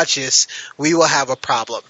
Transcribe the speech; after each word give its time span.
watch 0.00 0.14
this, 0.14 0.46
we 0.78 0.94
will 0.94 1.06
have 1.06 1.28
a 1.30 1.36
problem. 1.36 1.82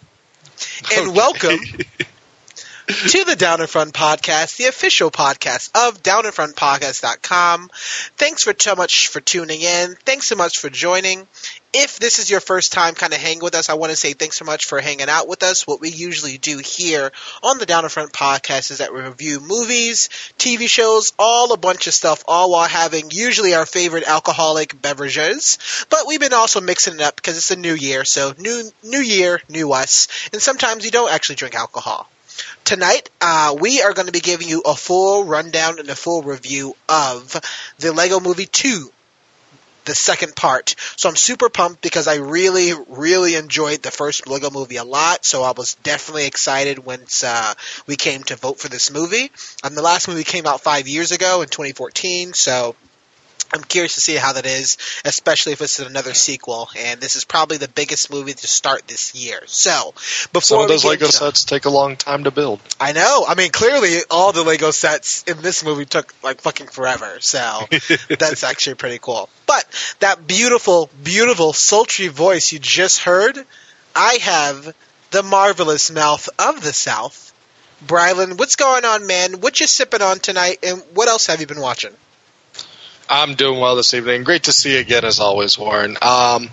And 0.97 1.09
Okay. 1.09 1.17
welcome 1.17 1.59
to 2.87 3.25
the 3.25 3.37
Down 3.37 3.61
in 3.61 3.67
Front 3.69 3.95
podcast, 3.95 4.57
the 4.57 4.65
official 4.67 5.11
podcast 5.11 5.71
of 5.89 6.03
downinfrontpodcast.com. 6.03 7.71
Thanks 8.17 8.43
for 8.43 8.53
so 8.59 8.75
much 8.75 9.09
for 9.09 9.21
tuning 9.21 9.61
in. 9.61 9.95
Thanks 10.05 10.27
so 10.27 10.35
much 10.35 10.59
for 10.59 10.69
joining. 10.71 11.29
If 11.73 12.01
this 12.01 12.19
is 12.19 12.29
your 12.29 12.41
first 12.41 12.73
time 12.73 12.95
kind 12.95 13.13
of 13.13 13.21
hanging 13.21 13.43
with 13.43 13.55
us, 13.55 13.69
I 13.69 13.75
want 13.75 13.91
to 13.91 13.97
say 13.97 14.13
thanks 14.13 14.37
so 14.37 14.45
much 14.45 14.67
for 14.67 14.81
hanging 14.81 15.09
out 15.09 15.29
with 15.29 15.45
us. 15.45 15.69
What 15.69 15.81
we 15.81 15.89
usually 15.89 16.37
do 16.37 16.59
here 16.59 17.13
on 17.45 17.59
the 17.59 17.67
Down 17.67 17.85
in 17.85 17.91
Front 17.91 18.13
podcast 18.13 18.73
is 18.73 18.79
that 18.79 18.93
we 18.93 19.01
review 19.01 19.39
movies, 19.39 20.09
TV 20.37 20.67
shows, 20.67 21.13
all 21.17 21.53
a 21.53 21.57
bunch 21.57 21.87
of 21.87 21.95
stuff, 21.95 22.25
all 22.27 22.51
while 22.51 22.69
having 22.69 23.13
usually 23.13 23.55
our 23.55 23.67
favorite 23.67 24.03
alcoholic 24.03 24.83
beverages. 24.83 25.59
But 25.89 26.09
we've 26.09 26.19
been 26.19 26.33
also 26.33 26.61
mixing 26.61 26.95
it 26.95 27.01
up 27.03 27.15
because 27.15 27.37
it's 27.37 27.53
a 27.53 27.57
new 27.57 27.75
year, 27.75 28.05
so 28.05 28.35
new 28.37 28.69
new 28.83 29.01
year, 29.01 29.41
new 29.49 29.73
us. 29.73 30.09
And 30.33 30.43
sometimes 30.43 30.83
we 30.83 30.91
don't 30.91 31.13
actually 31.13 31.37
drink 31.37 31.55
alcohol. 31.55 32.09
Tonight, 32.65 33.11
uh, 33.21 33.57
we 33.61 33.83
are 33.83 33.93
going 33.93 34.07
to 34.07 34.13
be 34.13 34.21
giving 34.21 34.49
you 34.49 34.63
a 34.65 34.75
full 34.75 35.25
rundown 35.25 35.79
and 35.79 35.89
a 35.89 35.97
full 35.97 36.23
review 36.23 36.75
of 36.89 37.41
the 37.79 37.93
Lego 37.93 38.21
Movie 38.21 38.47
2, 38.47 38.91
the 39.85 39.95
second 39.95 40.37
part. 40.37 40.75
So 40.97 41.09
I'm 41.09 41.17
super 41.17 41.49
pumped 41.49 41.83
because 41.83 42.09
I 42.09 42.17
really, 42.17 42.73
really 42.89 43.35
enjoyed 43.35 43.83
the 43.83 43.91
first 43.91 44.27
Lego 44.27 44.51
Movie 44.51 44.77
a 44.77 44.85
lot. 44.85 45.25
So 45.25 45.43
I 45.43 45.53
was 45.53 45.75
definitely 45.77 46.27
excited 46.27 46.79
once 46.85 47.25
uh, 47.25 47.55
we 47.87 47.97
came 47.97 48.23
to 48.25 48.37
vote 48.37 48.59
for 48.59 48.69
this 48.69 48.91
movie. 48.91 49.31
Um, 49.63 49.75
the 49.75 49.83
last 49.83 50.09
movie 50.09 50.25
came 50.25 50.47
out 50.47 50.61
five 50.61 50.89
years 50.89 51.13
ago 51.13 51.43
in 51.43 51.49
2014. 51.49 52.33
So 52.35 52.75
I'm 53.53 53.63
curious 53.63 53.97
to 53.97 54.01
see 54.01 54.15
how 54.15 54.33
that 54.35 54.47
is, 54.47 54.77
especially 55.05 55.53
if 55.53 55.61
it's 55.61 55.79
another 55.81 56.15
sequel. 56.15 56.69
And 56.79 57.01
this 57.01 57.17
is 57.17 57.25
probably 57.25 57.57
the 57.57 57.69
biggest 57.69 58.11
movie 58.11 58.33
to 58.33 58.47
start 58.47 58.87
this 58.87 59.15
year. 59.15 59.41
So 59.47 59.93
before 60.33 60.41
Some 60.43 60.61
of 60.63 60.69
those 60.69 60.85
Lego 60.85 61.07
into- 61.07 61.17
sets 61.17 61.45
take 61.45 61.65
a 61.65 61.71
long 61.71 61.97
time 61.97 62.25
to 62.25 62.31
build. 62.31 62.61
I 62.81 62.93
know. 62.93 63.25
I 63.27 63.35
mean, 63.35 63.51
clearly 63.51 63.99
all 64.11 64.33
the 64.33 64.45
Lego 64.45 64.71
sets 64.71 65.25
in 65.25 65.43
this 65.43 65.65
movie 65.65 65.85
took 65.85 66.15
like 66.23 66.41
fucking 66.41 66.69
forever. 66.69 67.19
So 67.21 67.61
that's 68.09 68.45
actually 68.45 68.75
pretty 68.75 68.99
cool. 69.01 69.29
But 69.47 69.65
that 69.99 70.27
beautiful, 70.27 70.89
beautiful, 71.03 71.53
sultry 71.53 72.09
voice 72.09 72.53
you 72.53 72.59
just 72.61 73.01
heard, 73.01 73.37
I 73.97 74.15
have 74.23 74.75
the 75.11 75.23
marvelous 75.25 75.91
mouth 75.91 76.29
of 76.39 76.63
the 76.63 76.73
South. 76.73 77.35
Brylan, 77.85 78.39
what's 78.39 78.57
going 78.57 78.85
on, 78.85 79.07
man? 79.07 79.41
What 79.41 79.59
you 79.59 79.67
sipping 79.67 80.03
on 80.03 80.19
tonight, 80.21 80.59
and 80.63 80.83
what 80.95 81.09
else 81.09 81.27
have 81.27 81.41
you 81.41 81.47
been 81.47 81.61
watching? 81.61 81.93
I'm 83.13 83.35
doing 83.35 83.59
well 83.59 83.75
this 83.75 83.93
evening. 83.93 84.23
Great 84.23 84.45
to 84.45 84.53
see 84.53 84.75
you 84.75 84.79
again, 84.79 85.05
as 85.05 85.19
always, 85.19 85.59
Warren. 85.59 85.97
Um, 86.01 86.49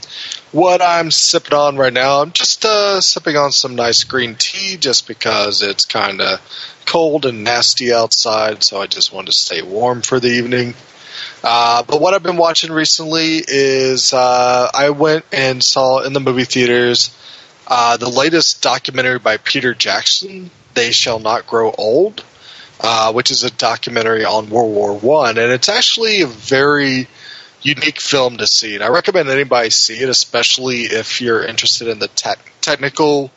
what 0.52 0.81
I'm 0.81 1.11
sipping 1.11 1.53
on 1.53 1.77
right 1.77 1.94
now, 1.94 2.23
I'm 2.23 2.31
just 2.31 2.66
uh, 2.66 3.00
sipping 3.00 3.38
on 3.38 3.51
some 3.51 3.75
nice 3.75 4.03
green 4.03 4.34
tea 4.34 4.75
just 4.75 5.07
because 5.07 5.62
it's 5.62 5.85
kind 5.85 6.19
of 6.19 6.41
cold 6.88 7.28
and 7.28 7.44
nasty 7.44 7.94
outside, 7.94 8.63
so 8.63 8.81
I 8.81 8.88
just 8.88 9.13
wanted 9.13 9.28
to 9.28 9.38
stay 9.38 9.62
warm 9.62 10.01
for 10.01 10.19
the 10.19 10.29
evening. 10.29 10.73
Uh, 11.44 11.84
but 11.84 12.01
what 12.01 12.16
I've 12.16 12.23
been 12.23 12.38
watching 12.38 12.72
recently 12.72 13.44
is 13.47 14.12
uh, 14.12 14.72
I 14.73 14.90
went 14.90 15.25
and 15.31 15.63
saw 15.63 16.00
in 16.00 16.13
the 16.13 16.19
movie 16.19 16.46
theaters 16.46 17.16
uh, 17.67 17.97
the 17.97 18.09
latest 18.09 18.63
documentary 18.63 19.19
by 19.19 19.38
Peter 19.38 19.75
Jackson, 19.75 20.50
They 20.73 20.90
Shall 20.90 21.19
Not 21.19 21.46
Grow 21.46 21.69
Old 21.69 22.23
uh, 22.82 23.12
which 23.14 23.32
is 23.32 23.44
a 23.44 23.52
documentary 23.52 24.26
on 24.26 24.50
World 24.50 24.74
War 24.74 24.98
One, 24.98 25.38
and 25.38 25.52
it's 25.52 25.70
actually 25.70 26.22
a 26.22 26.28
very 26.28 27.08
unique 27.62 28.00
film 28.00 28.38
to 28.38 28.48
see. 28.48 28.76
And 28.76 28.84
I 28.84 28.90
recommend 28.90 29.30
anybody 29.30 29.70
see 29.70 30.00
it, 30.00 30.10
especially 30.10 30.82
if 30.82 31.22
you're 31.22 31.44
interested 31.44 31.88
in 31.88 32.00
the 32.00 32.08
tech 32.08 32.40
technical 32.62 33.32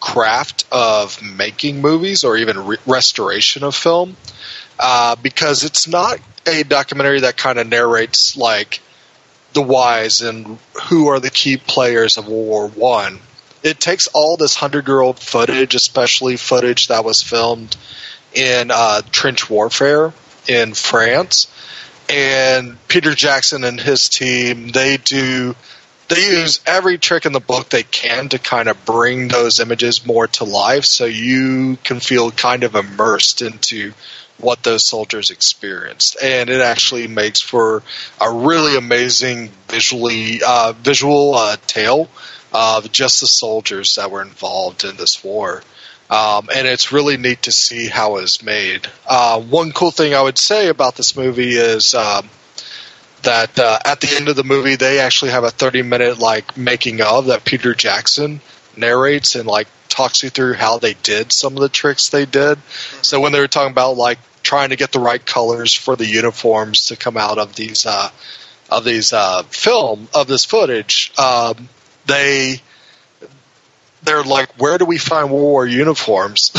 craft 0.00 0.66
of 0.70 1.20
making 1.22 1.80
movies 1.80 2.24
or 2.24 2.36
even 2.36 2.66
re- 2.66 2.76
restoration 2.86 3.64
of 3.64 3.74
film, 3.74 4.16
uh, 4.78 5.16
because 5.16 5.64
it's 5.64 5.88
not 5.88 6.18
a 6.46 6.62
documentary 6.62 7.20
that 7.20 7.36
kind 7.36 7.58
of 7.58 7.66
narrates 7.66 8.36
like 8.36 8.80
the 9.54 9.62
whys 9.62 10.20
and 10.20 10.58
who 10.84 11.08
are 11.08 11.20
the 11.20 11.30
key 11.30 11.56
players 11.56 12.16
of 12.16 12.28
World 12.28 12.46
War 12.46 12.68
One. 12.68 13.18
It 13.62 13.80
takes 13.80 14.08
all 14.08 14.36
this 14.36 14.54
hundred 14.54 14.86
year 14.86 15.00
old 15.00 15.18
footage, 15.18 15.74
especially 15.74 16.36
footage 16.36 16.88
that 16.88 17.04
was 17.04 17.22
filmed 17.22 17.76
in 18.34 18.70
uh, 18.70 19.02
trench 19.10 19.48
warfare 19.48 20.12
in 20.46 20.74
France, 20.74 21.52
and 22.08 22.76
Peter 22.88 23.14
Jackson 23.14 23.64
and 23.64 23.80
his 23.80 24.08
team 24.08 24.68
they 24.68 24.98
do 24.98 25.54
they 26.08 26.40
use 26.40 26.60
every 26.66 26.98
trick 26.98 27.24
in 27.24 27.32
the 27.32 27.40
book 27.40 27.70
they 27.70 27.82
can 27.82 28.28
to 28.28 28.38
kind 28.38 28.68
of 28.68 28.84
bring 28.84 29.28
those 29.28 29.58
images 29.58 30.04
more 30.04 30.26
to 30.26 30.44
life, 30.44 30.84
so 30.84 31.06
you 31.06 31.78
can 31.82 31.98
feel 32.00 32.30
kind 32.30 32.62
of 32.62 32.74
immersed 32.74 33.40
into 33.40 33.92
what 34.38 34.62
those 34.62 34.84
soldiers 34.84 35.30
experienced, 35.30 36.16
and 36.22 36.50
it 36.50 36.60
actually 36.60 37.06
makes 37.06 37.40
for 37.40 37.82
a 38.20 38.30
really 38.30 38.76
amazing 38.76 39.50
visually 39.68 40.40
uh, 40.46 40.72
visual 40.72 41.34
uh, 41.34 41.56
tale 41.66 42.08
of 42.52 42.90
just 42.92 43.20
the 43.20 43.26
soldiers 43.26 43.96
that 43.96 44.10
were 44.10 44.22
involved 44.22 44.84
in 44.84 44.96
this 44.96 45.24
war. 45.24 45.62
Um, 46.10 46.48
and 46.54 46.68
it's 46.68 46.92
really 46.92 47.16
neat 47.16 47.42
to 47.42 47.52
see 47.52 47.86
how 47.86 48.16
it's 48.16 48.42
made. 48.42 48.86
Uh, 49.06 49.40
one 49.40 49.72
cool 49.72 49.90
thing 49.90 50.14
I 50.14 50.22
would 50.22 50.38
say 50.38 50.68
about 50.68 50.96
this 50.96 51.16
movie 51.16 51.54
is 51.54 51.94
um, 51.94 52.28
that 53.22 53.58
uh, 53.58 53.78
at 53.84 54.00
the 54.00 54.14
end 54.14 54.28
of 54.28 54.36
the 54.36 54.44
movie, 54.44 54.76
they 54.76 55.00
actually 55.00 55.30
have 55.30 55.44
a 55.44 55.50
30 55.50 55.82
minute 55.82 56.18
like 56.18 56.56
making 56.56 57.00
of 57.00 57.26
that 57.26 57.44
Peter 57.44 57.74
Jackson 57.74 58.40
narrates 58.76 59.34
and 59.34 59.46
like 59.46 59.68
talks 59.88 60.22
you 60.22 60.30
through 60.30 60.54
how 60.54 60.78
they 60.78 60.94
did 60.94 61.32
some 61.32 61.54
of 61.54 61.60
the 61.60 61.68
tricks 61.68 62.10
they 62.10 62.26
did. 62.26 62.58
So 63.02 63.20
when 63.20 63.32
they 63.32 63.40
were 63.40 63.48
talking 63.48 63.72
about 63.72 63.96
like 63.96 64.18
trying 64.42 64.70
to 64.70 64.76
get 64.76 64.92
the 64.92 65.00
right 65.00 65.24
colors 65.24 65.74
for 65.74 65.96
the 65.96 66.06
uniforms 66.06 66.88
to 66.88 66.96
come 66.96 67.16
out 67.16 67.38
of 67.38 67.56
these 67.56 67.86
uh, 67.86 68.10
of 68.70 68.84
these 68.84 69.12
uh, 69.12 69.42
film 69.44 70.08
of 70.14 70.26
this 70.26 70.44
footage, 70.44 71.12
um, 71.18 71.68
they 72.06 72.60
they're 74.04 74.22
like, 74.22 74.60
where 74.60 74.78
do 74.78 74.84
we 74.84 74.98
find 74.98 75.30
World 75.30 75.42
War 75.42 75.66
uniforms? 75.66 76.52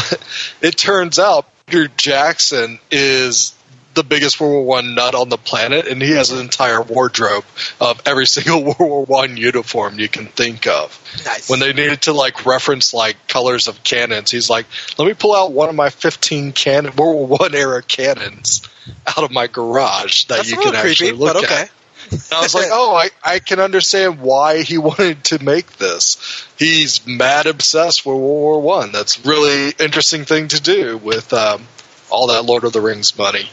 it 0.62 0.78
turns 0.78 1.20
out 1.20 1.48
Peter 1.68 1.88
Jackson 1.88 2.80
is 2.92 3.56
the 3.96 4.04
biggest 4.04 4.40
World 4.40 4.54
War 4.54 4.66
One 4.66 4.94
nut 4.94 5.16
on 5.16 5.30
the 5.30 5.38
planet, 5.38 5.88
and 5.88 6.02
he 6.02 6.12
has 6.12 6.32
an 6.32 6.40
entire 6.40 6.82
wardrobe 6.82 7.46
of 7.82 8.02
every 8.06 8.28
single 8.28 8.64
World 8.64 8.78
War 8.80 9.06
One 9.06 9.38
uniform 9.38 9.98
you 9.98 10.08
can 10.08 10.28
think 10.28 10.68
of. 10.68 11.00
Nice. 11.26 11.50
When 11.50 11.60
they 11.60 11.74
needed 11.74 12.04
to 12.04 12.14
like 12.14 12.46
reference 12.46 12.94
like 12.94 13.28
colors 13.28 13.68
of 13.68 13.84
cannons, 13.84 14.30
he's 14.30 14.50
like, 14.50 14.68
"Let 14.98 15.08
me 15.08 15.14
pull 15.14 15.34
out 15.34 15.52
one 15.52 15.70
of 15.70 15.76
my 15.76 15.90
fifteen 15.90 16.52
cannon 16.52 16.96
World 16.96 17.30
War 17.30 17.40
One 17.40 17.56
era 17.56 17.82
cannons 17.82 18.68
out 19.08 19.24
of 19.24 19.32
my 19.32 19.48
garage 19.48 20.26
that 20.26 20.38
That's 20.38 20.52
you 20.52 20.58
can 20.58 20.74
creepy, 20.74 20.90
actually 20.90 21.12
look 21.14 21.34
but 21.34 21.44
okay. 21.46 21.62
at." 21.64 21.72
And 22.16 22.34
I 22.34 22.42
was 22.42 22.56
like, 22.56 22.68
oh, 22.72 22.96
I, 22.96 23.10
I 23.24 23.40
can 23.40 23.60
understand 23.60 24.20
why 24.20 24.62
he 24.64 24.78
wanted 24.90 25.24
to 25.26 25.44
make 25.44 25.78
this. 25.78 26.48
He's 26.58 27.06
mad 27.06 27.46
obsessed 27.46 28.06
with 28.06 28.16
World 28.16 28.22
War 28.22 28.62
One. 28.62 28.92
That's 28.92 29.26
really 29.26 29.74
interesting 29.80 30.26
thing 30.26 30.50
to 30.50 30.62
do 30.62 30.98
with 30.98 31.34
um, 31.34 31.68
all 32.10 32.28
that 32.28 32.46
Lord 32.46 32.64
of 32.64 32.74
the 32.74 32.82
Rings 32.82 33.18
money. 33.18 33.50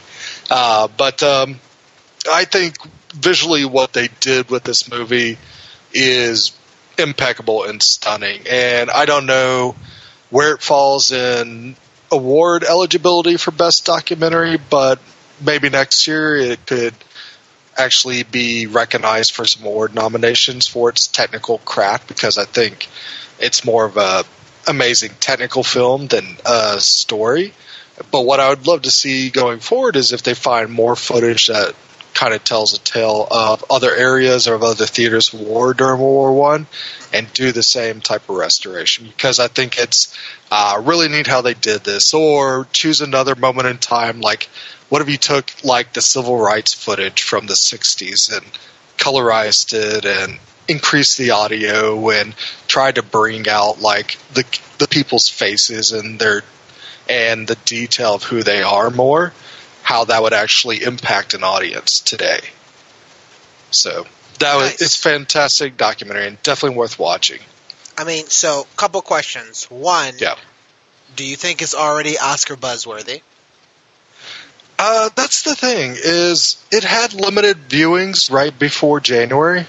Uh, 0.49 0.87
but 0.87 1.23
um, 1.23 1.59
I 2.31 2.45
think 2.45 2.75
visually 3.13 3.65
what 3.65 3.93
they 3.93 4.09
did 4.19 4.49
with 4.49 4.63
this 4.63 4.89
movie 4.89 5.37
is 5.93 6.51
impeccable 6.97 7.63
and 7.63 7.81
stunning. 7.81 8.41
And 8.49 8.89
I 8.89 9.05
don't 9.05 9.25
know 9.25 9.75
where 10.29 10.55
it 10.55 10.61
falls 10.61 11.11
in 11.11 11.75
award 12.11 12.63
eligibility 12.63 13.37
for 13.37 13.51
best 13.51 13.85
documentary, 13.85 14.57
but 14.57 14.99
maybe 15.41 15.69
next 15.69 16.07
year 16.07 16.35
it 16.35 16.65
could 16.65 16.93
actually 17.77 18.23
be 18.23 18.67
recognized 18.67 19.33
for 19.33 19.45
some 19.45 19.65
award 19.65 19.95
nominations 19.95 20.67
for 20.67 20.89
its 20.89 21.07
technical 21.07 21.57
craft 21.59 22.07
because 22.07 22.37
I 22.37 22.45
think 22.45 22.87
it's 23.39 23.65
more 23.65 23.85
of 23.85 23.97
a 23.97 24.23
amazing 24.67 25.11
technical 25.19 25.63
film 25.63 26.07
than 26.07 26.37
a 26.45 26.79
story. 26.79 27.53
But 28.11 28.21
what 28.21 28.39
I 28.39 28.49
would 28.49 28.65
love 28.65 28.83
to 28.83 28.91
see 28.91 29.29
going 29.29 29.59
forward 29.59 29.95
is 29.95 30.13
if 30.13 30.23
they 30.23 30.33
find 30.33 30.71
more 30.71 30.95
footage 30.95 31.47
that 31.47 31.75
kind 32.13 32.33
of 32.33 32.43
tells 32.43 32.73
a 32.73 32.79
tale 32.79 33.27
of 33.29 33.65
other 33.69 33.93
areas 33.93 34.47
or 34.47 34.53
of 34.53 34.63
other 34.63 34.85
theaters 34.85 35.33
of 35.33 35.41
war 35.41 35.73
during 35.73 35.99
World 35.99 36.13
War 36.13 36.33
One, 36.33 36.67
and 37.11 37.31
do 37.33 37.51
the 37.51 37.63
same 37.63 38.01
type 38.01 38.29
of 38.29 38.35
restoration 38.35 39.05
because 39.05 39.39
I 39.39 39.47
think 39.47 39.77
it's 39.77 40.17
uh, 40.51 40.81
really 40.83 41.09
neat 41.09 41.27
how 41.27 41.41
they 41.41 41.53
did 41.53 41.83
this. 41.83 42.13
Or 42.13 42.67
choose 42.71 43.01
another 43.01 43.35
moment 43.35 43.67
in 43.67 43.77
time, 43.77 44.21
like 44.21 44.47
what 44.93 45.01
if 45.01 45.09
you 45.09 45.17
took 45.17 45.51
like 45.63 45.91
the 45.93 46.03
civil 46.03 46.37
rights 46.37 46.75
footage 46.75 47.23
from 47.23 47.47
the 47.47 47.55
'60s 47.55 48.31
and 48.31 48.45
colorized 48.99 49.73
it 49.73 50.05
and 50.05 50.37
increased 50.67 51.17
the 51.17 51.31
audio 51.31 52.11
and 52.11 52.35
tried 52.67 52.93
to 52.93 53.01
bring 53.01 53.49
out 53.49 53.81
like 53.81 54.19
the 54.35 54.45
the 54.77 54.87
people's 54.87 55.27
faces 55.27 55.93
and 55.93 56.19
their 56.19 56.43
and 57.09 57.47
the 57.47 57.55
detail 57.65 58.13
of 58.13 58.21
who 58.21 58.43
they 58.43 58.61
are 58.61 58.91
more, 58.91 59.33
how 59.81 60.05
that 60.05 60.21
would 60.21 60.31
actually 60.31 60.83
impact 60.83 61.33
an 61.33 61.43
audience 61.43 61.99
today. 61.99 62.41
So 63.71 64.05
that 64.37 64.57
was 64.57 64.79
it's 64.79 64.95
fantastic 64.95 65.75
documentary 65.75 66.27
and 66.27 66.39
definitely 66.43 66.77
worth 66.77 66.99
watching. 66.99 67.39
I 67.97 68.03
mean, 68.03 68.27
so 68.27 68.67
couple 68.75 69.01
questions. 69.01 69.65
One, 69.71 70.13
Yeah. 70.19 70.35
do 71.15 71.25
you 71.25 71.35
think 71.35 71.63
it's 71.63 71.73
already 71.73 72.19
Oscar 72.19 72.55
buzzworthy? 72.55 73.21
Uh, 74.85 75.09
that's 75.15 75.43
the 75.43 75.55
thing 75.55 75.95
is 75.95 76.61
it 76.69 76.83
had 76.83 77.13
limited 77.13 77.55
viewings 77.69 78.29
right 78.29 78.57
before 78.59 78.99
January, 78.99 79.65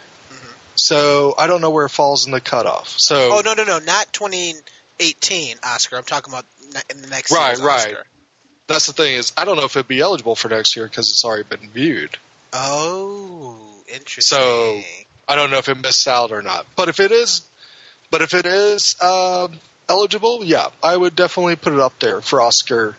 so 0.74 1.36
I 1.38 1.46
don't 1.46 1.60
know 1.60 1.70
where 1.70 1.86
it 1.86 1.90
falls 1.90 2.26
in 2.26 2.32
the 2.32 2.40
cutoff. 2.40 2.88
So 2.88 3.30
Oh 3.32 3.42
no, 3.44 3.54
no, 3.54 3.62
no, 3.62 3.78
not 3.78 4.12
2018 4.12 5.58
Oscar. 5.62 5.98
I'm 5.98 6.02
talking 6.02 6.34
about 6.34 6.46
in 6.90 7.00
the 7.00 7.06
next 7.06 7.30
Right, 7.30 7.56
right. 7.58 7.94
Oscar. 7.94 8.06
that's 8.66 8.86
the 8.86 8.92
thing 8.92 9.14
is 9.14 9.32
I 9.36 9.44
don't 9.44 9.56
know 9.56 9.66
if 9.66 9.76
it'd 9.76 9.86
be 9.86 10.00
eligible 10.00 10.34
for 10.34 10.48
next 10.48 10.74
year 10.74 10.88
because 10.88 11.08
it's 11.10 11.24
already 11.24 11.44
been 11.44 11.70
viewed. 11.70 12.18
Oh, 12.52 13.84
interesting. 13.86 14.36
So- 14.36 14.82
I 15.28 15.36
don't 15.36 15.50
know 15.52 15.58
if 15.58 15.68
it 15.68 15.76
missed 15.76 16.08
out 16.08 16.32
or 16.32 16.42
not. 16.42 16.66
But 16.74 16.88
if 16.88 16.98
it 16.98 17.12
is, 17.12 17.48
but 18.10 18.20
if 18.20 18.34
it 18.34 18.46
is 18.46 19.00
um, 19.00 19.60
eligible, 19.88 20.44
yeah, 20.44 20.70
I 20.82 20.96
would 20.96 21.14
definitely 21.14 21.54
put 21.54 21.72
it 21.72 21.78
up 21.78 21.98
there 22.00 22.20
for 22.20 22.42
Oscar 22.42 22.96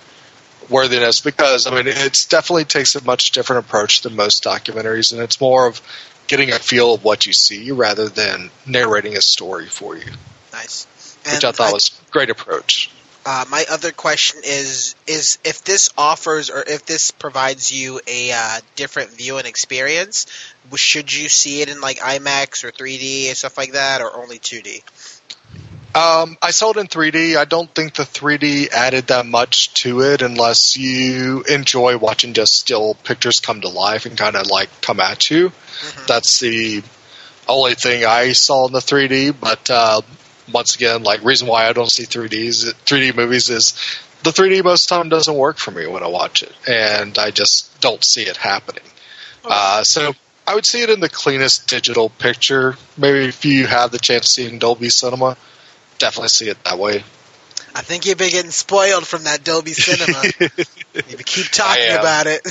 worthiness 0.70 1.22
because 1.22 1.68
I 1.68 1.72
mean 1.72 1.88
it's 1.88 2.26
definitely 2.26 2.66
takes 2.66 2.96
a 2.96 3.04
much 3.04 3.32
different 3.32 3.66
approach 3.66 4.02
than 4.02 4.16
most 4.16 4.44
documentaries, 4.44 5.12
and 5.12 5.22
it's 5.22 5.40
more 5.40 5.68
of 5.68 5.82
getting 6.28 6.52
a 6.52 6.60
feel 6.60 6.96
of 6.96 7.04
what 7.04 7.26
you 7.26 7.34
see 7.34 7.72
rather 7.72 8.10
than 8.10 8.50
narrating 8.66 9.16
a 9.16 9.22
story 9.22 9.68
for 9.68 9.96
you, 9.96 10.12
nice. 10.54 10.86
which 11.32 11.44
I 11.44 11.52
thought 11.52 11.74
was 11.74 12.00
a 12.08 12.12
great 12.12 12.30
approach. 12.30 12.92
Uh, 13.28 13.44
my 13.50 13.66
other 13.72 13.92
question 13.92 14.42
is 14.46 14.96
is 15.08 15.40
if 15.44 15.64
this 15.64 15.90
offers 15.98 16.52
or 16.52 16.64
if 16.68 16.86
this 16.86 17.10
provides 17.10 17.72
you 17.72 18.00
a 18.06 18.32
uh, 18.32 18.60
different 18.76 19.20
and 19.20 19.48
experience, 19.48 20.28
should 20.76 21.12
you 21.12 21.28
see 21.28 21.62
it 21.62 21.70
in 21.70 21.82
like 21.82 21.98
IMAX 21.98 22.64
or 22.64 22.72
3D 22.72 23.30
and 23.30 23.38
stuff 23.38 23.58
like 23.58 23.72
that, 23.72 24.02
or 24.02 24.16
only 24.16 24.38
2D? 24.38 24.84
Um, 25.96 26.38
I 26.42 26.52
saw 26.52 26.72
it 26.72 26.78
in 26.78 26.88
3D. 26.88 27.38
I 27.38 27.46
don't 27.46 27.74
think 27.74 27.94
the 27.94 28.04
3D 28.04 28.68
added 28.68 29.08
that 29.08 29.26
much 29.26 29.74
to 29.76 30.02
it 30.02 30.22
unless 30.22 30.76
you 30.76 31.44
enjoy 31.44 31.98
watching 31.98 32.34
just 32.34 32.54
still 32.54 32.96
pictures 32.96 33.40
come 33.40 33.62
to 33.62 33.70
life 33.70 34.06
and 34.06 34.18
kind 34.18 34.36
of 34.36 34.48
like 34.48 34.70
come 34.82 35.00
at 35.00 35.32
you. 35.32 35.50
Mhm. 35.52 36.08
That's 36.08 36.40
the 36.42 36.84
only 37.48 37.76
thing 37.76 38.04
I 38.04 38.34
saw 38.34 38.68
in 38.68 38.74
the 38.74 38.82
3D. 38.82 39.32
But 39.32 39.70
uh, 39.70 40.02
once 40.52 40.76
again, 40.76 41.04
like 41.04 41.24
reason 41.24 41.48
why 41.48 41.70
I 41.70 41.72
don't 41.74 41.90
see 41.92 42.04
3Ds, 42.06 42.74
3D 42.86 43.16
movies 43.16 43.50
is 43.50 43.74
the 44.24 44.32
3D 44.32 44.62
most 44.64 44.88
time 44.88 45.08
doesn't 45.08 45.36
work 45.36 45.58
for 45.60 45.72
me 45.72 45.88
when 45.88 46.04
I 46.04 46.08
watch 46.08 46.44
it, 46.44 46.52
and 46.68 47.18
I 47.18 47.32
just 47.32 47.80
don't 47.80 48.04
see 48.04 48.24
it 48.24 48.36
happening. 48.38 48.84
Uh, 49.46 49.84
so 49.84 50.14
I 50.46 50.56
would 50.56 50.66
see 50.66 50.82
it 50.82 50.90
in 50.90 51.00
the 51.00 51.10
cleanest 51.10 51.68
digital 51.70 52.10
picture. 52.10 52.76
Maybe 52.98 53.26
if 53.26 53.46
you 53.46 53.68
have 53.68 53.92
the 53.92 54.00
chance 54.00 54.26
to 54.26 54.32
see 54.34 54.46
it 54.46 54.52
in 54.52 54.60
Dolby 54.60 54.90
Cinema, 54.90 55.38
definitely 55.98 56.30
see 56.30 56.50
it 56.50 56.64
that 56.64 56.78
way. 56.78 57.04
I 57.78 57.82
think 57.82 58.06
you've 58.06 58.18
been 58.18 58.32
getting 58.32 58.52
spoiled 58.52 59.06
from 59.06 59.26
that 59.26 59.44
Dolby 59.44 59.74
Cinema. 59.74 60.24
you 60.40 61.18
keep 61.18 61.48
talking 61.48 61.92
about 61.92 62.26
it. 62.26 62.42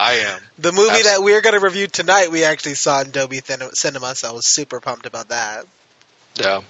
I 0.00 0.24
am. 0.26 0.40
the 0.58 0.72
movie 0.72 0.90
Abs- 0.90 1.04
that 1.04 1.22
we're 1.22 1.40
going 1.40 1.54
to 1.54 1.64
review 1.64 1.86
tonight, 1.86 2.32
we 2.32 2.42
actually 2.42 2.74
saw 2.74 3.02
in 3.02 3.12
Dolby 3.12 3.40
Cinema, 3.74 4.14
so 4.16 4.28
I 4.28 4.32
was 4.32 4.48
super 4.48 4.80
pumped 4.80 5.06
about 5.06 5.28
that. 5.28 5.66
Yeah. 6.34 6.62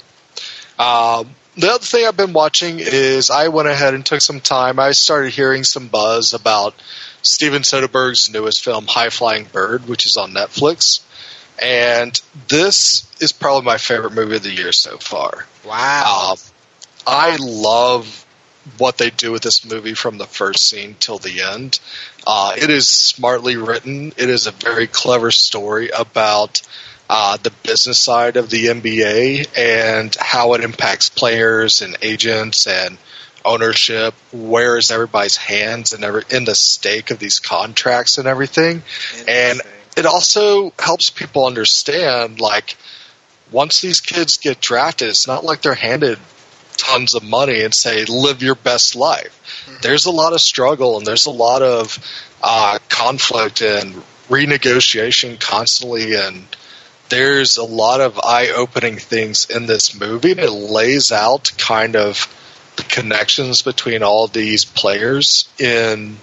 Um, 0.79 1.35
the 1.57 1.71
other 1.71 1.85
thing 1.85 2.07
I've 2.07 2.19
been 2.19 2.35
watching 2.35 2.81
is 2.81 3.31
I 3.31 3.49
went 3.49 3.69
ahead 3.69 3.95
and 3.95 4.05
took 4.05 4.21
some 4.21 4.41
time. 4.41 4.79
I 4.79 4.93
started 4.93 5.33
hearing 5.33 5.65
some 5.65 5.89
buzz 5.89 6.35
about 6.35 6.75
Steven 7.23 7.63
Soderbergh's 7.63 8.31
newest 8.31 8.63
film, 8.63 8.87
High 8.87 9.09
Flying 9.09 9.45
Bird, 9.45 9.89
which 9.89 10.05
is 10.05 10.19
on 10.19 10.33
Netflix. 10.33 11.01
And 11.63 12.21
this 12.49 13.11
is 13.21 13.33
probably 13.33 13.65
my 13.65 13.79
favorite 13.79 14.13
movie 14.13 14.37
of 14.37 14.43
the 14.43 14.51
year 14.51 14.73
so 14.73 14.99
far. 14.99 15.47
Wow. 15.65 16.33
Um, 16.33 16.39
I 17.07 17.37
love 17.41 18.25
what 18.79 18.99
they 18.99 19.11
do 19.11 19.31
with 19.33 19.43
this 19.43 19.65
movie 19.65 19.95
from 19.95 20.19
the 20.19 20.27
first 20.27 20.69
scene 20.69 20.97
till 20.99 21.19
the 21.19 21.43
end. 21.43 21.79
Uh, 22.27 22.55
it 22.57 22.71
is 22.71 22.91
smartly 22.91 23.57
written. 23.57 24.13
It 24.17 24.31
is 24.31 24.47
a 24.47 24.53
very 24.53 24.87
clever 24.87 25.31
story 25.31 25.91
about 25.91 26.63
uh, 27.09 27.37
the 27.37 27.53
business 27.63 28.01
side 28.01 28.37
of 28.37 28.49
the 28.49 28.67
NBA 28.67 29.57
and 29.57 30.17
how 30.19 30.55
it 30.55 30.63
impacts 30.63 31.11
players 31.11 31.83
and 31.83 31.97
agents 32.01 32.67
and 32.67 32.97
ownership. 33.45 34.15
Where 34.33 34.79
is 34.79 34.91
everybody's 34.91 35.37
hands 35.37 35.93
and 35.93 36.03
every, 36.03 36.23
in 36.31 36.47
the 36.47 36.55
stake 36.55 37.11
of 37.11 37.19
these 37.19 37.39
contracts 37.41 38.19
and 38.19 38.27
everything? 38.27 38.83
and-. 39.29 39.61
It 39.97 40.07
also 40.07 40.73
helps 40.79 41.11
people 41.11 41.47
understand 41.47 42.41
like 42.41 42.77
once 43.53 43.81
these 43.81 44.01
kids 44.01 44.37
get 44.39 44.61
drafted 44.61 45.09
it's 45.09 45.27
not 45.27 45.45
like 45.45 45.63
they're 45.63 45.75
handed 45.75 46.19
tons 46.77 47.15
of 47.15 47.23
money 47.23 47.63
and 47.63 47.73
say 47.75 48.05
live 48.07 48.43
your 48.43 48.57
best 48.57 48.97
life 48.97 49.41
Mhm. 49.67 49.81
there's 49.83 50.07
a 50.07 50.11
lot 50.11 50.33
of 50.33 50.41
struggle 50.41 50.97
and 50.99 51.07
there's 51.07 51.27
a 51.27 51.31
lot 51.31 51.63
of 51.63 51.99
uh, 52.43 52.79
conflict 52.89 53.63
and 53.63 54.03
renegotiation 54.29 55.39
constantly 55.41 56.15
and 56.15 56.45
there's 57.09 57.57
a 57.59 57.63
lot 57.65 58.01
of 58.01 58.19
eye-opening 58.19 58.99
things 58.99 59.49
in 59.51 59.67
this 59.67 59.95
movie 59.95 60.33
and 60.33 60.41
it 60.41 60.51
lays 60.51 61.13
out 61.13 61.53
kind 61.59 61.95
of 61.97 62.27
the 62.77 62.83
connections 62.83 63.63
between 63.63 64.03
all 64.03 64.27
these 64.27 64.65
players 64.65 65.49
in 65.59 66.17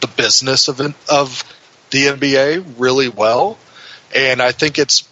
the 0.00 0.06
business 0.06 0.68
of 0.68 0.80
of 1.08 1.44
the 1.90 2.06
NBA 2.06 2.74
really 2.78 3.08
well, 3.08 3.58
and 4.14 4.40
I 4.42 4.52
think 4.52 4.78
it's 4.78 5.08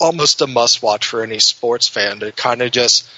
almost 0.00 0.40
a 0.40 0.46
must 0.46 0.82
watch 0.82 1.06
for 1.06 1.22
any 1.22 1.38
sports 1.38 1.88
fan 1.88 2.20
to 2.20 2.32
kind 2.32 2.62
of 2.62 2.72
just 2.72 3.08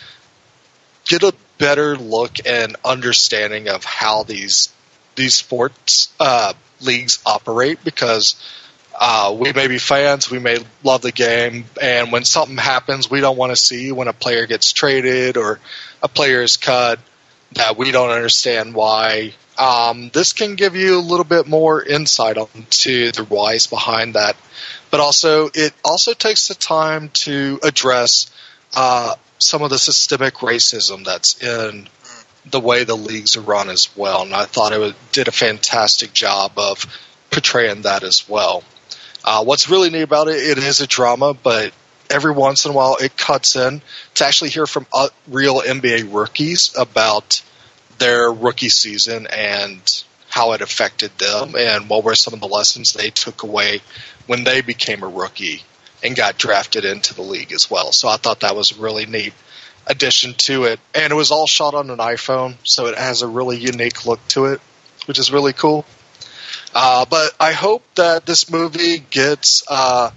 get 1.07 1.23
a 1.23 1.35
better 1.59 1.97
look 1.97 2.47
and 2.47 2.77
understanding 2.85 3.69
of 3.69 3.85
how 3.85 4.25
these 4.25 4.73
these 5.15 5.35
sports 5.35 6.13
uh, 6.19 6.53
leagues 6.81 7.21
operate 7.25 7.85
because 7.85 8.35
uh, 8.99 9.35
we 9.39 9.53
may 9.53 9.69
be 9.69 9.79
fans, 9.79 10.31
we 10.31 10.39
may 10.39 10.59
love 10.83 11.03
the 11.03 11.13
game, 11.13 11.65
and 11.81 12.13
when 12.13 12.25
something 12.25 12.57
happens, 12.57 13.11
we 13.11 13.21
don't 13.21 13.37
want 13.37 13.51
to 13.51 13.57
see 13.57 13.93
when 13.93 14.09
a 14.09 14.13
player 14.13 14.47
gets 14.47 14.73
traded 14.73 15.37
or 15.37 15.61
a 16.03 16.09
player 16.09 16.43
is 16.43 16.57
cut 16.57 16.99
that 17.53 17.77
we 17.77 17.91
don't 17.91 18.11
understand 18.11 18.75
why. 18.75 19.35
Um, 19.59 20.11
this 20.13 20.33
can 20.33 20.55
give 20.55 20.77
you 20.77 20.97
a 20.97 21.01
little 21.01 21.25
bit 21.25 21.47
more 21.47 21.83
insight 21.83 22.39
onto 22.39 23.13
the 23.13 23.25
whys 23.25 23.67
behind 23.67 24.15
that, 24.15 24.37
but 24.91 25.01
also 25.01 25.51
it 25.55 25.73
also 25.85 26.15
takes 26.15 26.49
the 26.49 26.55
time 26.55 27.11
to 27.11 27.61
address 27.63 28.31
uh, 28.75 29.15
some 29.39 29.63
of 29.63 29.71
the 29.71 29.79
systemic 29.79 30.35
racism 30.35 31.05
that's 31.05 31.43
in 31.43 31.89
the 32.51 32.61
way 32.61 32.85
the 32.85 32.97
leagues 32.97 33.37
are 33.37 33.43
run 33.43 33.69
as 33.69 33.95
well. 33.97 34.23
And 34.23 34.35
I 34.35 34.47
thought 34.47 34.73
it 34.73 34.95
did 35.13 35.29
a 35.29 35.33
fantastic 35.33 36.13
job 36.13 36.53
of 36.57 36.87
portraying 37.31 37.83
that 37.83 38.03
as 38.03 38.29
well. 38.29 38.65
Uh, 39.25 39.45
what's 39.45 39.69
really 39.71 39.91
neat 39.91 40.03
about 40.03 40.29
it, 40.29 40.37
it 40.37 40.59
is 40.59 40.81
a 40.81 40.87
drama, 40.87 41.35
but 41.35 41.73
every 42.11 42.33
once 42.33 42.65
in 42.65 42.73
a 42.73 42.75
while 42.75 42.97
it 42.97 43.17
cuts 43.17 43.57
in 43.57 43.81
to 44.15 44.27
actually 44.27 44.51
hear 44.51 44.67
from 44.67 44.87
uh, 44.93 45.09
real 45.29 45.61
NBA 45.61 46.13
rookies 46.13 46.75
about 46.77 47.43
their 48.03 48.33
rookie 48.33 48.69
season 48.69 49.29
and 49.29 50.05
how 50.29 50.53
it 50.53 50.61
affected 50.61 51.17
them 51.19 51.55
and 51.57 51.89
what 51.89 52.03
were 52.03 52.17
some 52.17 52.35
of 52.35 52.41
the 52.41 52.49
lessons 52.49 52.93
they 52.93 53.11
took 53.11 53.45
away 53.45 53.81
when 54.27 54.43
they 54.43 54.61
became 54.61 55.05
a 55.05 55.09
rookie 55.09 55.63
and 56.03 56.17
got 56.17 56.37
drafted 56.37 56.85
into 56.85 57.15
the 57.15 57.23
league 57.23 57.53
as 57.53 57.71
well. 57.71 57.93
So 57.93 58.09
I 58.09 58.17
thought 58.17 58.41
that 58.41 58.57
was 58.57 58.73
a 58.73 58.81
really 58.81 59.07
neat 59.07 59.35
addition 59.87 60.35
to 60.39 60.65
it. 60.65 60.81
And 60.95 61.13
it 61.13 61.17
was 61.17 61.31
all 61.31 61.47
shot 61.47 61.75
on 61.75 61.91
an 61.91 61.99
iPhone, 61.99 62.57
so 62.65 62.87
it 62.87 62.99
has 62.99 63.23
a 63.23 63.29
really 63.29 63.59
unique 63.59 64.05
look 64.05 64.27
to 64.29 64.47
it, 64.47 64.61
which 65.07 65.21
is 65.21 65.33
really 65.33 65.53
cool. 65.53 65.85
Uh, 66.75 67.05
but 67.09 67.33
I 67.39 67.53
hope 67.53 67.85
that 67.95 68.27
this 68.27 68.51
movie 68.51 68.99
gets 68.99 69.63
uh, 69.69 70.11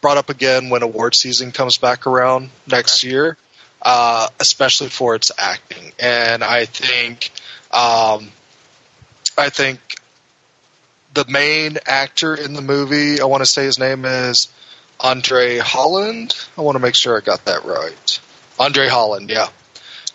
brought 0.00 0.18
up 0.18 0.30
again 0.30 0.70
when 0.70 0.82
award 0.82 1.16
season 1.16 1.50
comes 1.50 1.78
back 1.78 2.06
around 2.06 2.50
next 2.70 3.02
year, 3.02 3.36
uh, 3.82 4.28
especially 4.40 4.88
for 4.88 5.14
its 5.14 5.32
acting. 5.36 5.92
And 5.98 6.42
I 6.42 6.64
think, 6.64 7.30
um, 7.72 8.30
I 9.36 9.50
think 9.50 9.80
the 11.14 11.24
main 11.28 11.78
actor 11.86 12.34
in 12.34 12.54
the 12.54 12.62
movie, 12.62 13.20
I 13.20 13.24
want 13.24 13.42
to 13.42 13.46
say 13.46 13.64
his 13.64 13.78
name 13.78 14.04
is 14.04 14.52
Andre 15.00 15.58
Holland. 15.58 16.34
I 16.56 16.62
want 16.62 16.76
to 16.76 16.80
make 16.80 16.94
sure 16.94 17.16
I 17.16 17.20
got 17.20 17.44
that 17.46 17.64
right. 17.64 18.20
Andre 18.58 18.88
Holland, 18.88 19.30
yeah. 19.30 19.48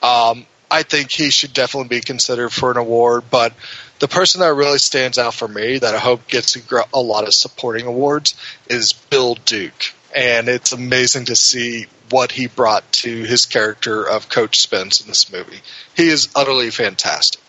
Um, 0.02 0.46
I 0.70 0.84
think 0.84 1.12
he 1.12 1.30
should 1.30 1.54
definitely 1.54 1.90
be 1.90 2.02
considered 2.02 2.50
for 2.50 2.72
an 2.72 2.78
award, 2.78 3.26
but 3.30 3.54
the 4.00 4.08
person 4.08 4.42
that 4.42 4.54
really 4.54 4.78
stands 4.78 5.18
out 5.18 5.34
for 5.34 5.48
me 5.48 5.80
that 5.80 5.96
I 5.96 5.98
hope 5.98 6.28
gets 6.28 6.56
a, 6.56 7.00
lot 7.00 7.26
of 7.26 7.34
supporting 7.34 7.88
awards 7.88 8.36
is 8.68 8.94
Bill 8.94 9.36
Duke. 9.36 9.94
And 10.18 10.50
it's 10.50 10.72
amazing 10.72 11.26
to 11.26 11.36
see 11.36 11.86
what 12.10 12.32
he 12.32 12.48
brought 12.48 12.92
to 12.92 13.24
his 13.24 13.46
character 13.46 14.04
of 14.04 14.30
Coach 14.30 14.60
Spence 14.60 15.00
in 15.00 15.08
this 15.08 15.32
movie. 15.32 15.60
He 15.96 16.10
is 16.10 16.30
utterly 16.36 16.72
fantastic. 16.72 17.40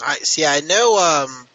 I 0.00 0.14
see. 0.18 0.46
I 0.46 0.60
know. 0.60 0.96
Um, 0.96 1.48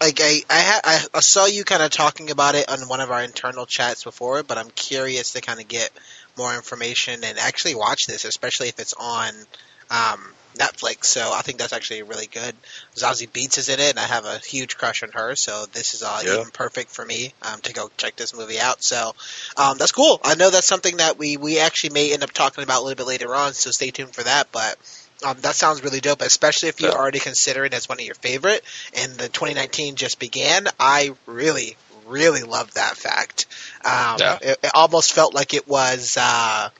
like 0.00 0.20
I, 0.20 0.42
I, 0.48 0.60
ha- 0.60 1.08
I 1.12 1.20
saw 1.20 1.46
you 1.46 1.64
kind 1.64 1.82
of 1.82 1.90
talking 1.90 2.30
about 2.30 2.54
it 2.54 2.70
on 2.70 2.88
one 2.88 3.00
of 3.00 3.10
our 3.10 3.22
internal 3.22 3.66
chats 3.66 4.04
before, 4.04 4.44
but 4.44 4.56
I'm 4.56 4.70
curious 4.70 5.32
to 5.32 5.40
kind 5.40 5.60
of 5.60 5.66
get 5.66 5.90
more 6.38 6.54
information 6.54 7.24
and 7.24 7.36
actually 7.36 7.74
watch 7.74 8.06
this, 8.06 8.24
especially 8.24 8.68
if 8.68 8.78
it's 8.78 8.94
on 8.94 9.32
um, 9.90 10.20
Netflix. 10.56 11.04
So 11.06 11.32
I 11.32 11.42
think 11.42 11.58
that's 11.58 11.72
actually 11.72 12.02
really 12.02 12.26
good. 12.26 12.54
Zazie 12.96 13.28
Beetz 13.28 13.58
is 13.58 13.68
in 13.68 13.80
it, 13.80 13.90
and 13.90 13.98
I 13.98 14.06
have 14.06 14.24
a 14.24 14.38
huge 14.38 14.76
crush 14.76 15.02
on 15.02 15.10
her. 15.12 15.36
So 15.36 15.66
this 15.72 15.94
is 15.94 16.02
uh, 16.02 16.20
Yeah. 16.24 16.34
even 16.40 16.50
perfect 16.52 16.90
for 16.90 17.04
me 17.04 17.32
um, 17.42 17.60
to 17.62 17.72
go 17.72 17.90
check 17.96 18.16
this 18.16 18.34
movie 18.36 18.60
out. 18.60 18.82
So 18.82 19.14
um, 19.56 19.78
that's 19.78 19.92
cool. 19.92 20.20
I 20.24 20.34
know 20.34 20.50
that's 20.50 20.66
something 20.66 20.98
that 20.98 21.18
we 21.18 21.36
we 21.36 21.58
actually 21.60 21.90
may 21.90 22.12
end 22.12 22.22
up 22.22 22.32
talking 22.32 22.64
about 22.64 22.80
a 22.80 22.84
little 22.84 22.96
bit 22.96 23.06
later 23.06 23.34
on. 23.34 23.52
So 23.54 23.70
stay 23.70 23.90
tuned 23.90 24.14
for 24.14 24.22
that. 24.24 24.48
But 24.52 24.76
um, 25.24 25.36
that 25.40 25.54
sounds 25.54 25.82
really 25.84 26.00
dope, 26.00 26.22
especially 26.22 26.68
if 26.70 26.80
you 26.80 26.88
Yeah. 26.88 26.94
already 26.94 27.18
consider 27.20 27.64
it 27.64 27.74
as 27.74 27.88
one 27.88 27.98
of 27.98 28.04
your 28.04 28.14
favorite. 28.16 28.64
And 28.96 29.12
the 29.14 29.28
2019 29.28 29.94
just 29.96 30.18
began. 30.18 30.66
I 30.78 31.12
really, 31.26 31.76
really 32.06 32.42
loved 32.42 32.74
that 32.74 32.96
fact. 32.96 33.46
Um, 33.84 34.16
Yeah. 34.18 34.38
it, 34.42 34.58
it 34.62 34.70
almost 34.74 35.12
felt 35.12 35.34
like 35.34 35.54
it 35.54 35.68
was 35.68 36.16
uh, 36.18 36.70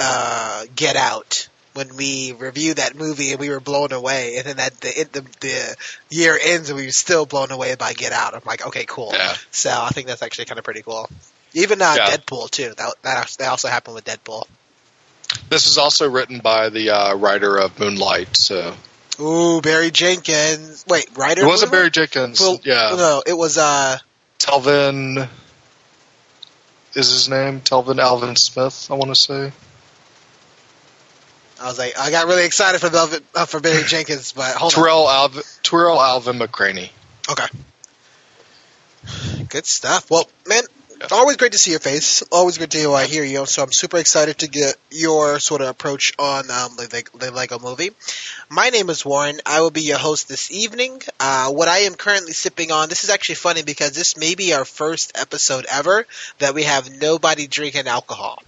uh, 0.00 0.64
Get 0.74 0.96
Out 0.96 1.48
when 1.76 1.96
we 1.96 2.32
reviewed 2.32 2.78
that 2.78 2.96
movie 2.96 3.32
and 3.32 3.40
we 3.40 3.50
were 3.50 3.60
blown 3.60 3.92
away, 3.92 4.36
and 4.38 4.46
then 4.46 4.56
that 4.56 4.80
the 4.80 5.00
it, 5.00 5.12
the, 5.12 5.20
the 5.40 5.76
year 6.10 6.38
ends 6.42 6.70
and 6.70 6.78
we 6.78 6.86
were 6.86 6.92
still 6.92 7.26
blown 7.26 7.50
away 7.50 7.74
by 7.74 7.92
Get 7.92 8.12
Out. 8.12 8.34
I'm 8.34 8.42
like, 8.44 8.66
okay, 8.66 8.84
cool. 8.86 9.10
Yeah. 9.12 9.34
So 9.50 9.70
I 9.70 9.90
think 9.90 10.06
that's 10.06 10.22
actually 10.22 10.46
kind 10.46 10.58
of 10.58 10.64
pretty 10.64 10.82
cool. 10.82 11.08
Even 11.54 11.80
uh, 11.80 11.94
Yeah. 11.96 12.16
Deadpool 12.16 12.50
too. 12.50 12.74
That, 12.76 12.94
that 13.02 13.36
that 13.38 13.48
also 13.48 13.68
happened 13.68 13.94
with 13.94 14.04
Deadpool. 14.04 14.46
This 15.48 15.66
is 15.66 15.78
also 15.78 16.08
written 16.08 16.38
by 16.38 16.70
the 16.70 16.90
uh, 16.90 17.14
writer 17.14 17.56
of 17.58 17.78
Moonlight. 17.78 18.36
So 18.36 18.74
Ooh, 19.20 19.60
Barry 19.60 19.90
Jenkins. 19.90 20.84
Wait, 20.88 21.08
writer? 21.16 21.42
it 21.42 21.46
wasn't 21.46 21.70
was 21.70 21.78
Barry 21.78 21.90
Jenkins. 21.90 22.40
Well, 22.40 22.60
yeah, 22.64 22.94
No, 22.96 23.22
it 23.26 23.36
was 23.36 23.58
uh 23.58 23.98
Telvin 24.38 25.28
is 26.94 27.10
his 27.10 27.28
name. 27.28 27.60
Telvin 27.60 27.98
Alvin 27.98 28.36
Smith. 28.36 28.88
I 28.90 28.94
want 28.94 29.08
to 29.08 29.14
say. 29.14 29.52
I 31.60 31.66
was 31.66 31.78
like 31.78 31.98
I 31.98 32.10
got 32.10 32.26
really 32.26 32.44
excited 32.44 32.80
for 32.80 32.88
Velvet, 32.88 33.24
uh, 33.34 33.46
for 33.46 33.60
Barry 33.60 33.84
Jenkins, 33.84 34.32
but 34.32 34.54
hold 34.56 34.74
on. 34.74 34.86
Alvin, 34.88 35.42
Tarell 35.62 36.00
Alvin 36.00 36.38
McCraney. 36.38 36.90
Okay. 37.30 37.46
Good 39.48 39.66
stuff. 39.66 40.10
Well, 40.10 40.28
man, 40.46 40.64
always 41.12 41.36
great 41.36 41.52
to 41.52 41.58
see 41.58 41.70
your 41.70 41.80
face. 41.80 42.22
Always 42.32 42.58
good 42.58 42.70
to 42.72 42.92
uh, 42.92 42.98
hear 43.06 43.24
you. 43.24 43.46
So 43.46 43.62
I'm 43.62 43.72
super 43.72 43.98
excited 43.98 44.38
to 44.38 44.48
get 44.48 44.76
your 44.90 45.38
sort 45.38 45.60
of 45.60 45.68
approach 45.68 46.12
on 46.18 46.50
um, 46.50 46.76
the, 46.76 47.04
the 47.14 47.30
Lego 47.30 47.58
movie. 47.58 47.90
My 48.48 48.70
name 48.70 48.90
is 48.90 49.04
Warren. 49.04 49.40
I 49.46 49.60
will 49.60 49.70
be 49.70 49.82
your 49.82 49.98
host 49.98 50.28
this 50.28 50.50
evening. 50.50 51.00
Uh, 51.20 51.50
what 51.50 51.68
I 51.68 51.78
am 51.78 51.94
currently 51.94 52.32
sipping 52.32 52.72
on, 52.72 52.88
this 52.88 53.04
is 53.04 53.10
actually 53.10 53.36
funny 53.36 53.62
because 53.62 53.92
this 53.92 54.16
may 54.16 54.34
be 54.34 54.54
our 54.54 54.64
first 54.64 55.12
episode 55.16 55.66
ever 55.70 56.06
that 56.38 56.54
we 56.54 56.64
have 56.64 56.90
nobody 57.00 57.46
drinking 57.46 57.86
alcohol. 57.86 58.42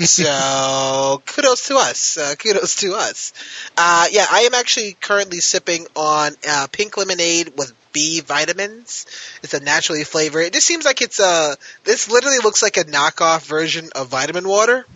So 0.00 1.22
kudos 1.26 1.68
to 1.68 1.76
us. 1.76 2.16
Uh, 2.16 2.34
kudos 2.38 2.76
to 2.76 2.94
us. 2.94 3.32
Uh, 3.76 4.06
yeah, 4.10 4.26
I 4.30 4.40
am 4.42 4.54
actually 4.54 4.96
currently 5.00 5.38
sipping 5.38 5.86
on 5.96 6.32
uh, 6.48 6.66
pink 6.72 6.96
lemonade 6.96 7.52
with 7.56 7.72
B 7.92 8.20
vitamins. 8.20 9.06
It's 9.42 9.54
a 9.54 9.60
naturally 9.60 10.04
flavored. 10.04 10.44
It 10.44 10.52
just 10.52 10.66
seems 10.66 10.84
like 10.84 11.02
it's 11.02 11.20
a. 11.20 11.56
This 11.84 12.10
literally 12.10 12.38
looks 12.38 12.62
like 12.62 12.76
a 12.76 12.84
knockoff 12.84 13.46
version 13.46 13.90
of 13.94 14.08
vitamin 14.08 14.46
water. 14.48 14.86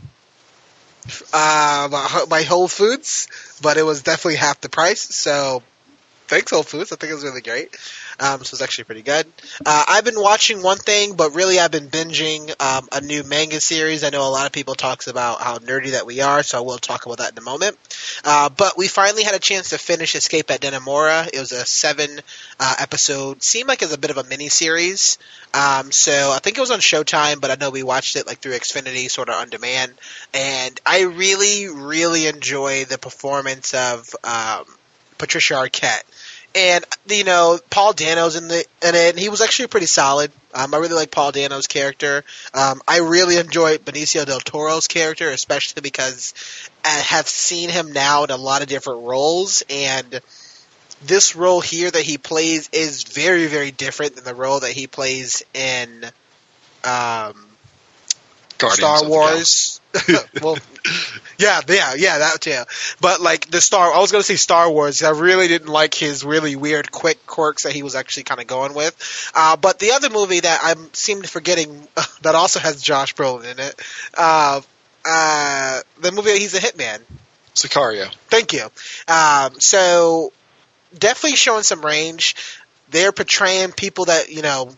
Uh, 1.34 2.26
by 2.26 2.44
Whole 2.44 2.66
Foods, 2.66 3.28
but 3.60 3.76
it 3.76 3.82
was 3.82 4.02
definitely 4.02 4.36
half 4.36 4.62
the 4.62 4.70
price. 4.70 5.02
So, 5.02 5.62
thanks 6.28 6.50
Whole 6.50 6.62
Foods. 6.62 6.92
I 6.92 6.96
think 6.96 7.10
it 7.10 7.14
was 7.14 7.24
really 7.24 7.42
great. 7.42 7.76
Um, 8.20 8.44
so 8.44 8.54
it's 8.54 8.62
actually 8.62 8.84
pretty 8.84 9.02
good. 9.02 9.26
Uh, 9.64 9.84
I've 9.88 10.04
been 10.04 10.20
watching 10.20 10.62
one 10.62 10.78
thing, 10.78 11.14
but 11.14 11.34
really 11.34 11.58
I've 11.58 11.70
been 11.70 11.88
binging 11.88 12.48
um, 12.60 12.88
a 12.92 13.00
new 13.00 13.24
manga 13.24 13.60
series. 13.60 14.04
I 14.04 14.10
know 14.10 14.26
a 14.26 14.30
lot 14.30 14.46
of 14.46 14.52
people 14.52 14.74
talks 14.74 15.06
about 15.06 15.40
how 15.40 15.58
nerdy 15.58 15.92
that 15.92 16.06
we 16.06 16.20
are, 16.20 16.42
so 16.42 16.58
I 16.58 16.60
will 16.60 16.78
talk 16.78 17.06
about 17.06 17.18
that 17.18 17.32
in 17.32 17.38
a 17.38 17.42
moment. 17.42 17.76
Uh, 18.24 18.48
but 18.48 18.76
we 18.78 18.88
finally 18.88 19.24
had 19.24 19.34
a 19.34 19.38
chance 19.38 19.70
to 19.70 19.78
finish 19.78 20.14
Escape 20.14 20.50
at 20.50 20.60
Dannemora. 20.60 21.28
It 21.32 21.40
was 21.40 21.52
a 21.52 21.66
seven 21.66 22.20
uh, 22.60 22.74
episode, 22.78 23.42
seemed 23.42 23.68
like 23.68 23.82
it 23.82 23.86
was 23.86 23.94
a 23.94 23.98
bit 23.98 24.10
of 24.10 24.18
a 24.18 24.24
mini 24.24 24.48
series. 24.48 25.18
Um, 25.52 25.92
so 25.92 26.32
I 26.32 26.38
think 26.40 26.58
it 26.58 26.60
was 26.60 26.70
on 26.70 26.80
Showtime, 26.80 27.40
but 27.40 27.50
I 27.50 27.54
know 27.54 27.70
we 27.70 27.82
watched 27.82 28.16
it 28.16 28.26
like 28.26 28.38
through 28.38 28.52
Xfinity, 28.52 29.10
sort 29.10 29.28
of 29.28 29.36
on 29.36 29.50
demand. 29.50 29.92
And 30.32 30.80
I 30.84 31.02
really, 31.02 31.68
really 31.68 32.26
enjoy 32.26 32.84
the 32.84 32.98
performance 32.98 33.72
of 33.74 34.14
um, 34.24 34.64
Patricia 35.18 35.54
Arquette. 35.54 36.02
And 36.54 36.84
you 37.08 37.24
know, 37.24 37.58
Paul 37.70 37.92
Dano's 37.94 38.36
in 38.36 38.48
the 38.48 38.64
in 38.82 38.94
it, 38.94 39.10
and 39.10 39.18
he 39.18 39.28
was 39.28 39.40
actually 39.40 39.68
pretty 39.68 39.86
solid. 39.86 40.30
Um, 40.54 40.72
I 40.72 40.78
really 40.78 40.94
like 40.94 41.10
Paul 41.10 41.32
Dano's 41.32 41.66
character. 41.66 42.24
Um, 42.52 42.80
I 42.86 42.98
really 43.00 43.38
enjoy 43.38 43.78
Benicio 43.78 44.24
del 44.24 44.38
Toro's 44.38 44.86
character, 44.86 45.30
especially 45.30 45.82
because 45.82 46.32
I 46.84 46.90
have 46.90 47.28
seen 47.28 47.70
him 47.70 47.92
now 47.92 48.24
in 48.24 48.30
a 48.30 48.36
lot 48.36 48.62
of 48.62 48.68
different 48.68 49.02
roles, 49.02 49.64
and 49.68 50.20
this 51.02 51.36
role 51.36 51.60
here 51.60 51.90
that 51.90 52.02
he 52.02 52.18
plays 52.18 52.68
is 52.72 53.02
very, 53.02 53.46
very 53.46 53.70
different 53.70 54.14
than 54.14 54.24
the 54.24 54.34
role 54.34 54.60
that 54.60 54.72
he 54.72 54.86
plays 54.86 55.42
in 55.54 56.04
um, 56.84 57.46
Star 58.58 59.04
Wars. 59.04 59.80
well, 60.42 60.58
yeah, 61.38 61.60
yeah, 61.68 61.94
yeah, 61.94 62.18
that 62.18 62.40
too. 62.40 62.62
But 63.00 63.20
like 63.20 63.50
the 63.50 63.60
Star, 63.60 63.92
I 63.92 63.98
was 63.98 64.12
gonna 64.12 64.24
say 64.24 64.36
Star 64.36 64.70
Wars. 64.70 65.02
I 65.02 65.10
really 65.10 65.48
didn't 65.48 65.68
like 65.68 65.94
his 65.94 66.24
really 66.24 66.56
weird, 66.56 66.90
quick 66.90 67.24
quirks 67.26 67.62
that 67.64 67.72
he 67.72 67.82
was 67.82 67.94
actually 67.94 68.24
kind 68.24 68.40
of 68.40 68.46
going 68.46 68.74
with. 68.74 69.30
Uh, 69.34 69.56
but 69.56 69.78
the 69.78 69.92
other 69.92 70.10
movie 70.10 70.40
that 70.40 70.60
I 70.62 70.74
seem 70.92 71.22
to 71.22 71.28
forgetting 71.28 71.86
that 72.22 72.34
also 72.34 72.60
has 72.60 72.82
Josh 72.82 73.14
Brolin 73.14 73.52
in 73.52 73.58
it, 73.60 73.80
uh, 74.16 74.60
uh, 75.04 75.80
the 76.00 76.12
movie 76.12 76.32
that 76.32 76.38
he's 76.38 76.54
a 76.54 76.60
hitman. 76.60 77.00
Sicario. 77.54 78.12
Thank 78.28 78.52
you. 78.52 78.68
Um, 79.06 79.60
so 79.60 80.32
definitely 80.98 81.36
showing 81.36 81.62
some 81.62 81.84
range. 81.84 82.34
They're 82.90 83.12
portraying 83.12 83.72
people 83.72 84.06
that 84.06 84.30
you 84.30 84.42
know, 84.42 84.70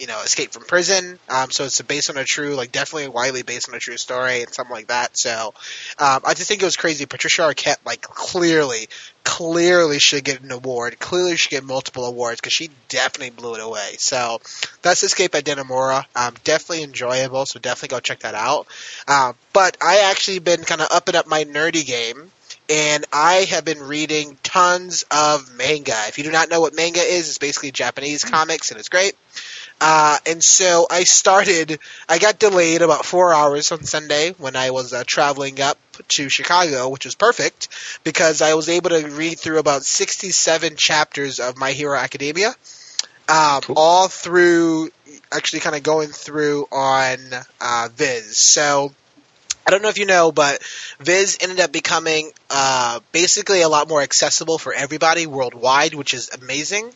you 0.00 0.06
know, 0.06 0.20
escape 0.22 0.50
from 0.52 0.64
prison. 0.64 1.18
Um, 1.28 1.50
so 1.50 1.64
it's 1.64 1.80
based 1.82 2.08
on 2.10 2.16
a 2.16 2.24
true, 2.24 2.54
like 2.54 2.72
definitely 2.72 3.08
widely 3.08 3.42
based 3.42 3.68
on 3.68 3.74
a 3.74 3.78
true 3.78 3.98
story 3.98 4.42
and 4.42 4.52
something 4.52 4.74
like 4.74 4.86
that. 4.86 5.16
So 5.16 5.52
um, 5.98 6.22
I 6.24 6.34
just 6.34 6.48
think 6.48 6.62
it 6.62 6.64
was 6.64 6.76
crazy. 6.76 7.04
Patricia 7.04 7.42
Arquette, 7.42 7.76
like 7.84 8.00
clearly, 8.00 8.88
clearly 9.24 9.98
should 9.98 10.24
get 10.24 10.42
an 10.42 10.50
award. 10.50 10.98
Clearly 10.98 11.36
should 11.36 11.50
get 11.50 11.64
multiple 11.64 12.06
awards 12.06 12.40
because 12.40 12.54
she 12.54 12.70
definitely 12.88 13.30
blew 13.30 13.54
it 13.54 13.60
away. 13.60 13.96
So 13.98 14.40
that's 14.80 15.02
Escape 15.02 15.34
at 15.34 15.44
Dannemora. 15.44 16.04
Um, 16.16 16.34
definitely 16.44 16.84
enjoyable. 16.84 17.44
So 17.44 17.60
definitely 17.60 17.94
go 17.96 18.00
check 18.00 18.20
that 18.20 18.34
out. 18.34 18.66
Uh, 19.06 19.34
but 19.52 19.76
I 19.82 20.10
actually 20.10 20.38
been 20.38 20.62
kind 20.62 20.80
of 20.80 20.88
upping 20.90 21.14
up 21.14 21.26
my 21.26 21.44
nerdy 21.44 21.86
game 21.86 22.30
and 22.70 23.04
I 23.12 23.46
have 23.50 23.64
been 23.64 23.80
reading 23.80 24.38
tons 24.44 25.04
of 25.10 25.52
manga. 25.56 25.96
If 26.06 26.18
you 26.18 26.24
do 26.24 26.30
not 26.30 26.48
know 26.48 26.60
what 26.60 26.74
manga 26.74 27.00
is, 27.00 27.28
it's 27.28 27.38
basically 27.38 27.72
Japanese 27.72 28.22
comics, 28.22 28.70
and 28.70 28.78
it's 28.78 28.88
great. 28.88 29.14
Uh, 29.80 30.18
and 30.26 30.44
so 30.44 30.86
I 30.90 31.04
started. 31.04 31.78
I 32.08 32.18
got 32.18 32.38
delayed 32.38 32.82
about 32.82 33.06
four 33.06 33.32
hours 33.32 33.72
on 33.72 33.84
Sunday 33.84 34.32
when 34.32 34.54
I 34.54 34.70
was 34.70 34.92
uh, 34.92 35.04
traveling 35.06 35.60
up 35.60 35.78
to 36.08 36.28
Chicago, 36.28 36.88
which 36.90 37.06
was 37.06 37.14
perfect 37.14 37.68
because 38.04 38.42
I 38.42 38.54
was 38.54 38.68
able 38.68 38.90
to 38.90 39.06
read 39.08 39.38
through 39.38 39.58
about 39.58 39.82
sixty-seven 39.82 40.76
chapters 40.76 41.40
of 41.40 41.56
My 41.56 41.72
Hero 41.72 41.96
Academia, 41.96 42.54
um, 43.28 43.62
Cool. 43.62 43.74
all 43.78 44.08
through 44.08 44.90
actually 45.32 45.60
kind 45.60 45.76
of 45.76 45.82
going 45.82 46.08
through 46.10 46.66
on 46.70 47.16
uh, 47.60 47.88
Viz. 47.94 48.36
So. 48.38 48.92
I 49.70 49.72
don't 49.72 49.82
know 49.82 49.88
if 49.88 49.98
you 49.98 50.06
know, 50.06 50.32
but 50.32 50.60
Viz 50.98 51.38
ended 51.40 51.60
up 51.60 51.70
becoming 51.70 52.32
uh, 52.50 52.98
basically 53.12 53.62
a 53.62 53.68
lot 53.68 53.88
more 53.88 54.02
accessible 54.02 54.58
for 54.58 54.74
everybody 54.74 55.28
worldwide, 55.28 55.94
which 55.94 56.12
is 56.12 56.28
amazing. 56.30 56.86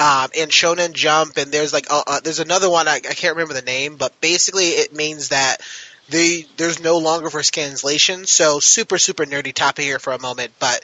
Um, 0.00 0.30
and 0.36 0.50
Shonen 0.50 0.94
Jump, 0.94 1.36
and 1.36 1.52
there's 1.52 1.72
like 1.72 1.86
uh, 1.92 2.02
uh, 2.04 2.18
there's 2.24 2.40
another 2.40 2.68
one 2.68 2.88
I, 2.88 2.96
I 2.96 3.14
can't 3.14 3.36
remember 3.36 3.54
the 3.54 3.62
name, 3.62 3.94
but 3.94 4.20
basically 4.20 4.70
it 4.70 4.92
means 4.92 5.28
that 5.28 5.58
the 6.08 6.44
there's 6.56 6.82
no 6.82 6.98
longer 6.98 7.30
for 7.30 7.40
translation. 7.40 8.26
So 8.26 8.58
super 8.60 8.98
super 8.98 9.24
nerdy 9.24 9.54
topic 9.54 9.84
here 9.84 10.00
for 10.00 10.12
a 10.12 10.20
moment, 10.20 10.54
but 10.58 10.80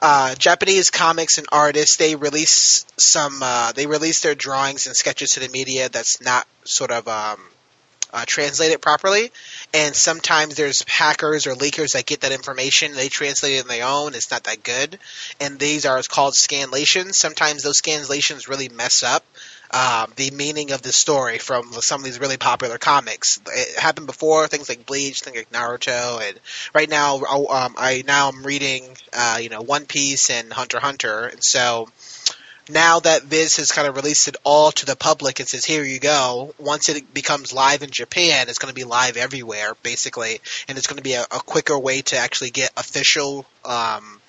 uh, 0.00 0.34
Japanese 0.36 0.88
comics 0.88 1.36
and 1.36 1.46
artists 1.52 1.98
they 1.98 2.16
release 2.16 2.86
some 2.96 3.40
uh, 3.42 3.72
they 3.72 3.86
release 3.86 4.22
their 4.22 4.34
drawings 4.34 4.86
and 4.86 4.96
sketches 4.96 5.32
to 5.32 5.40
the 5.40 5.50
media 5.50 5.90
that's 5.90 6.22
not 6.22 6.48
sort 6.64 6.90
of 6.90 7.06
um, 7.06 7.38
uh, 8.16 8.24
translated 8.26 8.80
properly, 8.80 9.30
and 9.74 9.94
sometimes 9.94 10.54
there's 10.54 10.82
hackers 10.88 11.46
or 11.46 11.52
leakers 11.52 11.92
that 11.92 12.06
get 12.06 12.22
that 12.22 12.32
information. 12.32 12.94
They 12.94 13.08
translate 13.08 13.58
it 13.58 13.62
on 13.62 13.68
their 13.68 13.86
own. 13.86 14.14
It's 14.14 14.30
not 14.30 14.44
that 14.44 14.62
good, 14.62 14.98
and 15.38 15.58
these 15.58 15.84
are 15.84 16.02
called 16.02 16.32
scanlations. 16.32 17.14
Sometimes 17.14 17.62
those 17.62 17.82
scanlations 17.82 18.48
really 18.48 18.70
mess 18.70 19.02
up 19.02 19.22
um, 19.70 20.12
the 20.16 20.30
meaning 20.30 20.72
of 20.72 20.80
the 20.80 20.92
story 20.92 21.38
from 21.38 21.72
some 21.72 22.00
of 22.00 22.04
these 22.04 22.18
really 22.18 22.38
popular 22.38 22.78
comics. 22.78 23.38
It 23.48 23.78
happened 23.78 24.06
before, 24.06 24.46
things 24.46 24.70
like 24.70 24.86
Bleach, 24.86 25.20
things 25.20 25.36
like 25.36 25.50
Naruto, 25.50 26.26
and 26.26 26.40
right 26.74 26.88
now, 26.88 27.20
oh, 27.28 27.48
um, 27.48 27.74
I 27.76 28.02
now 28.06 28.30
I'm 28.30 28.44
reading, 28.44 28.96
uh, 29.12 29.38
you 29.42 29.50
know, 29.50 29.60
One 29.60 29.84
Piece 29.84 30.30
and 30.30 30.50
Hunter 30.50 30.80
Hunter, 30.80 31.26
and 31.26 31.44
so 31.44 31.88
now 32.68 33.00
that 33.00 33.22
Viz 33.22 33.56
has 33.56 33.70
kind 33.70 33.86
of 33.86 33.96
released 33.96 34.28
it 34.28 34.36
all 34.44 34.72
to 34.72 34.86
the 34.86 34.96
public 34.96 35.38
and 35.38 35.48
says, 35.48 35.64
here 35.64 35.84
you 35.84 36.00
go, 36.00 36.54
once 36.58 36.88
it 36.88 37.14
becomes 37.14 37.52
live 37.52 37.82
in 37.82 37.90
Japan, 37.90 38.48
it's 38.48 38.58
going 38.58 38.72
to 38.72 38.74
be 38.74 38.84
live 38.84 39.16
everywhere, 39.16 39.74
basically, 39.82 40.40
and 40.68 40.76
it's 40.76 40.86
going 40.86 40.96
to 40.96 41.02
be 41.02 41.14
a, 41.14 41.22
a 41.22 41.40
quicker 41.40 41.78
way 41.78 42.02
to 42.02 42.16
actually 42.16 42.50
get 42.50 42.70
official 42.76 43.46
um, 43.64 44.20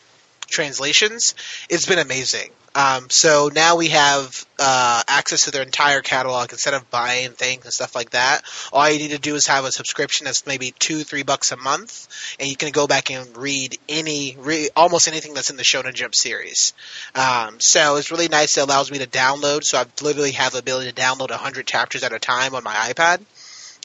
translations. 0.47 1.35
It's 1.69 1.85
been 1.85 1.99
amazing. 1.99 2.51
Um, 2.77 3.09
so 3.09 3.49
now 3.51 3.75
we 3.75 3.87
have 3.87 4.45
uh, 4.59 5.01
access 5.07 5.45
to 5.45 5.51
their 5.51 5.63
entire 5.63 6.01
catalog 6.01 6.51
instead 6.51 6.75
of 6.75 6.91
buying 6.91 7.31
things 7.31 7.63
and 7.63 7.73
stuff 7.73 7.95
like 7.95 8.11
that. 8.11 8.43
All 8.71 8.87
you 8.87 8.99
need 8.99 9.11
to 9.11 9.17
do 9.17 9.33
is 9.33 9.47
have 9.47 9.65
a 9.65 9.71
subscription 9.71 10.25
that's 10.25 10.45
maybe 10.45 10.75
two, 10.77 10.99
three 10.99 11.23
bucks 11.23 11.51
a 11.51 11.57
month, 11.57 12.07
and 12.39 12.47
you 12.47 12.55
can 12.55 12.69
go 12.69 12.85
back 12.85 13.09
and 13.09 13.35
read 13.35 13.79
any, 13.89 14.35
re- 14.37 14.69
almost 14.75 15.07
anything 15.07 15.33
that's 15.33 15.49
in 15.49 15.57
the 15.57 15.63
Shonen 15.63 15.95
Jump 15.95 16.13
series. 16.13 16.73
Um, 17.15 17.59
so 17.59 17.95
it's 17.95 18.11
really 18.11 18.27
nice. 18.27 18.55
It 18.59 18.61
allows 18.61 18.91
me 18.91 18.99
to 18.99 19.07
download. 19.07 19.63
So 19.63 19.79
I 19.79 19.85
literally 20.03 20.33
have 20.33 20.51
the 20.51 20.59
ability 20.59 20.91
to 20.91 21.01
download 21.01 21.31
100 21.31 21.65
chapters 21.65 22.03
at 22.03 22.13
a 22.13 22.19
time 22.19 22.53
on 22.53 22.63
my 22.63 22.75
iPad 22.75 23.21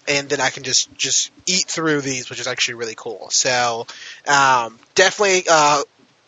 and 0.09 0.29
then 0.29 0.41
I 0.41 0.51
can 0.51 0.65
just 0.65 0.93
just 0.97 1.31
eat 1.47 1.67
through 1.67 2.01
these, 2.01 2.29
which 2.29 2.41
is 2.41 2.47
actually 2.47 2.75
really 2.75 2.95
cool. 2.97 3.29
So 3.31 3.87
um, 4.27 4.79
definitely 4.95 5.45
uh, 5.49 5.83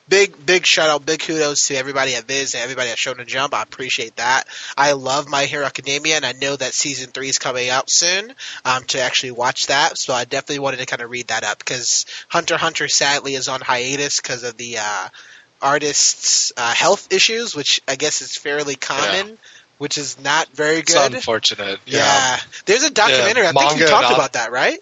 big 0.09 0.45
big 0.45 0.67
shout 0.67 0.91
out, 0.91 1.07
big 1.07 1.21
kudos 1.21 1.69
to 1.69 1.75
everybody 1.75 2.15
at 2.15 2.25
Viz 2.25 2.55
and 2.55 2.63
everybody 2.63 2.91
at 2.91 2.97
Shonen 2.97 3.27
Jump. 3.27 3.55
I 3.55 3.63
appreciate 3.63 4.17
that. 4.17 4.45
I 4.77 4.93
love 4.93 5.29
My 5.29 5.45
Hero 5.45 5.65
Academia, 5.65 6.17
and 6.17 6.27
I 6.27 6.33
know 6.33 6.57
that 6.57 6.75
season 6.75 7.11
three 7.11 7.29
is 7.29 7.39
coming 7.39 7.71
out 7.71 7.91
soon 7.91 8.35
um, 8.65 8.85
to 8.85 9.01
actually 9.01 9.33
watch 9.33 9.69
that. 9.69 9.99
So 9.99 10.13
I 10.13 10.25
definitely 10.25 10.61
wanted 10.61 10.79
to 10.79 10.87
kind 10.87 11.03
of 11.03 11.11
read 11.11 11.29
that 11.29 11.45
up 11.45 11.59
because 11.59 12.07
Hunter 12.29 12.57
Hunter 12.57 12.89
sadly 12.89 13.35
is 13.35 13.49
on 13.49 13.61
hiatus 13.61 14.21
because 14.21 14.45
of 14.45 14.57
the 14.57 14.79
uh, 14.79 15.09
artist's 15.63 16.53
uh, 16.57 16.75
health 16.75 17.13
issues, 17.13 17.55
which 17.55 17.81
I 17.89 17.97
guess 17.97 18.21
is 18.23 18.37
fairly 18.37 18.77
common. 18.77 19.29
Yeah. 19.29 19.35
Which 19.77 19.99
is 19.99 20.23
not 20.23 20.47
very 20.51 20.83
good. 20.83 20.95
It's 20.95 21.15
unfortunate. 21.17 21.81
Yeah. 21.85 21.99
yeah. 21.99 22.39
There's 22.65 22.85
a 22.85 22.91
documentary. 22.91 23.43
Yeah, 23.43 23.53
I 23.57 23.69
think 23.69 23.81
you 23.81 23.89
talked 23.89 24.15
about 24.15 24.35
that, 24.35 24.53
right? 24.53 24.79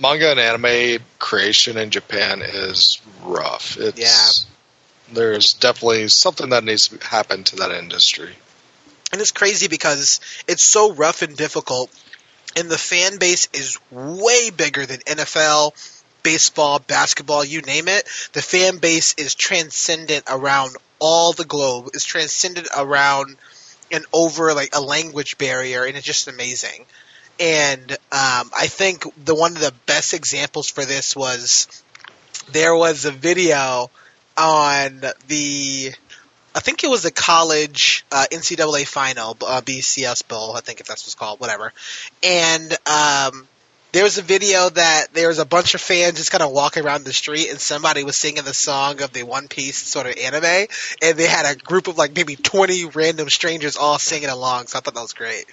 Manga 0.00 0.30
and 0.30 0.40
anime 0.40 1.04
creation 1.18 1.76
in 1.76 1.90
Japan 1.90 2.40
is 2.40 3.02
rough. 3.22 3.76
It's, 3.76 4.00
yeah 4.00 4.51
there's 5.12 5.54
definitely 5.54 6.08
something 6.08 6.50
that 6.50 6.64
needs 6.64 6.88
to 6.88 7.06
happen 7.06 7.44
to 7.44 7.56
that 7.56 7.72
industry. 7.72 8.30
And 9.12 9.20
it's 9.20 9.30
crazy 9.30 9.68
because 9.68 10.20
it's 10.48 10.64
so 10.64 10.92
rough 10.92 11.22
and 11.22 11.36
difficult, 11.36 11.90
and 12.56 12.70
the 12.70 12.78
fan 12.78 13.18
base 13.18 13.48
is 13.52 13.78
way 13.90 14.50
bigger 14.50 14.86
than 14.86 15.00
NFL, 15.00 15.72
baseball, 16.22 16.78
basketball, 16.78 17.44
you 17.44 17.60
name 17.62 17.88
it. 17.88 18.06
The 18.32 18.42
fan 18.42 18.78
base 18.78 19.14
is 19.14 19.34
transcendent 19.34 20.24
around 20.28 20.76
all 20.98 21.32
the 21.32 21.44
globe. 21.44 21.90
It's 21.94 22.04
transcendent 22.04 22.68
around 22.76 23.36
and 23.90 24.04
over 24.12 24.54
like 24.54 24.74
a 24.74 24.80
language 24.80 25.36
barrier, 25.38 25.84
and 25.84 25.96
it's 25.96 26.06
just 26.06 26.28
amazing. 26.28 26.86
And 27.38 27.90
um, 27.92 28.50
I 28.56 28.66
think 28.68 29.04
the 29.24 29.34
one 29.34 29.52
of 29.52 29.60
the 29.60 29.74
best 29.86 30.14
examples 30.14 30.70
for 30.70 30.84
this 30.84 31.16
was 31.16 31.82
there 32.50 32.74
was 32.74 33.04
a 33.04 33.10
video 33.10 33.90
on 34.36 35.02
the 35.28 35.92
I 36.54 36.60
think 36.60 36.84
it 36.84 36.90
was 36.90 37.02
the 37.02 37.10
college 37.10 38.04
uh, 38.12 38.26
NCAA 38.30 38.86
final, 38.86 39.30
uh, 39.46 39.62
BCS 39.62 40.28
Bowl, 40.28 40.54
I 40.54 40.60
think 40.60 40.80
if 40.80 40.86
that's 40.86 41.04
what's 41.04 41.14
called, 41.14 41.40
whatever. 41.40 41.72
And 42.22 42.70
um, 42.86 43.48
there 43.92 44.04
was 44.04 44.18
a 44.18 44.22
video 44.22 44.68
that 44.68 45.14
there 45.14 45.28
was 45.28 45.38
a 45.38 45.46
bunch 45.46 45.74
of 45.74 45.80
fans 45.80 46.16
just 46.16 46.30
kind 46.30 46.42
of 46.42 46.50
walking 46.50 46.84
around 46.84 47.04
the 47.04 47.12
street, 47.12 47.50
and 47.50 47.60
somebody 47.60 48.04
was 48.04 48.16
singing 48.16 48.42
the 48.42 48.54
song 48.54 49.00
of 49.00 49.12
the 49.12 49.22
One 49.22 49.48
Piece 49.48 49.78
sort 49.78 50.06
of 50.06 50.16
anime, 50.16 50.66
and 51.02 51.16
they 51.16 51.26
had 51.26 51.46
a 51.46 51.56
group 51.56 51.88
of 51.88 51.96
like 51.98 52.14
maybe 52.14 52.36
twenty 52.36 52.86
random 52.86 53.28
strangers 53.28 53.76
all 53.76 53.98
singing 53.98 54.30
along. 54.30 54.66
So 54.66 54.78
I 54.78 54.80
thought 54.80 54.94
that 54.94 55.00
was 55.00 55.12
great. 55.12 55.44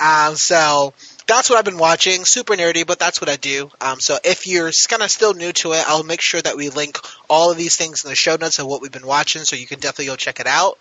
Um, 0.00 0.36
so 0.36 0.94
that's 1.26 1.50
what 1.50 1.58
I've 1.58 1.64
been 1.64 1.78
watching. 1.78 2.24
Super 2.24 2.54
nerdy, 2.54 2.86
but 2.86 2.98
that's 2.98 3.20
what 3.20 3.28
I 3.28 3.36
do. 3.36 3.70
Um, 3.80 4.00
so 4.00 4.18
if 4.24 4.46
you're 4.46 4.70
kind 4.88 5.02
of 5.02 5.10
still 5.10 5.34
new 5.34 5.52
to 5.52 5.72
it, 5.72 5.84
I'll 5.86 6.02
make 6.02 6.20
sure 6.20 6.40
that 6.40 6.56
we 6.56 6.68
link 6.70 6.98
all 7.28 7.50
of 7.50 7.56
these 7.56 7.76
things 7.76 8.04
in 8.04 8.10
the 8.10 8.16
show 8.16 8.36
notes 8.36 8.58
of 8.58 8.66
what 8.66 8.82
we've 8.82 8.92
been 8.92 9.06
watching, 9.06 9.42
so 9.42 9.56
you 9.56 9.66
can 9.66 9.80
definitely 9.80 10.06
go 10.06 10.16
check 10.16 10.40
it 10.40 10.46
out. 10.46 10.78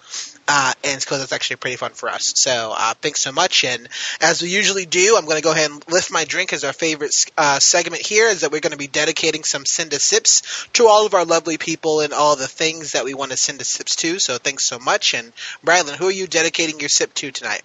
Uh, 0.52 0.74
and 0.84 1.00
because 1.00 1.22
it's 1.22 1.32
actually 1.32 1.58
pretty 1.58 1.76
fun 1.76 1.92
for 1.92 2.10
us. 2.10 2.34
So 2.36 2.74
uh, 2.76 2.96
thanks 2.96 3.22
so 3.22 3.32
much. 3.32 3.64
And 3.64 3.88
as 4.20 4.42
we 4.42 4.50
usually 4.50 4.88
do, 4.88 5.16
I'm 5.16 5.26
going 5.26 5.38
to 5.38 5.44
go 5.44 5.52
ahead 5.52 5.70
and 5.70 5.88
lift 5.92 6.12
my 6.12 6.26
drink 6.26 6.54
as 6.54 6.64
our 6.64 6.74
favorite 6.74 7.14
uh, 7.38 7.60
segment 7.60 8.02
here. 8.02 8.28
Is 8.28 8.42
that 8.42 8.52
we're 8.52 8.60
going 8.60 8.72
to 8.72 8.78
be 8.78 8.88
dedicating 8.88 9.44
some 9.44 9.64
send 9.66 9.94
a 9.94 10.00
sips 10.00 10.68
to 10.74 10.88
all 10.88 11.06
of 11.06 11.14
our 11.14 11.24
lovely 11.24 11.60
people 11.60 12.00
and 12.00 12.14
all 12.14 12.36
the 12.36 12.48
things 12.48 12.94
that 12.94 13.06
we 13.06 13.14
want 13.14 13.30
to 13.30 13.38
send 13.38 13.62
a 13.62 13.64
sips 13.64 13.96
to. 13.98 14.18
So 14.18 14.40
thanks 14.40 14.66
so 14.66 14.80
much. 14.80 15.14
And 15.14 15.34
Bradley, 15.64 15.96
who 15.96 16.08
are 16.08 16.12
you 16.12 16.26
dedicating 16.26 16.80
your 16.80 16.90
sip 16.90 17.14
to 17.16 17.30
tonight? 17.32 17.62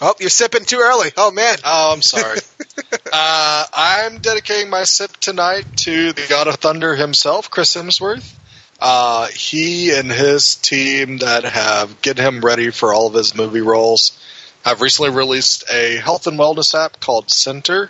Oh, 0.00 0.14
you're 0.20 0.28
sipping 0.28 0.64
too 0.64 0.78
early. 0.78 1.10
Oh 1.16 1.30
man. 1.30 1.56
Oh, 1.64 1.92
I'm 1.94 2.02
sorry. 2.02 2.38
uh, 3.12 3.64
I'm 3.72 4.18
dedicating 4.18 4.68
my 4.68 4.84
sip 4.84 5.12
tonight 5.16 5.64
to 5.78 6.12
the 6.12 6.26
God 6.28 6.48
of 6.48 6.56
Thunder 6.56 6.94
himself, 6.94 7.50
Chris 7.50 7.74
Hemsworth. 7.74 8.34
Uh, 8.78 9.26
he 9.28 9.92
and 9.94 10.12
his 10.12 10.56
team 10.56 11.18
that 11.18 11.44
have 11.44 12.02
get 12.02 12.18
him 12.18 12.42
ready 12.42 12.70
for 12.70 12.92
all 12.92 13.06
of 13.06 13.14
his 13.14 13.34
movie 13.34 13.62
roles 13.62 14.22
have 14.64 14.82
recently 14.82 15.10
released 15.10 15.64
a 15.72 15.96
health 15.96 16.26
and 16.26 16.38
wellness 16.38 16.74
app 16.74 17.00
called 17.00 17.28
Centr, 17.28 17.88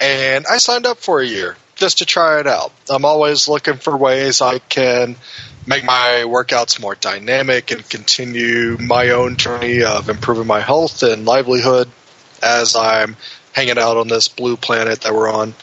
and 0.00 0.46
I 0.46 0.56
signed 0.56 0.86
up 0.86 0.98
for 0.98 1.20
a 1.20 1.26
year 1.26 1.56
just 1.76 1.98
to 1.98 2.06
try 2.06 2.40
it 2.40 2.46
out. 2.46 2.72
I'm 2.90 3.04
always 3.04 3.48
looking 3.48 3.76
for 3.76 3.96
ways 3.96 4.40
I 4.40 4.58
can 4.58 5.16
make 5.66 5.84
my 5.84 6.24
workouts 6.26 6.80
more 6.80 6.94
dynamic 6.94 7.70
and 7.70 7.88
continue 7.88 8.76
my 8.78 9.10
own 9.10 9.36
journey 9.36 9.82
of 9.82 10.08
improving 10.08 10.46
my 10.46 10.60
health 10.60 11.02
and 11.02 11.24
livelihood 11.24 11.88
as 12.42 12.76
I'm 12.76 13.16
hanging 13.52 13.78
out 13.78 13.96
on 13.96 14.08
this 14.08 14.28
blue 14.28 14.56
planet 14.56 15.02
that 15.02 15.14
we're 15.14 15.30
on. 15.30 15.54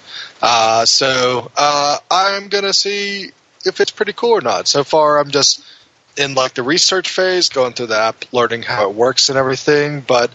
Uh, 0.41 0.85
so 0.85 1.51
uh, 1.57 1.97
I'm 2.09 2.47
gonna 2.49 2.73
see 2.73 3.31
if 3.65 3.79
it's 3.79 3.91
pretty 3.91 4.13
cool 4.13 4.31
or 4.31 4.41
not. 4.41 4.67
So 4.67 4.83
far, 4.83 5.19
I'm 5.19 5.31
just 5.31 5.65
in 6.17 6.35
like 6.35 6.53
the 6.53 6.63
research 6.63 7.09
phase, 7.09 7.49
going 7.49 7.73
through 7.73 7.87
the 7.87 7.97
app, 7.97 8.25
learning 8.33 8.63
how 8.63 8.89
it 8.89 8.95
works 8.95 9.29
and 9.29 9.37
everything. 9.37 10.01
But 10.01 10.31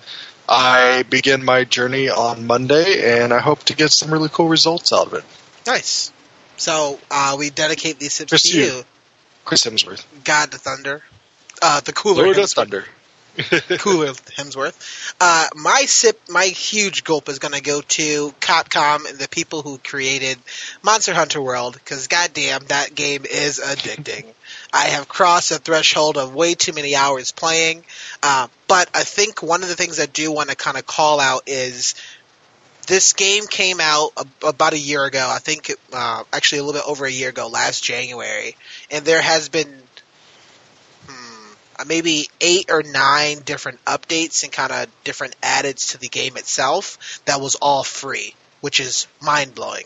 I 0.49 1.05
begin 1.11 1.45
my 1.45 1.64
journey 1.64 2.09
on 2.09 2.47
Monday, 2.47 3.23
and 3.23 3.33
I 3.35 3.38
hope 3.38 3.64
to 3.64 3.77
get 3.77 3.93
some 3.93 4.11
really 4.11 4.31
cool 4.31 4.49
results 4.49 4.93
out 4.93 5.09
of 5.09 5.14
it. 5.14 5.25
Nice. 5.66 6.12
So 6.57 6.99
uh, 7.11 7.37
we 7.38 7.51
dedicate 7.51 7.99
these 7.99 8.18
tips 8.18 8.42
to 8.42 8.59
you. 8.59 8.64
you. 8.64 8.83
Chris 9.44 9.64
Hemsworth. 9.64 10.05
God 10.25 10.51
the 10.51 10.59
Thunder. 10.59 11.03
Uh, 11.62 11.81
the 11.81 11.92
cooler 11.92 12.25
Lord 12.25 12.37
Hemsworth. 12.37 12.55
Thunder. 12.55 12.85
cooler 13.79 14.09
Hemsworth. 14.09 15.14
Uh, 15.21 15.47
my 15.55 15.85
sip, 15.87 16.21
my 16.29 16.47
huge 16.47 17.05
gulp 17.05 17.29
is 17.29 17.38
going 17.38 17.55
to 17.55 17.62
go 17.62 17.81
to 17.81 18.31
Capcom 18.40 19.09
and 19.09 19.18
the 19.18 19.29
people 19.29 19.62
who 19.62 19.79
created 19.79 20.38
Monster 20.83 21.14
Hunter 21.14 21.40
World 21.40 21.75
because 21.75 22.09
goddamn, 22.09 22.64
that 22.66 22.94
game 22.94 23.25
is 23.25 23.61
addicting. 23.61 24.27
I 24.73 24.87
have 24.87 25.09
crossed 25.09 25.51
the 25.51 25.59
threshold 25.59 26.18
of 26.18 26.35
way 26.35 26.55
too 26.55 26.73
many 26.73 26.97
hours 26.97 27.31
playing, 27.31 27.85
uh, 28.25 28.49
but 28.66 28.90
I 28.92 29.05
think 29.05 29.40
one 29.40 29.62
of 29.62 29.68
the 29.68 29.77
things 29.77 30.01
I 30.01 30.07
do 30.07 30.33
want 30.33 30.51
to 30.51 30.57
kind 30.57 30.77
of 30.77 30.87
call 30.87 31.21
out 31.21 31.44
is 31.47 31.94
this 32.88 33.12
game 33.12 33.46
came 33.46 33.81
out 33.81 34.12
about 34.42 34.72
a 34.72 34.79
year 34.79 35.05
ago. 35.05 35.31
I 35.31 35.38
think 35.38 35.72
uh, 35.92 36.24
actually 36.33 36.61
a 36.61 36.64
little 36.64 36.81
bit 36.81 36.88
over 36.88 37.05
a 37.05 37.11
year 37.11 37.29
ago, 37.29 37.46
last 37.46 37.85
January, 37.85 38.57
and 38.90 39.05
there 39.05 39.20
has 39.20 39.51
been 39.51 39.83
hmm, 41.07 41.53
maybe 41.87 42.29
eight 42.40 42.70
or 42.70 42.83
nine 42.83 43.40
different 43.40 43.85
updates 43.85 44.42
and 44.42 44.51
kind 44.51 44.72
of 44.72 44.88
different 45.05 45.37
addeds 45.42 45.92
to 45.92 45.98
the 45.98 46.09
game 46.09 46.37
itself 46.38 47.20
that 47.27 47.40
was 47.40 47.55
all 47.57 47.85
free, 47.85 48.35
which 48.62 48.81
is 48.81 49.07
mind 49.20 49.55
blowing. 49.55 49.85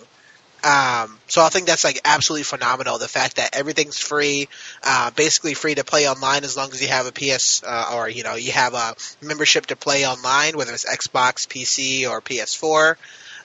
Um, 0.64 1.18
so 1.26 1.42
I 1.42 1.48
think 1.48 1.66
that's 1.66 1.82
like 1.82 2.00
absolutely 2.04 2.44
phenomenal. 2.44 2.98
The 2.98 3.08
fact 3.08 3.36
that 3.36 3.56
everything's 3.56 3.98
free, 3.98 4.48
uh, 4.84 5.10
basically 5.10 5.54
free 5.54 5.74
to 5.74 5.84
play 5.84 6.08
online 6.08 6.44
as 6.44 6.56
long 6.56 6.70
as 6.70 6.80
you 6.80 6.88
have 6.88 7.06
a 7.06 7.12
PS 7.12 7.64
uh, 7.64 7.92
or 7.94 8.08
you 8.08 8.22
know 8.22 8.36
you 8.36 8.52
have 8.52 8.74
a 8.74 8.94
membership 9.20 9.66
to 9.66 9.76
play 9.76 10.06
online, 10.06 10.56
whether 10.56 10.72
it's 10.72 10.84
Xbox, 10.84 11.48
PC, 11.48 12.08
or 12.08 12.20
PS4. 12.20 12.96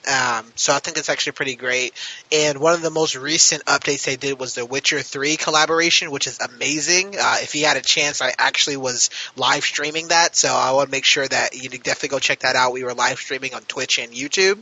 Um, 0.06 0.46
so 0.54 0.72
I 0.72 0.78
think 0.78 0.96
it's 0.96 1.08
actually 1.08 1.32
pretty 1.32 1.56
great. 1.56 1.94
And 2.32 2.58
one 2.58 2.74
of 2.74 2.82
the 2.82 2.90
most 2.90 3.16
recent 3.16 3.64
updates 3.64 4.04
they 4.04 4.16
did 4.16 4.38
was 4.38 4.54
the 4.54 4.64
Witcher 4.64 5.00
3 5.00 5.36
collaboration, 5.36 6.10
which 6.10 6.26
is 6.26 6.40
amazing. 6.40 7.14
Uh, 7.18 7.36
if 7.40 7.54
you 7.54 7.66
had 7.66 7.76
a 7.76 7.82
chance, 7.82 8.22
I 8.22 8.32
actually 8.38 8.76
was 8.76 9.10
live 9.36 9.64
streaming 9.64 10.08
that, 10.08 10.36
so 10.36 10.48
I 10.48 10.72
want 10.72 10.88
to 10.88 10.90
make 10.90 11.04
sure 11.04 11.26
that 11.26 11.54
you 11.54 11.68
definitely 11.70 12.10
go 12.10 12.18
check 12.18 12.40
that 12.40 12.56
out. 12.56 12.72
We 12.72 12.84
were 12.84 12.94
live 12.94 13.18
streaming 13.18 13.54
on 13.54 13.62
Twitch 13.62 13.98
and 13.98 14.12
YouTube, 14.12 14.58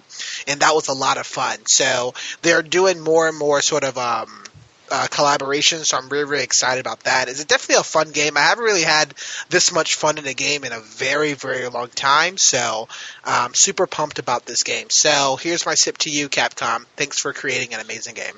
and 0.48 0.60
that 0.60 0.74
was 0.74 0.88
a 0.88 0.94
lot 0.94 1.18
of 1.18 1.26
fun. 1.26 1.58
So 1.66 2.14
they're 2.42 2.62
doing 2.62 3.00
more 3.00 3.28
and 3.28 3.36
more 3.36 3.60
sort 3.60 3.84
of 3.84 3.98
um, 3.98 4.45
uh, 4.90 5.06
collaboration, 5.10 5.84
so 5.84 5.96
I'm 5.96 6.08
really, 6.08 6.24
really 6.24 6.44
excited 6.44 6.80
about 6.80 7.00
that. 7.00 7.28
It's 7.28 7.44
definitely 7.44 7.80
a 7.80 7.84
fun 7.84 8.10
game. 8.12 8.36
I 8.36 8.40
haven't 8.40 8.64
really 8.64 8.82
had 8.82 9.14
this 9.48 9.72
much 9.72 9.94
fun 9.94 10.18
in 10.18 10.26
a 10.26 10.34
game 10.34 10.64
in 10.64 10.72
a 10.72 10.80
very, 10.80 11.34
very 11.34 11.68
long 11.68 11.88
time, 11.88 12.36
so 12.36 12.88
I'm 13.24 13.54
super 13.54 13.86
pumped 13.86 14.18
about 14.18 14.46
this 14.46 14.62
game. 14.62 14.88
So 14.90 15.36
here's 15.40 15.66
my 15.66 15.74
sip 15.74 15.98
to 15.98 16.10
you, 16.10 16.28
Capcom. 16.28 16.84
Thanks 16.96 17.18
for 17.18 17.32
creating 17.32 17.74
an 17.74 17.80
amazing 17.80 18.14
game. 18.14 18.34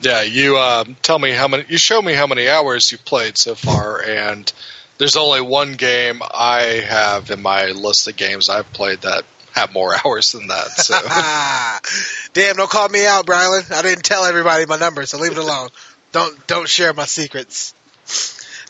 Yeah, 0.00 0.22
you 0.22 0.58
um, 0.58 0.96
tell 1.02 1.18
me 1.18 1.30
how 1.30 1.46
many. 1.46 1.64
You 1.68 1.78
show 1.78 2.02
me 2.02 2.12
how 2.12 2.26
many 2.26 2.48
hours 2.48 2.90
you've 2.90 3.04
played 3.04 3.38
so 3.38 3.54
far, 3.54 4.02
and 4.02 4.52
there's 4.98 5.16
only 5.16 5.40
one 5.40 5.74
game 5.74 6.22
I 6.22 6.84
have 6.88 7.30
in 7.30 7.40
my 7.40 7.66
list 7.66 8.08
of 8.08 8.16
games 8.16 8.48
I've 8.48 8.72
played 8.72 9.02
that 9.02 9.24
have 9.54 9.72
more 9.72 9.94
hours 10.04 10.32
than 10.32 10.48
that. 10.48 10.70
So, 10.70 10.94
damn, 12.32 12.56
don't 12.56 12.70
call 12.70 12.88
me 12.88 13.06
out, 13.06 13.26
Brylan. 13.26 13.70
I 13.72 13.82
didn't 13.82 14.04
tell 14.04 14.24
everybody 14.24 14.66
my 14.66 14.78
number, 14.78 15.04
so 15.06 15.18
leave 15.18 15.32
it 15.32 15.38
alone. 15.38 15.70
don't 16.12 16.46
don't 16.46 16.68
share 16.68 16.92
my 16.94 17.06
secrets. 17.06 17.74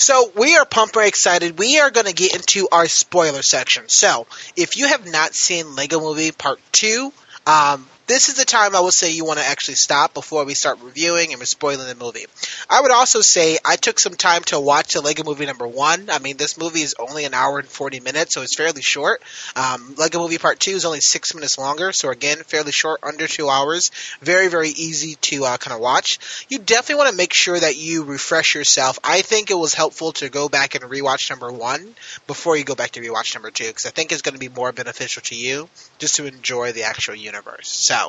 So 0.02 0.32
we 0.34 0.56
are 0.56 0.64
pumped 0.64 0.96
and 0.96 1.06
excited. 1.06 1.58
We 1.58 1.78
are 1.78 1.92
going 1.92 2.06
to 2.06 2.12
get 2.12 2.34
into 2.34 2.68
our 2.72 2.88
spoiler 2.88 3.42
section. 3.42 3.88
So 3.88 4.26
if 4.56 4.76
you 4.76 4.88
have 4.88 5.08
not 5.08 5.32
seen 5.32 5.76
Lego 5.76 6.00
Movie 6.00 6.32
Part 6.32 6.60
Two, 6.72 7.12
um, 7.46 7.86
this 8.12 8.28
is 8.28 8.34
the 8.34 8.44
time 8.44 8.76
I 8.76 8.80
would 8.80 8.92
say 8.92 9.10
you 9.10 9.24
want 9.24 9.38
to 9.38 9.46
actually 9.46 9.76
stop 9.76 10.12
before 10.12 10.44
we 10.44 10.52
start 10.52 10.78
reviewing 10.82 11.32
and 11.32 11.40
we're 11.40 11.46
spoiling 11.46 11.86
the 11.86 11.94
movie. 11.94 12.26
I 12.68 12.82
would 12.82 12.90
also 12.90 13.22
say 13.22 13.56
I 13.64 13.76
took 13.76 13.98
some 13.98 14.16
time 14.16 14.42
to 14.44 14.60
watch 14.60 14.92
the 14.92 15.00
Lego 15.00 15.24
Movie 15.24 15.46
number 15.46 15.66
one. 15.66 16.10
I 16.10 16.18
mean, 16.18 16.36
this 16.36 16.58
movie 16.58 16.82
is 16.82 16.94
only 16.98 17.24
an 17.24 17.32
hour 17.32 17.58
and 17.58 17.66
40 17.66 18.00
minutes, 18.00 18.34
so 18.34 18.42
it's 18.42 18.54
fairly 18.54 18.82
short. 18.82 19.22
Um, 19.56 19.94
Lego 19.96 20.18
Movie 20.18 20.36
Part 20.36 20.60
2 20.60 20.72
is 20.72 20.84
only 20.84 21.00
six 21.00 21.34
minutes 21.34 21.56
longer, 21.56 21.90
so 21.92 22.10
again, 22.10 22.36
fairly 22.44 22.70
short, 22.70 23.00
under 23.02 23.26
two 23.26 23.48
hours. 23.48 23.90
Very, 24.20 24.48
very 24.48 24.68
easy 24.68 25.14
to 25.30 25.46
uh, 25.46 25.56
kind 25.56 25.74
of 25.74 25.80
watch. 25.80 26.18
You 26.50 26.58
definitely 26.58 26.96
want 26.96 27.12
to 27.12 27.16
make 27.16 27.32
sure 27.32 27.58
that 27.58 27.78
you 27.78 28.04
refresh 28.04 28.54
yourself. 28.54 28.98
I 29.02 29.22
think 29.22 29.50
it 29.50 29.58
was 29.58 29.72
helpful 29.72 30.12
to 30.12 30.28
go 30.28 30.50
back 30.50 30.74
and 30.74 30.84
rewatch 30.84 31.30
number 31.30 31.50
one 31.50 31.94
before 32.26 32.58
you 32.58 32.64
go 32.64 32.74
back 32.74 32.90
to 32.90 33.00
rewatch 33.00 33.34
number 33.34 33.50
two, 33.50 33.68
because 33.68 33.86
I 33.86 33.90
think 33.90 34.12
it's 34.12 34.20
going 34.20 34.34
to 34.34 34.38
be 34.38 34.50
more 34.50 34.72
beneficial 34.72 35.22
to 35.22 35.34
you 35.34 35.70
just 35.98 36.16
to 36.16 36.26
enjoy 36.26 36.72
the 36.72 36.82
actual 36.82 37.14
universe. 37.14 37.68
So, 37.68 38.01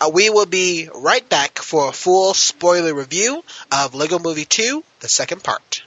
uh, 0.00 0.10
we 0.12 0.30
will 0.30 0.46
be 0.46 0.88
right 0.94 1.26
back 1.28 1.58
for 1.58 1.88
a 1.88 1.92
full 1.92 2.34
spoiler 2.34 2.94
review 2.94 3.42
of 3.72 3.94
Lego 3.94 4.18
Movie 4.18 4.44
2, 4.44 4.84
the 5.00 5.08
second 5.08 5.42
part. 5.42 5.82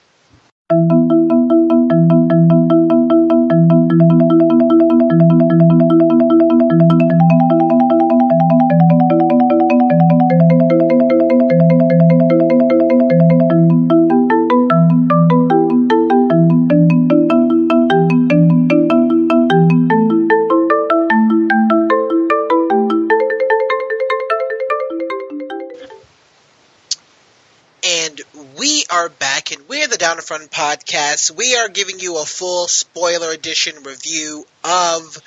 We're 30.30 30.40
the 30.40 30.44
Down 30.44 30.44
in 30.44 30.50
Front 30.50 30.86
podcast. 30.86 31.32
We 31.32 31.56
are 31.56 31.70
giving 31.70 32.00
you 32.00 32.18
a 32.18 32.26
full 32.26 32.68
spoiler 32.68 33.32
edition 33.32 33.84
review 33.84 34.46
of 34.64 35.18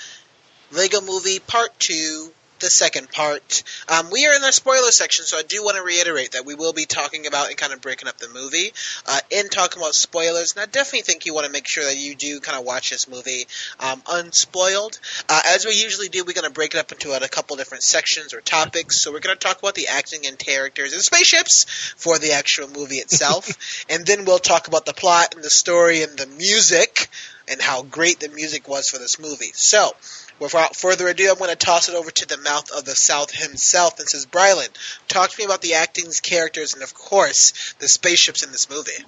Lego 0.73 1.01
Movie 1.01 1.39
Part 1.39 1.79
2, 1.79 2.33
the 2.61 2.71
second 2.71 3.11
part. 3.11 3.63
Um, 3.89 4.11
we 4.11 4.27
are 4.27 4.35
in 4.35 4.43
the 4.43 4.53
spoiler 4.53 4.91
section, 4.91 5.25
so 5.25 5.39
I 5.39 5.43
do 5.43 5.63
want 5.65 5.77
to 5.77 5.83
reiterate 5.83 6.33
that 6.33 6.47
we 6.47 6.55
will 6.55 6.73
be 6.73 6.85
talking 6.85 7.27
about 7.27 7.49
and 7.49 7.57
kind 7.57 7.73
of 7.73 7.81
breaking 7.81 8.09
up 8.09 8.19
the 8.19 8.29
movie 8.29 8.73
uh, 9.07 9.21
in 9.31 9.49
talking 9.49 9.81
about 9.81 9.95
spoilers. 9.95 10.55
And 10.55 10.63
I 10.63 10.67
definitely 10.67 11.03
think 11.03 11.27
you 11.27 11.35
want 11.35 11.47
to 11.47 11.53
make 11.53 11.67
sure 11.67 11.85
that 11.85 11.97
you 11.97 12.15
do 12.15 12.41
kind 12.41 12.59
of 12.59 12.65
watch 12.65 12.91
this 12.91 13.09
movie 13.09 13.47
um, 13.79 14.03
unspoiled. 14.09 14.99
Uh, 15.29 15.41
as 15.49 15.65
we 15.65 15.73
usually 15.73 16.09
do, 16.09 16.25
we're 16.25 16.35
going 16.35 16.47
to 16.47 16.53
break 16.53 16.75
it 16.75 16.79
up 16.79 16.93
into 16.93 17.13
a 17.13 17.29
couple 17.29 17.57
different 17.57 17.83
sections 17.83 18.35
or 18.35 18.41
topics. 18.41 19.01
So 19.01 19.13
we're 19.13 19.21
going 19.21 19.37
to 19.37 19.41
talk 19.41 19.59
about 19.59 19.75
the 19.75 19.89
acting 19.89 20.27
and 20.27 20.39
characters 20.39 20.93
and 20.93 21.03
spaceships 21.03 21.65
for 21.97 22.19
the 22.19 22.33
actual 22.33 22.69
movie 22.69 22.97
itself, 22.97 23.85
and 23.89 24.07
then 24.07 24.25
we'll 24.25 24.39
talk 24.39 24.69
about 24.69 24.85
the 24.85 24.95
plot 24.95 25.35
and 25.35 25.45
the 25.45 25.51
story 25.51 26.03
and 26.03 26.17
the 26.19 26.27
music 26.27 27.09
and 27.51 27.61
how 27.61 27.83
great 27.83 28.21
the 28.21 28.29
music 28.29 28.69
was 28.69 28.89
for 28.89 28.99
this 28.99 29.19
movie. 29.19 29.51
So, 29.53 29.93
without 30.39 30.77
further 30.77 31.09
ado, 31.09 31.31
I'm 31.31 31.39
going 31.39 31.51
to 31.51 31.57
toss 31.57 31.89
it 31.89 31.95
over 31.95 32.11
to 32.11 32.27
the 32.27 32.39
mouth 32.39 32.71
of 32.71 32.85
the 32.85 32.95
South 32.95 33.31
himself 33.31 33.99
and 33.99 34.09
says, 34.09 34.27
Brylan, 34.27 34.69
talk 35.09 35.31
to 35.31 35.39
me 35.39 35.45
about 35.45 35.61
the 35.61 35.75
acting's 35.75 36.21
characters 36.21 36.75
and, 36.75 36.83
of 36.83 36.95
course, 36.95 37.75
the 37.79 37.89
spaceships 37.89 38.45
in 38.45 38.53
this 38.53 38.71
movie. 38.71 39.05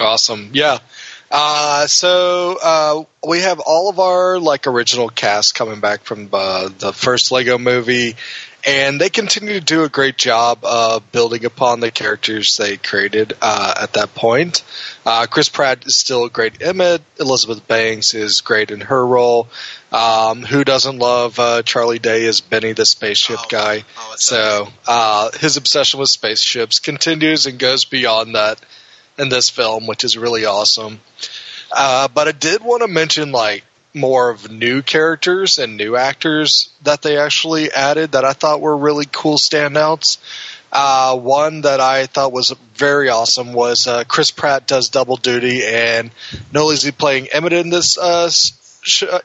awesome. 0.00 0.50
Yeah. 0.54 0.78
Uh, 1.30 1.86
so 1.86 2.58
uh, 2.60 3.04
we 3.26 3.40
have 3.40 3.60
all 3.60 3.88
of 3.88 4.00
our 4.00 4.40
like 4.40 4.66
original 4.66 5.08
cast 5.08 5.54
coming 5.54 5.78
back 5.78 6.02
from 6.02 6.28
uh, 6.32 6.68
the 6.76 6.92
first 6.92 7.30
Lego 7.30 7.56
movie, 7.56 8.16
and 8.66 9.00
they 9.00 9.08
continue 9.08 9.54
to 9.54 9.60
do 9.60 9.84
a 9.84 9.88
great 9.88 10.16
job 10.18 10.64
of 10.64 11.10
building 11.12 11.44
upon 11.44 11.80
the 11.80 11.90
characters 11.90 12.56
they 12.56 12.76
created 12.76 13.32
uh, 13.40 13.74
at 13.82 13.94
that 13.94 14.14
point. 14.14 14.62
Uh, 15.06 15.26
Chris 15.30 15.48
Pratt 15.48 15.86
is 15.86 15.96
still 15.96 16.24
a 16.24 16.30
great 16.30 16.60
Emmett. 16.62 17.02
Elizabeth 17.18 17.66
Banks 17.66 18.14
is 18.14 18.40
great 18.42 18.70
in 18.70 18.80
her 18.82 19.06
role. 19.06 19.48
Um, 19.92 20.42
who 20.42 20.62
doesn't 20.64 20.98
love 20.98 21.38
uh, 21.38 21.62
Charlie 21.62 21.98
Day 21.98 22.26
as 22.26 22.40
Benny 22.40 22.72
the 22.72 22.86
spaceship 22.86 23.38
Oh, 23.40 23.46
guy? 23.48 23.84
oh, 23.98 24.14
so 24.16 24.64
so 24.66 24.72
uh, 24.86 25.30
his 25.38 25.56
obsession 25.56 25.98
with 26.00 26.08
spaceships 26.10 26.78
continues 26.78 27.46
and 27.46 27.58
goes 27.58 27.84
beyond 27.84 28.34
that 28.34 28.60
in 29.18 29.28
this 29.30 29.50
film, 29.50 29.86
which 29.86 30.04
is 30.04 30.16
really 30.16 30.44
awesome. 30.44 31.00
Uh, 31.72 32.08
but 32.08 32.28
I 32.28 32.32
did 32.32 32.62
want 32.62 32.82
to 32.82 32.88
mention 32.88 33.32
like 33.32 33.64
more 33.94 34.30
of 34.30 34.50
new 34.50 34.82
characters 34.82 35.58
and 35.58 35.76
new 35.76 35.96
actors 35.96 36.70
that 36.82 37.02
they 37.02 37.18
actually 37.18 37.70
added 37.72 38.12
that 38.12 38.24
I 38.24 38.32
thought 38.32 38.60
were 38.60 38.76
really 38.76 39.06
cool 39.10 39.36
standouts. 39.36 40.18
Uh, 40.72 41.16
one 41.16 41.62
that 41.62 41.80
I 41.80 42.06
thought 42.06 42.32
was 42.32 42.54
very 42.74 43.08
awesome 43.08 43.52
was 43.52 43.88
uh, 43.88 44.04
Chris 44.04 44.30
Pratt 44.30 44.68
does 44.68 44.88
double 44.88 45.16
duty, 45.16 45.64
and 45.66 46.12
not 46.52 46.68
is 46.70 46.88
playing 46.92 47.28
Emmett 47.32 47.52
in 47.52 47.70
this 47.70 47.98
uh, 47.98 48.30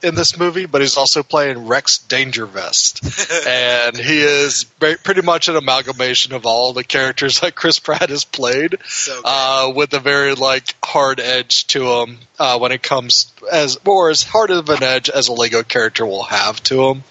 in 0.04 0.16
this 0.16 0.38
movie, 0.38 0.66
but 0.66 0.82
he's 0.82 0.98
also 0.98 1.24
playing 1.24 1.68
Rex 1.68 2.04
Dangervest, 2.10 3.48
and 3.48 3.98
he 3.98 4.20
is 4.20 4.66
pretty 4.66 5.22
much 5.22 5.48
an 5.48 5.56
amalgamation 5.56 6.34
of 6.34 6.46
all 6.46 6.74
the 6.74 6.84
characters 6.84 7.40
that 7.40 7.56
Chris 7.56 7.80
Pratt 7.80 8.10
has 8.10 8.26
played 8.26 8.78
so 8.86 9.22
uh, 9.24 9.72
with 9.76 9.94
a 9.94 10.00
very 10.00 10.36
like 10.36 10.76
hard 10.84 11.20
edge 11.20 11.68
to 11.68 11.86
him 11.86 12.18
uh, 12.40 12.58
when 12.60 12.72
it 12.72 12.84
comes 12.84 13.32
as 13.52 13.78
or 13.86 14.10
as 14.10 14.24
hard 14.24 14.52
of 14.52 14.70
an 14.70 14.84
edge 14.84 15.10
as 15.10 15.28
a 15.28 15.34
Lego 15.34 15.64
character 15.64 16.06
will 16.06 16.24
have 16.24 16.62
to 16.64 16.90
him. 16.90 17.04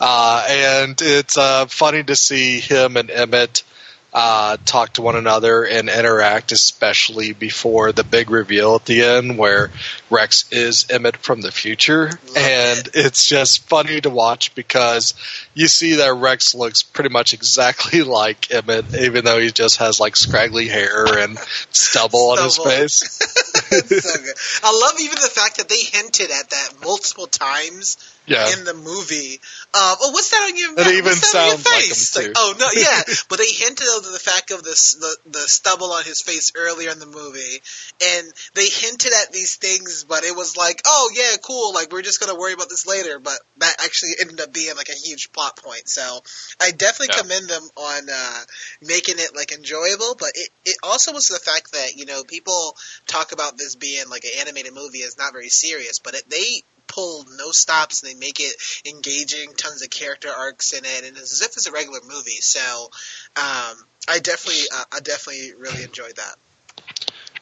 Uh, 0.00 0.46
and 0.48 1.02
it's 1.02 1.36
uh, 1.36 1.66
funny 1.66 2.02
to 2.02 2.16
see 2.16 2.60
him 2.60 2.96
and 2.96 3.10
Emmett 3.10 3.62
uh, 4.12 4.56
talk 4.64 4.94
to 4.94 5.02
one 5.02 5.16
another 5.16 5.64
and 5.64 5.88
interact, 5.88 6.52
especially 6.52 7.32
before 7.32 7.92
the 7.92 8.04
big 8.04 8.30
reveal 8.30 8.74
at 8.74 8.84
the 8.84 9.02
end 9.02 9.38
where 9.38 9.70
Rex 10.10 10.50
is 10.52 10.86
Emmett 10.90 11.16
from 11.16 11.40
the 11.40 11.52
future. 11.52 12.08
and 12.36 12.88
it's 12.94 13.26
just 13.26 13.68
funny 13.68 14.00
to 14.00 14.10
watch 14.10 14.54
because 14.54 15.14
you 15.54 15.68
see 15.68 15.96
that 15.96 16.14
Rex 16.14 16.54
looks 16.54 16.82
pretty 16.82 17.10
much 17.10 17.32
exactly 17.32 18.02
like 18.02 18.50
Emmett, 18.52 18.94
even 18.94 19.24
though 19.24 19.38
he 19.38 19.50
just 19.50 19.78
has 19.78 20.00
like 20.00 20.16
scraggly 20.16 20.68
hair 20.68 21.06
and 21.18 21.38
stubble, 21.70 22.30
on 22.30 22.42
his 22.42 22.58
face. 22.58 23.18
So 23.70 24.22
good. 24.22 24.34
I 24.64 24.72
love 24.78 25.00
even 25.00 25.14
the 25.20 25.30
fact 25.32 25.58
that 25.58 25.68
they 25.68 25.78
hinted 25.78 26.30
at 26.30 26.50
that 26.50 26.68
multiple 26.82 27.26
times 27.26 27.96
Yeah. 28.26 28.52
in 28.56 28.64
the 28.64 28.74
movie. 28.74 29.34
Um, 29.72 29.96
oh, 30.02 30.10
what's 30.12 30.30
that 30.30 30.42
on 30.50 30.56
your? 30.56 30.72
It 30.72 30.86
even 30.94 31.04
what's 31.04 31.20
that 31.20 31.38
sounds 31.38 31.66
like 31.66 31.84
face? 31.84 32.16
him, 32.16 32.24
too. 32.24 32.32
oh 32.36 32.54
no, 32.58 32.66
yeah. 32.74 33.02
but 33.28 33.38
they 33.38 33.46
hinted 33.50 33.86
at 33.86 34.02
the 34.02 34.18
fact 34.18 34.50
of 34.50 34.62
this 34.62 34.94
the 34.94 35.16
the 35.30 35.44
stubble 35.46 35.92
on 35.92 36.04
his 36.04 36.20
face 36.22 36.52
earlier 36.56 36.90
in 36.90 36.98
the 36.98 37.06
movie, 37.06 37.60
and 38.02 38.26
they 38.54 38.66
hinted 38.66 39.12
at 39.22 39.32
these 39.32 39.56
things, 39.56 40.04
but 40.04 40.24
it 40.24 40.34
was 40.36 40.56
like, 40.56 40.82
oh 40.86 41.10
yeah, 41.14 41.36
cool. 41.42 41.72
Like 41.74 41.92
we're 41.92 42.02
just 42.02 42.20
gonna 42.20 42.38
worry 42.38 42.52
about 42.52 42.68
this 42.68 42.86
later, 42.86 43.18
but 43.18 43.38
that 43.58 43.74
actually 43.84 44.12
ended 44.20 44.40
up 44.40 44.52
being 44.52 44.74
like 44.76 44.88
a 44.90 44.98
huge 44.98 45.32
plot 45.32 45.56
point. 45.56 45.88
So 45.88 46.20
I 46.60 46.70
definitely 46.72 47.14
Yeah. 47.14 47.22
commend 47.22 47.48
them 47.48 47.68
on 47.76 48.02
uh, 48.12 48.40
making 48.82 49.16
it 49.18 49.34
like 49.36 49.52
enjoyable, 49.52 50.14
but 50.18 50.30
it 50.34 50.50
it 50.64 50.76
also 50.82 51.12
was 51.12 51.26
the 51.26 51.38
fact 51.38 51.72
that 51.72 51.96
you 51.96 52.06
know 52.06 52.22
people 52.24 52.76
talk 53.06 53.32
about 53.32 53.56
this 53.60 53.76
being 53.76 54.08
like 54.08 54.24
an 54.24 54.32
animated 54.40 54.74
movie 54.74 54.98
is 54.98 55.18
not 55.18 55.32
very 55.32 55.48
serious, 55.48 55.98
but 55.98 56.14
it, 56.14 56.28
they 56.28 56.62
pull 56.86 57.24
no 57.38 57.50
stops 57.52 58.02
and 58.02 58.10
they 58.10 58.18
make 58.18 58.40
it 58.40 58.54
engaging. 58.84 59.52
Tons 59.54 59.82
of 59.82 59.90
character 59.90 60.28
arcs 60.28 60.72
in 60.72 60.84
it, 60.84 61.04
and 61.04 61.16
it's 61.16 61.32
as 61.32 61.42
if 61.42 61.56
it's 61.56 61.68
a 61.68 61.72
regular 61.72 62.00
movie. 62.02 62.40
So, 62.40 62.90
um, 63.36 63.76
I 64.08 64.18
definitely, 64.20 64.64
uh, 64.74 64.84
I 64.92 65.00
definitely 65.00 65.54
really 65.54 65.84
enjoyed 65.84 66.16
that. 66.16 66.34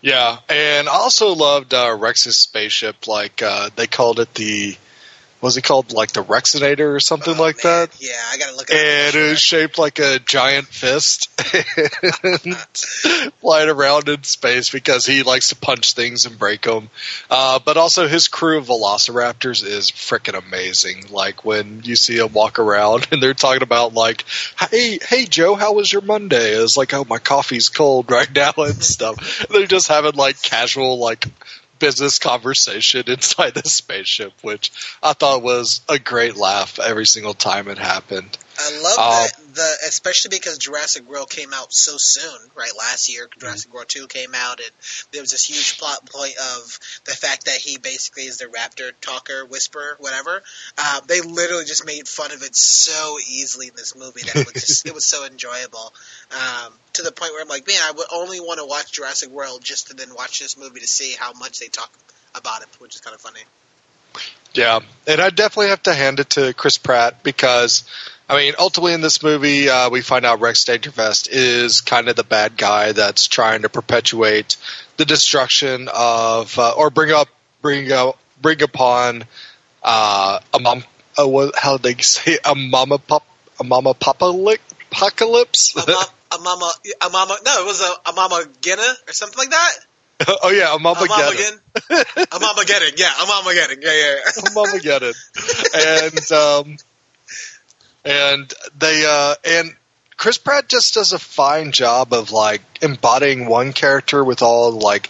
Yeah, 0.00 0.38
and 0.48 0.88
I 0.88 0.92
also 0.92 1.34
loved 1.34 1.74
uh, 1.74 1.96
Rex's 1.98 2.36
spaceship. 2.36 3.08
Like 3.08 3.42
uh, 3.42 3.70
they 3.74 3.86
called 3.86 4.20
it 4.20 4.32
the 4.34 4.76
was 5.40 5.54
he 5.54 5.62
called 5.62 5.92
like 5.92 6.12
the 6.12 6.22
Rexinator 6.24 6.94
or 6.94 7.00
something 7.00 7.34
Oh, 7.36 7.40
like 7.40 7.62
man. 7.64 7.86
that? 7.88 7.96
Yeah, 8.00 8.20
I 8.32 8.38
gotta 8.38 8.56
look 8.56 8.70
at 8.70 8.76
And 8.76 9.14
it 9.14 9.30
was 9.30 9.40
shaped 9.40 9.78
like 9.78 9.98
a 9.98 10.18
giant 10.18 10.66
fist 10.68 11.28
flying 13.40 13.68
around 13.68 14.08
in 14.08 14.22
space 14.24 14.70
because 14.70 15.06
he 15.06 15.22
likes 15.22 15.50
to 15.50 15.56
punch 15.56 15.94
things 15.94 16.26
and 16.26 16.38
break 16.38 16.62
them. 16.62 16.90
Uh, 17.30 17.58
but 17.64 17.76
also, 17.76 18.08
his 18.08 18.28
crew 18.28 18.58
of 18.58 18.66
velociraptors 18.66 19.64
is 19.64 19.90
freaking 19.90 20.38
amazing. 20.38 21.06
Like 21.10 21.44
when 21.44 21.82
you 21.84 21.96
see 21.96 22.18
them 22.18 22.32
walk 22.32 22.58
around 22.58 23.08
and 23.12 23.22
they're 23.22 23.34
talking 23.34 23.62
about, 23.62 23.94
like, 23.94 24.24
hey, 24.70 24.98
hey, 25.08 25.24
Joe, 25.26 25.54
how 25.54 25.74
was 25.74 25.92
your 25.92 26.02
Monday? 26.02 26.52
It's 26.52 26.76
like, 26.76 26.92
oh, 26.94 27.04
my 27.04 27.18
coffee's 27.18 27.68
cold 27.68 28.10
right 28.10 28.28
now 28.34 28.52
and 28.56 28.82
stuff. 28.82 29.46
they're 29.50 29.66
just 29.66 29.88
having 29.88 30.14
like 30.14 30.42
casual, 30.42 30.98
like, 30.98 31.26
business 31.78 32.18
conversation 32.18 33.04
inside 33.06 33.54
the 33.54 33.68
spaceship, 33.68 34.32
which 34.42 34.72
I 35.02 35.12
thought 35.12 35.42
was 35.42 35.80
a 35.88 35.98
great 35.98 36.36
laugh 36.36 36.78
every 36.78 37.06
single 37.06 37.34
time 37.34 37.68
it 37.68 37.78
happened. 37.78 38.36
I 38.60 38.80
love 38.80 38.96
Uh, 38.98 39.10
that 39.22 39.54
the 39.54 39.76
especially 39.86 40.30
because 40.30 40.58
Jurassic 40.58 41.08
World 41.08 41.30
came 41.30 41.54
out 41.54 41.72
so 41.72 41.94
soon, 41.96 42.38
right? 42.56 42.72
Last 42.76 43.08
year, 43.08 43.28
Jurassic 43.38 43.72
World 43.72 43.88
Two 43.88 44.08
came 44.08 44.34
out, 44.34 44.58
and 44.60 44.70
there 45.12 45.22
was 45.22 45.30
this 45.30 45.44
huge 45.44 45.78
plot 45.78 46.04
point 46.06 46.36
of 46.36 46.78
the 47.04 47.12
fact 47.12 47.44
that 47.44 47.56
he 47.56 47.78
basically 47.78 48.24
is 48.24 48.38
the 48.38 48.46
raptor 48.46 48.92
talker, 49.00 49.44
whisperer, 49.46 49.96
whatever. 50.00 50.42
Uh, 50.76 51.00
they 51.06 51.20
literally 51.20 51.64
just 51.64 51.86
made 51.86 52.08
fun 52.08 52.32
of 52.32 52.42
it 52.42 52.56
so 52.56 53.18
easily 53.28 53.68
in 53.68 53.76
this 53.76 53.94
movie 53.94 54.22
that 54.22 54.36
it 54.36 54.52
was 54.52 54.54
just 54.54 54.86
it 54.86 54.94
was 54.94 55.06
so 55.06 55.24
enjoyable. 55.24 55.92
Um, 56.32 56.72
to 56.94 57.02
the 57.02 57.12
point 57.12 57.32
where 57.32 57.42
I'm 57.42 57.48
like, 57.48 57.66
man, 57.66 57.80
I 57.80 57.92
would 57.92 58.06
only 58.12 58.40
want 58.40 58.58
to 58.58 58.66
watch 58.66 58.90
Jurassic 58.92 59.30
World 59.30 59.62
just 59.62 59.88
to 59.88 59.94
then 59.94 60.14
watch 60.14 60.40
this 60.40 60.56
movie 60.58 60.80
to 60.80 60.86
see 60.88 61.12
how 61.12 61.32
much 61.32 61.60
they 61.60 61.68
talk 61.68 61.92
about 62.34 62.62
it, 62.62 62.68
which 62.80 62.96
is 62.96 63.00
kind 63.00 63.14
of 63.14 63.20
funny. 63.20 63.40
Yeah, 64.54 64.80
and 65.06 65.20
I 65.20 65.30
definitely 65.30 65.68
have 65.68 65.82
to 65.84 65.94
hand 65.94 66.18
it 66.18 66.30
to 66.30 66.54
Chris 66.54 66.78
Pratt 66.78 67.22
because, 67.22 67.84
I 68.28 68.36
mean, 68.36 68.54
ultimately 68.58 68.92
in 68.92 69.00
this 69.00 69.22
movie, 69.22 69.70
uh, 69.70 69.88
we 69.88 70.02
find 70.02 70.26
out 70.26 70.40
Rex 70.40 70.64
Dangervest 70.64 71.28
is 71.30 71.80
kind 71.80 72.08
of 72.08 72.16
the 72.16 72.24
bad 72.24 72.58
guy 72.58 72.92
that's 72.92 73.26
trying 73.26 73.62
to 73.62 73.70
perpetuate 73.70 74.56
the 74.98 75.06
destruction 75.06 75.88
of, 75.94 76.58
uh, 76.58 76.74
or 76.76 76.90
bring 76.90 77.10
up, 77.10 77.28
bring 77.62 77.90
up, 77.90 78.18
bring 78.40 78.60
upon, 78.62 79.24
uh, 79.82 80.40
a 80.52 80.60
mom. 80.60 80.84
Uh, 81.18 81.26
what, 81.26 81.54
how 81.58 81.78
do 81.78 81.82
they 81.82 82.00
say 82.02 82.38
a 82.44 82.54
mama 82.54 82.98
pop, 82.98 83.24
a 83.58 83.64
mama 83.64 83.90
apocalypse? 83.90 85.74
A, 85.74 85.90
mom, 85.90 86.04
a 86.32 86.38
mama, 86.38 86.72
a 87.00 87.08
mama, 87.08 87.38
no, 87.44 87.62
it 87.62 87.66
was 87.66 87.80
a, 87.80 88.10
a 88.10 88.12
mama 88.12 88.44
Guinea 88.60 88.82
or 88.82 89.12
something 89.12 89.38
like 89.38 89.50
that. 89.50 89.72
oh 90.42 90.50
yeah, 90.50 90.74
a 90.74 90.78
mama 90.78 91.00
A 91.02 91.06
mama. 91.06 91.32
A 92.32 92.40
mama 92.40 92.64
getting, 92.66 92.94
yeah, 92.98 93.12
a 93.22 93.26
mama 93.26 93.54
getting, 93.54 93.80
yeah, 93.80 93.92
yeah. 93.92 94.16
yeah. 94.16 94.42
A 94.50 94.52
mama 94.52 94.80
get. 94.80 95.02
And 95.74 96.32
um, 96.32 96.76
and 98.04 98.52
they 98.78 99.04
uh, 99.06 99.34
and 99.44 99.74
Chris 100.16 100.38
Pratt 100.38 100.68
just 100.68 100.94
does 100.94 101.12
a 101.12 101.18
fine 101.18 101.72
job 101.72 102.12
of 102.12 102.32
like 102.32 102.62
embodying 102.82 103.46
one 103.46 103.72
character 103.72 104.24
with 104.24 104.42
all 104.42 104.72
like 104.72 105.08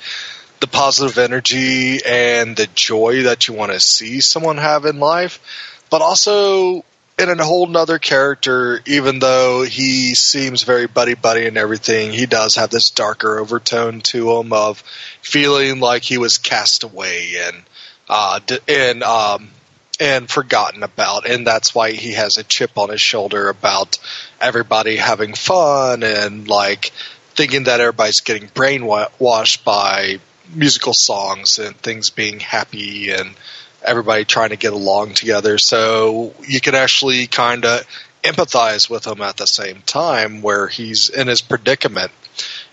the 0.60 0.66
positive 0.66 1.18
energy 1.18 2.00
and 2.04 2.56
the 2.56 2.68
joy 2.74 3.22
that 3.22 3.48
you 3.48 3.54
want 3.54 3.72
to 3.72 3.80
see 3.80 4.20
someone 4.20 4.58
have 4.58 4.84
in 4.84 4.98
life, 4.98 5.40
but 5.88 6.02
also 6.02 6.84
in 7.18 7.40
a 7.40 7.44
whole 7.44 7.66
nother 7.66 7.98
character, 7.98 8.80
even 8.86 9.18
though 9.18 9.62
he 9.62 10.14
seems 10.14 10.62
very 10.62 10.86
buddy 10.86 11.14
buddy 11.14 11.46
and 11.46 11.56
everything, 11.56 12.12
he 12.12 12.26
does 12.26 12.54
have 12.54 12.70
this 12.70 12.90
darker 12.90 13.38
overtone 13.38 14.00
to 14.00 14.38
him 14.38 14.52
of 14.52 14.80
feeling 15.22 15.80
like 15.80 16.02
he 16.02 16.18
was 16.18 16.38
cast 16.38 16.84
away 16.84 17.36
and 17.40 17.62
uh, 18.08 18.40
and 18.68 19.02
um, 19.02 19.50
and 20.00 20.30
forgotten 20.30 20.82
about, 20.82 21.28
and 21.28 21.46
that's 21.46 21.74
why 21.74 21.92
he 21.92 22.12
has 22.12 22.36
a 22.36 22.44
chip 22.44 22.78
on 22.78 22.90
his 22.90 23.00
shoulder 23.00 23.48
about 23.48 23.98
everybody 24.40 24.96
having 24.96 25.34
fun 25.34 26.02
and 26.02 26.46
like 26.48 26.92
thinking 27.34 27.64
that 27.64 27.80
everybody's 27.80 28.20
getting 28.20 28.48
brainwashed 28.48 29.64
by 29.64 30.18
musical 30.54 30.94
songs 30.94 31.58
and 31.58 31.76
things 31.76 32.10
being 32.10 32.40
happy 32.40 33.10
and 33.10 33.34
everybody 33.82 34.24
trying 34.24 34.50
to 34.50 34.56
get 34.56 34.72
along 34.72 35.14
together. 35.14 35.58
So 35.58 36.34
you 36.46 36.60
can 36.60 36.74
actually 36.74 37.26
kind 37.26 37.64
of 37.64 37.86
empathize 38.24 38.90
with 38.90 39.06
him 39.06 39.20
at 39.22 39.36
the 39.36 39.46
same 39.46 39.82
time 39.82 40.42
where 40.42 40.66
he's 40.66 41.08
in 41.08 41.28
his 41.28 41.40
predicament. 41.40 42.10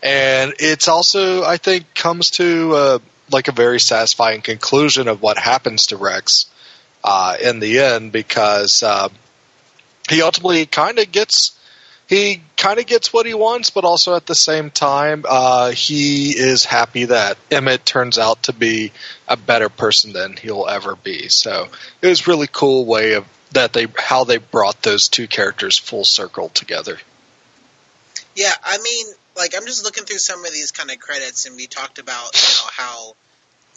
And 0.02 0.54
it's 0.60 0.88
also, 0.88 1.44
I 1.44 1.58
think, 1.58 1.94
comes 1.94 2.32
to 2.32 2.74
uh, 2.74 3.00
like 3.32 3.48
a 3.48 3.52
very 3.52 3.80
satisfying 3.80 4.42
conclusion 4.42 5.08
of 5.08 5.22
what 5.22 5.38
happens 5.38 5.88
to 5.88 5.98
Rex 5.98 6.48
uh, 7.06 7.38
in 7.40 7.60
the 7.60 7.80
end 7.80 8.12
because 8.12 8.82
uh, 8.82 9.08
he 10.10 10.22
ultimately 10.24 10.66
kind 10.66 10.98
of 10.98 11.12
gets 11.12 11.58
he 12.08 12.42
kind 12.56 12.80
of 12.80 12.86
gets 12.86 13.12
what 13.12 13.26
he 13.26 13.34
wants, 13.34 13.72
but 13.72 13.84
also 13.84 14.16
at 14.16 14.28
the 14.28 14.36
same 14.36 14.70
time, 14.70 15.26
uh, 15.28 15.72
he 15.72 16.38
is 16.38 16.64
happy 16.64 17.06
that 17.06 17.38
Emmett 17.50 17.84
turns 17.84 18.20
out 18.20 18.44
to 18.44 18.54
be 18.54 18.92
a 19.28 19.36
better 19.36 19.70
person 19.70 20.14
than 20.14 20.38
he'll 20.38 20.68
ever 20.68 20.96
be. 20.96 21.30
So 21.30 21.68
it 22.02 22.08
was 22.08 22.28
really 22.28 22.48
cool 22.52 22.86
way 22.86 23.14
of 23.14 23.26
that 23.52 23.74
they 23.74 23.88
how 23.98 24.24
they 24.24 24.38
brought 24.38 24.82
those 24.82 25.08
two 25.08 25.28
characters 25.28 25.78
full 25.78 26.04
circle 26.04 26.50
together. 26.50 26.98
Yeah, 28.36 28.54
I 28.64 28.78
mean, 28.80 29.08
like 29.38 29.54
I'm 29.56 29.66
just 29.66 29.84
looking 29.84 30.04
through 30.04 30.20
some 30.20 30.44
of 30.46 30.52
these 30.52 30.72
kind 30.72 30.92
of 30.92 31.00
credits, 31.00 31.46
and 31.46 31.56
we 31.56 31.68
talked 31.68 32.00
about 32.00 32.36
you 32.36 32.56
know 32.56 32.70
how 32.72 33.16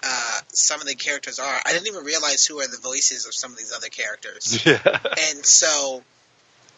uh, 0.02 0.38
some 0.52 0.80
of 0.80 0.86
the 0.86 0.94
characters 0.94 1.38
are. 1.38 1.60
I 1.66 1.72
didn't 1.72 1.88
even 1.88 2.04
realize 2.04 2.44
who 2.46 2.60
are 2.60 2.66
the 2.68 2.78
voices 2.82 3.26
of 3.26 3.34
some 3.34 3.52
of 3.52 3.58
these 3.58 3.72
other 3.72 3.88
characters, 3.88 4.62
Yeah, 4.66 4.78
and 4.84 5.44
so. 5.44 6.02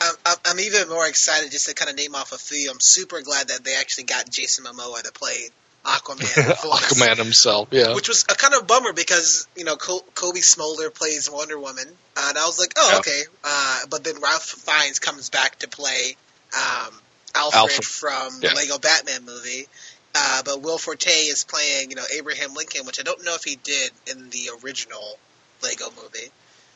I'm, 0.03 0.15
I'm- 0.25 0.37
I'm 0.47 0.61
even 0.61 0.89
more 0.89 1.07
excited 1.07 1.51
just 1.51 1.69
to 1.69 1.75
kind 1.75 1.91
of 1.91 1.97
name 1.99 2.15
off 2.15 2.33
a 2.33 2.39
few. 2.39 2.71
I'm 2.71 2.79
super 2.81 3.21
glad 3.21 3.49
that 3.49 3.65
they 3.65 3.75
actually 3.75 4.05
got 4.05 4.31
Jason 4.31 4.65
Momoa 4.65 5.03
to 5.03 5.13
play 5.13 5.51
Aquaman. 5.85 6.21
Aquaman 6.25 7.17
himself. 7.19 7.69
Yeah, 7.71 7.95
which 7.95 8.09
was 8.09 8.25
a 8.31 8.35
kind 8.35 8.55
of 8.55 8.67
bummer 8.67 8.95
because 8.95 9.47
you 9.57 9.65
know 9.65 9.77
Col- 9.77 10.05
Cobie 10.15 10.41
Smulders 10.41 10.95
plays 10.95 11.29
Wonder 11.31 11.59
Woman, 11.59 11.85
uh, 12.17 12.27
and 12.31 12.39
I 12.39 12.47
was 12.47 12.59
like, 12.59 12.73
oh 12.79 12.91
Yeah. 12.95 12.99
okay. 13.01 13.23
Uh, 13.45 13.81
but 13.91 14.03
then 14.03 14.15
Ralph 14.23 14.43
Fiennes 14.45 15.01
comes 15.01 15.29
back 15.29 15.59
to 15.59 15.69
play 15.69 16.17
um, 16.55 16.95
Alfred, 17.35 17.55
Alfred. 17.61 17.85
from 17.85 18.41
Yeah. 18.41 18.49
the 18.51 18.57
Lego 18.57 18.79
Batman 18.79 19.27
movie. 19.27 19.67
Uh, 20.15 20.43
but 20.45 20.63
Will 20.63 20.79
Forte 20.79 21.09
is 21.09 21.45
playing, 21.45 21.91
you 21.91 21.97
know, 21.97 22.05
Abraham 22.17 22.55
Lincoln, 22.55 22.85
which 22.87 22.99
I 22.99 23.03
don't 23.05 23.25
know 23.25 23.35
if 23.35 23.45
he 23.45 23.57
did 23.57 23.91
in 24.11 24.31
the 24.31 24.51
original 24.65 25.19
Lego 25.63 25.87
movie. 26.03 26.31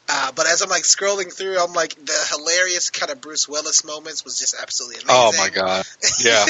Uh, 0.06 0.30
but 0.32 0.46
as 0.46 0.60
I'm 0.60 0.68
like 0.68 0.82
scrolling 0.82 1.32
through, 1.32 1.58
I'm 1.58 1.72
like 1.72 1.94
the 1.94 2.26
hilarious 2.30 2.90
kind 2.90 3.10
of 3.10 3.22
Bruce 3.22 3.48
Willis 3.48 3.84
moments 3.84 4.22
was 4.22 4.38
just 4.38 4.54
absolutely 4.60 4.96
amazing. 5.02 5.16
Oh 5.16 5.32
my 5.38 5.48
god! 5.48 5.86
Yeah, 6.24 6.44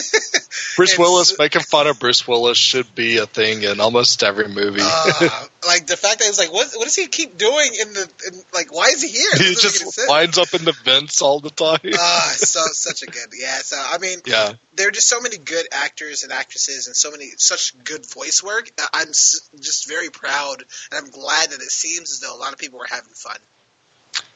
Bruce 0.77 0.99
Willis 0.99 1.39
making 1.39 1.63
fun 1.63 1.87
of 1.87 2.01
Bruce 2.01 2.27
Willis 2.27 2.59
should 2.59 2.93
be 2.97 3.19
a 3.19 3.27
thing 3.27 3.63
in 3.63 3.81
almost 3.81 4.25
every 4.25 4.49
movie. 4.49 4.81
uh, 4.83 5.47
like 5.67 5.87
the 5.87 5.97
fact 5.97 6.19
that 6.21 6.29
it's 6.29 6.39
like, 6.39 6.53
what, 6.53 6.69
what 6.75 6.85
does 6.85 6.97
he 6.97 7.07
keep 7.07 7.37
doing 7.39 7.71
in 7.81 7.93
the, 7.93 8.11
in, 8.29 8.35
like, 8.53 8.73
why 8.75 8.87
is 8.89 9.03
he 9.03 9.09
here? 9.09 9.31
He 9.37 9.55
doesn't 9.55 9.95
just 9.95 10.01
winds 10.09 10.39
up 10.39 10.53
in 10.55 10.65
the 10.65 10.73
vents 10.73 11.23
all 11.23 11.41
the 11.41 11.51
time. 11.51 11.79
Ah, 11.99 12.33
so 12.37 12.61
such 12.73 13.03
a 13.03 13.07
good, 13.07 13.29
yeah. 13.39 13.59
So 13.59 13.77
I 13.79 13.99
mean, 13.99 14.19
yeah, 14.27 14.55
there 14.77 14.89
are 14.89 14.93
just 14.93 15.09
so 15.09 15.21
many 15.21 15.37
good 15.39 15.67
actors 15.73 16.23
and 16.23 16.33
actresses, 16.33 16.87
and 16.87 16.97
so 16.97 17.11
many 17.11 17.31
such 17.37 17.73
good 17.85 18.07
voice 18.07 18.43
work. 18.43 18.71
Uh, 18.79 18.87
I'm 18.93 19.09
s- 19.09 19.49
just 19.61 19.89
very 19.89 20.11
proud, 20.11 20.65
and 20.93 21.05
I'm 21.05 21.11
glad 21.11 21.51
that 21.51 21.61
it 21.61 21.71
seems 21.71 22.13
as 22.13 22.21
though 22.21 22.37
a 22.37 22.39
lot 22.39 22.53
of 22.53 22.59
people 22.59 22.79
were 22.79 22.87
having 22.89 23.13
fun. 23.13 23.39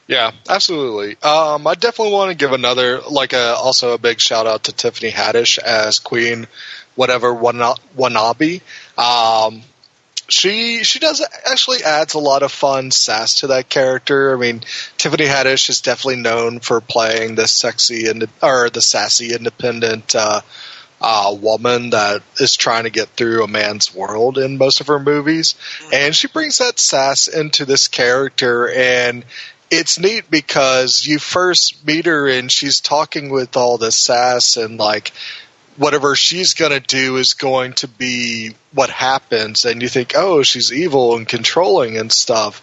yeah, 0.06 0.30
absolutely. 0.48 1.16
Um, 1.22 1.66
I 1.66 1.74
definitely 1.74 2.14
want 2.14 2.30
to 2.30 2.36
give 2.36 2.52
another, 2.52 3.00
like, 3.00 3.34
a, 3.34 3.54
also 3.56 3.92
a 3.92 3.98
big 3.98 4.20
shout 4.20 4.46
out 4.46 4.64
to 4.64 4.72
Tiffany 4.72 5.10
Haddish 5.10 5.58
as 5.58 5.98
Queen, 5.98 6.46
whatever 6.94 7.34
Wanabe. 7.34 8.62
Um, 8.96 9.62
she 10.28 10.84
she 10.84 10.98
does 10.98 11.26
actually 11.46 11.82
adds 11.82 12.14
a 12.14 12.18
lot 12.18 12.42
of 12.42 12.52
fun 12.52 12.90
sass 12.90 13.36
to 13.36 13.48
that 13.48 13.68
character. 13.68 14.34
I 14.34 14.38
mean, 14.38 14.62
Tiffany 14.98 15.24
Haddish 15.24 15.70
is 15.70 15.80
definitely 15.80 16.22
known 16.22 16.60
for 16.60 16.80
playing 16.80 17.34
the 17.34 17.48
sexy 17.48 18.08
and 18.08 18.28
or 18.42 18.70
the 18.70 18.82
sassy 18.82 19.34
independent 19.34 20.14
uh, 20.14 20.42
uh, 21.00 21.34
woman 21.40 21.90
that 21.90 22.22
is 22.38 22.56
trying 22.56 22.84
to 22.84 22.90
get 22.90 23.08
through 23.08 23.42
a 23.42 23.48
man's 23.48 23.94
world 23.94 24.36
in 24.36 24.58
most 24.58 24.80
of 24.80 24.88
her 24.88 24.98
movies, 25.00 25.54
and 25.92 26.14
she 26.14 26.28
brings 26.28 26.58
that 26.58 26.78
sass 26.78 27.28
into 27.28 27.64
this 27.64 27.88
character 27.88 28.70
and. 28.70 29.24
It's 29.70 29.98
neat 29.98 30.30
because 30.30 31.04
you 31.04 31.18
first 31.18 31.86
meet 31.86 32.06
her 32.06 32.26
and 32.26 32.50
she's 32.50 32.80
talking 32.80 33.28
with 33.28 33.54
all 33.54 33.76
this 33.76 33.96
sass 33.96 34.56
and 34.56 34.78
like 34.78 35.12
whatever 35.78 36.14
she's 36.14 36.54
going 36.54 36.72
to 36.72 36.80
do 36.80 37.16
is 37.16 37.34
going 37.34 37.72
to 37.72 37.88
be 37.88 38.52
what 38.74 38.90
happens 38.90 39.64
and 39.64 39.80
you 39.80 39.88
think 39.88 40.12
oh 40.16 40.42
she's 40.42 40.72
evil 40.72 41.16
and 41.16 41.28
controlling 41.28 41.96
and 41.96 42.12
stuff 42.12 42.62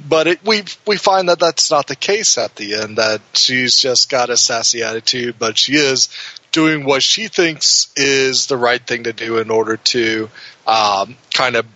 but 0.00 0.26
it, 0.26 0.44
we 0.44 0.64
we 0.86 0.96
find 0.96 1.28
that 1.28 1.38
that's 1.38 1.70
not 1.70 1.86
the 1.86 1.96
case 1.96 2.38
at 2.38 2.54
the 2.56 2.74
end. 2.74 2.98
That 2.98 3.20
she's 3.34 3.78
just 3.78 4.10
got 4.10 4.30
a 4.30 4.36
sassy 4.36 4.82
attitude, 4.82 5.36
but 5.38 5.58
she 5.58 5.74
is 5.76 6.08
doing 6.52 6.84
what 6.84 7.02
she 7.02 7.28
thinks 7.28 7.92
is 7.96 8.46
the 8.46 8.56
right 8.56 8.84
thing 8.84 9.04
to 9.04 9.12
do 9.12 9.38
in 9.38 9.50
order 9.50 9.76
to 9.76 10.28
um, 10.66 11.16
kind 11.32 11.56
of 11.56 11.66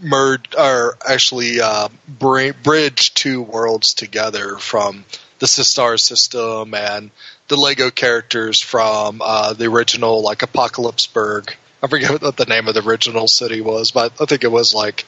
merge 0.00 0.54
or 0.56 0.96
actually 1.06 1.60
uh, 1.60 1.88
bring, 2.08 2.54
bridge 2.62 3.14
two 3.14 3.42
worlds 3.42 3.94
together 3.94 4.56
from 4.56 5.04
the 5.38 5.46
Systar 5.46 5.98
system 5.98 6.74
and 6.74 7.10
the 7.48 7.56
Lego 7.56 7.90
characters 7.90 8.60
from 8.60 9.20
uh, 9.22 9.52
the 9.52 9.66
original 9.66 10.22
like 10.22 10.38
Apocalypseburg. 10.38 11.54
I 11.82 11.86
forget 11.86 12.20
what 12.22 12.36
the 12.36 12.44
name 12.44 12.68
of 12.68 12.74
the 12.74 12.82
original 12.82 13.28
city 13.28 13.60
was, 13.60 13.92
but 13.92 14.20
I 14.20 14.24
think 14.24 14.44
it 14.44 14.50
was 14.50 14.74
like 14.74 15.06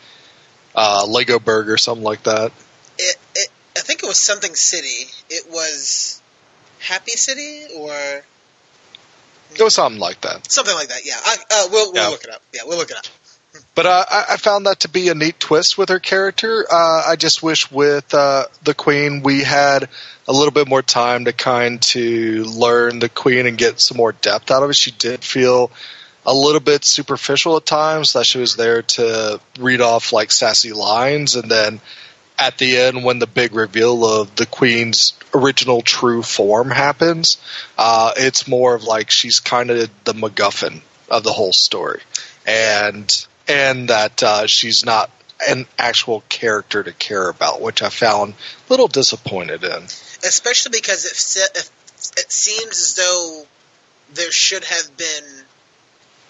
uh, 0.74 1.04
Legoburg 1.08 1.68
or 1.68 1.76
something 1.76 2.04
like 2.04 2.22
that. 2.24 2.52
It, 2.98 3.16
it, 3.34 3.48
I 3.76 3.80
think 3.80 4.02
it 4.02 4.06
was 4.06 4.24
something 4.24 4.54
city. 4.54 5.10
It 5.28 5.50
was 5.50 6.22
Happy 6.78 7.12
City 7.12 7.66
or 7.76 8.22
it 9.52 9.62
was 9.62 9.74
something 9.74 10.00
like 10.00 10.20
that. 10.20 10.50
Something 10.50 10.74
like 10.74 10.88
that. 10.88 11.04
Yeah. 11.04 11.18
I, 11.24 11.36
uh, 11.50 11.68
we'll, 11.72 11.92
we'll 11.92 12.02
yeah. 12.02 12.08
look 12.08 12.24
it 12.24 12.30
up. 12.30 12.42
Yeah, 12.54 12.60
we'll 12.66 12.78
look 12.78 12.90
it 12.90 12.96
up. 12.96 13.04
But 13.74 13.86
I, 13.86 14.36
found 14.36 14.66
that 14.66 14.80
to 14.80 14.88
be 14.88 15.08
a 15.08 15.14
neat 15.14 15.40
twist 15.40 15.78
with 15.78 15.88
her 15.88 15.98
character. 15.98 16.66
Uh, 16.70 17.04
I 17.08 17.16
just 17.16 17.42
wish 17.42 17.70
with 17.70 18.12
uh, 18.12 18.44
the 18.62 18.74
Queen 18.74 19.22
we 19.22 19.42
had 19.42 19.88
a 20.28 20.32
little 20.32 20.52
bit 20.52 20.68
more 20.68 20.82
time 20.82 21.24
to 21.24 21.32
kind 21.32 21.80
to 21.82 22.44
learn 22.44 22.98
the 22.98 23.08
Queen 23.08 23.46
and 23.46 23.56
get 23.58 23.80
some 23.80 23.96
more 23.96 24.12
depth 24.12 24.50
out 24.50 24.62
of 24.62 24.70
it. 24.70 24.76
She 24.76 24.90
did 24.90 25.24
feel 25.24 25.70
a 26.26 26.34
little 26.34 26.60
bit 26.60 26.84
superficial 26.84 27.56
at 27.56 27.66
times. 27.66 28.12
That 28.12 28.26
she 28.26 28.38
was 28.38 28.54
there 28.54 28.82
to 28.82 29.40
read 29.58 29.80
off 29.80 30.12
like 30.12 30.30
sassy 30.30 30.72
lines, 30.72 31.34
and 31.34 31.50
then 31.50 31.80
at 32.38 32.58
the 32.58 32.78
end, 32.78 33.04
when 33.04 33.18
the 33.18 33.26
big 33.26 33.54
reveal 33.54 34.04
of 34.04 34.34
the 34.36 34.46
Queen's 34.46 35.14
original 35.34 35.82
true 35.82 36.22
form 36.22 36.70
happens, 36.70 37.38
uh, 37.78 38.12
it's 38.16 38.46
more 38.46 38.74
of 38.74 38.84
like 38.84 39.10
she's 39.10 39.40
kind 39.40 39.70
of 39.70 39.90
the 40.04 40.12
MacGuffin 40.12 40.82
of 41.10 41.24
the 41.24 41.32
whole 41.32 41.52
story, 41.52 42.00
and 42.46 43.26
and 43.50 43.88
that 43.88 44.22
uh, 44.22 44.46
she's 44.46 44.84
not 44.84 45.10
an 45.48 45.66
actual 45.78 46.22
character 46.28 46.82
to 46.82 46.92
care 46.92 47.28
about, 47.28 47.60
which 47.60 47.82
I 47.82 47.88
found 47.88 48.34
a 48.34 48.72
little 48.72 48.88
disappointed 48.88 49.64
in. 49.64 49.84
Especially 50.22 50.70
because 50.70 51.04
it, 51.36 51.70
it 52.16 52.32
seems 52.32 52.80
as 52.80 52.94
though 52.94 53.46
there 54.14 54.30
should 54.30 54.64
have 54.64 54.96
been 54.96 55.24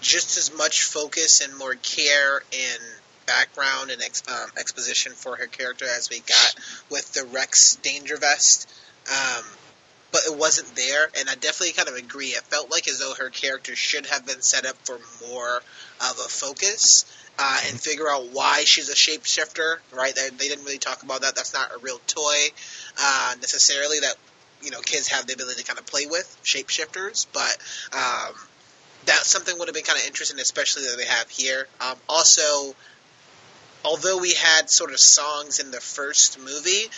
just 0.01 0.37
as 0.37 0.55
much 0.57 0.83
focus 0.83 1.41
and 1.41 1.57
more 1.57 1.75
care 1.75 2.41
and 2.53 2.81
background 3.27 3.91
and 3.91 4.01
ex, 4.01 4.23
um, 4.27 4.49
exposition 4.57 5.11
for 5.13 5.35
her 5.35 5.45
character 5.45 5.85
as 5.85 6.09
we 6.09 6.19
got 6.19 6.55
with 6.89 7.13
the 7.13 7.23
Rex 7.25 7.77
Dangervest. 7.83 8.65
Um, 9.09 9.45
but 10.11 10.21
it 10.25 10.37
wasn't 10.37 10.75
there, 10.75 11.09
and 11.19 11.29
I 11.29 11.35
definitely 11.35 11.73
kind 11.73 11.89
of 11.89 11.95
agree. 11.95 12.27
It 12.27 12.43
felt 12.43 12.71
like 12.71 12.87
as 12.87 12.99
though 12.99 13.13
her 13.13 13.29
character 13.29 13.75
should 13.75 14.05
have 14.07 14.25
been 14.25 14.41
set 14.41 14.65
up 14.65 14.75
for 14.83 14.99
more 15.27 15.57
of 15.57 16.19
a 16.19 16.29
focus 16.29 17.05
uh, 17.39 17.59
and 17.67 17.79
figure 17.79 18.09
out 18.09 18.29
why 18.31 18.63
she's 18.65 18.89
a 18.89 18.93
shapeshifter. 18.93 19.77
Right? 19.93 20.13
They, 20.15 20.29
they, 20.29 20.47
didn't 20.47 20.65
really 20.65 20.77
talk 20.77 21.03
about 21.03 21.21
that. 21.21 21.35
That's 21.35 21.53
not 21.53 21.71
a 21.73 21.79
real 21.79 21.99
toy 22.07 22.47
uh, 22.99 23.35
necessarily 23.39 23.99
that 23.99 24.15
you 24.61 24.71
know 24.71 24.81
kids 24.81 25.07
have 25.09 25.27
the 25.27 25.33
ability 25.33 25.61
to 25.61 25.67
kind 25.67 25.79
of 25.79 25.85
play 25.85 26.05
with 26.05 26.37
shapeshifters, 26.43 27.27
but. 27.33 27.57
Um, 27.93 28.35
that 29.05 29.25
something 29.25 29.57
would 29.57 29.67
have 29.67 29.73
been 29.73 29.83
kind 29.83 29.97
of 29.99 30.05
interesting, 30.05 30.39
especially 30.39 30.83
that 30.83 30.95
they 30.95 31.05
have 31.05 31.27
here. 31.27 31.67
Um, 31.79 31.95
also, 32.07 32.75
although 33.83 34.19
we 34.19 34.33
had 34.33 34.69
sort 34.69 34.91
of 34.91 34.99
songs 34.99 35.59
in 35.59 35.71
the 35.71 35.79
first 35.79 36.39
movie, 36.39 36.89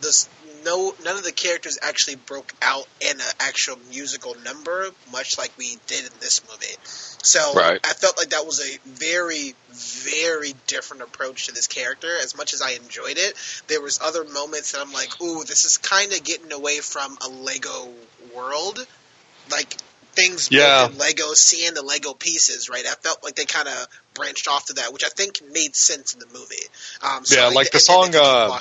this 0.00 0.28
no 0.64 0.94
none 1.04 1.16
of 1.16 1.24
the 1.24 1.32
characters 1.32 1.78
actually 1.82 2.16
broke 2.16 2.52
out 2.62 2.86
in 3.00 3.12
an 3.12 3.32
actual 3.40 3.78
musical 3.90 4.34
number, 4.44 4.88
much 5.12 5.38
like 5.38 5.52
we 5.58 5.76
did 5.86 6.04
in 6.04 6.12
this 6.20 6.42
movie. 6.50 6.74
So 7.22 7.54
right. 7.54 7.80
I 7.84 7.92
felt 7.92 8.16
like 8.16 8.30
that 8.30 8.46
was 8.46 8.60
a 8.60 8.78
very, 8.88 9.54
very 9.70 10.54
different 10.66 11.02
approach 11.02 11.46
to 11.46 11.52
this 11.52 11.66
character. 11.66 12.08
As 12.22 12.36
much 12.36 12.54
as 12.54 12.62
I 12.62 12.72
enjoyed 12.72 13.18
it, 13.18 13.34
there 13.66 13.80
was 13.80 14.00
other 14.02 14.24
moments 14.24 14.72
that 14.72 14.80
I'm 14.80 14.92
like, 14.92 15.20
ooh, 15.20 15.44
this 15.44 15.64
is 15.64 15.78
kind 15.78 16.12
of 16.12 16.22
getting 16.24 16.52
away 16.52 16.80
from 16.80 17.16
a 17.24 17.28
Lego 17.28 17.88
world. 18.34 18.84
Like 19.50 19.74
things 20.12 20.50
yeah. 20.50 20.86
in 20.86 20.98
Lego, 20.98 21.32
seeing 21.34 21.74
the 21.74 21.82
Lego 21.82 22.12
pieces, 22.12 22.68
right? 22.68 22.84
I 22.84 22.94
felt 22.94 23.22
like 23.22 23.36
they 23.36 23.44
kind 23.44 23.68
of 23.68 23.86
branched 24.14 24.48
off 24.48 24.66
to 24.66 24.74
that, 24.74 24.92
which 24.92 25.04
I 25.04 25.08
think 25.08 25.40
made 25.52 25.76
sense 25.76 26.14
in 26.14 26.20
the 26.20 26.26
movie. 26.26 26.56
Um, 27.02 27.24
so 27.24 27.40
yeah, 27.40 27.48
like 27.48 27.70
the 27.70 27.80
song. 27.80 28.14
Uh, 28.14 28.58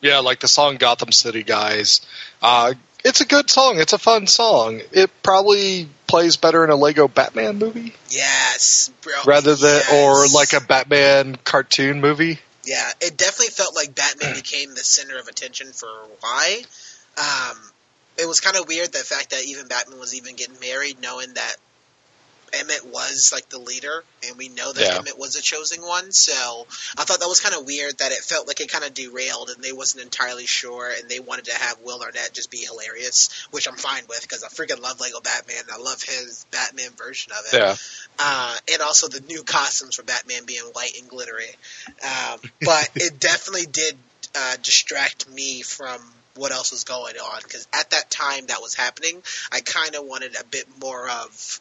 yeah, 0.00 0.18
like 0.18 0.40
the 0.40 0.48
song 0.48 0.76
"Gotham 0.76 1.12
City 1.12 1.42
Guys." 1.42 2.00
Uh, 2.42 2.74
it's 3.04 3.20
a 3.20 3.26
good 3.26 3.48
song. 3.48 3.78
It's 3.78 3.92
a 3.92 3.98
fun 3.98 4.26
song. 4.26 4.80
It 4.92 5.10
probably 5.22 5.88
plays 6.06 6.36
better 6.36 6.64
in 6.64 6.70
a 6.70 6.76
Lego 6.76 7.08
Batman 7.08 7.58
movie. 7.58 7.94
Yes, 8.10 8.90
bro. 9.02 9.14
Rather 9.26 9.54
than 9.54 9.80
yes. 9.88 9.92
or 9.92 10.26
like 10.34 10.52
a 10.52 10.64
Batman 10.64 11.36
cartoon 11.36 12.00
movie. 12.00 12.38
Yeah, 12.64 12.90
it 13.00 13.16
definitely 13.16 13.52
felt 13.52 13.74
like 13.74 13.94
Batman 13.94 14.34
became 14.34 14.70
the 14.70 14.84
center 14.84 15.18
of 15.18 15.28
attention 15.28 15.68
for 15.72 15.88
why. 16.20 16.62
Um, 17.16 17.56
it 18.18 18.26
was 18.26 18.40
kind 18.40 18.56
of 18.56 18.68
weird 18.68 18.92
the 18.92 18.98
fact 18.98 19.30
that 19.30 19.44
even 19.44 19.68
Batman 19.68 19.98
was 19.98 20.14
even 20.14 20.36
getting 20.36 20.58
married, 20.60 21.00
knowing 21.00 21.34
that 21.34 21.56
Emmett 22.52 22.86
was 22.86 23.30
like 23.32 23.48
the 23.48 23.58
leader, 23.58 24.02
and 24.26 24.36
we 24.36 24.48
know 24.48 24.72
that 24.72 24.82
yeah. 24.82 24.98
Emmett 24.98 25.18
was 25.18 25.36
a 25.36 25.42
chosen 25.42 25.82
one. 25.82 26.12
So 26.12 26.66
I 26.96 27.04
thought 27.04 27.20
that 27.20 27.28
was 27.28 27.40
kind 27.40 27.54
of 27.54 27.66
weird 27.66 27.98
that 27.98 28.12
it 28.12 28.18
felt 28.18 28.46
like 28.46 28.60
it 28.60 28.70
kind 28.70 28.84
of 28.84 28.94
derailed, 28.94 29.50
and 29.50 29.62
they 29.62 29.72
wasn't 29.72 30.04
entirely 30.04 30.46
sure, 30.46 30.90
and 30.90 31.08
they 31.08 31.20
wanted 31.20 31.46
to 31.46 31.54
have 31.54 31.80
Will 31.82 32.02
Arnett 32.02 32.32
just 32.32 32.50
be 32.50 32.58
hilarious, 32.58 33.46
which 33.50 33.68
I'm 33.68 33.76
fine 33.76 34.04
with 34.08 34.22
because 34.22 34.44
I 34.44 34.48
freaking 34.48 34.80
love 34.80 35.00
Lego 35.00 35.20
Batman. 35.20 35.64
I 35.72 35.78
love 35.78 36.02
his 36.02 36.46
Batman 36.50 36.90
version 36.96 37.32
of 37.32 37.52
it. 37.52 37.58
Yeah. 37.58 37.76
Uh, 38.18 38.56
and 38.72 38.82
also 38.82 39.08
the 39.08 39.20
new 39.20 39.42
costumes 39.42 39.96
for 39.96 40.02
Batman 40.02 40.44
being 40.44 40.64
white 40.72 40.98
and 40.98 41.08
glittery. 41.08 41.54
Um, 42.02 42.40
but 42.62 42.90
it 42.96 43.20
definitely 43.20 43.66
did 43.66 43.96
uh, 44.34 44.56
distract 44.62 45.28
me 45.28 45.62
from 45.62 46.00
what 46.38 46.52
else 46.52 46.70
was 46.70 46.84
going 46.84 47.16
on 47.16 47.40
because 47.42 47.66
at 47.72 47.90
that 47.90 48.10
time 48.10 48.46
that 48.46 48.62
was 48.62 48.74
happening, 48.74 49.22
I 49.52 49.60
kind 49.60 49.94
of 49.94 50.04
wanted 50.04 50.36
a 50.36 50.44
bit 50.44 50.66
more 50.80 51.08
of 51.08 51.60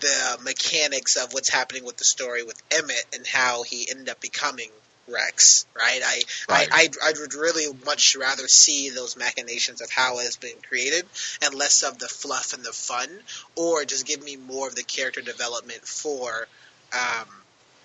the 0.00 0.38
mechanics 0.42 1.16
of 1.16 1.32
what's 1.32 1.50
happening 1.50 1.84
with 1.84 1.96
the 1.96 2.04
story 2.04 2.42
with 2.42 2.60
Emmett 2.70 3.04
and 3.14 3.26
how 3.26 3.62
he 3.62 3.88
ended 3.90 4.08
up 4.08 4.20
becoming 4.20 4.70
Rex, 5.08 5.66
right? 5.76 6.00
I, 6.04 6.20
right. 6.48 6.68
I, 6.70 6.82
I, 6.82 7.08
I 7.08 7.12
would 7.20 7.34
really 7.34 7.66
much 7.84 8.16
rather 8.16 8.46
see 8.46 8.90
those 8.90 9.16
machinations 9.16 9.80
of 9.80 9.90
how 9.90 10.18
it's 10.20 10.36
been 10.36 10.56
created 10.68 11.04
and 11.42 11.54
less 11.54 11.82
of 11.82 11.98
the 11.98 12.08
fluff 12.08 12.52
and 12.52 12.64
the 12.64 12.72
fun, 12.72 13.08
or 13.56 13.84
just 13.84 14.06
give 14.06 14.22
me 14.22 14.36
more 14.36 14.68
of 14.68 14.76
the 14.76 14.84
character 14.84 15.20
development 15.20 15.80
for 15.86 16.46
um, 16.92 17.26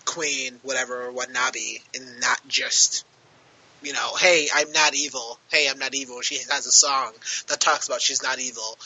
Queen, 0.06 0.60
Watevra, 0.66 1.14
Wa'Nabi, 1.14 1.82
and 1.96 2.22
not 2.22 2.40
just 2.48 3.06
you 3.82 3.94
know, 3.94 4.16
hey, 4.16 4.48
I'm 4.54 4.72
not 4.72 4.96
evil. 4.96 5.38
Hey, 5.52 5.68
I'm 5.70 5.78
not 5.78 5.94
evil. 5.94 6.22
She 6.22 6.38
has 6.50 6.66
a 6.66 6.72
song 6.72 7.12
that 7.48 7.60
talks 7.60 7.88
about 7.88 8.02
she's 8.02 8.24
not 8.24 8.40
evil. 8.40 8.78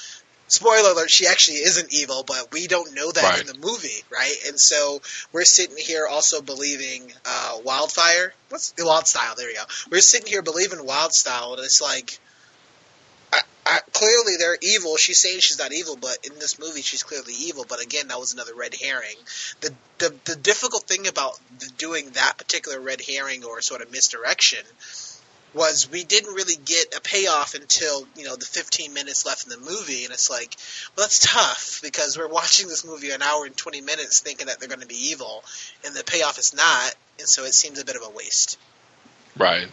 Spoiler 0.50 0.92
alert, 0.92 1.10
she 1.10 1.28
actually 1.28 1.58
isn't 1.58 1.94
evil, 1.94 2.24
but 2.24 2.52
we 2.52 2.68
don't 2.68 2.94
know 2.96 3.12
that 3.12 3.24
right. 3.24 3.42
in 3.42 3.48
the 3.48 3.58
movie, 3.58 4.04
right? 4.12 4.36
And 4.48 4.60
so 4.60 5.02
we're 5.32 5.46
sitting 5.46 5.78
here 5.78 6.08
also 6.08 6.42
believing 6.42 7.12
uh, 7.26 7.58
Wildfire. 7.64 8.34
What's 8.50 8.74
Wyldstyle? 8.74 9.36
There 9.36 9.50
you 9.50 9.58
go. 9.58 9.64
We're 9.92 10.02
sitting 10.02 10.28
here 10.28 10.42
believing 10.42 10.80
Wyldstyle, 10.80 11.56
and 11.56 11.64
it's 11.64 11.82
like, 11.82 12.20
I, 13.32 13.42
I, 13.66 13.80
clearly 13.94 14.38
they're 14.40 14.58
evil. 14.62 14.98
She's 14.98 15.22
saying 15.22 15.40
she's 15.42 15.60
not 15.60 15.72
evil, 15.72 15.96
but 15.96 16.18
in 16.24 16.34
this 16.40 16.58
movie 16.60 16.82
she's 16.82 17.04
clearly 17.04 17.34
evil. 17.34 17.66
But 17.70 17.84
again, 17.84 18.08
that 18.08 18.20
was 18.20 18.34
another 18.34 18.56
red 18.56 18.74
herring. 18.74 19.16
The 19.62 19.74
the, 20.00 20.16
the 20.26 20.36
difficult 20.36 20.84
thing 20.84 21.08
about 21.08 21.40
doing 21.78 22.10
that 22.12 22.38
particular 22.38 22.80
red 22.80 23.02
herring 23.02 23.44
or 23.44 23.62
sort 23.62 23.82
of 23.82 23.92
misdirection 23.92 24.66
was 25.54 25.90
we 25.92 26.04
didn't 26.04 26.34
really 26.34 26.56
get 26.64 26.96
a 26.96 27.02
payoff 27.02 27.56
until 27.56 28.06
you 28.16 28.26
know 28.26 28.36
the 28.36 28.46
15 28.46 28.94
minutes 28.94 29.26
left 29.26 29.46
in 29.46 29.50
the 29.50 29.58
movie, 29.58 30.04
and 30.04 30.14
it's 30.14 30.30
like, 30.30 30.56
well, 30.96 31.06
that's 31.06 31.34
tough 31.34 31.80
because 31.82 32.18
we're 32.18 32.28
watching 32.28 32.68
this 32.68 32.86
movie 32.86 33.12
an 33.12 33.22
hour 33.22 33.46
and 33.46 33.56
20 33.56 33.82
minutes 33.82 34.20
thinking 34.22 34.48
that 34.48 34.60
they're 34.60 34.70
going 34.70 34.82
to 34.82 34.88
be 34.88 35.10
evil, 35.10 35.44
and 35.86 35.96
the 35.96 36.04
payoff 36.04 36.38
is 36.38 36.54
not, 36.56 36.96
and 37.18 37.28
so 37.28 37.44
it 37.46 37.54
seems 37.54 37.80
a 37.80 37.86
bit 37.86 37.96
of 37.96 38.04
a 38.04 38.10
waste. 38.10 38.58
Right. 39.38 39.68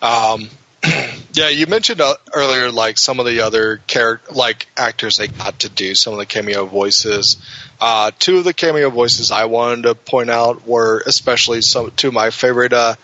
Um, 0.00 0.48
yeah, 1.34 1.48
you 1.48 1.66
mentioned 1.66 2.00
uh, 2.00 2.14
earlier 2.32 2.70
like 2.70 2.96
some 2.96 3.20
of 3.20 3.26
the 3.26 3.40
other 3.40 3.78
character 3.86 4.32
like 4.32 4.66
actors 4.76 5.16
they 5.16 5.28
got 5.28 5.60
to 5.60 5.68
do 5.68 5.94
some 5.94 6.14
of 6.14 6.18
the 6.18 6.26
cameo 6.26 6.64
voices. 6.64 7.36
Uh, 7.80 8.10
two 8.18 8.38
of 8.38 8.44
the 8.44 8.54
cameo 8.54 8.88
voices 8.88 9.30
I 9.30 9.44
wanted 9.44 9.82
to 9.82 9.94
point 9.94 10.30
out 10.30 10.66
were 10.66 11.02
especially 11.06 11.60
some 11.60 11.90
two 11.90 12.08
of 12.08 12.14
my 12.14 12.30
favorite 12.30 12.72
uh, 12.72 12.94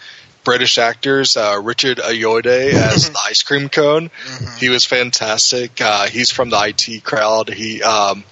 British 0.47 0.78
actors. 0.78 1.36
Uh, 1.36 1.61
Richard 1.61 1.99
Ayoade 1.99 2.72
as 2.72 3.11
the 3.11 3.18
ice 3.26 3.42
cream 3.42 3.68
cone. 3.68 4.09
Mm-hmm. 4.09 4.57
He 4.59 4.68
was 4.68 4.86
fantastic. 4.86 5.80
Uh, 5.80 6.07
he's 6.07 6.30
from 6.30 6.51
the 6.51 6.57
IT 6.57 7.03
crowd. 7.03 7.49
He 7.49 7.82
um, 7.82 8.22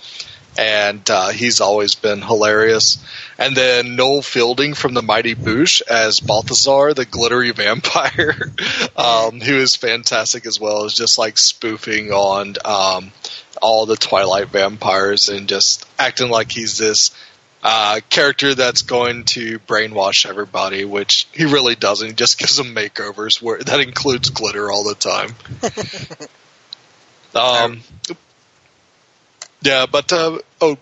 and 0.56 1.10
uh, 1.10 1.30
he's 1.30 1.60
always 1.60 1.96
been 1.96 2.22
hilarious. 2.22 3.04
and 3.36 3.56
then 3.56 3.96
Noel 3.96 4.22
Fielding 4.22 4.74
from 4.74 4.94
the 4.94 5.02
Mighty 5.02 5.34
Boosh 5.34 5.82
as 5.82 6.20
Balthazar, 6.20 6.94
the 6.94 7.04
glittery 7.04 7.50
vampire, 7.64 8.52
um, 8.96 9.40
who 9.40 9.56
is 9.56 9.74
fantastic 9.74 10.46
as 10.46 10.60
well 10.60 10.84
as 10.84 10.94
just 10.94 11.18
like 11.18 11.36
spoofing 11.36 12.12
on 12.12 12.54
um, 12.64 13.10
all 13.60 13.86
the 13.86 13.96
Twilight 13.96 14.50
vampires 14.50 15.28
and 15.28 15.48
just 15.48 15.84
acting 15.98 16.30
like 16.30 16.52
he's 16.52 16.78
this 16.78 17.10
uh, 17.64 18.00
character 18.10 18.54
that's 18.54 18.82
going 18.82 19.24
to 19.24 19.58
brainwash 19.60 20.26
everybody, 20.26 20.84
which 20.84 21.26
he 21.32 21.46
really 21.46 21.74
doesn't. 21.74 22.06
He 22.08 22.12
just 22.12 22.38
gives 22.38 22.56
them 22.56 22.74
makeovers 22.74 23.40
where 23.40 23.58
that 23.58 23.80
includes 23.80 24.28
glitter 24.28 24.70
all 24.70 24.84
the 24.84 24.94
time. 24.94 25.34
um, 27.34 27.80
yeah, 29.62 29.86
but 29.90 30.12
uh, 30.12 30.38
oh, 30.60 30.76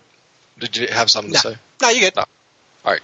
did 0.59 0.75
you 0.75 0.87
have 0.87 1.09
something 1.09 1.31
No. 1.31 1.39
to 1.39 1.51
say? 1.53 1.57
No, 1.81 1.89
you 1.89 2.01
good. 2.01 2.15
No. 2.17 2.25
All 2.85 2.91
right. 2.91 3.01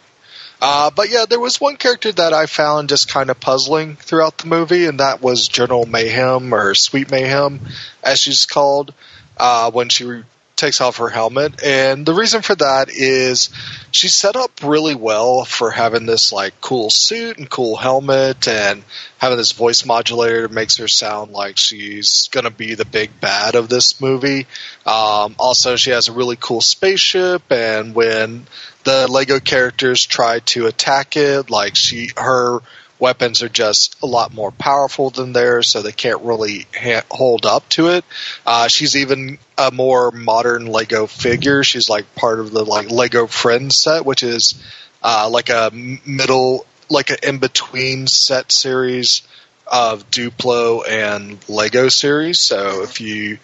Uh, 0.61 0.91
but 0.91 1.09
yeah, 1.09 1.23
there 1.27 1.39
was 1.39 1.61
one 1.61 1.77
character 1.77 2.11
that 2.11 2.33
I 2.33 2.45
found 2.45 2.89
just 2.89 3.09
kind 3.09 3.29
of 3.29 3.39
puzzling 3.39 3.95
throughout 3.95 4.39
the 4.39 4.47
movie, 4.47 4.87
and 4.87 4.99
that 4.99 5.21
was 5.21 5.47
General 5.47 5.85
Mayhem 5.85 6.53
or 6.53 6.75
Sweet 6.75 7.09
Mayhem, 7.09 7.61
as 8.03 8.19
she's 8.19 8.45
called, 8.45 8.93
uh, 9.37 9.71
when 9.71 9.87
she 9.87 10.03
re- 10.03 10.23
takes 10.59 10.81
off 10.81 10.97
her 10.97 11.09
helmet. 11.09 11.63
And 11.63 12.05
the 12.05 12.13
reason 12.13 12.41
for 12.41 12.55
that 12.55 12.89
is 12.89 13.49
she's 13.91 14.13
set 14.13 14.35
up 14.35 14.51
really 14.63 14.95
well 14.95 15.45
for 15.45 15.71
having 15.71 16.05
this 16.05 16.31
like 16.31 16.59
cool 16.61 16.89
suit 16.89 17.37
and 17.37 17.49
cool 17.49 17.75
helmet, 17.75 18.47
and 18.47 18.83
having 19.17 19.37
this 19.37 19.53
voice 19.53 19.85
modulator 19.85 20.43
that 20.43 20.51
makes 20.51 20.77
her 20.77 20.87
sound 20.87 21.31
like 21.31 21.57
she's 21.57 22.29
gonna 22.31 22.51
be 22.51 22.75
the 22.75 22.85
big 22.85 23.19
bad 23.19 23.55
of 23.55 23.69
this 23.69 23.99
movie. 24.01 24.45
Um, 24.85 25.35
also, 25.39 25.75
she 25.75 25.91
has 25.91 26.07
a 26.07 26.13
really 26.13 26.37
cool 26.39 26.61
spaceship, 26.61 27.51
and 27.51 27.95
when 27.95 28.45
the 28.83 29.07
Lego 29.09 29.39
characters 29.39 30.05
try 30.05 30.39
to 30.39 30.67
attack 30.67 31.17
it, 31.17 31.49
like 31.49 31.75
she, 31.75 32.09
her 32.17 32.59
weapons 32.99 33.41
are 33.41 33.49
just 33.49 34.01
a 34.01 34.05
lot 34.05 34.33
more 34.33 34.51
powerful 34.51 35.09
than 35.09 35.33
theirs, 35.33 35.69
so 35.69 35.81
they 35.81 35.91
can't 35.91 36.21
really 36.21 36.67
ha- 36.75 37.05
hold 37.09 37.45
up 37.45 37.67
to 37.69 37.89
it. 37.89 38.05
Uh, 38.45 38.67
she's 38.67 38.95
even 38.95 39.39
a 39.57 39.71
more 39.71 40.11
modern 40.11 40.67
Lego 40.67 41.07
figure. 41.07 41.63
She's 41.63 41.89
like 41.89 42.13
part 42.15 42.39
of 42.39 42.51
the 42.51 42.63
like 42.63 42.91
Lego 42.91 43.27
Friends 43.27 43.77
set, 43.77 44.05
which 44.05 44.23
is 44.23 44.61
uh, 45.01 45.29
like 45.29 45.49
a 45.49 45.71
middle, 45.73 46.65
like 46.89 47.09
an 47.09 47.17
in 47.23 47.37
between 47.39 48.07
set 48.07 48.51
series 48.51 49.21
of 49.65 50.09
Duplo 50.09 50.87
and 50.87 51.37
Lego 51.47 51.89
series. 51.89 52.39
So 52.39 52.83
if 52.83 52.99
you 52.99 53.39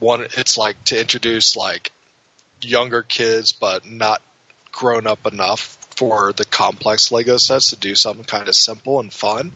want, 0.00 0.38
it's 0.38 0.56
like 0.56 0.82
to 0.84 1.00
introduce 1.00 1.56
like 1.56 1.92
younger 2.60 3.02
kids, 3.02 3.52
but 3.52 3.86
not 3.86 4.22
grown 4.72 5.06
up 5.06 5.26
enough 5.26 5.83
for 5.96 6.32
the 6.32 6.44
complex 6.44 7.12
Lego 7.12 7.36
sets 7.36 7.70
to 7.70 7.76
do 7.76 7.94
something 7.94 8.24
kind 8.24 8.48
of 8.48 8.54
simple 8.54 9.00
and 9.00 9.12
fun, 9.12 9.52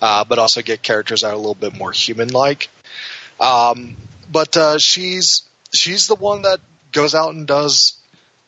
uh, 0.00 0.24
but 0.24 0.38
also 0.38 0.62
get 0.62 0.82
characters 0.82 1.22
that 1.22 1.28
are 1.28 1.34
a 1.34 1.36
little 1.36 1.54
bit 1.54 1.76
more 1.76 1.92
human 1.92 2.28
like. 2.28 2.68
Um, 3.40 3.96
but 4.30 4.56
uh, 4.56 4.78
she's 4.78 5.48
she's 5.74 6.06
the 6.06 6.14
one 6.14 6.42
that 6.42 6.60
goes 6.92 7.14
out 7.14 7.34
and 7.34 7.46
does 7.46 7.98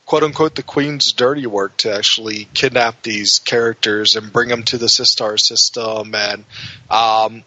quote 0.07 0.23
unquote 0.23 0.55
the 0.55 0.63
queen's 0.63 1.13
dirty 1.13 1.47
work 1.47 1.77
to 1.79 1.95
actually 1.95 2.47
kidnap 2.55 3.03
these 3.03 3.39
characters 3.39 4.17
and 4.17 4.33
bring 4.33 4.49
them 4.49 4.63
to 4.63 4.79
the 4.79 4.87
Systar 4.87 5.41
system 5.41 6.15
and 6.15 6.45
um, 6.91 7.43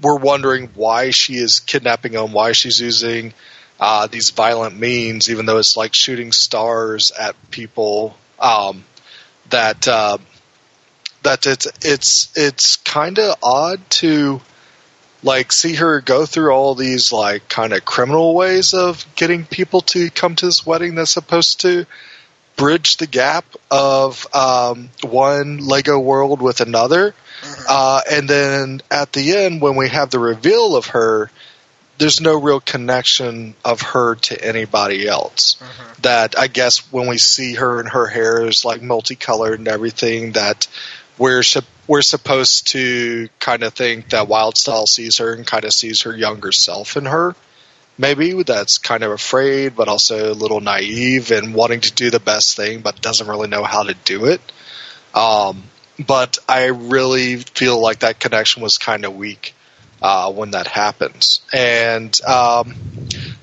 we're 0.00 0.18
wondering 0.18 0.70
why 0.74 1.10
she 1.10 1.36
is 1.36 1.60
kidnapping 1.60 2.12
them, 2.12 2.32
why 2.32 2.52
she's 2.52 2.80
using 2.80 3.32
uh, 3.80 4.06
these 4.06 4.30
violent 4.30 4.78
means, 4.78 5.30
even 5.30 5.46
though 5.46 5.58
it's 5.58 5.76
like 5.76 5.94
shooting 5.94 6.32
stars 6.32 7.12
at 7.18 7.34
people. 7.50 8.16
Um, 8.38 8.84
that 9.50 9.86
uh, 9.88 10.18
that 11.22 11.46
it's 11.46 11.66
it's 11.84 12.32
it's 12.36 12.76
kind 12.76 13.18
of 13.18 13.36
odd 13.42 13.80
to 13.90 14.40
like 15.22 15.50
see 15.50 15.74
her 15.74 16.00
go 16.00 16.24
through 16.24 16.50
all 16.50 16.74
these 16.74 17.12
like 17.12 17.48
kind 17.48 17.72
of 17.72 17.84
criminal 17.84 18.34
ways 18.34 18.74
of 18.74 19.04
getting 19.16 19.44
people 19.44 19.80
to 19.80 20.10
come 20.10 20.36
to 20.36 20.46
this 20.46 20.64
wedding 20.64 20.94
that's 20.94 21.10
supposed 21.10 21.60
to 21.62 21.86
bridge 22.56 22.96
the 22.96 23.06
gap 23.06 23.44
of 23.70 24.26
um, 24.34 24.88
one 25.02 25.58
Lego 25.58 25.98
world 25.98 26.40
with 26.40 26.60
another. 26.60 27.14
Uh, 27.68 28.00
and 28.10 28.28
then 28.28 28.80
at 28.90 29.12
the 29.12 29.36
end, 29.36 29.60
when 29.60 29.76
we 29.76 29.88
have 29.88 30.10
the 30.10 30.18
reveal 30.18 30.74
of 30.74 30.86
her, 30.86 31.30
there's 31.98 32.20
no 32.20 32.40
real 32.40 32.60
connection 32.60 33.54
of 33.64 33.80
her 33.80 34.16
to 34.16 34.44
anybody 34.44 35.06
else. 35.08 35.56
That 36.02 36.38
I 36.38 36.46
guess 36.46 36.92
when 36.92 37.08
we 37.08 37.18
see 37.18 37.54
her 37.54 37.80
and 37.80 37.88
her 37.88 38.06
hair 38.06 38.46
is 38.46 38.64
like 38.64 38.82
multicolored 38.82 39.58
and 39.58 39.68
everything, 39.68 40.32
that 40.32 40.66
we're 41.18 41.42
we're 41.86 42.02
supposed 42.02 42.68
to 42.68 43.28
kind 43.38 43.62
of 43.62 43.72
think 43.74 44.10
that 44.10 44.28
Wyldstyle 44.28 44.86
sees 44.86 45.18
her 45.18 45.32
and 45.32 45.46
kind 45.46 45.64
of 45.64 45.72
sees 45.72 46.02
her 46.02 46.16
younger 46.16 46.52
self 46.52 46.96
in 46.96 47.06
her. 47.06 47.34
Maybe 47.98 48.42
that's 48.42 48.76
kind 48.76 49.02
of 49.02 49.12
afraid, 49.12 49.74
but 49.74 49.88
also 49.88 50.32
a 50.32 50.34
little 50.34 50.60
naive 50.60 51.30
and 51.30 51.54
wanting 51.54 51.80
to 51.80 51.92
do 51.92 52.10
the 52.10 52.20
best 52.20 52.54
thing, 52.56 52.80
but 52.80 53.00
doesn't 53.00 53.26
really 53.26 53.48
know 53.48 53.64
how 53.64 53.84
to 53.84 53.94
do 53.94 54.26
it. 54.26 54.40
Um, 55.14 55.62
but 55.98 56.36
I 56.46 56.66
really 56.66 57.36
feel 57.36 57.80
like 57.80 58.00
that 58.00 58.20
connection 58.20 58.62
was 58.62 58.76
kind 58.76 59.06
of 59.06 59.16
weak 59.16 59.54
uh, 60.06 60.30
when 60.30 60.52
that 60.52 60.68
happens. 60.68 61.40
And 61.52 62.14
um, 62.22 62.76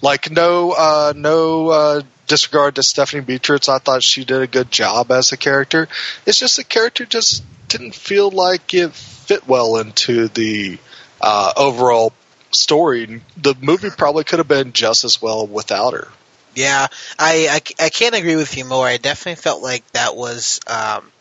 like 0.01 0.31
no 0.31 0.71
uh, 0.71 1.13
no 1.13 1.67
uh, 1.67 2.01
disregard 2.27 2.75
to 2.75 2.83
Stephanie 2.83 3.21
Beatriz, 3.21 3.67
I 3.67 3.79
thought 3.79 4.01
she 4.01 4.23
did 4.23 4.41
a 4.41 4.47
good 4.47 4.71
job 4.71 5.11
as 5.11 5.33
a 5.33 5.37
character. 5.37 5.89
It's 6.25 6.39
just 6.39 6.55
the 6.55 6.63
character 6.63 7.05
just 7.05 7.43
didn't 7.67 7.93
feel 7.93 8.31
like 8.31 8.73
it 8.73 8.93
fit 8.93 9.45
well 9.45 9.75
into 9.75 10.29
the 10.29 10.79
uh, 11.19 11.51
overall 11.57 12.13
story. 12.51 13.21
The 13.35 13.55
movie 13.59 13.89
probably 13.89 14.23
could 14.23 14.39
have 14.39 14.47
been 14.47 14.71
just 14.71 15.03
as 15.03 15.21
well 15.21 15.45
without 15.45 15.91
her. 15.91 16.07
Yeah, 16.55 16.87
I, 17.19 17.59
I, 17.79 17.85
I 17.85 17.89
can't 17.89 18.15
agree 18.15 18.37
with 18.37 18.55
you 18.55 18.63
more. 18.63 18.87
I 18.87 18.95
definitely 18.95 19.41
felt 19.41 19.61
like 19.61 19.85
that 19.91 20.15
was 20.15 20.61
um, 20.67 21.11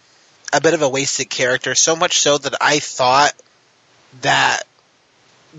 a 0.53 0.61
bit 0.61 0.75
of 0.75 0.83
a 0.83 0.89
wasted 0.89 1.31
character, 1.31 1.75
so 1.75 1.97
much 1.97 2.19
so 2.21 2.39
that 2.39 2.55
I 2.61 2.79
thought 2.79 3.33
that 4.21 4.63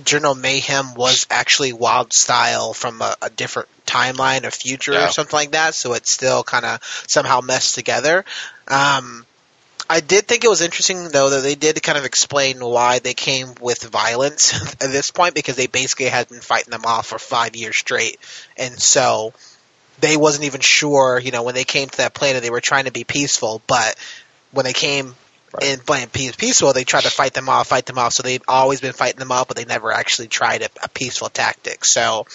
General 0.04 0.36
Mayhem 0.36 0.96
was 0.96 1.28
actually 1.30 1.72
Wyldstyle 1.74 2.76
from 2.76 3.02
a, 3.02 3.16
a 3.22 3.30
different 3.30 3.70
timeline 3.86 4.44
or 4.46 4.52
future 4.52 4.94
Yeah. 4.94 5.08
or 5.08 5.12
something 5.12 5.36
like 5.36 5.52
that, 5.52 5.76
so 5.76 5.94
it's 5.94 6.12
still 6.12 6.44
kind 6.44 6.66
of 6.66 6.80
somehow 7.08 7.42
meshed 7.42 7.76
together. 7.76 8.26
Um, 8.68 9.26
I 9.90 10.00
did 10.00 10.28
think 10.28 10.44
it 10.44 10.50
was 10.50 10.62
interesting 10.62 11.10
though 11.10 11.30
that 11.32 11.44
they 11.44 11.56
did 11.56 11.82
kind 11.84 11.98
of 11.98 12.06
explain 12.06 12.64
why 12.64 13.00
they 13.00 13.14
came 13.14 13.50
with 13.62 13.84
violence 13.84 14.54
at 14.82 14.92
this 14.92 15.12
point 15.12 15.36
because 15.36 15.56
they 15.58 15.68
basically 15.68 16.06
had 16.08 16.30
been 16.30 16.40
fighting 16.42 16.72
them 16.72 16.86
off 16.86 17.08
for 17.08 17.20
five 17.20 17.56
years 17.56 17.78
straight, 17.78 18.18
and 18.58 18.80
so 18.80 19.34
they 20.00 20.18
wasn't 20.18 20.46
even 20.46 20.62
sure. 20.62 21.20
You 21.20 21.32
know, 21.32 21.44
when 21.44 21.54
they 21.56 21.66
came 21.66 21.90
to 21.90 21.98
that 21.98 22.14
planet, 22.14 22.42
they 22.42 22.50
were 22.50 22.62
trying 22.62 22.86
to 22.86 22.92
be 22.92 23.04
peaceful, 23.04 23.62
but 23.68 23.96
when 24.52 24.64
they 24.66 24.74
came 24.74 25.16
Right. 25.54 25.70
in 25.70 25.80
playing 25.80 26.08
peace, 26.08 26.36
peaceful, 26.36 26.74
they 26.74 26.84
tried 26.84 27.04
to 27.04 27.12
fight 27.12 27.36
them 27.36 27.48
off, 27.48 27.68
fight 27.68 27.86
them 27.86 28.00
off. 28.00 28.14
So 28.14 28.24
they've 28.24 28.42
always 28.48 28.82
been 28.82 28.94
fighting 28.94 29.20
them 29.20 29.32
off, 29.32 29.48
but 29.48 29.56
they 29.56 29.66
never 29.66 29.92
actually 29.92 30.28
tried 30.28 30.64
a, 30.64 30.70
a 30.84 30.90
peaceful 30.90 31.30
tactic. 31.30 31.86
So 31.86 32.26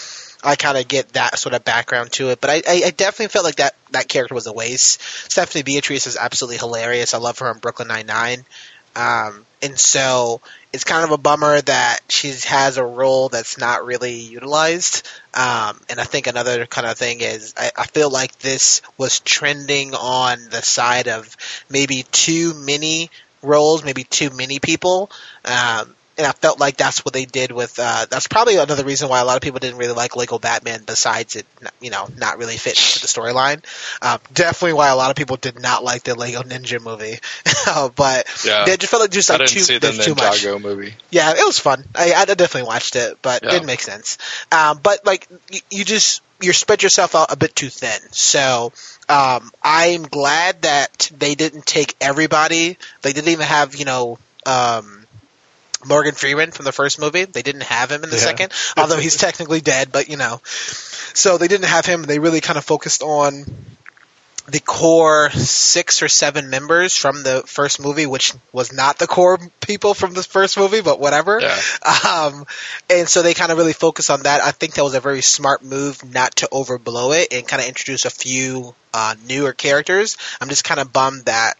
I 0.42 0.54
kind 0.54 0.78
of 0.78 0.86
get 0.86 1.14
that 1.14 1.38
sort 1.38 1.54
of 1.54 1.64
background 1.64 2.12
to 2.12 2.30
it, 2.30 2.40
but 2.40 2.50
I, 2.50 2.62
I, 2.68 2.82
I 2.86 2.90
definitely 2.90 3.28
felt 3.28 3.44
like 3.44 3.56
that 3.56 3.74
that 3.90 4.08
character 4.08 4.34
was 4.34 4.46
a 4.46 4.52
waste. 4.52 5.02
Stephanie 5.02 5.62
Beatriz 5.64 6.06
is 6.06 6.16
absolutely 6.16 6.58
hilarious. 6.58 7.12
I 7.12 7.18
love 7.18 7.38
her 7.40 7.50
in 7.50 7.58
Brooklyn 7.58 7.88
Nine 7.88 8.06
Nine, 8.06 8.44
um, 8.94 9.44
and 9.62 9.78
so 9.78 10.40
it's 10.72 10.84
kind 10.84 11.04
of 11.04 11.10
a 11.12 11.18
bummer 11.18 11.60
that 11.62 12.00
she 12.08 12.32
has 12.46 12.76
a 12.76 12.84
role 12.84 13.28
that's 13.28 13.58
not 13.58 13.86
really 13.86 14.14
utilized. 14.14 15.08
Um, 15.32 15.80
and 15.88 15.98
I 15.98 16.04
think 16.04 16.26
another 16.26 16.66
kind 16.66 16.86
of 16.86 16.98
thing 16.98 17.20
is 17.20 17.54
I, 17.56 17.70
I 17.76 17.86
feel 17.86 18.10
like 18.10 18.38
this 18.38 18.82
was 18.98 19.20
trending 19.20 19.94
on 19.94 20.38
the 20.50 20.62
side 20.62 21.08
of 21.08 21.36
maybe 21.70 22.04
too 22.10 22.54
many 22.54 23.10
roles, 23.42 23.84
maybe 23.84 24.04
too 24.04 24.30
many 24.30 24.58
people. 24.58 25.10
Um, 25.44 25.94
and 26.18 26.26
I 26.26 26.32
felt 26.32 26.58
like 26.58 26.76
that's 26.76 27.04
what 27.04 27.14
they 27.14 27.24
did 27.24 27.52
with. 27.52 27.78
Uh, 27.78 28.06
that's 28.10 28.26
probably 28.26 28.56
another 28.56 28.84
reason 28.84 29.08
why 29.08 29.20
a 29.20 29.24
lot 29.24 29.36
of 29.36 29.42
people 29.42 29.60
didn't 29.60 29.78
really 29.78 29.94
like 29.94 30.16
Lego 30.16 30.38
Batman. 30.38 30.82
Besides 30.84 31.36
it, 31.36 31.46
you 31.80 31.90
know, 31.90 32.08
not 32.16 32.38
really 32.38 32.56
fitting 32.56 32.82
into 32.82 33.00
the 33.00 33.06
storyline. 33.06 33.64
Um, 34.02 34.18
definitely 34.34 34.74
why 34.74 34.88
a 34.88 34.96
lot 34.96 35.10
of 35.10 35.16
people 35.16 35.36
did 35.36 35.60
not 35.60 35.84
like 35.84 36.02
the 36.02 36.14
Lego 36.14 36.42
Ninja 36.42 36.82
movie. 36.82 37.18
Uh, 37.70 37.90
but 37.90 38.26
Yeah. 38.46 38.64
they 38.64 38.76
just 38.78 38.90
felt 38.90 39.02
like 39.02 39.10
just 39.10 39.28
like 39.28 39.44
too, 39.44 39.60
see 39.60 39.76
the 39.78 39.92
too 39.92 40.14
much. 40.14 40.46
Movie. 40.46 40.94
Yeah, 41.10 41.32
it 41.32 41.44
was 41.44 41.58
fun. 41.58 41.84
I, 41.94 42.14
I 42.14 42.24
definitely 42.24 42.62
watched 42.62 42.96
it, 42.96 43.18
but 43.20 43.42
Yeah. 43.42 43.48
it 43.48 43.52
didn't 43.52 43.66
make 43.66 43.82
sense. 43.82 44.16
Um, 44.50 44.80
but 44.82 45.04
like 45.04 45.28
you, 45.50 45.60
you 45.70 45.84
just 45.84 46.22
you 46.40 46.52
spread 46.54 46.82
yourself 46.82 47.14
out 47.14 47.30
a 47.30 47.36
bit 47.36 47.54
too 47.54 47.68
thin. 47.68 48.00
So 48.12 48.72
um, 49.08 49.50
I'm 49.62 50.02
glad 50.02 50.62
that 50.62 51.10
they 51.18 51.34
didn't 51.34 51.66
take 51.66 51.94
everybody. 52.00 52.78
They 53.02 53.12
didn't 53.12 53.30
even 53.30 53.46
have 53.46 53.74
you 53.76 53.84
know. 53.84 54.18
Um, 54.46 54.97
Morgan 55.88 56.14
Freeman 56.14 56.50
from 56.52 56.64
the 56.64 56.72
first 56.72 56.98
movie. 57.00 57.24
They 57.24 57.42
didn't 57.42 57.62
have 57.62 57.90
him 57.90 58.04
in 58.04 58.10
the 58.10 58.16
Yeah. 58.16 58.22
second, 58.22 58.52
although 58.76 58.98
he's 58.98 59.16
technically 59.26 59.60
dead, 59.60 59.90
but 59.92 60.08
you 60.08 60.16
know. 60.16 60.40
So 61.14 61.38
they 61.38 61.48
didn't 61.48 61.66
have 61.68 61.86
him. 61.86 62.02
They 62.02 62.18
really 62.18 62.40
kind 62.40 62.58
of 62.58 62.64
focused 62.64 63.02
on 63.02 63.44
the 64.46 64.60
core 64.60 65.28
six 65.30 66.00
or 66.02 66.08
seven 66.08 66.48
members 66.48 66.96
from 66.96 67.22
the 67.22 67.42
first 67.46 67.80
movie, 67.80 68.06
which 68.06 68.32
was 68.50 68.72
not 68.72 68.98
the 68.98 69.06
core 69.06 69.38
people 69.60 69.92
from 69.92 70.14
the 70.14 70.22
first 70.22 70.56
movie, 70.56 70.80
but 70.80 70.98
whatever. 70.98 71.38
Yeah. 71.38 71.60
Um, 72.08 72.46
and 72.88 73.06
so 73.06 73.20
they 73.20 73.34
kind 73.34 73.52
of 73.52 73.58
really 73.58 73.74
focus 73.74 74.08
on 74.08 74.22
that. 74.22 74.42
I 74.42 74.52
think 74.52 74.74
that 74.74 74.84
was 74.84 74.94
a 74.94 75.00
very 75.00 75.20
smart 75.20 75.62
move 75.62 76.02
not 76.14 76.36
to 76.36 76.48
overblow 76.50 77.14
it 77.20 77.30
and 77.32 77.46
kind 77.46 77.60
of 77.60 77.68
introduce 77.68 78.06
a 78.06 78.10
few 78.10 78.74
uh, 78.94 79.16
newer 79.26 79.52
characters. 79.52 80.16
I'm 80.40 80.48
just 80.48 80.64
kind 80.64 80.80
of 80.80 80.94
bummed 80.94 81.26
that 81.26 81.54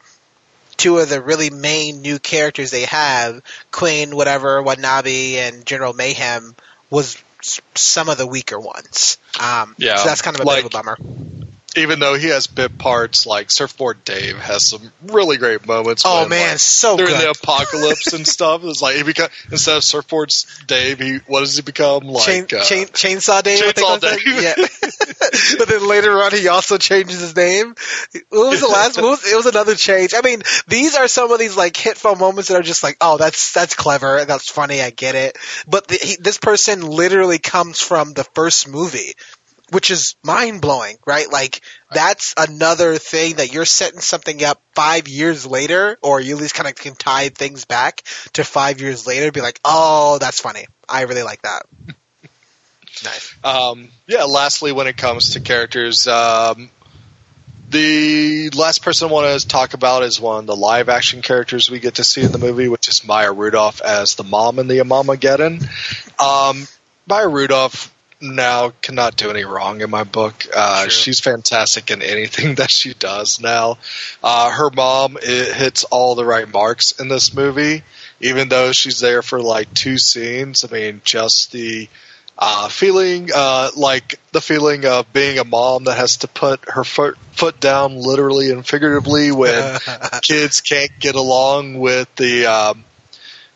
two 0.79 0.97
of 0.99 1.11
the 1.11 1.21
really 1.21 1.51
main 1.51 2.01
new 2.01 2.19
characters 2.19 2.71
they 2.71 2.87
have, 2.87 3.43
Queen, 3.71 4.11
Watevra, 4.13 4.65
Wa'Nabi, 4.65 5.35
and 5.35 5.67
General 5.67 5.93
Mayhem, 5.93 6.55
was 6.89 7.23
some 7.75 8.09
of 8.09 8.17
the 8.17 8.27
weaker 8.27 8.59
ones. 8.59 9.19
Um, 9.39 9.75
Yeah, 9.77 9.97
so 9.97 10.05
that's 10.09 10.23
kind 10.23 10.37
of 10.37 10.41
a 10.41 10.45
like- 10.45 10.65
bit 10.65 10.75
of 10.75 10.81
a 10.81 10.83
bummer. 10.83 10.97
Even 11.79 12.01
though 12.01 12.15
he 12.15 12.29
has 12.29 12.47
bit 12.47 12.79
parts, 12.79 13.27
like 13.27 13.51
Surfboard 13.51 14.05
Dave 14.05 14.37
has 14.39 14.67
some 14.67 14.93
really 15.03 15.37
great 15.37 15.67
moments. 15.67 16.03
Oh 16.05 16.23
when, 16.23 16.31
man, 16.31 16.51
like, 16.51 16.59
so 16.59 16.97
during 16.97 17.13
good. 17.15 17.23
the 17.23 17.31
apocalypse 17.31 18.13
and 18.13 18.27
stuff. 18.27 18.63
It's 18.65 18.83
like 18.83 18.97
he 18.97 19.03
become 19.03 19.29
instead 19.51 19.77
of 19.77 19.83
Surfboard's 19.83 20.47
Dave, 20.67 20.99
he 20.99 21.19
what 21.27 21.41
does 21.41 21.57
he 21.57 21.63
become? 21.63 22.05
Like 22.05 22.25
Chain, 22.25 22.45
uh, 22.45 22.65
chain, 22.65 22.87
chainsaw 22.87 23.43
Dave, 23.43 23.61
Chainsaw. 23.61 24.01
Dave. 24.01 24.21
Yeah. 24.27 24.55
but 25.59 25.69
then 25.69 25.87
later 25.87 26.13
on, 26.13 26.33
he 26.33 26.49
also 26.49 26.79
changes 26.79 27.21
his 27.21 27.37
name. 27.37 27.75
What 28.29 28.51
was 28.51 28.61
the 28.61 28.69
last? 28.69 29.01
Was, 29.01 29.31
it 29.31 29.37
was 29.37 29.47
another 29.47 29.75
change. 29.75 30.15
I 30.15 30.23
mean, 30.23 30.43
these 30.67 30.97
are 30.97 31.09
some 31.09 31.31
of 31.31 31.39
these 31.39 31.57
like 31.57 31.77
hit 31.77 31.97
phone 31.97 32.19
moments 32.19 32.49
that 32.49 32.57
are 32.59 32.63
just 32.63 32.83
like, 32.83 32.97
oh, 33.01 33.17
that's 33.17 33.53
that's 33.53 33.75
clever, 33.75 34.25
that's 34.25 34.51
funny, 34.51 34.81
I 34.81 34.91
get 34.91 35.15
it. 35.15 35.39
But 35.67 35.89
the, 35.89 35.99
he, 36.01 36.17
this 36.17 36.39
person 36.39 36.83
literally 36.83 37.39
comes 37.39 37.81
from 37.81 38.13
the 38.13 38.25
first 38.25 38.69
movie. 38.69 39.15
Which 39.71 39.91
is 39.91 40.17
mind 40.23 40.63
blowing, 40.63 40.97
right? 41.07 41.31
Like 41.31 41.63
that's 41.93 42.35
another 42.39 42.97
thing 42.97 43.37
that 43.37 43.53
you're 43.53 43.67
setting 43.67 44.01
something 44.01 44.43
up 44.43 44.63
five 44.75 45.09
years 45.09 45.47
later, 45.47 45.99
or 46.03 46.21
you 46.21 46.37
at 46.37 46.41
least 46.41 46.55
kind 46.55 46.69
of 46.69 46.75
can 46.75 46.95
tie 46.95 47.29
things 47.29 47.67
back 47.67 48.03
to 48.33 48.45
five 48.45 48.81
years 48.81 49.07
later. 49.07 49.31
Be 49.31 49.43
like, 49.43 49.61
oh, 49.65 50.19
that's 50.19 50.41
funny. 50.41 50.67
I 50.89 51.03
really 51.03 51.23
like 51.23 51.43
that. 51.43 51.63
nice. 53.05 53.35
Um, 53.45 53.91
yeah. 54.07 54.25
Lastly, 54.25 54.73
when 54.73 54.87
it 54.87 54.97
comes 54.97 55.35
to 55.35 55.41
characters, 55.41 56.07
um, 56.07 56.71
the 57.71 58.51
last 58.51 58.83
person 58.83 59.09
I 59.09 59.13
want 59.13 59.41
to 59.41 59.47
talk 59.47 59.75
about 59.75 60.03
is 60.03 60.21
one 60.21 60.41
of 60.41 60.47
the 60.47 60.57
live 60.57 60.89
action 60.89 61.21
characters 61.21 61.71
we 61.71 61.81
get 61.81 61.97
to 61.97 62.05
see 62.05 62.23
in 62.23 62.33
the 62.33 62.39
movie, 62.39 62.69
which 62.69 62.89
is 62.89 63.07
Maya 63.07 63.33
Rudolph 63.33 63.83
as 63.83 64.15
the 64.15 64.25
mom 64.25 64.59
in 64.59 64.69
the 64.69 64.79
Amamageddon. 64.79 65.63
Um, 66.19 66.67
Maya 67.07 67.29
Rudolph 67.29 67.93
now 68.21 68.71
cannot 68.83 69.17
do 69.17 69.31
any 69.31 69.45
wrong 69.45 69.81
in 69.81 69.91
my 69.91 70.05
book. 70.05 70.47
Uh, 70.55 70.89
she's 70.89 71.21
fantastic 71.21 71.91
in 71.91 72.03
anything 72.03 72.55
that 72.57 72.71
she 72.71 72.95
does 72.95 73.41
now. 73.41 73.79
Uh, 74.23 74.51
her 74.51 74.71
mom 74.71 75.17
it 75.21 75.55
hits 75.55 75.85
all 75.85 76.15
the 76.15 76.25
right 76.25 76.49
marks 76.49 77.01
in 77.01 77.09
this 77.09 77.35
movie, 77.35 77.83
even 78.21 78.49
though 78.49 78.73
she's 78.73 79.01
there 79.01 79.23
for 79.23 79.41
like 79.41 79.73
two 79.75 79.99
scenes. 79.99 80.65
I 80.65 80.73
mean, 80.73 81.01
just 81.05 81.53
the 81.53 81.89
uh, 82.41 82.69
feeling, 82.69 83.31
uh, 83.35 83.71
like 83.77 84.21
the 84.31 84.41
feeling 84.41 84.87
of 84.87 85.13
being 85.13 85.39
a 85.39 85.45
mom 85.45 85.85
that 85.85 85.97
has 85.97 86.19
to 86.19 86.29
put 86.29 86.69
her 86.69 86.85
foot 86.85 87.19
foot 87.33 87.59
down, 87.59 87.97
literally 87.97 88.51
and 88.53 88.67
figuratively, 88.67 89.33
when 89.33 89.79
kids 90.23 90.61
can't 90.61 90.93
get 91.01 91.17
along 91.17 91.79
with 91.81 92.13
the 92.15 92.47
um, 92.47 92.85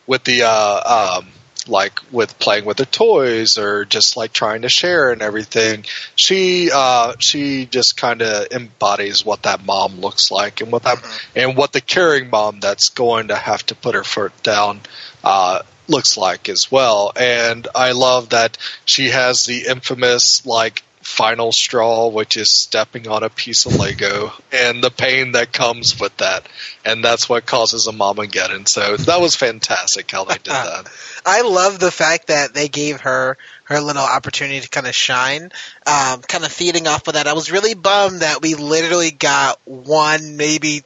with 0.05 0.25
the 0.25 0.43
uh, 0.43 1.19
um, 1.19 1.27
like 1.67 1.99
with 2.11 2.37
playing 2.39 2.65
with 2.65 2.77
their 2.77 2.85
toys 2.85 3.57
or 3.57 3.85
just 3.85 4.17
like 4.17 4.33
trying 4.33 4.63
to 4.63 4.69
share 4.69 5.11
and 5.11 5.21
everything. 5.21 5.85
She 6.15 6.69
uh, 6.73 7.15
she 7.19 7.65
just 7.65 7.97
kind 7.97 8.21
of 8.21 8.51
embodies 8.51 9.25
what 9.25 9.43
that 9.43 9.65
mom 9.65 9.99
looks 9.99 10.31
like 10.31 10.61
and 10.61 10.71
what 10.71 10.83
that 10.83 11.03
and 11.35 11.55
what 11.57 11.71
the 11.71 11.81
caring 11.81 12.29
mom 12.29 12.59
that's 12.59 12.89
going 12.89 13.29
to 13.29 13.35
have 13.35 13.65
to 13.67 13.75
put 13.75 13.95
her 13.95 14.03
foot 14.03 14.31
down 14.43 14.81
uh, 15.23 15.61
looks 15.87 16.17
like 16.17 16.49
as 16.49 16.71
well. 16.71 17.11
And 17.15 17.67
I 17.73 17.91
love 17.91 18.29
that 18.29 18.57
she 18.85 19.09
has 19.09 19.45
the 19.45 19.65
infamous 19.67 20.45
like 20.45 20.83
final 21.03 21.51
straw, 21.51 22.07
which 22.07 22.37
is 22.37 22.49
stepping 22.49 23.07
on 23.07 23.23
a 23.23 23.29
piece 23.29 23.65
of 23.65 23.75
Lego 23.75 24.31
and 24.51 24.83
the 24.83 24.89
pain 24.89 25.33
that 25.33 25.51
comes 25.51 25.99
with 25.99 26.15
that. 26.17 26.47
And 26.85 27.03
that's 27.03 27.27
what 27.27 27.45
causes 27.45 27.87
a 27.87 27.91
Mamageddon. 27.91 28.67
So 28.67 28.97
that 28.97 29.21
was 29.21 29.35
fantastic 29.35 30.09
how 30.09 30.23
they 30.23 30.35
did 30.35 30.45
that. 30.45 30.87
I 31.25 31.41
love 31.41 31.79
the 31.79 31.91
fact 31.91 32.27
that 32.27 32.53
they 32.53 32.67
gave 32.67 33.01
her 33.01 33.37
her 33.65 33.79
little 33.79 34.03
opportunity 34.03 34.59
to 34.59 34.69
kind 34.69 34.87
of 34.87 34.95
shine. 34.95 35.51
Um, 35.87 36.21
kind 36.21 36.43
of 36.43 36.51
feeding 36.51 36.87
off 36.87 37.07
of 37.07 37.13
that, 37.13 37.27
I 37.27 37.33
was 37.33 37.51
really 37.51 37.75
bummed 37.75 38.21
that 38.21 38.41
we 38.41 38.55
literally 38.55 39.11
got 39.11 39.59
one, 39.65 40.35
maybe 40.35 40.83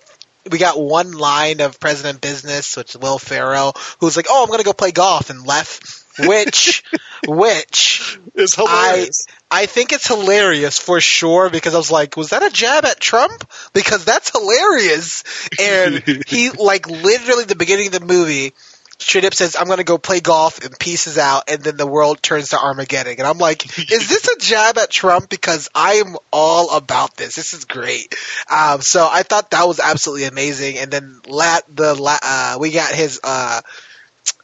we 0.52 0.58
got 0.58 0.80
one 0.80 1.12
line 1.12 1.62
of 1.62 1.80
President 1.80 2.22
Business, 2.22 2.78
which 2.78 2.92
is 2.92 2.98
Will 3.02 3.20
Ferrell, 3.20 3.74
who's 4.00 4.16
like, 4.16 4.28
"Oh, 4.30 4.44
I'm 4.44 4.50
gonna 4.50 4.64
go 4.64 4.74
play 4.74 4.92
golf," 4.92 5.30
and 5.30 5.46
left. 5.46 6.06
Which, 6.20 6.84
which 7.28 8.20
is 8.34 8.56
hilarious. 8.56 9.26
I 9.30 9.34
think 9.66 9.94
it's 9.94 10.08
hilarious 10.08 10.78
for 10.78 11.00
sure 11.00 11.50
because 11.50 11.74
I 11.74 11.78
was 11.78 11.92
like, 11.92 12.18
was 12.18 12.32
that 12.32 12.44
a 12.44 12.50
jab 12.50 12.86
at 12.86 13.00
Trump? 13.00 13.50
Because 13.74 14.04
that's 14.04 14.32
hilarious. 14.32 15.24
And 15.60 16.04
he, 16.28 16.52
like, 16.52 16.88
literally 16.88 17.46
the 17.46 17.56
beginning 17.56 17.88
of 17.88 17.94
the 17.94 18.06
movie, 18.06 18.54
straight 18.98 19.26
up 19.26 19.34
says, 19.34 19.56
I'm 19.58 19.68
going 19.68 19.78
to 19.78 19.86
go 19.86 19.98
play 19.98 20.20
golf 20.20 20.64
and 20.64 20.78
pieces 20.78 21.18
out. 21.18 21.44
And 21.50 21.62
then 21.62 21.78
the 21.78 21.88
world 21.88 22.22
turns 22.22 22.50
to 22.50 22.60
Armageddon. 22.60 23.16
And 23.20 23.28
I'm 23.28 23.38
like, 23.38 23.66
is 23.80 24.10
this 24.10 24.28
a 24.28 24.38
jab 24.38 24.78
at 24.78 24.90
Trump? 24.90 25.30
Because 25.30 25.70
I 25.74 25.94
am 25.94 26.18
all 26.32 26.76
about 26.76 27.16
this. 27.16 27.36
This 27.36 27.54
is 27.54 27.66
great. 27.66 28.14
Um, 28.52 28.82
so 28.82 29.08
I 29.10 29.24
thought 29.24 29.52
that 29.52 29.68
was 29.68 29.80
absolutely 29.80 30.26
amazing. 30.26 30.78
And 30.78 30.92
then 30.92 31.22
la- 31.26 31.60
the, 31.74 31.96
la- 31.96 32.20
uh, 32.22 32.58
we 32.60 32.72
got 32.72 32.94
his, 32.94 33.22
uh, 33.24 33.62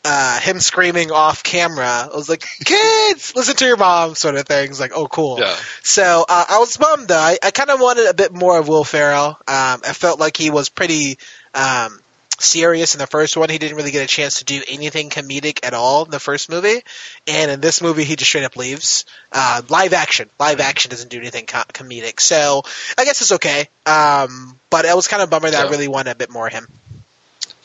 uh, 0.05 0.39
him 0.39 0.59
screaming 0.59 1.11
off 1.11 1.43
camera. 1.43 2.09
I 2.11 2.15
was 2.15 2.29
like, 2.29 2.45
kids, 2.65 3.33
listen 3.35 3.55
to 3.55 3.65
your 3.65 3.77
mom, 3.77 4.15
sort 4.15 4.35
of 4.35 4.45
thing. 4.45 4.69
It's 4.69 4.79
like, 4.79 4.91
oh, 4.95 5.07
cool. 5.07 5.39
yeah. 5.39 5.55
So 5.83 6.25
uh, 6.27 6.45
I 6.49 6.59
was 6.59 6.75
bummed 6.77 7.07
though. 7.07 7.17
I, 7.17 7.37
I 7.41 7.51
kind 7.51 7.69
of 7.69 7.79
wanted 7.79 8.07
a 8.07 8.13
bit 8.13 8.33
more 8.33 8.57
of 8.59 8.67
Will 8.67 8.83
Ferrell. 8.83 9.29
Um, 9.29 9.37
I 9.47 9.93
felt 9.93 10.19
like 10.19 10.35
he 10.35 10.49
was 10.49 10.69
pretty 10.69 11.17
um, 11.53 11.99
serious 12.39 12.95
in 12.95 12.99
the 12.99 13.07
first 13.07 13.37
one. 13.37 13.49
He 13.49 13.57
didn't 13.57 13.77
really 13.77 13.91
get 13.91 14.03
a 14.03 14.07
chance 14.07 14.39
to 14.39 14.45
do 14.45 14.61
anything 14.67 15.09
comedic 15.09 15.65
at 15.65 15.73
all 15.73 16.03
in 16.05 16.11
the 16.11 16.19
first 16.19 16.49
movie, 16.49 16.83
and 17.27 17.51
in 17.51 17.61
this 17.61 17.81
movie, 17.81 18.03
he 18.03 18.15
just 18.15 18.29
straight 18.29 18.43
up 18.43 18.57
leaves. 18.57 19.05
Uh, 19.31 19.61
live 19.69 19.93
action, 19.93 20.29
live 20.39 20.59
action 20.59 20.89
doesn't 20.89 21.09
do 21.09 21.17
anything 21.19 21.45
co- 21.45 21.63
comedic, 21.73 22.19
so 22.19 22.63
I 22.97 23.05
guess 23.05 23.21
it's 23.21 23.31
okay. 23.33 23.69
Um, 23.85 24.59
but 24.69 24.85
I 24.85 24.95
was 24.95 25.07
kind 25.07 25.21
of 25.21 25.29
bummer 25.29 25.49
that 25.49 25.67
I 25.67 25.69
really 25.69 25.87
wanted 25.87 26.11
a 26.11 26.15
bit 26.15 26.29
more 26.29 26.47
of 26.47 26.53
him. 26.53 26.67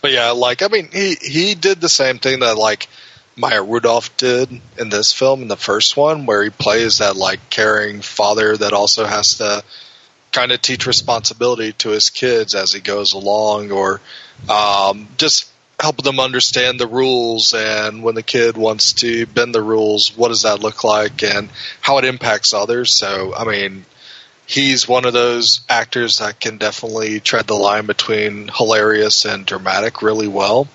But 0.01 0.13
yeah, 0.13 0.31
like 0.31 0.63
I 0.63 0.69
mean, 0.69 0.89
he 0.93 1.15
he 1.15 1.55
did 1.55 1.81
the 1.81 1.89
same 1.89 2.19
thing 2.19 2.41
that 2.41 2.57
like 2.57 2.89
Maya 3.37 3.63
Rudolph 3.63 4.17
did 4.17 4.51
in 4.79 4.89
this 4.89 5.13
film 5.13 5.43
in 5.43 5.49
the 5.49 5.57
first 5.57 5.97
one, 5.97 6.27
where 6.27 6.43
he 6.43 6.51
plays 6.51 6.99
that 6.99 7.17
like 7.17 7.51
caring 7.51 8.01
father 8.03 8.57
that 8.57 8.73
also 8.73 9.05
has 9.05 9.39
to 9.39 9.63
kind 10.33 10.53
of 10.53 10.61
teach 10.61 10.87
responsibility 10.87 11.73
to 11.73 11.91
his 11.91 12.11
kids 12.11 12.55
as 12.55 12.73
he 12.73 12.81
goes 12.81 13.13
along, 13.13 13.71
or 13.71 14.01
um, 14.49 15.09
just 15.17 15.51
help 15.81 16.03
them 16.03 16.19
understand 16.19 16.81
the 16.81 16.87
rules 16.87 17.55
and 17.55 18.03
when 18.03 18.17
the 18.17 18.23
kid 18.23 18.57
wants 18.57 18.95
to 18.95 19.27
bend 19.27 19.55
the 19.55 19.63
rules, 19.63 20.17
what 20.17 20.29
does 20.29 20.43
that 20.43 20.61
look 20.61 20.83
like 20.83 21.23
and 21.23 21.49
how 21.81 21.99
it 21.99 22.05
impacts 22.05 22.53
others. 22.53 22.97
So 22.97 23.35
I 23.35 23.45
mean, 23.45 23.85
he's 24.49 24.89
one 24.89 25.05
of 25.05 25.13
those 25.13 25.61
actors 25.69 26.19
that 26.19 26.41
can 26.41 26.57
definitely 26.57 27.21
tread 27.21 27.47
the 27.47 27.55
line 27.55 27.87
between 27.87 28.49
hilarious 28.49 29.25
and 29.25 29.47
dramatic 29.47 30.03
really 30.03 30.27
well. 30.27 30.67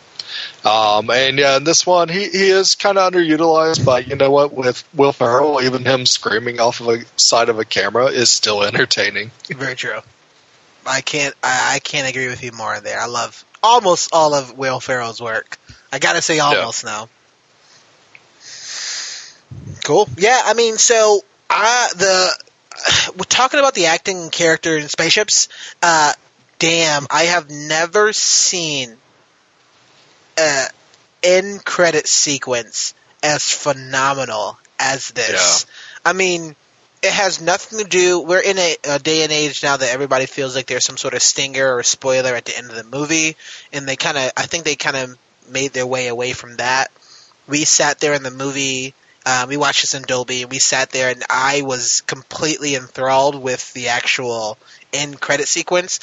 Um, 0.64 1.10
and 1.10 1.38
yeah, 1.38 1.58
in 1.58 1.64
this 1.64 1.86
one, 1.86 2.08
he, 2.10 2.30
he 2.30 2.50
is 2.50 2.76
kind 2.76 2.98
of 2.98 3.12
underutilized, 3.12 3.84
but 3.86 4.08
you 4.08 4.16
know 4.16 4.32
what? 4.32 4.54
With 4.54 4.84
Will 4.94 5.12
Ferrell, 5.12 5.62
even 5.62 5.84
him 5.84 6.06
screaming 6.06 6.60
off 6.60 6.80
of 6.80 6.88
a 6.90 7.04
side 7.18 7.50
of 7.50 7.60
a 7.60 7.66
camera 7.66 8.06
is 8.06 8.32
still 8.32 8.64
entertaining. 8.64 9.32
Very 9.48 9.76
true. 9.76 10.00
I 10.86 11.02
can't. 11.02 11.36
I, 11.44 11.76
I 11.76 11.80
can't 11.80 12.10
agree 12.10 12.28
with 12.28 12.44
you 12.44 12.52
more 12.52 12.80
there. 12.80 13.00
I 13.00 13.06
love 13.06 13.44
almost 13.62 14.10
all 14.14 14.34
of 14.34 14.58
Will 14.58 14.80
Ferrell's 14.80 15.22
work. 15.22 15.58
I 15.92 16.00
gotta 16.00 16.22
say 16.22 16.40
almost 16.40 16.84
now. 16.84 17.10
Cool. 19.84 20.10
Yeah, 20.18 20.42
I 20.44 20.54
mean, 20.56 20.78
so 20.78 21.22
uh, 21.50 21.88
the 21.90 22.43
we're 23.16 23.24
talking 23.24 23.60
about 23.60 23.76
the 23.76 23.88
acting 23.88 24.22
and 24.22 24.32
character 24.32 24.78
in 24.78 24.88
spaceships. 24.88 25.50
Uh, 25.82 26.14
damn, 26.60 27.08
I 27.10 27.24
have 27.24 27.50
never 27.50 28.14
seen 28.14 28.98
an 30.38 30.68
end 31.22 31.64
credit 31.66 32.08
sequence 32.08 32.94
as 33.22 33.50
phenomenal 33.50 34.58
as 34.80 35.12
this. 35.12 35.66
I 36.06 36.14
mean, 36.14 36.56
it 37.02 37.12
has 37.12 37.42
nothing 37.42 37.80
to 37.80 37.86
do. 37.86 38.22
We're 38.22 38.42
in 38.42 38.58
a, 38.58 38.76
a 38.86 39.00
day 39.00 39.24
and 39.24 39.32
age 39.32 39.62
now 39.62 39.78
that 39.78 39.94
everybody 39.94 40.26
feels 40.26 40.56
like 40.56 40.68
there's 40.68 40.86
some 40.86 40.98
sort 40.98 41.14
of 41.14 41.22
stinger 41.22 41.76
or 41.76 41.84
spoiler 41.84 42.34
at 42.34 42.46
the 42.46 42.58
end 42.58 42.70
of 42.70 42.76
the 42.76 42.84
movie, 42.84 43.36
and 43.72 43.88
they 43.88 43.96
kind 43.96 44.18
of, 44.18 44.32
I 44.38 44.44
think 44.44 44.64
they 44.64 44.76
kind 44.76 44.96
of 44.96 45.18
made 45.50 45.74
their 45.74 45.88
way 45.88 46.08
away 46.08 46.34
from 46.34 46.58
that. 46.58 46.92
We 47.48 47.66
sat 47.66 48.00
there 48.00 48.14
in 48.14 48.24
the 48.24 48.32
movie. 48.32 48.94
Um, 49.26 49.50
we 49.50 49.58
watched 49.58 49.82
this 49.82 49.94
in 49.94 50.04
Dolby, 50.04 50.42
and 50.42 50.52
we 50.52 50.60
sat 50.60 50.92
there, 50.92 51.10
and 51.10 51.24
I 51.30 51.62
was 51.62 52.02
completely 52.02 52.76
enthralled 52.76 53.42
with 53.42 53.74
the 53.74 53.90
actual 53.90 54.58
end 54.92 55.20
credit 55.20 55.48
sequence. 55.48 56.00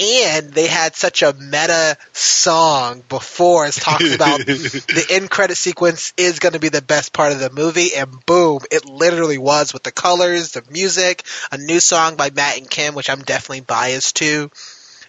And 0.00 0.52
they 0.52 0.68
had 0.68 0.96
such 0.96 1.22
a 1.22 1.34
meta 1.34 1.98
song 2.14 3.02
before 3.10 3.66
it 3.66 3.74
talks 3.74 4.14
about 4.14 4.40
the 4.40 5.06
end 5.10 5.30
credit 5.30 5.56
sequence 5.56 6.14
is 6.16 6.38
going 6.38 6.54
to 6.54 6.58
be 6.58 6.70
the 6.70 6.80
best 6.80 7.12
part 7.12 7.32
of 7.32 7.40
the 7.40 7.50
movie, 7.50 7.94
and 7.94 8.24
boom, 8.24 8.60
it 8.70 8.86
literally 8.86 9.38
was 9.38 9.74
with 9.74 9.82
the 9.82 9.92
colors, 9.92 10.52
the 10.52 10.62
music, 10.70 11.24
a 11.50 11.58
new 11.58 11.78
song 11.80 12.16
by 12.16 12.30
Matt 12.30 12.56
and 12.56 12.70
Kim, 12.70 12.94
which 12.94 13.10
I'm 13.10 13.22
definitely 13.22 13.60
biased 13.62 14.16
to. 14.16 14.50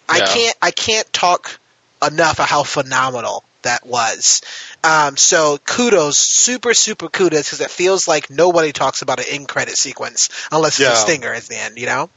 I 0.06 0.20
can't 0.20 0.56
I 0.60 0.70
can't 0.70 1.10
talk 1.12 1.58
enough 2.06 2.38
of 2.38 2.46
how 2.46 2.62
phenomenal 2.62 3.42
that 3.64 3.86
was. 3.86 4.40
Um, 4.82 5.16
so 5.16 5.58
kudos, 5.58 6.18
super 6.18 6.72
super 6.72 7.08
kudos, 7.08 7.46
because 7.46 7.60
it 7.60 7.70
feels 7.70 8.08
like 8.08 8.30
nobody 8.30 8.72
talks 8.72 9.02
about 9.02 9.18
an 9.18 9.26
end 9.28 9.48
credit 9.48 9.76
sequence 9.76 10.30
unless 10.50 10.80
it's 10.80 10.88
a 10.88 10.96
stinger 10.96 11.32
at 11.32 11.44
the 11.44 11.56
end, 11.56 11.78
you 11.78 11.86
know? 11.86 12.08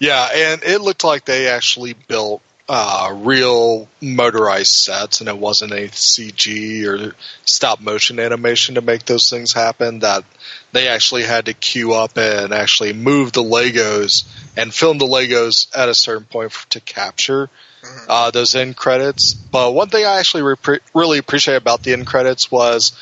Yeah, 0.00 0.28
and 0.32 0.62
it 0.62 0.80
looked 0.80 1.04
like 1.04 1.24
they 1.24 1.48
actually 1.48 1.92
built 1.92 2.42
uh, 2.68 3.10
real 3.14 3.88
motorized 4.02 4.72
sets, 4.72 5.20
and 5.20 5.28
it 5.28 5.38
wasn't 5.38 5.72
a 5.72 5.88
CG 5.88 6.84
or 6.84 7.14
stop 7.44 7.80
motion 7.80 8.20
animation 8.20 8.74
to 8.74 8.82
make 8.82 9.04
those 9.06 9.30
things 9.30 9.52
happen. 9.52 10.00
That 10.00 10.24
they 10.72 10.88
actually 10.88 11.24
had 11.24 11.46
to 11.46 11.54
queue 11.54 11.94
up 11.94 12.18
and 12.18 12.52
actually 12.52 12.92
move 12.92 13.32
the 13.32 13.42
Legos 13.42 14.28
and 14.56 14.72
film 14.72 14.98
the 14.98 15.06
Legos 15.06 15.74
at 15.76 15.88
a 15.88 15.94
certain 15.94 16.26
point 16.26 16.52
f- 16.52 16.68
to 16.70 16.80
capture. 16.80 17.48
Uh, 18.08 18.30
those 18.30 18.54
end 18.54 18.76
credits. 18.76 19.34
But 19.34 19.72
one 19.72 19.88
thing 19.88 20.04
I 20.04 20.18
actually 20.18 20.42
repre- 20.42 20.80
really 20.94 21.18
appreciate 21.18 21.56
about 21.56 21.82
the 21.82 21.92
end 21.92 22.06
credits 22.06 22.50
was 22.50 22.98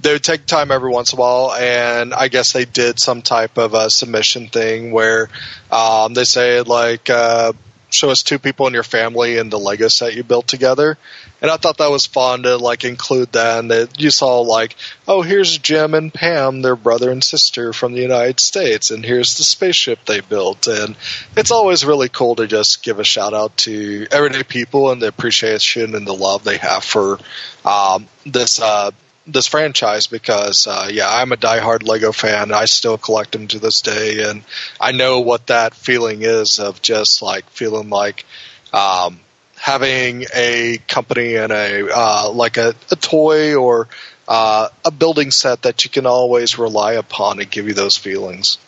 they 0.00 0.12
would 0.12 0.24
take 0.24 0.46
time 0.46 0.70
every 0.70 0.90
once 0.90 1.12
in 1.12 1.18
a 1.18 1.20
while, 1.20 1.52
and 1.52 2.14
I 2.14 2.28
guess 2.28 2.52
they 2.52 2.64
did 2.64 2.98
some 2.98 3.22
type 3.22 3.58
of 3.58 3.74
a 3.74 3.90
submission 3.90 4.48
thing 4.48 4.92
where 4.92 5.28
um, 5.70 6.14
they 6.14 6.24
say 6.24 6.62
like, 6.62 7.10
uh, 7.10 7.52
"Show 7.90 8.10
us 8.10 8.22
two 8.22 8.38
people 8.38 8.66
in 8.66 8.74
your 8.74 8.82
family 8.82 9.38
and 9.38 9.50
the 9.50 9.58
Lego 9.58 9.88
set 9.88 10.14
you 10.14 10.24
built 10.24 10.46
together." 10.46 10.98
And 11.42 11.50
I 11.50 11.56
thought 11.56 11.78
that 11.78 11.90
was 11.90 12.06
fun 12.06 12.42
to 12.42 12.56
like 12.56 12.84
include 12.84 13.32
that, 13.32 13.60
and 13.60 13.70
that 13.70 14.00
you 14.00 14.10
saw 14.10 14.40
like, 14.40 14.76
"Oh, 15.08 15.22
here's 15.22 15.58
Jim 15.58 15.94
and 15.94 16.12
Pam, 16.12 16.62
their 16.62 16.76
brother 16.76 17.10
and 17.10 17.24
sister 17.24 17.72
from 17.72 17.92
the 17.92 18.02
United 18.02 18.40
States, 18.40 18.90
and 18.90 19.04
here's 19.04 19.36
the 19.36 19.44
spaceship 19.44 20.04
they 20.04 20.20
built." 20.20 20.66
And 20.66 20.96
it's 21.36 21.50
always 21.50 21.84
really 21.84 22.08
cool 22.08 22.36
to 22.36 22.46
just 22.46 22.82
give 22.82 22.98
a 22.98 23.04
shout 23.04 23.34
out 23.34 23.56
to 23.58 24.06
everyday 24.10 24.42
people 24.42 24.90
and 24.90 25.00
the 25.00 25.08
appreciation 25.08 25.94
and 25.94 26.06
the 26.06 26.14
love 26.14 26.44
they 26.44 26.58
have 26.58 26.84
for 26.84 27.18
um, 27.64 28.06
this 28.24 28.60
uh, 28.60 28.90
this 29.32 29.46
franchise 29.46 30.06
because 30.06 30.66
uh, 30.66 30.88
yeah, 30.90 31.08
I'm 31.08 31.32
a 31.32 31.36
diehard 31.36 31.86
Lego 31.86 32.12
fan. 32.12 32.52
I 32.52 32.64
still 32.66 32.98
collect 32.98 33.32
them 33.32 33.48
to 33.48 33.58
this 33.58 33.80
day, 33.80 34.28
and 34.28 34.42
I 34.80 34.92
know 34.92 35.20
what 35.20 35.48
that 35.48 35.74
feeling 35.74 36.22
is 36.22 36.58
of 36.58 36.82
just 36.82 37.22
like 37.22 37.48
feeling 37.50 37.90
like 37.90 38.24
um, 38.72 39.20
having 39.56 40.24
a 40.34 40.78
company 40.88 41.36
and 41.36 41.52
a 41.52 41.88
uh, 41.92 42.30
like 42.32 42.56
a, 42.56 42.74
a 42.90 42.96
toy 42.96 43.54
or 43.54 43.88
uh, 44.28 44.68
a 44.84 44.90
building 44.90 45.30
set 45.30 45.62
that 45.62 45.84
you 45.84 45.90
can 45.90 46.06
always 46.06 46.58
rely 46.58 46.92
upon 46.92 47.38
to 47.38 47.44
give 47.44 47.66
you 47.66 47.74
those 47.74 47.96
feelings. 47.96 48.58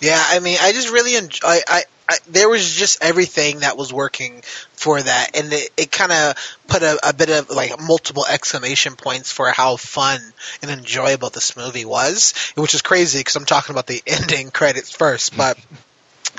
Yeah, 0.00 0.22
I 0.22 0.38
mean, 0.40 0.58
I 0.60 0.72
just 0.72 0.90
really 0.90 1.16
enjoy. 1.16 1.46
I, 1.46 1.60
I, 1.66 1.82
I 2.08 2.18
there 2.28 2.48
was 2.48 2.74
just 2.74 3.02
everything 3.02 3.60
that 3.60 3.76
was 3.76 3.92
working 3.92 4.42
for 4.72 5.00
that, 5.00 5.36
and 5.36 5.52
it, 5.52 5.70
it 5.76 5.92
kind 5.92 6.12
of 6.12 6.36
put 6.68 6.82
a, 6.82 6.98
a 7.08 7.12
bit 7.12 7.30
of 7.30 7.50
like 7.50 7.80
multiple 7.80 8.26
exclamation 8.28 8.96
points 8.96 9.32
for 9.32 9.50
how 9.50 9.76
fun 9.76 10.20
and 10.62 10.70
enjoyable 10.70 11.30
this 11.30 11.56
movie 11.56 11.84
was, 11.84 12.34
which 12.56 12.74
is 12.74 12.82
crazy 12.82 13.20
because 13.20 13.36
I'm 13.36 13.46
talking 13.46 13.74
about 13.74 13.86
the 13.86 14.02
ending 14.06 14.50
credits 14.50 14.90
first, 14.90 15.36
but. 15.36 15.58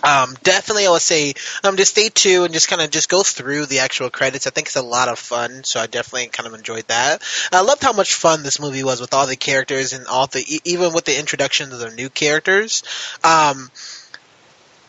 Um, 0.04 0.36
definitely, 0.44 0.86
I 0.86 0.92
would 0.92 1.02
say 1.02 1.34
um, 1.64 1.78
just 1.78 1.92
stay 1.92 2.10
tuned 2.10 2.46
and 2.46 2.54
just 2.54 2.68
kind 2.68 2.82
of 2.82 2.92
just 2.92 3.08
go 3.08 3.24
through 3.24 3.66
the 3.66 3.80
actual 3.80 4.10
credits. 4.10 4.46
I 4.46 4.50
think 4.50 4.68
it's 4.68 4.76
a 4.76 4.82
lot 4.82 5.08
of 5.08 5.18
fun, 5.18 5.64
so 5.64 5.80
I 5.80 5.88
definitely 5.88 6.28
kind 6.28 6.46
of 6.46 6.54
enjoyed 6.54 6.86
that. 6.90 7.24
I 7.52 7.62
loved 7.62 7.82
how 7.82 7.94
much 7.94 8.14
fun 8.14 8.44
this 8.44 8.60
movie 8.60 8.84
was 8.84 9.00
with 9.00 9.14
all 9.14 9.26
the 9.26 9.38
characters 9.38 9.94
and 9.94 10.06
all 10.06 10.28
the 10.28 10.44
even 10.66 10.94
with 10.94 11.06
the 11.06 11.18
introduction 11.18 11.72
of 11.72 11.80
the 11.80 11.92
new 11.92 12.10
characters. 12.10 12.84
Um, 13.24 13.72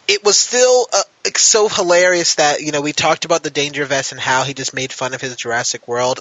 it 0.08 0.24
was 0.24 0.38
still 0.38 0.86
uh, 0.92 1.02
so 1.36 1.68
hilarious 1.68 2.36
that 2.36 2.60
you 2.60 2.72
know 2.72 2.80
we 2.80 2.92
talked 2.92 3.24
about 3.24 3.42
the 3.42 3.50
Dangervest 3.50 4.12
and 4.12 4.20
how 4.20 4.44
he 4.44 4.54
just 4.54 4.74
made 4.74 4.92
fun 4.92 5.14
of 5.14 5.20
his 5.20 5.34
Jurassic 5.36 5.86
World. 5.88 6.20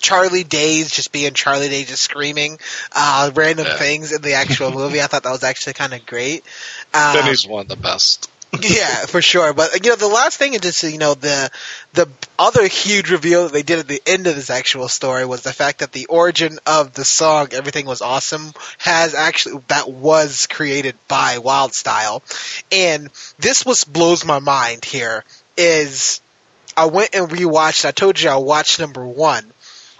Charlie 0.00 0.44
Days 0.44 0.90
just 0.90 1.12
being 1.12 1.34
Charlie 1.34 1.68
Days, 1.68 1.88
just 1.88 2.02
screaming 2.02 2.58
uh, 2.92 3.30
random 3.34 3.66
Yeah. 3.66 3.76
things 3.76 4.12
in 4.12 4.22
the 4.22 4.34
actual 4.34 4.70
movie. 4.70 5.00
I 5.02 5.06
thought 5.06 5.24
that 5.24 5.30
was 5.30 5.44
actually 5.44 5.74
kind 5.74 5.92
of 5.92 6.06
great. 6.06 6.42
Um, 6.94 7.14
then 7.14 7.36
one 7.46 7.62
of 7.62 7.68
the 7.68 7.76
best. 7.76 8.30
yeah, 8.68 9.06
for 9.06 9.22
sure. 9.22 9.52
But 9.52 9.84
you 9.84 9.90
know, 9.90 9.96
the 9.96 10.08
last 10.08 10.36
thing 10.36 10.54
is 10.54 10.60
just 10.60 10.82
you 10.82 10.98
know 10.98 11.14
the 11.14 11.50
the 11.94 12.08
other 12.38 12.66
huge 12.66 13.10
reveal 13.10 13.44
that 13.44 13.52
they 13.52 13.62
did 13.62 13.78
at 13.78 13.88
the 13.88 14.02
end 14.06 14.26
of 14.26 14.34
this 14.34 14.50
actual 14.50 14.88
story 14.88 15.24
was 15.24 15.42
the 15.42 15.52
fact 15.52 15.78
that 15.78 15.92
the 15.92 16.06
origin 16.06 16.58
of 16.66 16.92
the 16.92 17.04
song 17.04 17.48
"Everything 17.52 17.86
Was 17.86 18.02
Awesome" 18.02 18.52
has 18.78 19.14
actually 19.14 19.62
that 19.68 19.90
was 19.90 20.46
created 20.46 20.96
by 21.08 21.38
Wyldstyle, 21.38 22.22
and 22.70 23.10
this 23.38 23.64
was 23.64 23.84
blows 23.84 24.24
my 24.24 24.40
mind. 24.40 24.84
Here 24.84 25.24
is 25.56 26.20
I 26.76 26.86
went 26.86 27.14
and 27.14 27.30
rewatched. 27.30 27.84
I 27.84 27.92
told 27.92 28.20
you 28.20 28.30
I 28.30 28.36
watched 28.36 28.78
number 28.78 29.04
one 29.04 29.52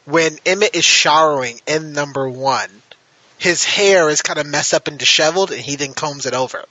when 0.05 0.39
Emmett 0.45 0.75
is 0.75 0.85
showering 0.85 1.61
in 1.67 1.93
number 1.93 2.29
one. 2.29 2.71
His 3.39 3.65
hair 3.65 4.11
is 4.11 4.21
kind 4.21 4.39
of 4.39 4.47
messed 4.47 4.75
up 4.75 4.87
and 4.87 4.99
disheveled, 4.99 5.51
and 5.51 5.61
he 5.61 5.77
then 5.77 5.95
combs 5.95 6.27
it 6.27 6.35
over 6.35 6.67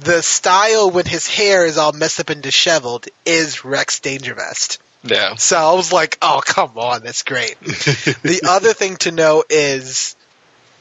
the 0.00 0.22
style 0.22 0.90
when 0.90 1.04
his 1.04 1.26
hair 1.26 1.64
is 1.64 1.78
all 1.78 1.92
messed 1.92 2.20
up 2.20 2.30
and 2.30 2.42
disheveled 2.42 3.06
is 3.24 3.64
Rex 3.64 4.00
Dangervest. 4.00 4.78
Yeah. 5.02 5.34
So 5.36 5.56
I 5.56 5.74
was 5.74 5.92
like, 5.92 6.18
oh, 6.22 6.40
come 6.44 6.78
on, 6.78 7.02
that's 7.02 7.22
great. 7.22 7.58
the 7.60 8.40
other 8.48 8.72
thing 8.72 8.96
to 8.98 9.12
know 9.12 9.44
is 9.48 10.16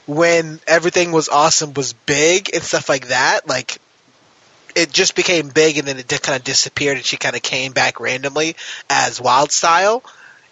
when 0.05 0.59
everything 0.66 1.11
was 1.11 1.30
awesome 1.30 1.74
was 1.74 1.93
big 1.93 2.53
and 2.53 2.64
stuff 2.64 2.89
like 2.89 3.09
that, 3.09 3.47
like 3.47 3.80
it 4.76 4.91
just 4.91 5.16
became 5.16 5.49
big 5.49 5.78
and 5.78 5.88
then 5.88 5.99
it 5.99 6.07
kind 6.22 6.36
of 6.38 6.43
disappeared 6.43 6.97
and 6.97 7.05
she 7.05 7.18
kind 7.18 7.36
of 7.36 7.41
came 7.41 7.74
back 7.74 7.99
randomly 7.99 8.55
as 8.89 9.20
Wyldstyle. 9.20 10.03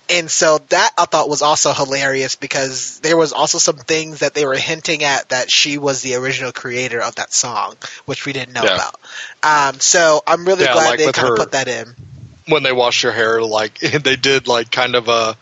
And 0.10 0.30
so 0.30 0.58
that 0.70 0.91
I 0.97 1.06
thought 1.06 1.30
was 1.30 1.41
also 1.41 1.72
hilarious 1.74 2.36
because 2.36 2.99
there 2.99 3.16
was 3.16 3.32
also 3.32 3.58
some 3.60 3.78
things 3.78 4.20
that 4.20 4.34
they 4.34 4.45
were 4.45 4.56
hinting 4.56 5.04
at 5.04 5.30
that 5.30 5.49
she 5.49 5.78
was 5.78 6.02
the 6.02 6.16
original 6.16 6.52
creator 6.52 7.02
of 7.02 7.16
that 7.16 7.34
song, 7.34 7.76
which 8.06 8.26
we 8.26 8.34
didn't 8.34 8.54
know 8.54 8.66
Yeah. 8.66 8.74
about. 8.76 8.95
Um, 9.43 9.80
so 9.80 10.22
I'm 10.28 10.45
really 10.45 10.66
Yeah, 10.66 10.74
glad 10.74 10.89
like 10.89 10.97
they 10.97 11.12
kind 11.12 11.30
of 11.30 11.36
put 11.36 11.52
that 11.52 11.68
in. 11.68 11.95
when 12.47 12.64
they 12.64 12.74
wash 12.74 13.04
your 13.04 13.12
hair, 13.14 13.41
like 13.41 13.80
they 14.04 14.16
did 14.16 14.47
like 14.47 14.72
kind 14.72 14.95
of 14.95 15.08
a 15.08 15.38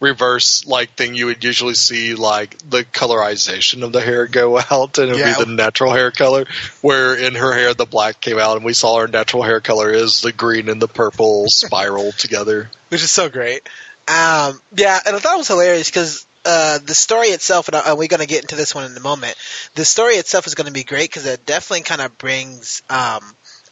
reverse 0.00 0.64
like 0.66 0.90
thing 0.94 1.14
you 1.14 1.26
would 1.26 1.42
usually 1.42 1.74
see 1.74 2.14
like 2.14 2.56
the 2.70 2.84
colorization 2.84 3.82
of 3.82 3.92
the 3.92 4.00
hair 4.00 4.26
go 4.26 4.58
out 4.70 4.98
and 4.98 5.08
it 5.10 5.12
would 5.12 5.20
Yeah. 5.20 5.38
be 5.38 5.44
the 5.44 5.50
natural 5.50 5.92
hair 5.92 6.10
color 6.10 6.44
where 6.82 7.16
in 7.16 7.34
her 7.34 7.52
hair 7.52 7.74
the 7.74 7.86
black 7.86 8.20
came 8.20 8.38
out 8.38 8.56
and 8.56 8.64
we 8.64 8.74
saw 8.74 9.00
her 9.00 9.08
natural 9.08 9.42
hair 9.42 9.60
color 9.60 9.90
is 9.90 10.20
the 10.20 10.32
green 10.32 10.68
and 10.68 10.80
the 10.80 10.88
purple 10.88 11.46
spiral 11.48 12.12
together 12.12 12.70
which 12.88 13.02
is 13.02 13.12
so 13.12 13.28
great. 13.28 13.68
Um, 14.08 14.60
yeah, 14.74 14.98
and 15.04 15.14
I 15.14 15.18
thought 15.18 15.34
it 15.34 15.38
was 15.38 15.48
hilarious 15.48 15.90
because 15.90 16.26
uh, 16.46 16.78
the 16.78 16.94
story 16.94 17.26
itself, 17.28 17.68
and, 17.68 17.98
we're 17.98 18.08
going 18.08 18.20
to 18.20 18.26
get 18.26 18.40
into 18.40 18.56
this 18.56 18.74
one 18.74 18.90
in 18.90 18.96
a 18.96 19.00
moment. 19.00 19.36
The 19.74 19.84
story 19.84 20.14
itself 20.14 20.46
is 20.46 20.54
going 20.54 20.66
to 20.66 20.72
be 20.72 20.84
great 20.84 21.10
because 21.10 21.26
it 21.26 21.44
definitely 21.44 21.82
kind 21.82 22.00
of 22.00 22.16
brings 22.16 22.82
um, 22.88 23.22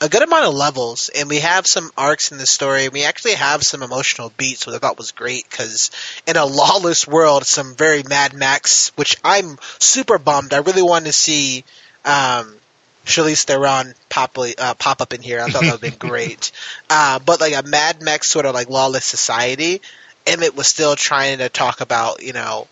a 0.01 0.09
good 0.09 0.22
amount 0.22 0.47
of 0.47 0.55
levels, 0.55 1.09
and 1.09 1.28
we 1.28 1.40
have 1.40 1.66
some 1.66 1.90
arcs 1.97 2.32
in 2.32 2.38
the 2.38 2.47
story. 2.47 2.88
We 2.88 3.05
actually 3.05 3.34
have 3.34 3.62
some 3.62 3.82
emotional 3.82 4.32
beats, 4.36 4.66
which 4.66 4.74
I 4.74 4.78
thought 4.78 4.99
was 4.99 5.12
great 5.12 5.49
because 5.49 5.90
in 6.26 6.36
a 6.36 6.44
lawless 6.61 7.07
world, 7.07 7.47
some 7.47 7.74
very 7.74 8.03
Mad 8.03 8.34
Max, 8.34 8.92
which 8.97 9.16
I'm 9.24 9.59
super 9.78 10.18
bummed. 10.18 10.53
I 10.53 10.59
really 10.59 10.82
wanted 10.82 11.07
to 11.07 11.12
see. 11.12 11.64
Um, 12.05 12.57
Charlize 13.05 13.44
Theron 13.44 13.94
pop 14.09 14.36
uh, 14.36 14.74
pop 14.74 15.01
up 15.01 15.14
in 15.14 15.22
here. 15.22 15.40
I 15.40 15.49
thought 15.49 15.62
that 15.62 15.80
would 15.80 15.80
have 15.80 16.01
been 16.01 16.09
great. 16.11 16.51
Uh, 16.90 17.20
but 17.20 17.40
like 17.40 17.55
a 17.55 17.62
Mad 17.62 18.03
Max 18.03 18.28
sort 18.28 18.47
of 18.47 18.55
like 18.55 18.68
lawless 18.68 19.05
society, 19.05 19.80
Emmett 20.26 20.57
was 20.57 20.66
still 20.66 20.97
trying 20.97 21.38
to 21.38 21.49
talk 21.49 21.80
about 21.80 22.24
you 22.24 22.32
know 22.32 22.66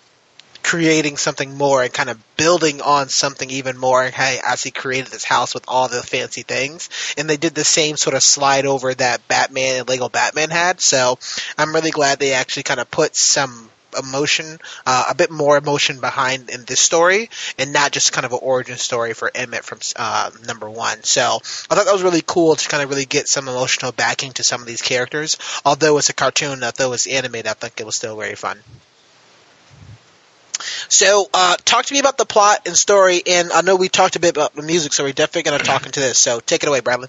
creating 0.64 1.18
something 1.18 1.56
more 1.56 1.82
and 1.82 1.92
kind 1.92 2.08
of 2.08 2.18
building 2.36 2.80
on 2.80 3.08
something 3.08 3.50
even 3.50 3.78
more. 3.78 4.02
And 4.02 4.14
hey, 4.14 4.40
as 4.44 4.62
he 4.62 4.70
created 4.70 5.12
this 5.12 5.22
house 5.22 5.54
with 5.54 5.64
all 5.68 5.88
the 5.88 6.02
fancy 6.02 6.42
things, 6.42 6.88
and 7.16 7.30
they 7.30 7.36
did 7.36 7.54
the 7.54 7.64
same 7.64 7.96
sort 7.96 8.16
of 8.16 8.22
slide 8.22 8.66
over 8.66 8.92
that 8.94 9.28
Batman 9.28 9.76
and 9.76 9.88
Lego 9.88 10.08
Batman 10.08 10.50
had. 10.50 10.80
So 10.80 11.18
I'm 11.58 11.74
really 11.74 11.90
glad 11.90 12.18
they 12.18 12.32
actually 12.32 12.64
kind 12.64 12.80
of 12.80 12.90
put 12.90 13.14
some 13.14 13.70
emotion, 13.96 14.58
uh, 14.86 15.04
a 15.10 15.14
bit 15.14 15.30
more 15.30 15.56
emotion 15.56 16.00
behind 16.00 16.50
in 16.50 16.64
this 16.64 16.80
story, 16.80 17.30
and 17.58 17.72
not 17.72 17.92
just 17.92 18.12
kind 18.12 18.24
of 18.24 18.32
an 18.32 18.40
origin 18.42 18.76
story 18.76 19.12
for 19.12 19.30
Emmett 19.32 19.64
from 19.64 19.78
uh, 19.96 20.30
number 20.46 20.68
one. 20.68 21.02
So 21.04 21.20
I 21.22 21.74
thought 21.74 21.84
that 21.84 21.92
was 21.92 22.02
really 22.02 22.24
cool 22.26 22.56
to 22.56 22.68
kind 22.68 22.82
of 22.82 22.90
really 22.90 23.04
get 23.04 23.28
some 23.28 23.48
emotional 23.48 23.92
backing 23.92 24.32
to 24.32 24.42
some 24.42 24.60
of 24.60 24.66
these 24.66 24.82
characters. 24.82 25.36
Although 25.64 25.98
it's 25.98 26.08
a 26.08 26.14
cartoon, 26.14 26.64
although 26.64 26.92
it's 26.92 27.06
animated, 27.06 27.46
I 27.46 27.54
think 27.54 27.80
it 27.80 27.86
was 27.86 27.96
still 27.96 28.16
very 28.16 28.34
fun. 28.34 28.58
So, 30.88 31.28
uh, 31.32 31.56
talk 31.64 31.86
to 31.86 31.94
me 31.94 32.00
about 32.00 32.18
the 32.18 32.26
plot 32.26 32.66
and 32.66 32.76
story. 32.76 33.22
And 33.26 33.52
I 33.52 33.62
know 33.62 33.76
we 33.76 33.88
talked 33.88 34.16
a 34.16 34.20
bit 34.20 34.36
about 34.36 34.54
the 34.54 34.62
music, 34.62 34.92
so 34.92 35.04
we're 35.04 35.12
definitely 35.12 35.50
going 35.50 35.58
to 35.60 35.64
talk 35.64 35.86
into 35.86 36.00
this. 36.00 36.18
So, 36.18 36.40
take 36.40 36.62
it 36.62 36.68
away, 36.68 36.80
Bradley. 36.80 37.08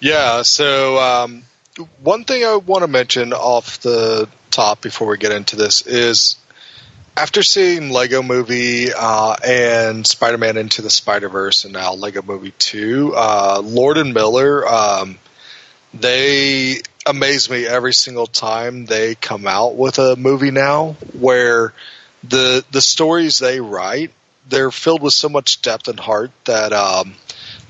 Yeah. 0.00 0.42
So, 0.42 0.98
um, 0.98 1.42
one 2.02 2.24
thing 2.24 2.44
I 2.44 2.56
want 2.56 2.82
to 2.82 2.88
mention 2.88 3.32
off 3.32 3.80
the 3.80 4.28
top 4.50 4.80
before 4.80 5.08
we 5.08 5.18
get 5.18 5.32
into 5.32 5.56
this 5.56 5.86
is 5.86 6.36
after 7.16 7.42
seeing 7.42 7.90
Lego 7.90 8.22
Movie 8.22 8.92
uh, 8.92 9.36
and 9.44 10.06
Spider 10.06 10.38
Man 10.38 10.56
Into 10.56 10.82
the 10.82 10.90
Spider 10.90 11.28
Verse, 11.28 11.64
and 11.64 11.72
now 11.72 11.94
Lego 11.94 12.22
Movie 12.22 12.52
Two, 12.58 13.14
uh, 13.16 13.60
Lord 13.64 13.96
and 13.96 14.12
Miller, 14.12 14.66
um, 14.66 15.18
they 15.94 16.80
amaze 17.06 17.48
me 17.48 17.66
every 17.66 17.94
single 17.94 18.26
time 18.26 18.84
they 18.84 19.14
come 19.14 19.46
out 19.46 19.76
with 19.76 19.98
a 19.98 20.16
movie 20.16 20.50
now, 20.50 20.92
where 21.18 21.72
the 22.28 22.64
the 22.70 22.80
stories 22.80 23.38
they 23.38 23.60
write 23.60 24.12
they're 24.48 24.70
filled 24.70 25.02
with 25.02 25.14
so 25.14 25.28
much 25.28 25.62
depth 25.62 25.88
and 25.88 25.98
heart 25.98 26.30
that 26.44 26.72
um, 26.72 27.14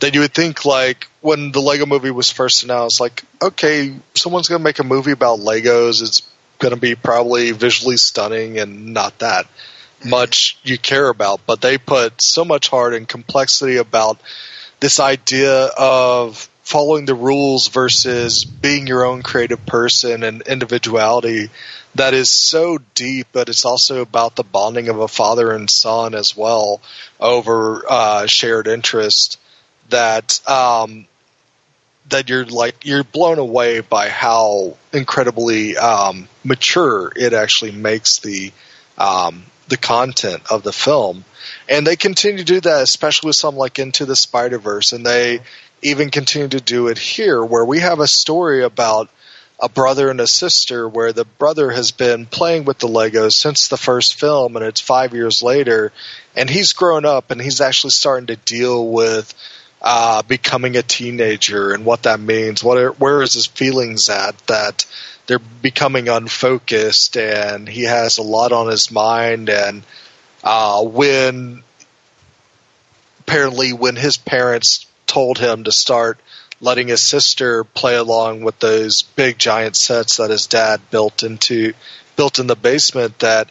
that 0.01 0.15
you 0.15 0.21
would 0.21 0.35
think 0.35 0.65
like 0.65 1.09
when 1.21 1.53
the 1.53 1.61
Lego 1.61 1.87
Movie 1.87 2.11
was 2.11 2.31
first 2.31 2.65
announced, 2.65 3.01
like 3.01 3.25
okay, 3.41 3.95
someone's 4.15 4.49
going 4.49 4.61
to 4.61 4.65
make 4.65 4.79
a 4.79 4.85
movie 4.85 5.13
about 5.13 5.41
Legos. 5.41 6.03
It's 6.03 6.23
going 6.59 6.75
to 6.75 6.81
be 6.81 6.95
probably 6.95 7.53
visually 7.53 7.97
stunning 7.97 8.59
and 8.59 8.93
not 8.93 9.19
that 9.21 9.47
much 10.05 10.59
you 10.63 10.79
care 10.79 11.09
about, 11.09 11.41
but 11.47 11.61
they 11.61 11.79
put 11.79 12.21
so 12.21 12.45
much 12.45 12.69
heart 12.69 12.95
and 12.95 13.09
complexity 13.09 13.77
about 13.77 14.21
this 14.81 15.01
idea 15.01 15.65
of 15.79 16.49
following 16.63 17.07
the 17.07 17.15
rules 17.15 17.69
versus 17.69 18.45
being 18.45 18.87
your 18.87 19.07
own 19.07 19.23
creative 19.23 19.65
person 19.65 20.23
and 20.23 20.43
individuality 20.43 21.49
that 21.99 22.15
is 22.15 22.31
so 22.31 22.79
deep, 22.95 23.29
but 23.33 23.49
it's 23.49 23.65
also 23.65 24.01
about 24.01 24.37
the 24.37 24.43
bonding 24.43 24.89
of 24.89 24.99
a 24.99 25.09
father 25.09 25.53
and 25.53 25.71
son 25.71 26.15
as 26.15 26.37
well 26.37 26.81
over 27.21 27.83
uh, 27.89 28.27
shared 28.27 28.67
interest 28.67 29.39
that 29.91 30.41
um, 30.49 31.07
that 32.09 32.29
you're 32.29 32.45
like 32.45 32.85
you're 32.85 33.05
blown 33.05 33.39
away 33.39 33.81
by 33.81 34.09
how 34.09 34.77
incredibly 34.93 35.77
um, 35.77 36.29
mature 36.45 37.13
it 37.15 37.33
actually 37.33 37.73
makes 37.73 38.21
the 38.21 38.53
um, 38.99 39.45
the 39.69 39.77
content 39.77 40.43
of 40.51 40.63
the 40.63 40.73
film, 40.73 41.25
and 41.69 41.87
they 41.87 41.97
continue 41.97 42.39
to 42.39 42.45
do 42.45 42.61
that, 42.61 42.83
especially 42.83 43.29
with 43.29 43.37
some 43.37 43.57
like 43.57 43.79
Into 43.79 44.07
the 44.07 44.17
Spider 44.17 44.59
Verse, 44.59 44.93
and 44.93 45.05
they 45.05 45.41
even 45.83 46.11
continue 46.11 46.49
to 46.49 46.61
do 46.61 46.89
it 46.89 46.99
here, 46.99 47.45
where 47.45 47.65
we 47.65 47.81
have 47.81 48.01
a 48.01 48.09
story 48.09 48.63
about 48.63 49.11
a 49.59 49.69
brother 49.69 50.11
and 50.11 50.21
a 50.21 50.27
sister 50.27 50.89
where 50.89 51.13
the 51.13 51.25
brother 51.25 51.71
has 51.71 51.91
been 51.91 52.27
playing 52.27 52.65
with 52.65 52.79
the 52.79 52.89
Legos 52.89 53.33
since 53.33 53.69
the 53.69 53.77
first 53.77 54.19
film 54.19 54.57
and 54.57 54.65
it's 54.65 54.81
five 54.81 55.15
years 55.15 55.43
later 55.43 55.93
and 56.37 56.51
he's 56.51 56.75
grown 56.75 57.07
up 57.07 57.31
and 57.31 57.41
he's 57.41 57.61
actually 57.61 57.91
starting 57.91 58.27
to 58.27 58.37
deal 58.37 58.87
with 58.87 59.33
uh, 59.81 60.23
becoming 60.23 60.77
a 60.77 60.83
teenager 60.83 61.73
and 61.73 61.85
what 61.85 62.03
that 62.03 62.21
means. 62.21 62.63
What 62.63 62.79
are, 62.79 62.93
where 62.93 63.23
is 63.23 63.35
his 63.35 63.47
feelings 63.47 64.09
at 64.09 64.37
that 64.47 64.85
they're 65.27 65.39
becoming 65.39 66.09
unfocused 66.09 67.17
and 67.17 67.69
he 67.69 67.85
has 67.85 68.19
a 68.19 68.23
lot 68.23 68.53
on 68.53 68.69
his 68.69 68.91
mind 68.91 69.49
and 69.49 69.83
uh, 70.45 70.85
when 70.85 71.63
apparently 73.21 73.73
when 73.73 73.97
his 73.97 74.17
parents 74.17 74.87
told 75.07 75.39
him 75.39 75.65
to 75.65 75.73
start 75.73 76.21
letting 76.61 76.89
his 76.89 77.03
sister 77.03 77.65
play 77.65 77.97
along 77.97 78.43
with 78.43 78.59
those 78.59 79.03
big 79.03 79.39
giant 79.39 79.77
sets 79.77 80.17
that 80.17 80.31
his 80.31 80.47
dad 80.47 80.81
built 80.91 81.23
into 81.23 81.73
built 82.17 82.39
in 82.39 82.47
the 82.47 82.57
basement 82.57 83.19
that 83.19 83.51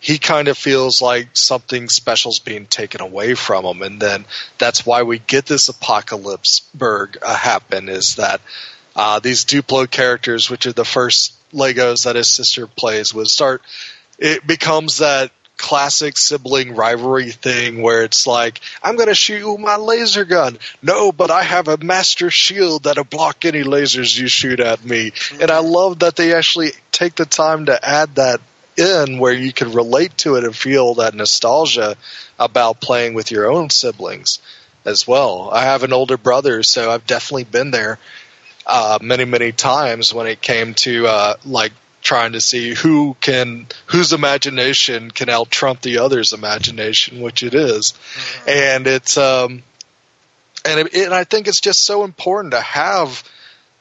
he 0.00 0.18
kind 0.18 0.48
of 0.48 0.56
feels 0.56 1.02
like 1.02 1.36
something 1.36 1.88
special's 1.88 2.38
being 2.38 2.66
taken 2.66 3.00
away 3.00 3.34
from 3.34 3.64
him. 3.64 3.82
And 3.82 4.00
then 4.00 4.24
that's 4.56 4.86
why 4.86 5.02
we 5.02 5.18
get 5.18 5.46
this 5.46 5.68
apocalypse 5.68 6.60
berg 6.74 7.18
uh, 7.22 7.36
happen 7.36 7.88
is 7.88 8.16
that 8.16 8.40
uh, 8.94 9.18
these 9.20 9.44
duplo 9.44 9.90
characters 9.90 10.48
which 10.48 10.66
are 10.66 10.72
the 10.72 10.84
first 10.84 11.34
legos 11.52 12.04
that 12.04 12.16
his 12.16 12.30
sister 12.30 12.66
plays 12.66 13.12
with 13.12 13.28
start 13.28 13.62
it 14.18 14.46
becomes 14.46 14.98
that 14.98 15.30
classic 15.56 16.16
sibling 16.16 16.74
rivalry 16.74 17.30
thing 17.30 17.82
where 17.82 18.04
it's 18.04 18.26
like, 18.26 18.60
I'm 18.82 18.96
going 18.96 19.08
to 19.08 19.14
shoot 19.14 19.38
you 19.38 19.52
with 19.52 19.60
my 19.60 19.76
laser 19.76 20.24
gun. 20.24 20.58
No, 20.82 21.12
but 21.12 21.30
I 21.30 21.42
have 21.42 21.68
a 21.68 21.78
master 21.78 22.30
shield 22.30 22.84
that'll 22.84 23.04
block 23.04 23.44
any 23.44 23.62
lasers 23.62 24.18
you 24.18 24.28
shoot 24.28 24.60
at 24.60 24.84
me. 24.84 25.10
Mm-hmm. 25.10 25.42
And 25.42 25.50
I 25.50 25.60
love 25.60 26.00
that 26.00 26.16
they 26.16 26.34
actually 26.34 26.70
take 26.92 27.14
the 27.14 27.26
time 27.26 27.66
to 27.66 27.88
add 27.88 28.16
that 28.16 28.40
in 28.76 29.18
where 29.18 29.32
you 29.32 29.52
can 29.52 29.72
relate 29.72 30.16
to 30.18 30.36
it 30.36 30.44
and 30.44 30.54
feel 30.54 30.94
that 30.94 31.14
nostalgia 31.14 31.96
about 32.38 32.80
playing 32.80 33.14
with 33.14 33.30
your 33.30 33.50
own 33.50 33.70
siblings 33.70 34.40
as 34.84 35.06
well. 35.08 35.50
I 35.50 35.62
have 35.64 35.82
an 35.82 35.92
older 35.92 36.18
brother, 36.18 36.62
so 36.62 36.90
I've 36.90 37.06
definitely 37.06 37.44
been 37.44 37.70
there 37.70 37.98
uh, 38.66 38.98
many, 39.00 39.24
many 39.24 39.52
times 39.52 40.12
when 40.12 40.26
it 40.26 40.40
came 40.40 40.74
to 40.74 41.06
uh, 41.06 41.34
like 41.44 41.72
trying 42.06 42.34
to 42.34 42.40
see 42.40 42.72
who 42.72 43.16
can 43.20 43.66
whose 43.86 44.12
imagination 44.12 45.10
can 45.10 45.28
out 45.28 45.50
trump 45.50 45.80
the 45.80 45.98
other's 45.98 46.32
imagination, 46.32 47.20
which 47.20 47.42
it 47.42 47.52
is. 47.52 47.94
Mm-hmm. 47.94 48.48
and 48.48 48.86
it's 48.86 49.18
um, 49.18 49.64
and 50.64 50.80
it, 50.80 50.94
and 50.94 51.12
I 51.12 51.24
think 51.24 51.48
it's 51.48 51.60
just 51.60 51.84
so 51.84 52.04
important 52.04 52.52
to 52.52 52.60
have 52.60 53.24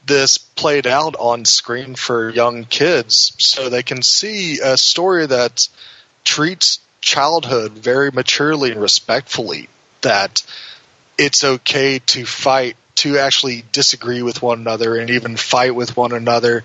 this 0.08 0.40
played 0.40 0.88
out 0.88 1.16
on 1.20 1.46
screen 1.46 1.94
for 1.94 2.32
young 2.32 2.66
kids 2.66 3.36
so 3.38 3.70
they 3.70 3.84
can 3.84 4.02
see 4.02 4.60
a 4.60 4.76
story 4.76 5.28
that 5.28 5.68
treats 6.24 6.80
childhood 7.02 7.74
very 7.74 8.10
maturely 8.10 8.72
and 8.72 8.82
respectfully 8.82 9.70
that 10.02 10.44
it's 11.16 11.44
okay 11.44 12.00
to 12.00 12.26
fight 12.26 12.76
to 12.96 13.20
actually 13.20 13.64
disagree 13.72 14.24
with 14.24 14.42
one 14.42 14.62
another 14.62 14.96
and 14.96 15.12
even 15.12 15.36
fight 15.38 15.76
with 15.76 15.96
one 15.96 16.12
another 16.12 16.64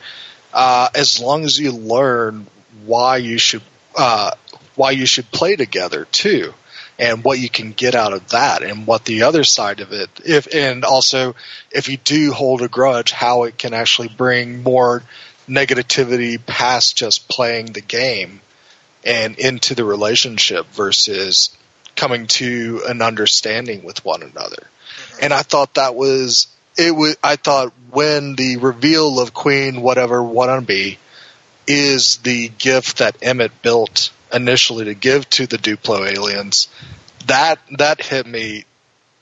uh, 0.53 0.89
as 0.95 1.21
long 1.21 1.45
as 1.45 1.59
you 1.59 1.73
learn 1.73 2.47
why 2.85 3.19
you 3.19 3.39
should 3.39 3.63
uh, 3.97 4.33
why 4.77 4.93
you 4.93 5.07
should 5.07 5.31
play 5.31 5.57
together 5.57 6.07
too, 6.07 6.55
and 6.99 7.25
what 7.25 7.39
you 7.39 7.49
can 7.49 7.73
get 7.73 7.95
out 7.95 8.13
of 8.13 8.29
that, 8.31 8.63
and 8.63 8.87
what 8.87 9.05
the 9.05 9.23
other 9.23 9.45
side 9.45 9.81
of 9.81 9.93
it, 9.93 10.09
if 10.25 10.55
and 10.55 10.85
also 10.85 11.35
if 11.71 11.89
you 11.89 11.97
do 11.97 12.33
hold 12.33 12.63
a 12.63 12.69
grudge, 12.69 13.11
how 13.11 13.45
it 13.45 13.59
can 13.59 13.75
actually 13.75 14.09
bring 14.09 14.63
more 14.63 15.03
negativity 15.49 16.45
past 16.45 16.97
just 16.97 17.29
playing 17.29 17.67
the 17.67 17.81
game 17.81 18.41
and 19.05 19.39
into 19.39 19.75
the 19.75 19.85
relationship 19.85 20.67
versus 20.67 21.57
coming 21.97 22.27
to 22.27 22.83
an 22.89 23.03
understanding 23.03 23.83
with 23.83 24.05
one 24.05 24.23
another. 24.23 24.63
Mm-hmm. 24.63 25.25
And 25.25 25.33
I 25.33 25.43
thought 25.43 25.75
that 25.75 25.95
was 25.95 26.47
it 26.77 26.95
was 26.95 27.17
I 27.23 27.37
thought 27.37 27.73
when 27.91 28.37
the 28.37 28.57
reveal 28.59 29.21
of 29.21 29.35
Queen 29.35 29.77
Watevra 29.77 30.23
Wa'Nabi 30.23 30.99
is 31.67 32.19
the 32.19 32.49
gift 32.49 32.99
that 32.99 33.17
Emmett 33.23 33.63
built 33.63 34.13
initially 34.33 34.87
to 34.87 34.95
give 34.95 35.29
to 35.31 35.47
the 35.47 35.57
Duplo 35.57 36.09
aliens, 36.09 36.69
that 37.27 37.59
that 37.79 38.03
hit 38.03 38.27
me 38.27 38.65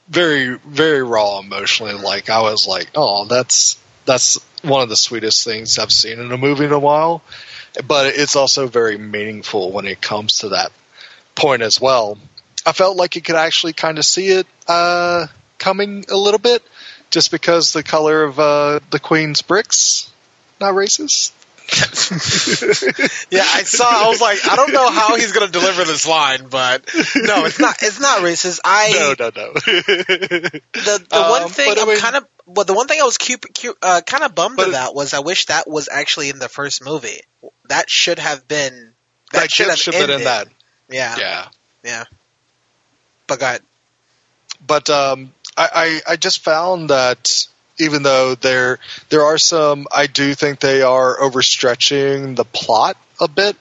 very 0.08 0.56
very 0.58 1.02
raw 1.02 1.40
emotionally. 1.40 1.94
Like 1.94 2.30
I 2.30 2.42
was 2.42 2.66
like, 2.66 2.90
oh, 2.94 3.24
that's 3.26 3.78
that's 4.04 4.38
one 4.62 4.82
of 4.82 4.88
the 4.88 4.96
sweetest 4.96 5.44
things 5.44 5.78
I've 5.78 5.92
seen 5.92 6.18
in 6.18 6.32
a 6.32 6.38
movie 6.38 6.64
in 6.64 6.72
a 6.72 6.78
while. 6.78 7.22
But 7.86 8.14
it's 8.14 8.34
also 8.34 8.66
very 8.66 8.98
meaningful 8.98 9.70
when 9.70 9.86
it 9.86 10.00
comes 10.00 10.38
to 10.38 10.50
that 10.50 10.72
point 11.34 11.62
as 11.62 11.80
well. 11.80 12.18
I 12.66 12.72
felt 12.72 12.96
like 12.96 13.14
you 13.14 13.22
could 13.22 13.36
actually 13.36 13.72
kind 13.72 13.98
of 13.98 14.04
see 14.04 14.28
it 14.28 14.46
uh, 14.66 15.26
coming 15.58 16.04
a 16.10 16.16
little 16.16 16.40
bit 16.40 16.62
just 17.10 17.30
because 17.30 17.72
the 17.72 17.82
color 17.82 18.24
of 18.24 18.38
uh, 18.38 18.80
the 18.90 19.00
queen's 19.00 19.42
bricks 19.42 20.12
not 20.60 20.74
racist. 20.74 21.32
yeah, 23.30 23.44
I 23.44 23.62
saw. 23.62 23.84
I 23.84 24.08
was 24.08 24.22
like, 24.22 24.38
I 24.48 24.56
don't 24.56 24.72
know 24.72 24.88
how 24.88 25.16
he's 25.16 25.32
going 25.32 25.46
to 25.46 25.52
deliver 25.52 25.84
this 25.84 26.08
line, 26.08 26.48
but 26.48 26.88
no, 27.14 27.44
it's 27.44 27.60
not. 27.60 27.76
It's 27.82 28.00
not 28.00 28.20
racist. 28.20 28.60
I 28.64 28.92
no, 28.92 29.14
no, 29.18 29.30
no. 29.36 29.52
the 29.52 30.62
the 30.72 31.06
um, 31.16 31.30
one 31.30 31.48
thing 31.50 31.70
I'm 31.72 31.86
I 31.86 31.92
mean, 31.92 31.98
kind 31.98 32.16
of 32.16 32.26
well, 32.46 32.64
the 32.64 32.72
one 32.72 32.86
thing 32.86 33.00
I 33.00 33.04
was 33.04 33.18
cute, 33.18 33.44
cute, 33.52 33.76
uh, 33.82 34.00
kind 34.06 34.24
of 34.24 34.34
bummed 34.34 34.60
about 34.60 34.94
was 34.94 35.12
I 35.12 35.18
wish 35.20 35.46
that 35.46 35.68
was 35.68 35.90
actually 35.92 36.30
in 36.30 36.38
the 36.38 36.48
first 36.48 36.82
movie. 36.82 37.20
That 37.68 37.90
should 37.90 38.18
have 38.18 38.48
been. 38.48 38.94
That, 39.32 39.42
that 39.42 39.50
should 39.50 39.68
have 39.68 39.78
should 39.78 39.92
been 39.92 40.08
in 40.08 40.24
that. 40.24 40.48
Yeah. 40.88 41.16
Yeah. 41.18 41.48
Yeah. 41.84 42.04
But 43.26 43.40
go 43.40 43.46
ahead. 43.46 43.62
But 44.66 44.88
um, 44.88 45.34
I, 45.58 46.00
I, 46.06 46.12
I 46.12 46.16
just 46.16 46.44
found 46.44 46.90
that 46.90 47.48
even 47.80 48.02
though 48.02 48.34
there 48.36 48.78
there 49.08 49.22
are 49.22 49.38
some, 49.38 49.86
I 49.94 50.06
do 50.06 50.34
think 50.34 50.60
they 50.60 50.82
are 50.82 51.18
overstretching 51.18 52.36
the 52.36 52.44
plot 52.44 52.96
a 53.20 53.28
bit. 53.28 53.56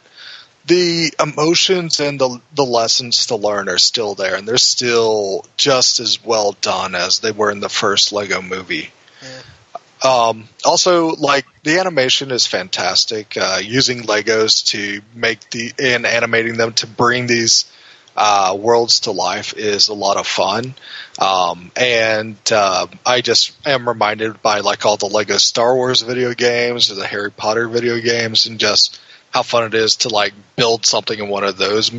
The 0.68 1.14
emotions 1.20 2.00
and 2.00 2.20
the 2.20 2.42
the 2.54 2.66
lessons 2.66 3.28
to 3.28 3.36
learn 3.36 3.70
are 3.70 3.78
still 3.78 4.16
there, 4.16 4.36
and 4.36 4.48
they're 4.48 4.58
still 4.58 5.46
just 5.56 6.00
as 6.00 6.24
well 6.24 6.52
done 6.62 6.94
as 6.94 7.20
they 7.20 7.32
were 7.32 7.50
in 7.50 7.62
the 7.62 7.70
first 7.70 8.12
Lego 8.12 8.42
Movie. 8.42 8.92
Yeah. 9.24 9.42
Um, 10.04 10.48
also, 10.64 11.16
like 11.16 11.46
the 11.64 11.80
animation 11.80 12.32
is 12.32 12.46
fantastic. 12.46 13.36
Uh, 13.38 13.60
using 13.64 14.04
Legos 14.04 14.66
to 14.68 15.02
make 15.16 15.50
the 15.50 15.74
and 15.80 16.06
animating 16.06 16.58
them 16.58 16.74
to 16.74 16.88
bring 16.88 17.28
these 17.28 17.66
uh, 18.18 18.58
worlds 18.60 19.02
to 19.02 19.12
life 19.12 19.54
is 19.56 19.88
a 19.88 19.94
lot 19.94 20.18
of 20.18 20.28
fun. 20.28 20.74
Um, 21.20 21.72
and 21.78 22.38
uh, 22.52 22.88
I 23.06 23.22
just 23.22 23.56
am 23.66 23.88
reminded 23.88 24.42
by 24.42 24.60
like 24.60 24.86
all 24.86 24.98
the 24.98 25.06
Lego 25.06 25.38
Star 25.38 25.76
Wars 25.76 26.02
video 26.02 26.34
games 26.34 26.92
or 26.92 26.96
the 26.96 27.08
Harry 27.08 27.32
Potter 27.32 27.68
video 27.68 28.00
games, 28.02 28.48
and 28.48 28.60
just 28.60 29.00
how 29.32 29.44
fun 29.44 29.66
it 29.66 29.74
is 29.74 29.98
to 29.98 30.10
like 30.10 30.34
build 30.56 30.86
something 30.86 31.18
in 31.18 31.30
one 31.30 31.44
of 31.44 31.58
those 31.58 31.92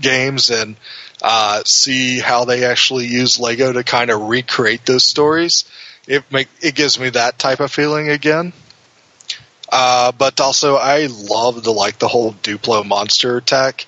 games 0.00 0.50
and 0.50 0.76
uh, 1.22 1.62
see 1.66 2.20
how 2.20 2.44
they 2.44 2.64
actually 2.64 3.06
use 3.06 3.38
Lego 3.38 3.72
to 3.72 3.84
kind 3.84 4.10
of 4.10 4.28
recreate 4.28 4.86
those 4.86 5.04
stories 5.04 5.64
it 6.06 6.24
make 6.30 6.48
it 6.60 6.74
gives 6.74 6.98
me 6.98 7.10
that 7.10 7.38
type 7.38 7.60
of 7.60 7.70
feeling 7.72 8.08
again. 8.08 8.52
Uh, 9.70 10.12
but 10.12 10.40
also, 10.40 10.76
I 10.76 11.06
love 11.06 11.62
the 11.64 11.72
like 11.72 11.98
the 11.98 12.08
whole 12.08 12.32
Duplo 12.32 12.86
monster 12.86 13.36
attack 13.36 13.86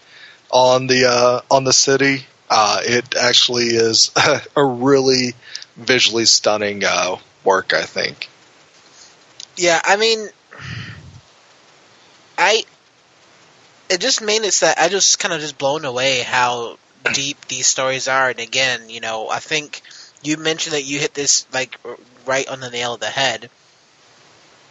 on 0.51 0.87
the 0.87 1.07
uh, 1.07 1.41
on 1.51 1.65
the 1.65 1.73
city. 1.73 2.27
Uh, 2.49 2.81
it 2.85 3.17
actually 3.17 3.67
is 3.67 4.13
a 4.57 4.65
really 4.65 5.35
visually 5.77 6.27
stunning 6.27 6.85
uh, 6.85 7.17
work, 7.45 7.75
I 7.75 7.83
think. 7.83 8.29
Yeah, 9.57 9.81
I 9.85 9.97
mean, 9.97 10.29
I 12.39 12.65
it 13.89 14.01
just 14.01 14.21
it 14.21 14.61
that 14.61 14.79
I 14.79 14.89
just 14.89 15.19
kind 15.19 15.35
of 15.35 15.41
just 15.41 15.59
blown 15.59 15.85
away 15.85 16.21
how 16.21 16.79
deep 17.13 17.47
these 17.47 17.67
stories 17.67 18.09
are, 18.09 18.31
and 18.31 18.41
again, 18.41 18.91
you 18.91 19.01
know, 19.01 19.29
I 19.29 19.39
think 19.39 19.83
you 20.23 20.37
mentioned 20.37 20.75
that 20.75 20.83
you 20.83 20.99
hit 20.99 21.15
this 21.15 21.47
like 21.53 21.79
right 22.27 22.49
on 22.49 22.61
the 22.61 22.71
nail 22.71 22.95
of 22.95 23.01
the 23.01 23.07
head. 23.07 23.51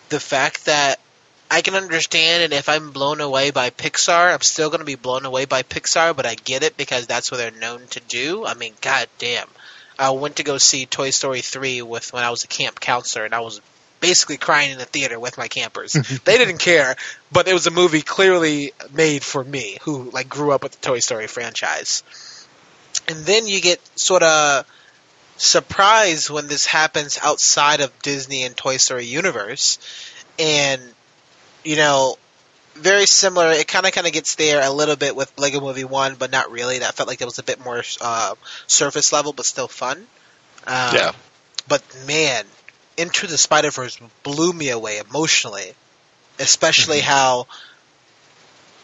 The 0.09 0.19
fact 0.19 0.65
that 0.65 0.99
I 1.49 1.61
can 1.61 1.75
understand, 1.75 2.43
and 2.43 2.53
if 2.53 2.69
I'm 2.69 2.91
blown 2.91 3.21
away 3.21 3.51
by 3.51 3.69
Pixar, 3.69 4.33
I'm 4.33 4.41
still 4.41 4.69
going 4.69 4.79
to 4.79 4.85
be 4.85 4.95
blown 4.95 5.25
away 5.25 5.45
by 5.45 5.63
Pixar, 5.63 6.15
but 6.15 6.25
I 6.25 6.35
get 6.35 6.63
it 6.63 6.75
because 6.75 7.05
that's 7.05 7.31
what 7.31 7.37
they're 7.37 7.51
known 7.51 7.85
to 7.91 7.99
do. 7.99 8.45
I 8.45 8.55
mean, 8.55 8.73
god 8.81 9.07
damn. 9.19 9.47
I 9.97 10.09
went 10.09 10.37
to 10.37 10.43
go 10.43 10.57
see 10.57 10.85
Toy 10.85 11.11
Story 11.11 11.41
3 11.41 11.81
with 11.83 12.11
when 12.11 12.23
I 12.23 12.31
was 12.31 12.43
a 12.43 12.47
camp 12.47 12.79
counselor, 12.79 13.25
and 13.25 13.33
I 13.33 13.41
was 13.41 13.61
basically 13.99 14.37
crying 14.37 14.71
in 14.71 14.77
the 14.77 14.85
theater 14.85 15.19
with 15.19 15.37
my 15.37 15.47
campers. 15.47 15.93
they 16.25 16.37
didn't 16.37 16.57
care, 16.57 16.95
but 17.31 17.47
it 17.47 17.53
was 17.53 17.67
a 17.67 17.71
movie 17.71 18.01
clearly 18.01 18.73
made 18.91 19.23
for 19.23 19.43
me, 19.43 19.77
who 19.83 20.09
like 20.11 20.27
grew 20.27 20.51
up 20.51 20.63
with 20.63 20.73
the 20.73 20.85
Toy 20.85 20.99
Story 20.99 21.27
franchise. 21.27 22.03
And 23.07 23.25
then 23.25 23.47
you 23.47 23.61
get 23.61 23.79
sort 23.97 24.23
of 24.23 24.65
surprised 25.37 26.29
when 26.29 26.47
this 26.47 26.65
happens 26.65 27.19
outside 27.21 27.81
of 27.81 27.97
Disney 28.01 28.43
and 28.43 28.55
Toy 28.55 28.77
Story 28.77 29.05
universe, 29.05 29.77
and 30.39 30.81
you 31.65 31.75
know, 31.75 32.17
very 32.75 33.05
similar. 33.05 33.51
It 33.51 33.67
kind 33.67 33.85
of 33.85 33.91
kind 33.91 34.07
of 34.07 34.13
gets 34.13 34.35
there 34.35 34.61
a 34.61 34.71
little 34.71 34.95
bit 34.95 35.15
with 35.15 35.31
Lego 35.37 35.59
Movie 35.59 35.83
One, 35.83 36.15
but 36.15 36.31
not 36.31 36.51
really. 36.51 36.79
That 36.79 36.95
felt 36.95 37.09
like 37.09 37.21
it 37.21 37.25
was 37.25 37.39
a 37.39 37.43
bit 37.43 37.63
more 37.63 37.83
uh, 38.01 38.35
surface 38.67 39.11
level, 39.11 39.33
but 39.33 39.45
still 39.45 39.67
fun. 39.67 39.97
Um, 40.67 40.95
yeah. 40.95 41.11
But 41.67 41.83
man, 42.07 42.45
Into 42.97 43.27
the 43.27 43.37
Spider 43.37 43.71
Verse 43.71 43.99
blew 44.23 44.53
me 44.53 44.69
away 44.69 44.99
emotionally, 44.99 45.73
especially 46.39 46.99
mm-hmm. 46.99 47.09
how 47.09 47.47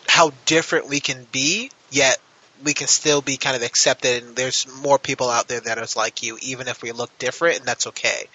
how 0.08 0.32
different 0.46 0.90
we 0.90 1.00
can 1.00 1.26
be, 1.32 1.72
yet 1.90 2.18
we 2.64 2.74
can 2.74 2.88
still 2.88 3.22
be 3.22 3.38
kind 3.38 3.56
of 3.56 3.64
accepted, 3.64 4.24
and 4.24 4.36
there's 4.36 4.68
more 4.82 5.00
people 5.00 5.30
out 5.30 5.48
there 5.48 5.62
that 5.62 5.78
is 5.78 5.96
like 5.96 6.24
you, 6.24 6.38
even 6.42 6.68
if 6.68 6.82
we 6.82 6.92
look 6.92 7.18
different, 7.18 7.60
and 7.60 7.66
that's 7.66 7.88
okay. 7.88 8.28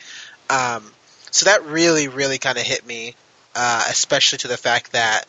Um, 0.48 0.90
so 1.30 1.46
that 1.46 1.64
really, 1.64 2.08
really 2.08 2.38
kind 2.38 2.56
of 2.56 2.64
hit 2.64 2.86
me, 2.86 3.14
uh, 3.56 3.86
especially 3.88 4.38
to 4.38 4.48
the 4.48 4.56
fact 4.56 4.92
that 4.92 5.26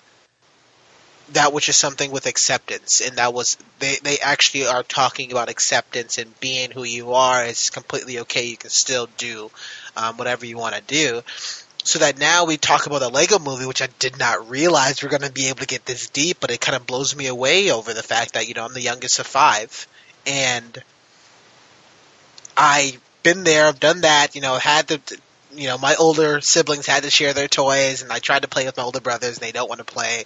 that 1.33 1.51
which 1.51 1.67
is 1.67 1.75
something 1.75 2.11
with 2.11 2.25
acceptance, 2.25 3.01
and 3.01 3.17
that 3.17 3.33
was 3.33 3.57
they 3.79 3.97
they 4.03 4.19
actually 4.19 4.67
are 4.67 4.83
talking 4.83 5.31
about 5.31 5.49
acceptance 5.49 6.17
and 6.17 6.39
being 6.39 6.71
who 6.71 6.83
you 6.83 7.13
are 7.13 7.43
is 7.43 7.69
completely 7.69 8.19
okay. 8.19 8.45
You 8.45 8.57
can 8.57 8.69
still 8.69 9.09
do 9.17 9.49
um, 9.95 10.17
whatever 10.17 10.45
you 10.45 10.57
want 10.57 10.75
to 10.75 10.81
do 10.81 11.23
so 11.87 11.99
that 11.99 12.19
now 12.19 12.43
we 12.43 12.57
talk 12.57 12.85
about 12.85 12.99
the 12.99 13.07
Lego 13.07 13.39
movie, 13.39 13.65
which 13.65 13.81
I 13.81 13.87
did 13.97 14.19
not 14.19 14.49
realize 14.49 15.01
we're 15.01 15.09
going 15.09 15.21
to 15.21 15.31
be 15.31 15.47
able 15.47 15.59
to 15.59 15.65
get 15.65 15.85
this 15.85 16.09
deep, 16.09 16.37
but 16.41 16.51
it 16.51 16.59
kind 16.59 16.75
of 16.75 16.85
blows 16.85 17.15
me 17.15 17.27
away 17.27 17.71
over 17.71 17.93
the 17.93 18.03
fact 18.03 18.33
that, 18.33 18.45
you 18.45 18.53
know, 18.53 18.65
I'm 18.65 18.73
the 18.73 18.81
youngest 18.81 19.19
of 19.19 19.25
five, 19.25 19.87
and 20.25 20.83
I've 22.57 22.99
been 23.23 23.45
there, 23.45 23.67
I've 23.67 23.79
done 23.79 24.01
that, 24.01 24.35
you 24.35 24.41
know, 24.41 24.55
had 24.55 24.89
to, 24.89 24.99
you 25.57 25.67
know, 25.67 25.77
my 25.77 25.95
older 25.95 26.39
siblings 26.41 26.85
had 26.85 27.03
to 27.03 27.09
share 27.09 27.33
their 27.33 27.47
toys, 27.47 28.03
and 28.03 28.11
I 28.11 28.19
tried 28.19 28.43
to 28.43 28.47
play 28.47 28.65
with 28.65 28.77
my 28.77 28.83
older 28.83 29.01
brothers, 29.01 29.37
and 29.37 29.47
they 29.47 29.51
don't 29.51 29.67
want 29.67 29.79
to 29.79 29.85
play. 29.85 30.25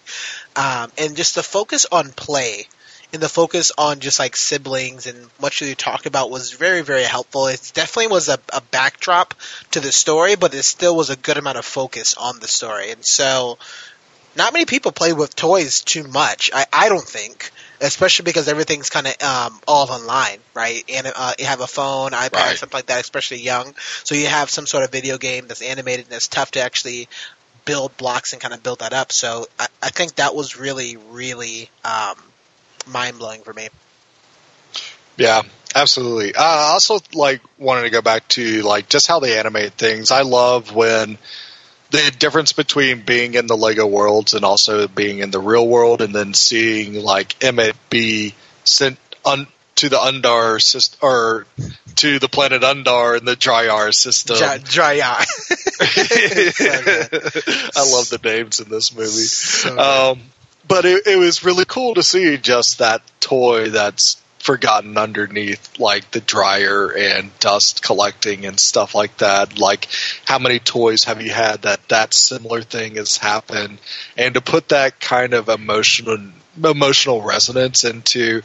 Um, 0.56 0.92
and 0.98 1.16
just 1.16 1.36
the 1.36 1.44
focus 1.44 1.86
on 1.92 2.12
play 2.12 2.68
and 3.14 3.22
the 3.22 3.30
focus 3.30 3.72
on 3.78 4.00
just 4.00 4.20
like 4.20 4.36
siblings 4.36 5.06
and 5.06 5.30
much 5.42 5.62
you 5.62 5.76
talked 5.76 6.06
about 6.06 6.32
was 6.32 6.54
very 6.54 6.82
very 6.82 7.04
helpful. 7.04 7.48
It 7.48 7.72
definitely 7.74 8.08
was 8.08 8.30
a, 8.30 8.40
a 8.54 8.62
backdrop 8.62 9.34
to 9.72 9.80
the 9.80 9.92
story, 9.92 10.36
but 10.36 10.54
it 10.54 10.64
still 10.64 10.96
was 10.96 11.10
a 11.10 11.16
good 11.16 11.38
amount 11.38 11.58
of 11.58 11.66
focus 11.66 12.16
on 12.16 12.40
the 12.40 12.48
story. 12.48 12.92
And 12.92 13.06
so, 13.06 13.58
not 14.36 14.54
many 14.54 14.66
people 14.66 14.92
play 14.92 15.14
with 15.14 15.36
toys 15.36 15.82
too 15.82 16.04
much. 16.04 16.52
I, 16.54 16.66
I 16.72 16.90
don't 16.90 17.08
think, 17.08 17.52
especially 17.82 18.24
because 18.24 18.48
everything's 18.48 18.90
kind 18.90 19.08
of 19.08 19.22
um, 19.22 19.60
all 19.68 19.90
online, 19.90 20.38
right? 20.54 20.84
And 20.94 21.12
uh, 21.14 21.34
you 21.40 21.46
have 21.46 21.62
a 21.62 21.68
phone, 21.68 22.12
iPad, 22.12 22.34
right. 22.34 22.58
something 22.58 22.78
like 22.78 22.86
that, 22.88 23.02
especially 23.02 23.40
young. 23.40 23.74
So 24.04 24.16
you 24.16 24.28
have 24.28 24.50
some 24.50 24.68
sort 24.68 24.84
of 24.84 24.92
video 24.92 25.18
game 25.18 25.48
that's 25.48 25.62
animated 25.62 26.06
and 26.06 26.16
it's 26.16 26.28
tough 26.28 26.52
to 26.52 26.62
actually 26.62 27.10
build 27.66 27.96
blocks 27.98 28.34
and 28.34 28.42
kind 28.42 28.54
of 28.54 28.62
build 28.64 28.80
that 28.80 28.94
up. 28.94 29.12
So 29.12 29.48
I, 29.60 29.68
I 29.82 29.90
think 29.90 30.16
that 30.16 30.36
was 30.36 30.58
really, 30.58 30.98
really 30.98 31.70
um, 31.84 32.16
mind 32.88 33.18
blowing 33.18 33.42
for 33.42 33.54
me. 33.54 33.70
Yeah, 35.18 35.42
absolutely. 35.76 36.36
I 36.36 36.72
also 36.74 37.00
like 37.14 37.42
wanted 37.58 37.84
to 37.84 37.90
go 37.90 38.02
back 38.02 38.28
to 38.30 38.62
like 38.62 38.90
just 38.90 39.08
how 39.08 39.20
they 39.20 39.38
animate 39.38 39.74
things. 39.74 40.12
I 40.12 40.22
love 40.22 40.74
when 40.74 41.18
the 41.92 42.12
difference 42.18 42.54
between 42.54 43.02
being 43.02 43.36
in 43.36 43.48
the 43.48 43.56
Lego 43.56 43.86
worlds 43.86 44.34
and 44.34 44.44
also 44.44 44.88
being 44.88 45.20
in 45.20 45.30
the 45.30 45.40
real 45.40 45.68
world, 45.68 46.02
and 46.02 46.16
then 46.16 46.34
seeing 46.34 46.96
like 46.96 47.44
Emmett 47.44 47.76
be 47.90 48.34
sent 48.64 48.98
un- 49.26 49.48
to 49.76 49.90
the 49.90 49.98
Undar 49.98 50.62
system 50.62 51.00
or 51.02 51.46
to 51.98 52.20
the 52.20 52.30
planet 52.30 52.62
Undar 52.62 53.18
in 53.18 53.26
the 53.26 53.36
Dryar 53.36 53.94
system. 53.94 54.38
Dreyar. 54.64 55.26
I 57.76 57.92
love 57.92 58.10
the 58.10 58.20
names 58.24 58.60
in 58.60 58.70
this 58.70 58.94
movie. 58.96 59.10
So 59.10 59.78
um, 59.78 60.22
but 60.68 60.86
it, 60.86 61.06
it 61.08 61.18
was 61.18 61.44
really 61.44 61.66
cool 61.66 61.96
to 61.96 62.04
see 62.04 62.38
just 62.38 62.80
that 62.80 63.02
toy 63.20 63.70
that's 63.70 64.22
forgotten 64.42 64.98
underneath 64.98 65.80
like 65.80 66.10
the 66.12 66.20
dryer 66.20 66.92
and 66.92 67.38
dust 67.40 67.84
collecting 67.84 68.46
and 68.46 68.60
stuff 68.60 68.96
like 68.96 69.16
that. 69.18 69.58
Like 69.60 69.88
how 70.26 70.40
many 70.40 70.60
toys 70.60 71.04
have 71.04 71.22
you 71.22 71.32
had 71.32 71.62
that 71.64 71.88
that 71.90 72.14
similar 72.14 72.62
thing 72.62 72.96
has 72.96 73.18
happened? 73.18 73.80
And 74.18 74.34
to 74.34 74.42
put 74.42 74.70
that 74.70 75.00
kind 75.00 75.34
of 75.34 75.48
emotional 75.48 76.18
emotional 76.64 77.22
resonance 77.22 77.84
into 77.84 78.42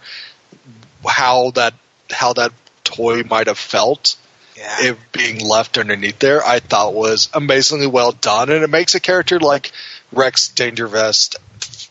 how 1.06 1.50
that 1.52 1.74
how 2.10 2.34
that 2.34 2.52
toy 2.84 3.22
might 3.22 3.46
have 3.48 3.58
felt 3.58 4.16
yeah. 4.56 4.76
if 4.80 5.12
being 5.12 5.40
left 5.40 5.76
underneath 5.76 6.20
there 6.20 6.44
i 6.44 6.60
thought 6.60 6.94
was 6.94 7.28
amazingly 7.34 7.88
well 7.88 8.12
done. 8.12 8.50
And 8.50 8.62
it 8.62 8.70
makes 8.70 8.94
a 8.94 9.00
character 9.00 9.40
like 9.40 9.72
rex 10.12 10.52
dangervest 10.54 11.36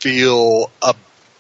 feel 0.06 0.72
a 0.82 0.96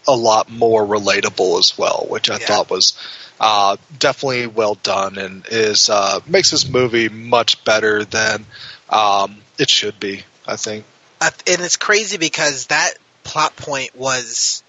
a 0.07 0.15
lot 0.15 0.49
more 0.49 0.85
relatable 0.85 1.59
as 1.59 1.77
well, 1.77 2.05
which 2.09 2.29
I 2.29 2.37
yeah. 2.39 2.45
thought 2.45 2.69
was 2.69 2.97
uh, 3.39 3.77
definitely 3.97 4.47
well 4.47 4.75
done 4.75 5.17
and 5.17 5.45
is 5.49 5.89
uh, 5.89 6.19
makes 6.27 6.51
this 6.51 6.67
movie 6.67 7.09
much 7.09 7.63
better 7.65 8.03
than 8.03 8.45
um, 8.89 9.37
it 9.57 9.69
should 9.69 9.99
be. 9.99 10.23
I 10.47 10.57
think, 10.57 10.85
uh, 11.21 11.31
and 11.47 11.61
it's 11.61 11.77
crazy 11.77 12.17
because 12.17 12.67
that 12.67 12.93
plot 13.23 13.55
point 13.55 13.95
was 13.95 14.63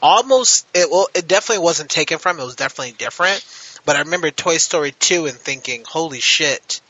almost 0.00 0.66
it. 0.72 0.88
Well, 0.90 1.08
it 1.14 1.26
definitely 1.26 1.64
wasn't 1.64 1.90
taken 1.90 2.18
from. 2.18 2.38
It 2.38 2.44
was 2.44 2.56
definitely 2.56 2.92
different. 2.92 3.44
But 3.84 3.96
I 3.96 4.00
remember 4.00 4.30
Toy 4.30 4.58
Story 4.58 4.92
two 4.92 5.26
and 5.26 5.36
thinking, 5.36 5.84
"Holy 5.86 6.20
shit, 6.20 6.80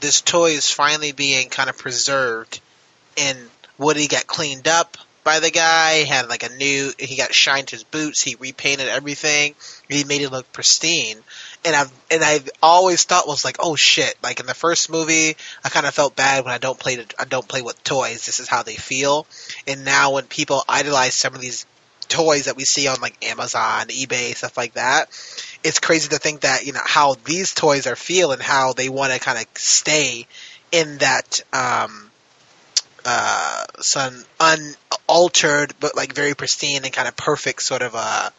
this 0.00 0.20
toy 0.20 0.50
is 0.50 0.70
finally 0.70 1.12
being 1.12 1.48
kind 1.48 1.70
of 1.70 1.78
preserved." 1.78 2.60
And 3.16 3.38
Woody 3.78 4.08
got 4.08 4.26
cleaned 4.26 4.68
up 4.68 4.96
by 5.26 5.40
the 5.40 5.50
guy. 5.50 6.04
Had 6.04 6.28
like 6.28 6.44
a 6.44 6.56
new. 6.56 6.92
He 6.98 7.16
got 7.16 7.34
shined 7.34 7.68
his 7.68 7.82
boots. 7.84 8.22
He 8.22 8.36
repainted 8.36 8.88
everything. 8.88 9.54
He 9.88 10.04
made 10.04 10.22
it 10.22 10.30
look 10.30 10.50
pristine. 10.52 11.18
And 11.64 11.76
I've 11.76 11.92
and 12.10 12.22
I've 12.22 12.48
always 12.62 13.02
thought 13.02 13.26
was 13.26 13.44
like, 13.44 13.56
oh 13.58 13.76
shit! 13.76 14.14
Like 14.22 14.40
in 14.40 14.46
the 14.46 14.54
first 14.54 14.88
movie, 14.88 15.36
I 15.64 15.68
kind 15.68 15.84
of 15.84 15.92
felt 15.92 16.16
bad 16.16 16.44
when 16.44 16.54
I 16.54 16.58
don't 16.58 16.78
play. 16.78 17.04
I 17.18 17.24
don't 17.24 17.46
play 17.46 17.60
with 17.60 17.82
toys. 17.84 18.24
This 18.24 18.40
is 18.40 18.48
how 18.48 18.62
they 18.62 18.76
feel. 18.76 19.26
And 19.66 19.84
now 19.84 20.12
when 20.12 20.24
people 20.24 20.62
idolize 20.68 21.14
some 21.14 21.34
of 21.34 21.40
these 21.40 21.66
toys 22.08 22.44
that 22.44 22.56
we 22.56 22.64
see 22.64 22.86
on 22.86 23.00
like 23.00 23.22
Amazon, 23.26 23.88
eBay, 23.88 24.34
stuff 24.36 24.56
like 24.56 24.74
that, 24.74 25.08
it's 25.64 25.80
crazy 25.80 26.08
to 26.10 26.18
think 26.18 26.42
that 26.42 26.64
you 26.64 26.72
know 26.72 26.80
how 26.84 27.16
these 27.24 27.52
toys 27.52 27.88
are 27.88 27.96
feel 27.96 28.30
and 28.30 28.40
how 28.40 28.72
they 28.72 28.88
want 28.88 29.12
to 29.12 29.18
kind 29.18 29.38
of 29.38 29.46
stay 29.56 30.28
in 30.70 30.98
that 30.98 31.40
um, 31.52 32.05
uh, 33.06 33.64
some 33.78 34.24
unaltered 34.40 35.72
but 35.78 35.96
like 35.96 36.12
very 36.12 36.34
pristine 36.34 36.84
and 36.84 36.92
kind 36.92 37.06
of 37.06 37.16
perfect 37.16 37.62
sort 37.62 37.82
of 37.82 37.94
uh, 37.94 38.30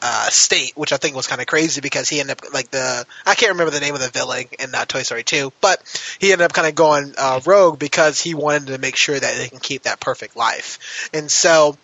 uh, 0.00 0.28
state, 0.30 0.76
which 0.76 0.92
I 0.92 0.98
think 0.98 1.16
was 1.16 1.26
kind 1.26 1.40
of 1.40 1.48
crazy 1.48 1.80
because 1.80 2.08
he 2.08 2.20
ended 2.20 2.38
up 2.38 2.54
like 2.54 2.70
the 2.70 3.04
I 3.26 3.34
can't 3.34 3.52
remember 3.52 3.72
the 3.72 3.80
name 3.80 3.94
of 3.94 4.00
the 4.00 4.10
villain 4.10 4.44
in 4.60 4.72
uh, 4.72 4.84
Toy 4.84 5.02
Story 5.02 5.24
2, 5.24 5.52
but 5.60 5.82
he 6.20 6.30
ended 6.30 6.44
up 6.44 6.52
kind 6.52 6.68
of 6.68 6.76
going 6.76 7.14
uh, 7.18 7.40
rogue 7.44 7.78
because 7.80 8.20
he 8.20 8.34
wanted 8.34 8.68
to 8.68 8.78
make 8.78 8.94
sure 8.94 9.18
that 9.18 9.36
they 9.36 9.48
can 9.48 9.58
keep 9.58 9.82
that 9.82 10.00
perfect 10.00 10.36
life, 10.36 11.10
and 11.12 11.30
so. 11.30 11.76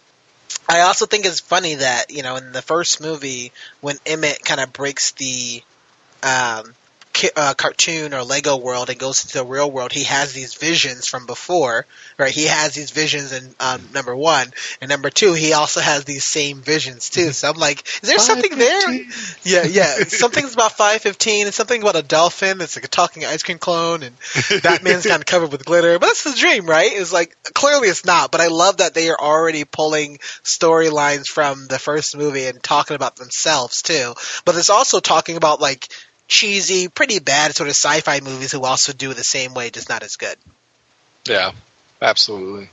I 0.69 0.81
also 0.81 1.07
think 1.07 1.27
it's 1.27 1.41
funny 1.41 1.77
that 1.77 2.11
you 2.11 2.23
know 2.23 2.37
in 2.37 2.53
the 2.53 2.63
first 2.63 3.01
movie 3.01 3.53
when 3.81 3.97
Emmett 4.05 4.45
kind 4.45 4.61
of 4.61 4.73
breaks 4.73 5.13
the 5.13 5.63
um, 6.23 6.75
uh, 7.37 7.55
cartoon 7.55 8.15
or 8.15 8.23
Lego 8.23 8.57
world 8.57 8.91
and 8.91 8.99
goes 8.99 9.25
into 9.25 9.39
the 9.39 9.45
real 9.45 9.71
world, 9.71 9.93
he 9.93 10.05
has 10.05 10.33
these 10.33 10.55
visions 10.55 11.07
from 11.07 11.27
before, 11.27 11.87
right? 12.19 12.33
He 12.33 12.47
has 12.47 12.75
these 12.75 12.91
visions 12.91 13.33
in 13.33 13.55
um, 13.61 13.81
number 13.93 14.15
one, 14.15 14.53
and 14.81 14.89
number 14.89 15.11
two, 15.11 15.33
he 15.33 15.53
also 15.53 15.81
has 15.81 16.05
these 16.05 16.25
same 16.25 16.61
visions 16.61 17.11
too. 17.11 17.33
So 17.33 17.49
I'm 17.51 17.57
like, 17.57 17.87
is 18.03 18.09
there 18.09 18.19
something 18.19 18.57
there? 18.57 18.93
Yeah, 19.43 19.65
yeah. 19.65 19.95
Something's 20.09 20.55
about 20.55 20.73
five 20.73 21.01
fifteen, 21.01 21.47
and 21.47 21.55
something 21.55 21.81
about 21.81 21.97
a 21.97 22.03
dolphin. 22.03 22.59
that's 22.59 22.77
like 22.77 22.85
a 22.85 22.89
talking 22.89 23.25
ice 23.25 23.43
cream 23.43 23.59
clone, 23.59 24.03
and 24.03 24.15
Batman's 24.63 25.07
kind 25.07 25.21
of 25.21 25.27
covered 25.27 25.53
with 25.53 25.65
glitter. 25.65 25.99
But 25.99 26.07
that's 26.07 26.25
the 26.25 26.39
dream, 26.39 26.67
right? 26.67 26.91
It's 26.93 27.13
like 27.13 27.37
clearly 27.55 27.89
it's 27.89 28.05
not. 28.05 28.31
But 28.31 28.41
I 28.41 28.49
love 28.49 28.79
that 28.79 28.95
they 28.95 29.11
are 29.11 29.21
already 29.21 29.65
pulling 29.65 30.19
storylines 30.45 31.27
from 31.27 31.67
the 31.67 31.79
first 31.79 32.17
movie 32.17 32.47
and 32.47 32.63
talking 32.63 32.97
about 32.97 33.17
themselves 33.17 33.83
too. 33.83 34.15
But 34.45 34.57
it's 34.57 34.71
also 34.71 35.01
talking 35.01 35.37
about 35.37 35.61
like 35.61 35.89
cheesy, 36.31 36.89
pretty 36.89 37.19
bad 37.19 37.55
sort 37.55 37.69
of 37.69 37.75
sci-fi 37.75 38.21
movies 38.21 38.53
who 38.53 38.65
also 38.65 38.93
do 38.93 39.11
it 39.11 39.17
the 39.17 39.25
same 39.25 39.53
way, 39.53 39.69
just 39.69 39.91
not 39.91 40.03
as 40.03 40.17
good. 40.17 40.37
Yeah, 41.27 41.53
absolutely. 42.01 42.71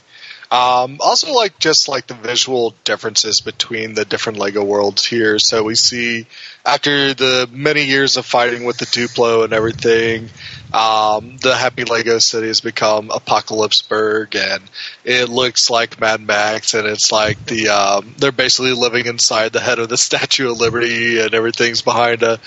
Um, 0.50 1.00
also, 1.02 1.34
like 1.34 1.60
just 1.60 1.90
like 1.90 2.08
the 2.08 2.14
visual 2.14 2.74
differences 2.86 3.42
between 3.42 3.96
the 3.96 4.06
different 4.06 4.40
Lego 4.40 4.64
worlds 4.64 5.06
here. 5.06 5.40
So 5.40 5.64
we 5.64 5.76
see 5.76 6.26
after 6.66 7.14
the 7.14 7.50
many 7.52 7.84
years 7.84 8.16
of 8.16 8.26
fighting 8.26 8.64
with 8.64 8.78
the 8.78 8.86
Duplo 8.86 9.44
and 9.44 9.52
everything, 9.52 10.30
um, 10.74 11.36
the 11.38 11.54
Happy 11.54 11.84
Lego 11.84 12.20
City 12.20 12.48
has 12.48 12.62
become 12.62 13.10
Apocalypseburg, 13.10 14.36
and 14.36 14.64
it 15.04 15.28
looks 15.28 15.70
like 15.70 16.00
Mad 16.00 16.22
Max, 16.22 16.74
and 16.76 16.88
it's 16.88 17.12
like 17.12 17.46
the 17.46 17.68
um, 17.68 18.16
they're 18.18 18.32
basically 18.32 18.72
living 18.72 19.06
inside 19.06 19.52
the 19.52 19.60
head 19.60 19.80
of 19.80 19.90
the 19.90 19.98
Statue 20.08 20.52
of 20.52 20.62
Liberty, 20.62 21.20
and 21.20 21.34
everything's 21.34 21.82
behind 21.82 22.24
a 22.24 22.40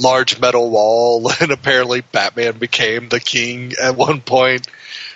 large 0.00 0.40
metal 0.40 0.70
wall, 0.70 1.30
and 1.40 1.52
apparently 1.52 2.00
Batman 2.00 2.58
became 2.58 3.08
the 3.08 3.20
king 3.20 3.72
at 3.80 3.96
one 3.96 4.20
point 4.20 4.66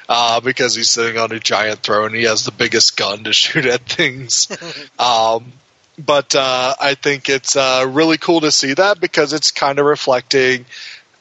uh, 0.09 0.41
because 0.41 0.75
he's 0.75 0.91
sitting 0.91 1.19
on 1.19 1.33
a 1.33 1.41
giant 1.41 1.81
throne. 1.81 2.15
He 2.15 2.25
has 2.25 2.45
the 2.45 2.53
biggest 2.53 2.97
gun 2.97 3.25
to 3.25 3.33
shoot 3.33 3.67
at 3.67 3.81
things. 3.83 4.49
um, 4.99 5.53
but 5.99 6.35
uh, 6.35 6.75
I 6.81 6.95
think 6.95 7.29
it's 7.29 7.57
uh, 7.57 7.87
really 7.89 8.19
cool 8.19 8.41
to 8.41 8.51
see 8.51 8.75
that 8.75 9.01
because 9.01 9.33
it's 9.33 9.51
kind 9.53 9.79
of 9.79 9.87
reflecting 9.87 10.67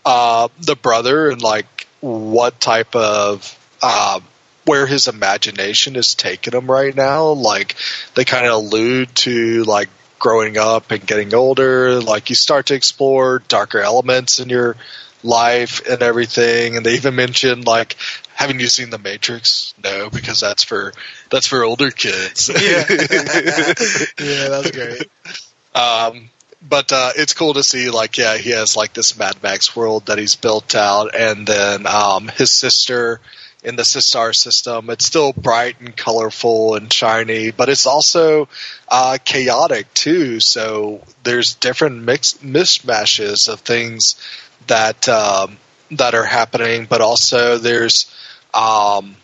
uh, 0.05 0.47
the 0.59 0.75
brother 0.75 1.29
and 1.29 1.41
like 1.41 1.87
what 2.01 2.59
type 2.59 2.95
of 2.95 3.59
uh, 3.81 4.19
where 4.65 4.87
his 4.87 5.07
imagination 5.07 5.95
is 5.95 6.15
taking 6.15 6.53
him 6.53 6.69
right 6.69 6.95
now. 6.95 7.31
Like 7.31 7.75
they 8.15 8.25
kind 8.25 8.45
of 8.45 8.53
allude 8.53 9.15
to 9.17 9.63
like 9.63 9.89
growing 10.23 10.57
up 10.57 10.89
and 10.91 11.05
getting 11.05 11.35
older, 11.35 11.99
like 11.99 12.29
you 12.29 12.35
start 12.35 12.67
to 12.67 12.73
explore 12.73 13.39
darker 13.49 13.81
elements 13.81 14.39
in 14.39 14.47
your 14.47 14.77
life 15.21 15.85
and 15.85 16.01
everything. 16.01 16.77
And 16.77 16.85
they 16.85 16.95
even 16.95 17.13
mentioned 17.15 17.67
like, 17.67 17.97
haven't 18.33 18.61
you 18.61 18.67
seen 18.67 18.89
The 18.89 18.97
Matrix? 18.97 19.73
No, 19.83 20.09
because 20.09 20.39
that's 20.39 20.63
for 20.63 20.93
that's 21.29 21.45
for 21.45 21.65
older 21.65 21.91
kids. 21.91 22.49
Yeah, 22.49 22.85
yeah, 24.17 24.47
that's 24.47 24.71
great. 24.71 25.09
Um, 25.75 26.29
but 26.61 26.93
uh, 26.93 27.11
it's 27.17 27.33
cool 27.33 27.55
to 27.55 27.63
see 27.63 27.89
like 27.89 28.17
yeah 28.17 28.37
he 28.37 28.51
has 28.51 28.77
like 28.77 28.93
this 28.93 29.17
Mad 29.19 29.43
Max 29.43 29.75
world 29.75 30.05
that 30.05 30.19
he's 30.19 30.37
built 30.37 30.73
out, 30.73 31.13
and 31.13 31.45
then 31.45 31.85
um, 31.85 32.29
his 32.29 32.51
sister 32.53 33.19
in 33.63 33.75
the 33.75 33.83
Systar 33.83 34.35
system. 34.35 34.89
It's 34.89 35.05
still 35.05 35.33
bright 35.33 35.79
and 35.79 35.95
colorful 35.95 36.75
and 36.75 36.91
shiny, 36.91 37.51
but 37.51 37.69
it's 37.69 37.85
also 37.85 38.49
uh, 38.89 39.17
chaotic 39.23 39.93
too. 39.93 40.39
So 40.39 41.01
there's 41.23 41.55
different 41.55 42.03
mix 42.03 42.33
mishmashes 42.35 43.47
of 43.47 43.61
things 43.61 44.15
that 44.67 45.07
um, 45.07 45.57
that 45.91 46.15
are 46.15 46.25
happening, 46.25 46.85
but 46.89 47.01
also 47.01 47.57
there's 47.57 48.13
um, 48.53 49.15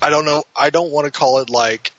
I 0.00 0.10
don't 0.10 0.24
know. 0.24 0.44
I 0.54 0.70
don't 0.70 0.92
want 0.92 1.06
to 1.06 1.18
call 1.18 1.38
it 1.40 1.50
like 1.50 1.92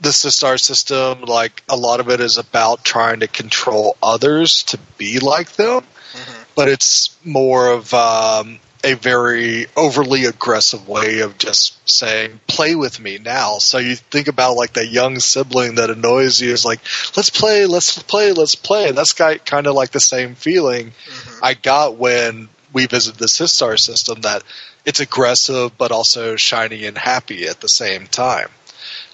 the 0.00 0.10
Systar 0.10 0.60
system. 0.60 1.22
Like 1.22 1.62
a 1.68 1.76
lot 1.76 2.00
of 2.00 2.10
it 2.10 2.20
is 2.20 2.36
about 2.36 2.84
trying 2.84 3.20
to 3.20 3.28
control 3.28 3.96
others 4.02 4.64
to 4.64 4.78
be 4.98 5.18
like 5.18 5.52
them, 5.52 5.80
mm-hmm. 5.80 6.42
but 6.54 6.68
it's 6.68 7.16
more 7.24 7.72
of 7.72 7.92
um, 7.94 8.60
a 8.84 8.94
very 8.94 9.66
overly 9.76 10.26
aggressive 10.26 10.86
way 10.88 11.20
of 11.20 11.36
just 11.36 11.76
saying, 11.88 12.40
play 12.46 12.76
with 12.76 13.00
me 13.00 13.18
now. 13.18 13.58
So 13.58 13.78
you 13.78 13.96
think 13.96 14.28
about 14.28 14.56
like 14.56 14.74
that 14.74 14.88
young 14.88 15.18
sibling 15.18 15.76
that 15.76 15.90
annoys 15.90 16.40
you 16.40 16.52
is 16.52 16.64
like, 16.64 16.80
let's 17.16 17.30
play, 17.30 17.66
let's 17.66 18.00
play, 18.02 18.32
let's 18.32 18.54
play. 18.54 18.88
And 18.88 18.96
that's 18.96 19.12
kind 19.12 19.66
of 19.66 19.74
like 19.74 19.90
the 19.90 20.00
same 20.00 20.34
feeling 20.36 20.90
mm-hmm. 20.90 21.44
I 21.44 21.54
got 21.54 21.96
when 21.96 22.48
we 22.72 22.86
visited 22.86 23.18
the 23.18 23.26
Systar 23.26 23.78
system 23.78 24.20
that 24.20 24.44
it's 24.84 25.00
aggressive 25.00 25.76
but 25.76 25.90
also 25.90 26.36
shiny 26.36 26.86
and 26.86 26.96
happy 26.96 27.48
at 27.48 27.60
the 27.60 27.68
same 27.68 28.06
time. 28.06 28.48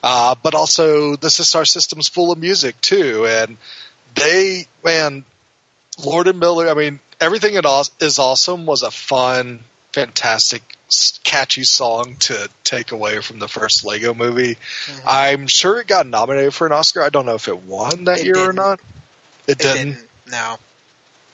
Uh, 0.03 0.35
but 0.43 0.55
also 0.55 1.17
the 1.17 1.29
Systar 1.29 1.67
system's 1.67 2.09
full 2.09 2.31
of 2.31 2.39
music 2.39 2.79
too. 2.83 3.27
And 3.27 3.57
they, 4.15 4.67
man, 4.85 5.25
Lord 6.05 6.29
and 6.29 6.39
Miller, 6.39 6.69
I 6.69 6.75
mean, 6.75 7.01
everything 7.21 7.55
is 8.01 8.19
awesome 8.19 8.67
was 8.67 8.83
a 8.83 8.91
fun, 8.91 9.61
fantastic, 9.93 10.63
catchy 11.25 11.65
song 11.65 12.17
to 12.17 12.49
take 12.63 12.93
away 12.93 13.21
from 13.21 13.39
the 13.39 13.49
first 13.49 13.85
Lego 13.85 14.15
movie. 14.15 14.55
Mm-hmm. 14.55 15.09
I'm 15.09 15.47
sure 15.47 15.81
it 15.81 15.87
got 15.87 16.07
nominated 16.07 16.55
for 16.55 16.67
an 16.67 16.73
Oscar. 16.73 17.03
I 17.03 17.09
don't 17.09 17.27
know 17.27 17.35
if 17.35 17.49
it 17.49 17.63
won 17.63 18.05
that 18.05 18.19
it 18.21 18.25
year 18.27 18.35
didn't. 18.35 18.51
or 18.51 18.53
not. 18.53 18.81
It, 19.47 19.53
It 19.53 19.59
didn't. 19.59 19.93
didn't. 19.95 20.09
No. 20.31 20.53
Um, 20.53 20.59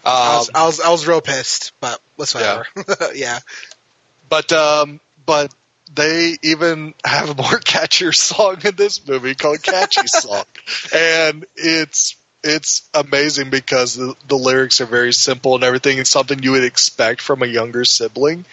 I 0.05 0.37
was, 0.39 0.51
I 0.55 0.67
was 0.67 0.81
I 0.81 0.91
was 0.91 1.07
real 1.07 1.21
pissed, 1.21 1.73
but 1.81 2.01
whatever. 2.17 2.67
Yeah. 3.15 3.41
but 4.31 4.51
um, 4.53 5.01
but 5.27 5.55
they 5.95 6.37
even 6.43 6.95
have 7.05 7.31
a 7.31 7.35
more 7.35 7.45
catchier 7.61 8.15
song 8.15 8.59
in 8.65 8.77
this 8.77 9.07
movie 9.07 9.35
called 9.35 9.63
"Catchy 9.63 10.07
Song," 10.07 10.45
and 10.95 11.45
it's 11.57 12.17
it's 12.43 12.89
amazing 12.95 13.51
because 13.51 13.95
the, 13.95 14.15
the 14.29 14.37
lyrics 14.37 14.81
are 14.81 14.87
very 14.87 15.13
simple 15.13 15.55
and 15.55 15.65
everything. 15.65 15.99
It's 15.99 16.11
something 16.11 16.43
you 16.43 16.53
would 16.53 16.65
expect 16.65 17.21
from 17.21 17.43
a 17.43 17.47
younger 17.47 17.85
sibling, 17.85 18.45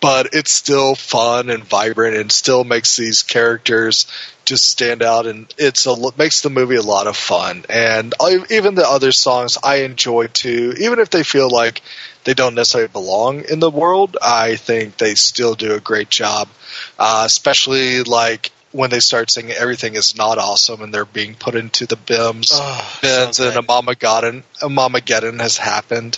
but 0.00 0.30
it's 0.32 0.50
still 0.50 0.94
fun 0.94 1.50
and 1.50 1.64
vibrant 1.64 2.16
and 2.16 2.30
still 2.32 2.64
makes 2.64 2.96
these 2.96 3.22
characters 3.22 4.06
just 4.44 4.64
stand 4.70 5.02
out 5.02 5.26
and 5.26 5.52
it's 5.58 5.86
a 5.86 5.94
makes 6.16 6.40
the 6.40 6.50
movie 6.50 6.76
a 6.76 6.82
lot 6.82 7.06
of 7.06 7.16
fun. 7.16 7.64
And 7.68 8.14
I, 8.20 8.38
even 8.50 8.74
the 8.74 8.88
other 8.88 9.12
songs 9.12 9.58
I 9.62 9.82
enjoy 9.82 10.28
too, 10.28 10.74
even 10.78 10.98
if 10.98 11.10
they 11.10 11.22
feel 11.22 11.50
like 11.50 11.82
they 12.24 12.34
don't 12.34 12.54
necessarily 12.54 12.88
belong 12.88 13.44
in 13.48 13.60
the 13.60 13.70
world. 13.70 14.16
I 14.20 14.56
think 14.56 14.96
they 14.96 15.14
still 15.14 15.54
do 15.54 15.74
a 15.74 15.80
great 15.80 16.10
job, 16.10 16.48
uh, 16.98 17.22
especially 17.24 18.02
like 18.02 18.52
when 18.78 18.90
they 18.90 19.00
start 19.00 19.28
saying 19.28 19.50
everything 19.50 19.94
is 19.96 20.16
not 20.16 20.38
awesome 20.38 20.82
and 20.82 20.94
they're 20.94 21.04
being 21.04 21.34
put 21.34 21.56
into 21.56 21.84
the 21.84 21.96
bims 21.96 22.50
Oh, 22.52 22.98
bins 23.02 23.38
so 23.38 23.48
and 23.48 23.56
a 23.56 23.62
mamageddon 23.62 24.44
a 24.62 24.68
mamageddon 24.68 25.40
has 25.40 25.56
happened 25.56 26.16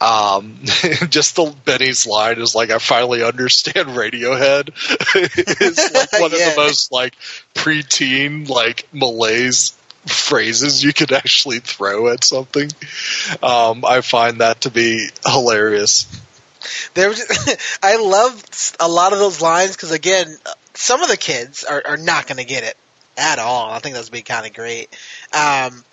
um, 0.00 0.58
just 1.10 1.36
the 1.36 1.54
Benny's 1.64 2.08
line 2.08 2.40
is 2.40 2.56
like 2.56 2.70
I 2.70 2.78
finally 2.78 3.22
understand 3.22 3.86
Radiohead 3.90 4.70
is 5.60 5.92
like 5.94 6.12
one 6.20 6.32
Yeah. 6.32 6.48
of 6.48 6.54
the 6.56 6.60
most 6.60 6.90
like 6.90 7.14
preteen 7.54 8.48
like 8.48 8.88
malaise 8.92 9.70
phrases 10.06 10.82
you 10.82 10.92
could 10.92 11.12
actually 11.12 11.60
throw 11.60 12.08
at 12.08 12.24
something. 12.24 12.68
Um, 13.44 13.84
I 13.84 14.00
find 14.00 14.40
that 14.40 14.62
to 14.62 14.70
be 14.72 15.08
hilarious. 15.24 16.06
There 16.94 17.08
was, 17.08 17.22
I 17.82 17.96
love 17.96 18.42
a 18.80 18.88
lot 18.88 19.12
of 19.12 19.20
those 19.20 19.40
lines 19.40 19.76
because 19.76 19.92
again, 19.92 20.26
some 20.74 21.02
of 21.02 21.08
the 21.08 21.16
kids 21.16 21.64
are, 21.64 21.82
are 21.84 21.96
not 21.96 22.26
going 22.26 22.38
to 22.38 22.44
get 22.44 22.64
it 22.64 22.76
at 23.16 23.38
all. 23.38 23.70
I 23.70 23.78
think 23.78 23.94
that's 23.94 24.10
be 24.10 24.22
kind 24.22 24.46
of 24.46 24.54
great. 24.54 24.88
Um, 25.32 25.84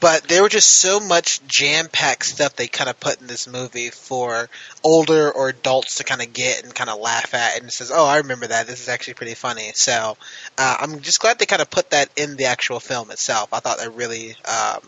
but 0.00 0.24
there 0.24 0.42
were 0.42 0.50
just 0.50 0.80
so 0.80 1.00
much 1.00 1.40
jam 1.46 1.88
packed 1.88 2.26
stuff 2.26 2.56
they 2.56 2.66
kind 2.66 2.90
of 2.90 3.00
put 3.00 3.20
in 3.22 3.26
this 3.26 3.48
movie 3.48 3.88
for 3.88 4.50
older 4.82 5.32
or 5.32 5.48
adults 5.48 5.96
to 5.96 6.04
kind 6.04 6.20
of 6.20 6.32
get 6.32 6.62
and 6.62 6.74
kind 6.74 6.90
of 6.90 7.00
laugh 7.00 7.32
at, 7.32 7.58
and 7.58 7.72
says, 7.72 7.90
"Oh, 7.90 8.04
I 8.04 8.18
remember 8.18 8.46
that. 8.48 8.66
This 8.66 8.80
is 8.80 8.88
actually 8.90 9.14
pretty 9.14 9.32
funny." 9.34 9.72
So 9.74 10.18
uh, 10.58 10.76
I'm 10.80 11.00
just 11.00 11.20
glad 11.20 11.38
they 11.38 11.46
kind 11.46 11.62
of 11.62 11.70
put 11.70 11.90
that 11.90 12.10
in 12.16 12.36
the 12.36 12.46
actual 12.46 12.80
film 12.80 13.10
itself. 13.12 13.54
I 13.54 13.60
thought 13.60 13.78
that 13.78 13.94
really 13.94 14.32
um, 14.44 14.80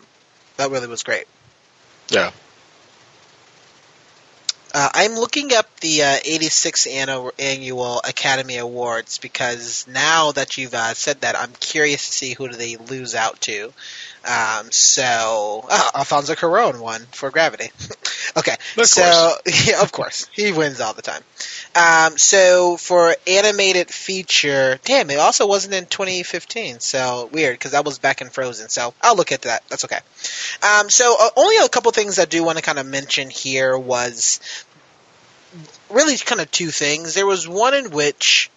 that 0.59 0.71
really 0.71 0.89
was 0.89 1.03
great. 1.03 1.27
Yeah. 2.11 2.31
Uh, 4.79 4.91
I'm 4.93 5.15
looking 5.15 5.55
up 5.55 5.81
the 5.81 6.03
uh, 6.03 6.17
86th 6.19 6.87
annual, 7.39 8.03
Academy 8.07 8.59
Awards 8.59 9.17
because 9.17 9.87
now 9.89 10.33
that 10.33 10.59
you've 10.59 10.75
uh, 10.75 10.93
said 10.93 11.23
that, 11.23 11.35
I'm 11.35 11.53
curious 11.61 12.05
to 12.05 12.13
see 12.13 12.35
who 12.35 12.47
do 12.51 12.57
they 12.57 12.77
lose 12.77 13.15
out 13.15 13.41
to. 13.43 13.73
Um, 14.29 14.71
so, 14.73 15.65
oh, 15.71 15.91
Alfonso 15.95 16.35
Cuarón 16.35 16.81
won 16.81 17.01
for 17.13 17.31
Gravity. 17.31 17.71
okay, 18.37 18.57
Of 18.77 18.87
so 18.87 19.03
course. 19.03 19.67
yeah, 19.69 19.81
of 19.83 19.93
course 19.93 20.27
he 20.33 20.53
wins 20.53 20.81
all 20.81 20.93
the 20.93 21.01
time. 21.01 21.23
Um, 21.77 22.19
so 22.19 22.77
for 22.77 23.15
animated 23.27 23.89
feature, 23.89 24.79
damn, 24.85 25.11
it 25.11 25.19
also 25.19 25.47
wasn't 25.47 25.75
in 25.75 25.87
2015. 25.87 26.81
So 26.81 27.31
weird 27.33 27.55
because 27.55 27.73
that 27.73 27.85
was 27.85 27.99
back 27.99 28.21
in 28.21 28.29
Frozen. 28.29 28.69
So 28.69 28.93
I'll 29.01 29.17
look 29.17 29.31
at 29.31 29.43
that. 29.43 29.63
That's 29.69 29.85
okay. 29.85 30.01
Um, 30.63 30.91
so 30.91 31.15
uh, 31.21 31.31
only 31.37 31.59
a 31.65 31.69
couple 31.69 31.93
things 31.93 32.19
I 32.19 32.25
do 32.25 32.43
want 32.43 32.59
to 32.59 32.65
kind 32.65 32.79
of 32.79 32.87
mention 32.87 33.31
here 33.31 33.79
was 33.79 34.41
really 35.91 36.17
kind 36.17 36.41
of 36.41 36.51
two 36.51 36.71
things. 36.71 37.15
There 37.15 37.27
was 37.27 37.49
one 37.49 37.75
in 37.75 37.91
which 37.91 38.51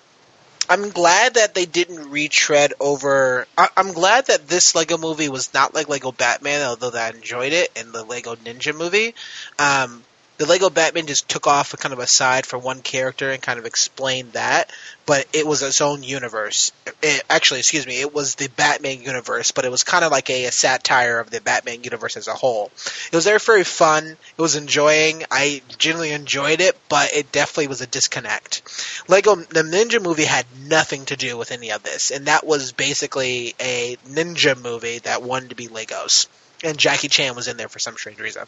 I'm 0.70 0.90
glad 0.90 1.34
that 1.34 1.56
they 1.56 1.66
didn't 1.66 2.12
retread 2.12 2.74
over. 2.80 3.48
I, 3.58 3.70
I'm 3.76 3.92
glad 3.92 4.28
that 4.28 4.48
this 4.48 4.76
Lego 4.76 4.98
movie 4.98 5.30
was 5.30 5.52
not 5.54 5.74
like 5.74 5.90
Lego 5.90 6.12
Batman, 6.12 6.62
although 6.62 6.92
I 6.92 7.10
enjoyed 7.10 7.54
it, 7.54 7.72
in 7.76 7.92
the 7.92 8.04
Lego 8.04 8.36
Ninja 8.36 8.76
movie. 8.76 9.16
Um, 9.58 10.04
the 10.40 10.46
Lego 10.46 10.70
Batman 10.70 11.06
just 11.06 11.28
took 11.28 11.48
off 11.48 11.74
a 11.74 11.78
kind 11.78 11.92
of 11.92 12.00
aside 12.00 12.46
for 12.46 12.58
one 12.58 12.82
character 12.82 13.30
and 13.30 13.42
kind 13.42 13.60
of 13.60 13.66
explained 13.66 14.32
that, 14.34 14.72
but 15.06 15.28
it 15.34 15.46
was 15.46 15.62
its 15.62 15.82
own 15.82 16.02
universe. 16.02 16.72
It, 17.04 17.22
actually, 17.30 17.60
excuse 17.60 17.86
me, 17.86 18.00
it 18.00 18.14
was 18.14 18.36
the 18.36 18.48
Batman 18.48 19.02
universe, 19.02 19.52
but 19.52 19.66
it 19.66 19.72
was 19.72 19.84
kind 19.84 20.06
of 20.06 20.14
like 20.14 20.30
a, 20.30 20.46
a 20.46 20.52
satire 20.54 21.20
of 21.20 21.30
the 21.30 21.42
Batman 21.42 21.84
universe 21.84 22.16
as 22.16 22.30
a 22.30 22.34
whole. 22.34 22.72
It 23.12 23.16
was 23.16 23.26
very, 23.26 23.40
very 23.40 23.66
fun. 23.66 24.06
It 24.06 24.42
was 24.42 24.56
enjoying. 24.56 25.24
I 25.30 25.62
genuinely 25.78 26.14
enjoyed 26.14 26.62
it, 26.62 26.78
but 26.88 27.14
it 27.14 27.34
definitely 27.34 27.68
was 27.68 27.82
a 27.82 27.88
disconnect. 27.88 28.62
Lego 29.10 29.36
the 29.36 29.64
Ninja 29.64 30.02
movie 30.02 30.24
had 30.24 30.46
nothing 30.66 31.04
to 31.08 31.18
do 31.18 31.38
with 31.38 31.52
any 31.52 31.74
of 31.74 31.84
this, 31.84 32.12
and 32.12 32.28
that 32.28 32.48
was 32.48 32.72
basically 32.72 33.56
a 33.60 33.98
ninja 34.08 34.60
movie 34.60 35.00
that 35.00 35.22
wanted 35.22 35.50
to 35.50 35.56
be 35.56 35.68
Legos. 35.68 36.28
And 36.64 36.78
Jackie 36.78 37.10
Chan 37.10 37.36
was 37.36 37.50
in 37.50 37.58
there 37.58 37.70
for 37.70 37.80
some 37.80 37.96
strange 37.96 38.20
reason. 38.20 38.44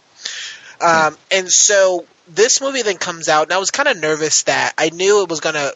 Um, 0.82 1.18
and 1.32 1.50
so 1.50 2.06
this 2.28 2.62
movie 2.62 2.82
then 2.82 2.98
comes 2.98 3.30
out, 3.30 3.44
and 3.44 3.54
I 3.54 3.58
was 3.58 3.72
kind 3.72 3.90
of 3.90 3.98
nervous 3.98 4.44
that 4.44 4.74
I 4.78 4.90
knew 4.90 5.24
it 5.24 5.30
was 5.30 5.40
going 5.40 5.56
to 5.56 5.76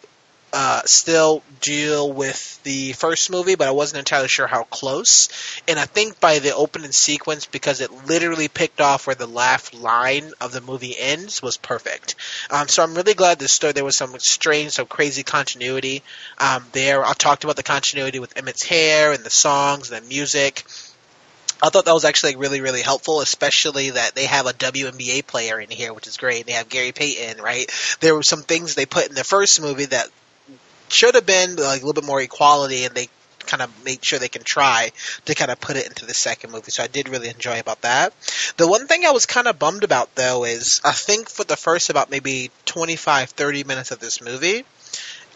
uh, 0.57 0.81
still 0.85 1.43
deal 1.59 2.13
with 2.13 2.63
the 2.63 2.93
first 2.93 3.29
movie, 3.29 3.55
but 3.55 3.67
I 3.67 3.71
wasn't 3.71 3.99
entirely 3.99 4.29
sure 4.29 4.47
how 4.47 4.63
close. 4.63 5.27
And 5.67 5.77
I 5.77 5.83
think 5.83 6.21
by 6.21 6.39
the 6.39 6.55
opening 6.55 6.93
sequence, 6.93 7.45
because 7.45 7.81
it 7.81 7.91
literally 8.07 8.47
picked 8.47 8.79
off 8.79 9.05
where 9.05 9.17
the 9.17 9.27
last 9.27 9.73
line 9.73 10.31
of 10.39 10.53
the 10.53 10.61
movie 10.61 10.95
ends, 10.97 11.41
was 11.41 11.57
perfect. 11.57 12.15
Um, 12.49 12.69
so 12.69 12.83
I'm 12.83 12.95
really 12.95 13.15
glad 13.15 13.37
this 13.37 13.51
story. 13.51 13.73
There 13.73 13.83
was 13.83 13.97
some 13.97 14.17
strange, 14.19 14.71
some 14.71 14.85
crazy 14.85 15.23
continuity 15.23 16.03
um, 16.37 16.65
there. 16.71 17.03
I 17.03 17.11
talked 17.11 17.43
about 17.43 17.57
the 17.57 17.63
continuity 17.63 18.19
with 18.19 18.37
Emmett's 18.37 18.63
hair 18.63 19.11
and 19.11 19.25
the 19.25 19.29
songs 19.29 19.91
and 19.91 20.05
the 20.05 20.07
music. 20.07 20.63
I 21.61 21.69
thought 21.69 21.85
that 21.85 21.93
was 21.93 22.05
actually 22.05 22.35
really, 22.35 22.61
really 22.61 22.81
helpful, 22.81 23.21
especially 23.21 23.91
that 23.91 24.15
they 24.15 24.25
have 24.25 24.45
a 24.45 24.53
WNBA 24.53 25.25
player 25.25 25.59
in 25.59 25.69
here, 25.69 25.93
which 25.93 26.07
is 26.07 26.17
great. 26.17 26.45
They 26.45 26.53
have 26.53 26.69
Gary 26.69 26.91
Payton, 26.91 27.41
right? 27.41 27.69
There 28.01 28.13
were 28.13 28.23
some 28.23 28.43
things 28.43 28.75
they 28.75 28.85
put 28.85 29.07
in 29.07 29.15
the 29.15 29.23
first 29.23 29.61
movie 29.61 29.85
that 29.85 30.07
should 30.89 31.15
have 31.15 31.25
been 31.25 31.55
like 31.55 31.81
a 31.81 31.85
little 31.85 32.01
bit 32.01 32.05
more 32.05 32.21
equality, 32.21 32.85
and 32.85 32.93
they 32.93 33.09
kind 33.45 33.61
of 33.61 33.85
made 33.85 34.03
sure 34.03 34.19
they 34.19 34.27
can 34.27 34.43
try 34.43 34.91
to 35.25 35.35
kind 35.35 35.51
of 35.51 35.59
put 35.59 35.77
it 35.77 35.87
into 35.87 36.05
the 36.05 36.13
second 36.13 36.51
movie. 36.51 36.71
So 36.71 36.83
I 36.83 36.87
did 36.87 37.09
really 37.09 37.29
enjoy 37.29 37.59
about 37.59 37.81
that. 37.81 38.13
The 38.57 38.67
one 38.67 38.87
thing 38.87 39.05
I 39.05 39.11
was 39.11 39.25
kind 39.25 39.47
of 39.47 39.59
bummed 39.59 39.83
about 39.83 40.15
though 40.15 40.45
is 40.45 40.81
I 40.83 40.91
think 40.91 41.29
for 41.29 41.43
the 41.43 41.55
first 41.55 41.89
about 41.89 42.09
maybe 42.09 42.51
25, 42.65 43.29
30 43.29 43.63
minutes 43.63 43.91
of 43.91 43.99
this 43.99 44.21
movie, 44.21 44.65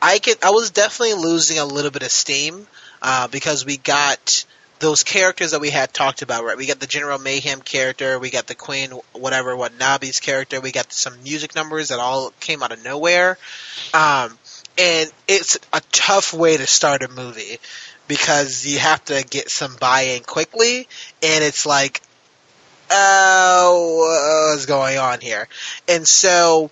I 0.02 0.20
could 0.20 0.44
I 0.44 0.52
was 0.52 0.72
definitely 0.72 1.16
losing 1.16 1.60
a 1.60 1.66
little 1.66 1.92
bit 1.92 2.04
of 2.04 2.12
steam 2.12 2.68
uh, 3.02 3.28
because 3.28 3.66
we 3.66 3.78
got 3.78 4.46
those 4.80 5.04
characters 5.04 5.52
that 5.52 5.62
we 5.62 5.70
had 5.70 5.94
talked 5.94 6.22
about, 6.22 6.44
right? 6.44 6.58
We 6.58 6.66
got 6.66 6.80
the 6.80 6.88
General 6.88 7.20
Mayhem 7.20 7.62
character, 7.62 8.18
we 8.18 8.30
got 8.30 8.48
the 8.48 8.56
Queen, 8.56 8.92
whatever, 9.14 9.56
Wa'Nabi's 9.56 10.20
character, 10.20 10.62
we 10.62 10.72
got 10.72 10.92
some 10.92 11.22
music 11.24 11.54
numbers 11.56 11.90
that 11.90 12.00
all 12.00 12.32
came 12.40 12.64
out 12.64 12.72
of 12.72 12.84
nowhere. 12.84 13.38
Um, 13.94 14.38
and 14.78 15.12
it's 15.28 15.60
a 15.74 15.82
tough 15.92 16.34
way 16.34 16.56
to 16.56 16.66
start 16.66 17.04
a 17.04 17.10
movie 17.10 17.60
because 18.08 18.66
you 18.66 18.80
have 18.80 19.04
to 19.06 19.24
get 19.30 19.50
some 19.50 19.76
buy-in 19.76 20.24
quickly, 20.24 20.88
and 21.22 21.44
it's 21.44 21.66
like, 21.66 22.02
oh, 22.90 24.50
what's 24.52 24.66
going 24.66 24.98
on 24.98 25.20
here? 25.20 25.48
And 25.88 26.08
so 26.08 26.72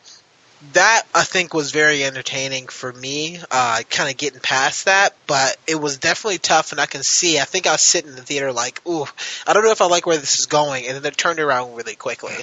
that 0.73 1.03
I 1.13 1.23
think 1.23 1.53
was 1.53 1.71
very 1.71 2.03
entertaining 2.03 2.67
for 2.67 2.91
me, 2.91 3.39
uh, 3.51 3.81
kind 3.89 4.09
of 4.09 4.17
getting 4.17 4.39
past 4.39 4.85
that, 4.85 5.15
but 5.27 5.55
it 5.67 5.75
was 5.75 5.97
definitely 5.97 6.39
tough, 6.39 6.71
and 6.71 6.81
I 6.81 6.87
can 6.87 7.03
see. 7.03 7.39
I 7.39 7.43
think 7.43 7.67
I 7.67 7.73
was 7.73 7.87
sitting 7.87 8.09
in 8.09 8.15
the 8.15 8.23
theater 8.23 8.51
like, 8.51 8.81
ooh, 8.87 9.05
I 9.45 9.53
don't 9.53 9.63
know 9.63 9.71
if 9.71 9.81
I 9.81 9.85
like 9.87 10.05
where 10.05 10.17
this 10.17 10.39
is 10.39 10.47
going, 10.47 10.87
and 10.87 10.97
then 10.97 11.05
it 11.05 11.17
turned 11.17 11.39
around 11.39 11.75
really 11.75 11.95
quickly. 11.95 12.35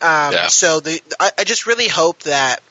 Um, 0.00 0.32
Yeah. 0.32 0.46
So 0.46 0.80
the 0.80 1.00
I, 1.18 1.32
I 1.38 1.44
just 1.44 1.66
really 1.66 1.88
hope 1.88 2.20
that 2.20 2.62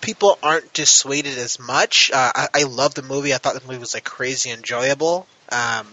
people 0.00 0.38
aren't 0.42 0.72
dissuaded 0.72 1.38
as 1.38 1.58
much. 1.58 2.10
Uh, 2.12 2.32
I, 2.34 2.48
I 2.54 2.62
love 2.64 2.94
the 2.94 3.02
movie. 3.02 3.34
I 3.34 3.38
thought 3.38 3.54
the 3.60 3.66
movie 3.66 3.78
was 3.78 3.94
like 3.94 4.04
crazy 4.04 4.50
enjoyable. 4.50 5.26
Um, 5.50 5.86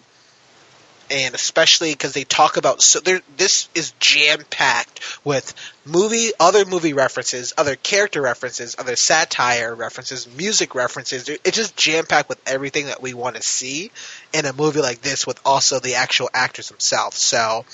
and 1.09 1.35
especially 1.35 1.91
because 1.91 2.13
they 2.13 2.23
talk 2.23 2.57
about 2.57 2.81
so 2.81 2.99
there, 2.99 3.21
this 3.37 3.69
is 3.75 3.91
jam 3.99 4.39
packed 4.49 4.99
with 5.25 5.53
movie, 5.85 6.31
other 6.39 6.65
movie 6.65 6.93
references, 6.93 7.53
other 7.57 7.75
character 7.75 8.21
references, 8.21 8.75
other 8.79 8.95
satire 8.95 9.75
references, 9.75 10.27
music 10.35 10.75
references. 10.75 11.27
It's 11.29 11.57
just 11.57 11.75
jam 11.75 12.05
packed 12.05 12.29
with 12.29 12.41
everything 12.47 12.87
that 12.87 13.01
we 13.01 13.13
want 13.13 13.35
to 13.35 13.41
see 13.41 13.91
in 14.33 14.45
a 14.45 14.53
movie 14.53 14.81
like 14.81 15.01
this, 15.01 15.27
with 15.27 15.39
also 15.45 15.79
the 15.79 15.95
actual 15.95 16.29
actors 16.33 16.69
themselves. 16.69 17.17
So 17.17 17.65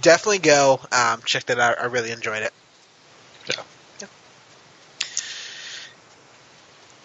definitely 0.00 0.38
go 0.38 0.80
um, 0.90 1.22
check 1.24 1.46
that 1.46 1.58
out. 1.58 1.80
I 1.80 1.86
really 1.86 2.10
enjoyed 2.10 2.42
it. 2.42 2.52
Yeah. 3.48 3.62
Yeah. 4.00 4.06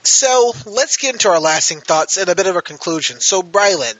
So 0.03 0.53
let's 0.65 0.97
get 0.97 1.13
into 1.13 1.29
our 1.29 1.39
lasting 1.39 1.81
thoughts 1.81 2.17
and 2.17 2.29
a 2.29 2.35
bit 2.35 2.47
of 2.47 2.55
a 2.55 2.61
conclusion. 2.61 3.19
So, 3.19 3.41
Brylan, 3.41 3.95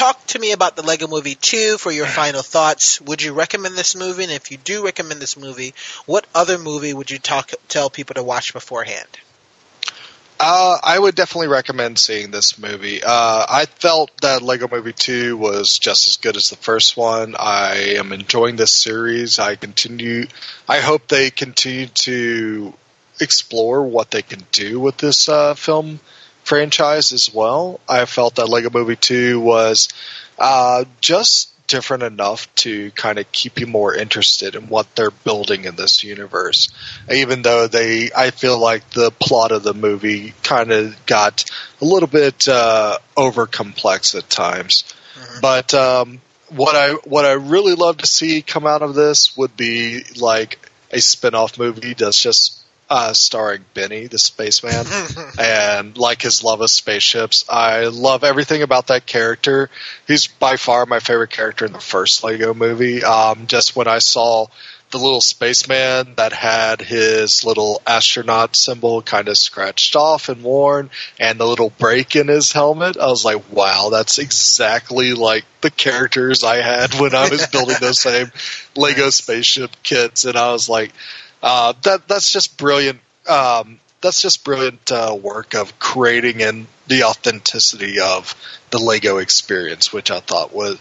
talk 0.00 0.26
to 0.28 0.38
me 0.38 0.52
about 0.52 0.76
the 0.76 0.82
Lego 0.82 1.06
Movie 1.06 1.34
2 1.34 1.76
for 1.76 1.92
your 1.92 2.06
final 2.06 2.40
thoughts. 2.40 3.02
Would 3.02 3.20
you 3.20 3.34
recommend 3.34 3.74
this 3.74 3.94
movie? 3.94 4.22
And 4.22 4.32
if 4.32 4.50
you 4.50 4.56
do 4.56 4.82
recommend 4.82 5.20
this 5.20 5.36
movie, 5.36 5.74
what 6.06 6.26
other 6.34 6.56
movie 6.56 6.94
would 6.94 7.10
you 7.10 7.18
talk 7.18 7.52
tell 7.68 7.90
people 7.90 8.14
to 8.14 8.22
watch 8.22 8.54
beforehand? 8.54 9.08
Uh, 10.42 10.78
I 10.82 10.98
would 10.98 11.14
definitely 11.16 11.48
recommend 11.48 11.98
seeing 11.98 12.30
this 12.30 12.58
movie. 12.58 13.02
Uh, 13.04 13.44
I 13.46 13.66
felt 13.66 14.10
that 14.22 14.40
Lego 14.40 14.68
Movie 14.68 14.94
2 14.94 15.36
was 15.36 15.78
just 15.78 16.08
as 16.08 16.16
good 16.16 16.38
as 16.38 16.48
the 16.48 16.56
first 16.56 16.96
one. 16.96 17.36
I 17.38 17.96
am 17.98 18.14
enjoying 18.14 18.56
this 18.56 18.72
series. 18.72 19.38
I 19.38 19.56
continue, 19.56 20.28
I 20.66 20.80
hope 20.80 21.08
they 21.08 21.30
continue 21.30 21.88
to 21.88 22.72
explore 23.20 23.82
what 23.82 24.10
they 24.10 24.22
can 24.22 24.42
do 24.50 24.80
with 24.80 24.96
this 24.96 25.28
uh, 25.28 25.52
film 25.52 26.00
franchise 26.50 27.12
as 27.12 27.32
well. 27.32 27.78
I 27.88 28.06
felt 28.06 28.34
that 28.34 28.48
Lego 28.48 28.70
Movie 28.70 28.96
2 28.96 29.38
was 29.38 29.88
uh, 30.36 30.84
just 31.00 31.48
different 31.68 32.02
enough 32.02 32.52
to 32.56 32.90
kind 32.90 33.20
of 33.20 33.30
keep 33.30 33.60
you 33.60 33.68
more 33.68 33.94
interested 33.94 34.56
in 34.56 34.62
what 34.66 34.92
they're 34.96 35.12
building 35.12 35.64
in 35.64 35.76
this 35.76 36.02
universe. 36.02 36.68
Even 37.08 37.42
though 37.42 37.68
they, 37.68 38.10
I 38.16 38.32
feel 38.32 38.58
like 38.58 38.90
the 38.90 39.12
plot 39.12 39.52
of 39.52 39.62
the 39.62 39.74
movie 39.74 40.34
kind 40.42 40.72
of 40.72 41.06
got 41.06 41.48
a 41.80 41.84
little 41.84 42.08
bit 42.08 42.48
uh, 42.48 42.98
over 43.16 43.46
complex 43.46 44.16
at 44.16 44.28
times. 44.28 44.82
Mhm. 45.14 45.40
But 45.40 45.72
um, 45.72 46.20
what 46.48 46.74
I 46.74 46.94
what 47.04 47.26
I 47.26 47.34
really 47.34 47.74
love 47.74 47.98
to 47.98 48.08
see 48.08 48.42
come 48.42 48.66
out 48.66 48.82
of 48.82 48.96
this 48.96 49.36
would 49.36 49.56
be 49.56 50.02
like 50.16 50.58
a 50.90 51.00
spin-off 51.00 51.60
movie 51.60 51.94
that's 51.94 52.20
just 52.20 52.59
uh, 52.90 53.12
starring 53.12 53.64
Benny 53.72 54.08
the 54.08 54.18
spaceman 54.18 54.84
and 55.38 55.96
like 55.96 56.20
his 56.20 56.42
love 56.42 56.60
of 56.60 56.70
spaceships. 56.70 57.44
I 57.48 57.84
love 57.84 58.24
everything 58.24 58.62
about 58.62 58.88
that 58.88 59.06
character. 59.06 59.70
He's 60.08 60.26
by 60.26 60.56
far 60.56 60.84
my 60.86 60.98
favorite 60.98 61.30
character 61.30 61.64
in 61.64 61.72
the 61.72 61.80
first 61.80 62.24
Lego 62.24 62.52
movie. 62.52 63.04
Um, 63.04 63.46
just 63.46 63.76
when 63.76 63.86
I 63.86 64.00
saw 64.00 64.48
the 64.90 64.98
little 64.98 65.20
spaceman 65.20 66.14
that 66.16 66.32
had 66.32 66.80
his 66.80 67.44
little 67.44 67.80
astronaut 67.86 68.56
symbol 68.56 69.02
kind 69.02 69.28
of 69.28 69.38
scratched 69.38 69.94
off 69.94 70.28
and 70.28 70.42
worn, 70.42 70.90
and 71.20 71.38
the 71.38 71.46
little 71.46 71.70
break 71.70 72.16
in 72.16 72.26
his 72.26 72.50
helmet, 72.50 72.96
I 72.96 73.06
was 73.06 73.24
like, 73.24 73.52
wow, 73.52 73.90
that's 73.90 74.18
exactly 74.18 75.14
like 75.14 75.44
the 75.60 75.70
characters 75.70 76.42
I 76.42 76.56
had 76.56 76.94
when 76.94 77.14
I 77.14 77.28
was 77.28 77.46
building 77.46 77.76
those 77.80 78.00
same 78.00 78.32
Lego 78.76 79.10
spaceship 79.10 79.70
kits. 79.84 80.24
And 80.24 80.36
I 80.36 80.50
was 80.52 80.68
like, 80.68 80.90
uh, 81.42 81.72
that 81.82 82.08
that's 82.08 82.32
just 82.32 82.58
brilliant. 82.58 83.00
Um, 83.28 83.80
that's 84.00 84.22
just 84.22 84.44
brilliant 84.44 84.90
uh, 84.90 85.16
work 85.20 85.54
of 85.54 85.78
creating 85.78 86.40
in 86.40 86.66
the 86.86 87.04
authenticity 87.04 88.00
of 88.00 88.34
the 88.70 88.78
Lego 88.78 89.18
experience, 89.18 89.92
which 89.92 90.10
I 90.10 90.20
thought 90.20 90.52
was 90.52 90.78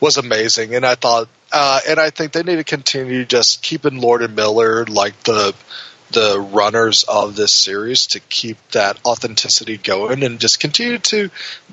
was 0.00 0.16
amazing. 0.16 0.74
And 0.74 0.84
I 0.84 0.96
thought, 0.96 1.28
uh, 1.52 1.80
and 1.88 2.00
I 2.00 2.10
think 2.10 2.32
they 2.32 2.42
need 2.42 2.56
to 2.56 2.64
continue 2.64 3.24
just 3.24 3.62
keeping 3.62 4.00
Lord 4.00 4.22
and 4.22 4.34
Miller 4.34 4.84
like 4.86 5.22
the 5.22 5.54
the 6.10 6.38
runners 6.38 7.04
of 7.04 7.36
this 7.36 7.52
series 7.52 8.08
to 8.08 8.20
keep 8.20 8.58
that 8.72 9.00
authenticity 9.04 9.78
going 9.78 10.22
and 10.22 10.40
just 10.40 10.60
continue 10.60 10.98
to 10.98 11.30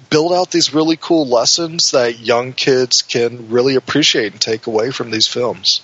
build 0.10 0.32
out 0.32 0.50
these 0.50 0.74
really 0.74 0.98
cool 1.00 1.28
lessons 1.28 1.92
that 1.92 2.20
young 2.20 2.54
kids 2.54 3.02
can 3.02 3.50
really 3.50 3.76
appreciate 3.76 4.32
and 4.32 4.42
take 4.42 4.66
away 4.66 4.92
from 4.92 5.12
these 5.12 5.28
films. 5.28 5.82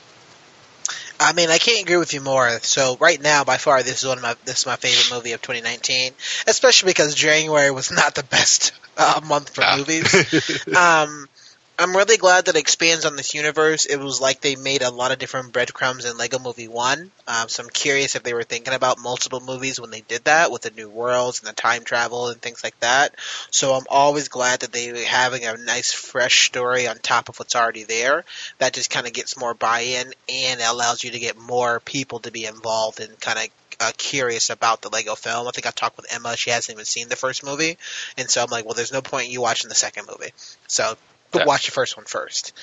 I 1.19 1.33
mean, 1.33 1.49
I 1.49 1.57
can't 1.57 1.81
agree 1.81 1.97
with 1.97 2.13
you 2.13 2.21
more. 2.21 2.49
So 2.61 2.97
right 2.99 3.21
now, 3.21 3.43
by 3.43 3.57
far, 3.57 3.81
this 3.83 4.03
is 4.03 4.07
one 4.07 4.17
of 4.17 4.23
my 4.23 4.35
this 4.45 4.59
is 4.59 4.65
my 4.65 4.75
favorite 4.75 5.15
movie 5.15 5.31
of 5.31 5.41
2019, 5.41 6.13
especially 6.47 6.89
because 6.89 7.15
January 7.15 7.71
was 7.71 7.91
not 7.91 8.15
the 8.15 8.23
best 8.23 8.73
uh, 8.97 9.21
month 9.25 9.49
for 9.49 9.61
yeah. 9.61 9.77
movies. 9.77 10.67
um, 10.75 11.27
I'm 11.77 11.95
really 11.95 12.15
glad 12.15 12.45
that 12.45 12.55
it 12.55 12.59
expands 12.59 13.03
on 13.03 13.17
this 13.17 13.33
universe. 13.33 13.85
It 13.85 13.97
was 13.97 14.21
like 14.21 14.39
they 14.39 14.55
made 14.55 14.81
a 14.81 14.91
lot 14.91 15.11
of 15.11 15.19
different 15.19 15.51
breadcrumbs 15.51 16.05
in 16.05 16.17
Lego 16.17 16.39
Movie 16.39 16.69
1. 16.69 17.11
Um, 17.27 17.49
so 17.49 17.63
I'm 17.63 17.69
curious 17.69 18.15
if 18.15 18.23
they 18.23 18.33
were 18.33 18.43
thinking 18.43 18.73
about 18.73 18.97
multiple 18.97 19.41
movies 19.41 19.77
when 19.77 19.89
they 19.89 19.99
did 19.99 20.23
that 20.23 20.51
with 20.51 20.61
the 20.61 20.71
new 20.71 20.89
worlds 20.89 21.39
and 21.39 21.49
the 21.49 21.53
time 21.53 21.83
travel 21.83 22.29
and 22.29 22.41
things 22.41 22.63
like 22.63 22.79
that. 22.79 23.15
So 23.51 23.73
I'm 23.73 23.83
always 23.89 24.29
glad 24.29 24.61
that 24.61 24.71
they're 24.71 25.05
having 25.05 25.43
a 25.43 25.57
nice 25.57 25.91
fresh 25.91 26.45
story 26.45 26.87
on 26.87 26.97
top 26.99 27.27
of 27.27 27.37
what's 27.39 27.57
already 27.57 27.83
there. 27.83 28.23
That 28.59 28.73
just 28.73 28.89
kind 28.89 29.05
of 29.05 29.11
gets 29.11 29.37
more 29.37 29.53
buy-in 29.53 30.13
and 30.29 30.61
allows 30.61 31.03
you 31.03 31.11
to 31.11 31.19
get 31.19 31.37
more 31.37 31.81
people 31.81 32.19
to 32.19 32.31
be 32.31 32.45
involved 32.45 33.01
and 33.01 33.19
kind 33.19 33.37
of 33.37 33.47
uh, 33.81 33.91
curious 33.97 34.49
about 34.49 34.81
the 34.81 34.89
Lego 34.89 35.15
film. 35.15 35.45
I 35.45 35.51
think 35.51 35.67
I 35.67 35.71
talked 35.71 35.97
with 35.97 36.13
Emma; 36.13 36.37
she 36.37 36.51
hasn't 36.51 36.73
even 36.73 36.85
seen 36.85 37.09
the 37.09 37.17
first 37.17 37.43
movie, 37.43 37.77
and 38.17 38.29
so 38.29 38.41
I'm 38.41 38.49
like, 38.49 38.63
well, 38.63 38.73
there's 38.73 38.93
no 38.93 39.01
point 39.01 39.25
in 39.25 39.31
you 39.31 39.41
watching 39.41 39.67
the 39.67 39.75
second 39.75 40.07
movie. 40.07 40.31
So 40.67 40.95
but 41.31 41.47
watch 41.47 41.65
the 41.65 41.71
first 41.71 41.97
one 41.97 42.05
first. 42.05 42.53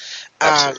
Um, 0.40 0.76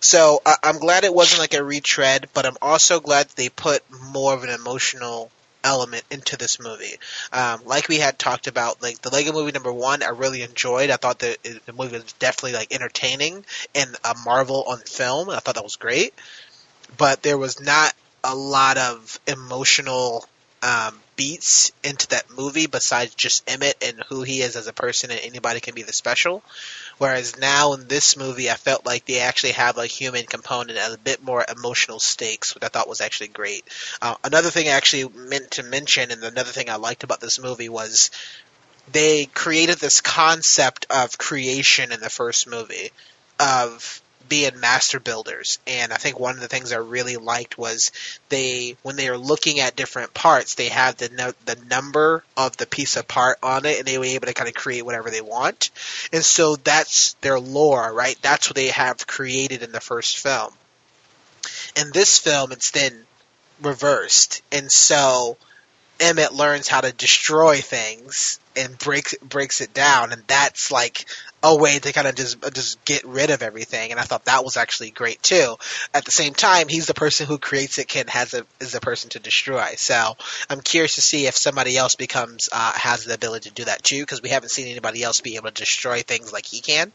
so 0.00 0.42
I, 0.44 0.56
I'm 0.62 0.78
glad 0.78 1.04
it 1.04 1.14
wasn't 1.14 1.40
like 1.40 1.54
a 1.54 1.62
retread, 1.62 2.28
but 2.34 2.46
I'm 2.46 2.56
also 2.60 3.00
glad 3.00 3.28
they 3.30 3.48
put 3.48 3.82
more 4.12 4.34
of 4.34 4.44
an 4.44 4.50
emotional 4.50 5.30
element 5.64 6.04
into 6.10 6.36
this 6.36 6.60
movie. 6.60 6.96
Um, 7.32 7.62
like 7.64 7.88
we 7.88 7.98
had 7.98 8.18
talked 8.18 8.46
about, 8.46 8.82
like 8.82 9.00
the 9.02 9.10
Lego 9.10 9.32
Movie 9.32 9.52
number 9.52 9.72
one, 9.72 10.02
I 10.02 10.10
really 10.10 10.42
enjoyed. 10.42 10.90
I 10.90 10.96
thought 10.96 11.18
that 11.20 11.42
the 11.42 11.72
movie 11.72 11.96
was 11.96 12.12
definitely 12.14 12.52
like 12.52 12.72
entertaining 12.72 13.44
and 13.74 13.96
a 14.04 14.14
marvel 14.24 14.64
on 14.68 14.78
film. 14.78 15.30
I 15.30 15.40
thought 15.40 15.56
that 15.56 15.64
was 15.64 15.76
great, 15.76 16.14
but 16.96 17.22
there 17.22 17.38
was 17.38 17.60
not 17.60 17.94
a 18.22 18.34
lot 18.34 18.78
of 18.78 19.18
emotional 19.26 20.24
um, 20.62 20.98
beats 21.16 21.72
into 21.82 22.08
that 22.08 22.24
movie 22.36 22.66
besides 22.66 23.14
just 23.14 23.48
Emmett 23.50 23.76
and 23.82 24.02
who 24.08 24.22
he 24.22 24.42
is 24.42 24.56
as 24.56 24.66
a 24.66 24.72
person, 24.72 25.10
and 25.10 25.20
anybody 25.22 25.60
can 25.60 25.74
be 25.74 25.82
the 25.82 25.92
special. 25.92 26.42
Whereas 26.98 27.38
now 27.38 27.74
in 27.74 27.88
this 27.88 28.16
movie, 28.16 28.50
I 28.50 28.54
felt 28.54 28.86
like 28.86 29.04
they 29.04 29.20
actually 29.20 29.52
have 29.52 29.76
a 29.76 29.86
human 29.86 30.24
component 30.24 30.78
and 30.78 30.94
a 30.94 30.98
bit 30.98 31.22
more 31.22 31.44
emotional 31.46 32.00
stakes, 32.00 32.54
which 32.54 32.64
I 32.64 32.68
thought 32.68 32.88
was 32.88 33.02
actually 33.02 33.28
great. 33.28 33.64
Uh, 34.00 34.14
another 34.24 34.50
thing 34.50 34.68
I 34.68 34.72
actually 34.72 35.08
meant 35.08 35.52
to 35.52 35.62
mention, 35.62 36.10
and 36.10 36.24
another 36.24 36.52
thing 36.52 36.70
I 36.70 36.76
liked 36.76 37.04
about 37.04 37.20
this 37.20 37.38
movie 37.38 37.68
was 37.68 38.10
they 38.90 39.26
created 39.26 39.78
this 39.78 40.00
concept 40.00 40.86
of 40.88 41.18
creation 41.18 41.92
in 41.92 42.00
the 42.00 42.10
first 42.10 42.46
movie 42.46 42.92
of 43.38 44.00
being 44.28 44.60
master 44.60 45.00
builders. 45.00 45.58
And 45.66 45.92
I 45.92 45.96
think 45.96 46.18
one 46.18 46.34
of 46.34 46.40
the 46.40 46.48
things 46.48 46.72
I 46.72 46.76
really 46.76 47.16
liked 47.16 47.58
was 47.58 47.92
they, 48.28 48.76
when 48.82 48.96
they 48.96 49.08
are 49.08 49.18
looking 49.18 49.60
at 49.60 49.76
different 49.76 50.14
parts, 50.14 50.54
they 50.54 50.68
have 50.68 50.96
the 50.96 51.34
the 51.44 51.56
number 51.68 52.24
of 52.36 52.56
the 52.56 52.66
piece 52.66 52.96
of 52.96 53.08
part 53.08 53.38
on 53.42 53.64
it, 53.64 53.78
and 53.78 53.86
they 53.86 53.98
were 53.98 54.04
able 54.04 54.26
to 54.26 54.34
kind 54.34 54.48
of 54.48 54.54
create 54.54 54.84
whatever 54.84 55.10
they 55.10 55.20
want. 55.20 55.70
And 56.12 56.24
so 56.24 56.56
that's 56.56 57.14
their 57.20 57.38
lore, 57.38 57.92
right? 57.92 58.16
That's 58.22 58.48
what 58.48 58.56
they 58.56 58.68
have 58.68 59.06
created 59.06 59.62
in 59.62 59.72
the 59.72 59.80
first 59.80 60.18
film. 60.18 60.52
In 61.76 61.92
this 61.92 62.18
film, 62.18 62.52
it's 62.52 62.70
then 62.70 63.06
reversed, 63.60 64.42
and 64.52 64.70
so 64.70 65.36
Emmett 65.98 66.34
learns 66.34 66.68
how 66.68 66.80
to 66.80 66.92
destroy 66.92 67.60
things 67.60 68.38
and 68.54 68.76
breaks 68.78 69.14
breaks 69.22 69.60
it 69.60 69.72
down, 69.72 70.12
and 70.12 70.22
that's 70.26 70.70
like 70.70 71.06
a 71.46 71.56
way 71.56 71.78
to 71.78 71.92
kind 71.92 72.08
of 72.08 72.16
just 72.16 72.42
just 72.52 72.84
get 72.84 73.04
rid 73.04 73.30
of 73.30 73.40
everything. 73.42 73.92
And 73.92 74.00
I 74.00 74.02
thought 74.02 74.24
that 74.24 74.44
was 74.44 74.56
actually 74.56 74.90
great 74.90 75.22
too. 75.22 75.56
At 75.94 76.04
the 76.04 76.10
same 76.10 76.34
time, 76.34 76.66
he's 76.68 76.86
the 76.86 76.94
person 76.94 77.26
who 77.26 77.38
creates 77.38 77.78
it, 77.78 77.86
can 77.88 78.08
has 78.08 78.34
a 78.34 78.44
is 78.60 78.72
the 78.72 78.80
person 78.80 79.10
to 79.10 79.20
destroy. 79.20 79.74
So 79.76 80.16
I'm 80.50 80.60
curious 80.60 80.96
to 80.96 81.02
see 81.02 81.26
if 81.26 81.36
somebody 81.36 81.76
else 81.76 81.94
becomes 81.94 82.48
uh, 82.50 82.72
has 82.74 83.04
the 83.04 83.14
ability 83.14 83.50
to 83.50 83.54
do 83.54 83.64
that 83.64 83.82
too, 83.82 84.00
because 84.00 84.22
we 84.22 84.30
haven't 84.30 84.50
seen 84.50 84.66
anybody 84.66 85.02
else 85.04 85.20
be 85.20 85.36
able 85.36 85.50
to 85.50 85.54
destroy 85.54 86.00
things 86.00 86.32
like 86.32 86.46
he 86.46 86.60
can. 86.60 86.90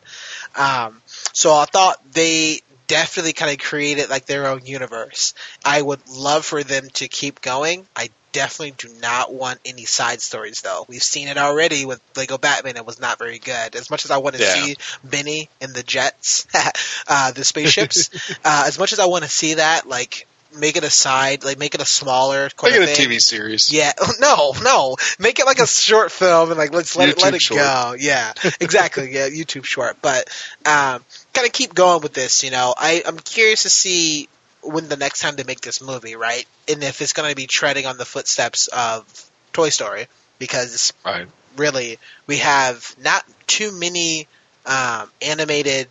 Um, 0.56 1.02
so 1.34 1.53
I 1.53 1.65
thought 1.65 2.02
they 2.11 2.61
definitely 2.88 3.32
kind 3.32 3.52
of 3.52 3.57
created 3.65 4.10
like 4.10 4.26
their 4.26 4.48
own 4.48 4.65
universe. 4.65 5.34
I 5.64 5.82
would 5.82 6.02
love 6.10 6.44
for 6.44 6.61
them 6.61 6.90
to 6.95 7.07
keep 7.07 7.40
going. 7.40 7.88
I 7.95 8.10
definitely 8.32 8.74
do 8.78 8.90
not 9.02 9.34
want 9.34 9.60
any 9.66 9.86
side 9.86 10.22
stories 10.22 10.62
though. 10.62 10.86
We've 10.88 11.03
seen 11.03 11.28
it 11.28 11.38
already 11.38 11.86
with 11.86 12.02
Lego 12.16 12.38
Batman. 12.38 12.78
It 12.78 12.86
was 12.86 12.99
not 12.99 13.20
very 13.20 13.40
good. 13.40 13.76
As 13.76 13.90
much 13.90 14.06
as 14.06 14.12
I 14.12 14.18
want 14.18 14.36
to 14.36 14.41
yeah. 14.41 14.53
see 14.53 14.76
Benny 15.03 15.49
in 15.60 15.74
the 15.74 15.84
jets, 15.84 16.48
uh, 17.08 17.32
the 17.32 17.44
spaceships, 17.44 18.10
uh, 18.45 18.64
as 18.68 18.80
much 18.80 18.94
as 18.94 18.99
I 18.99 19.06
want 19.06 19.24
to 19.24 19.30
see 19.30 19.56
that, 19.56 19.88
like 19.88 20.28
make 20.56 20.76
it 20.76 20.84
a 20.84 20.90
side, 20.90 21.44
like 21.44 21.58
make 21.58 21.76
it 21.76 21.82
a 21.82 21.86
smaller. 21.86 22.49
Make 22.64 22.74
it 22.74 22.99
a 22.99 23.02
TV 23.02 23.20
series. 23.20 23.72
Yeah, 23.72 23.94
no, 24.20 24.53
no, 24.62 24.95
make 25.20 25.40
it 25.40 25.45
like 25.45 25.60
a 25.60 25.68
short 25.68 26.12
film 26.12 26.49
and 26.49 26.58
like 26.58 26.74
let's 26.74 26.95
let 26.95 27.10
YouTube 27.10 27.18
it 27.18 27.24
let 27.24 27.34
it 27.36 27.41
short. 27.41 27.60
go. 27.60 27.95
Yeah, 27.98 28.34
exactly. 28.60 29.14
Yeah, 29.14 29.30
YouTube 29.30 29.66
short, 29.66 29.98
but 30.02 30.30
um, 30.66 31.03
kind 31.34 31.48
of 31.48 31.53
keep 31.53 31.74
going 31.74 32.02
with 32.02 32.14
this. 32.14 32.44
You 32.44 32.52
know, 32.52 32.74
I 32.78 33.03
I'm 33.06 33.18
curious 33.18 33.64
to 33.64 33.70
see 33.70 34.30
when 34.63 34.88
the 34.88 34.97
next 34.97 35.19
time 35.19 35.35
they 35.35 35.43
make 35.43 35.61
this 35.61 35.81
movie, 35.81 36.15
right? 36.15 36.45
And 36.67 36.83
if 36.83 37.01
it's 37.01 37.13
going 37.13 37.29
to 37.29 37.35
be 37.35 37.47
treading 37.47 37.85
on 37.85 37.97
the 37.97 38.05
footsteps 38.05 38.67
of 38.67 39.05
Toy 39.53 39.69
Story, 39.69 40.07
because 40.39 40.93
right. 41.05 41.27
really 41.55 41.99
we 42.27 42.38
have 42.38 42.95
not 43.01 43.25
too 43.47 43.71
many 43.71 44.27
um, 44.65 45.09
animated 45.21 45.88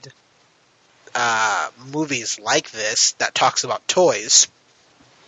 uh, 1.15 1.71
movies 1.93 2.39
like 2.39 2.71
this 2.71 3.13
that 3.13 3.35
talks 3.35 3.65
about 3.65 3.87
toys. 3.89 4.49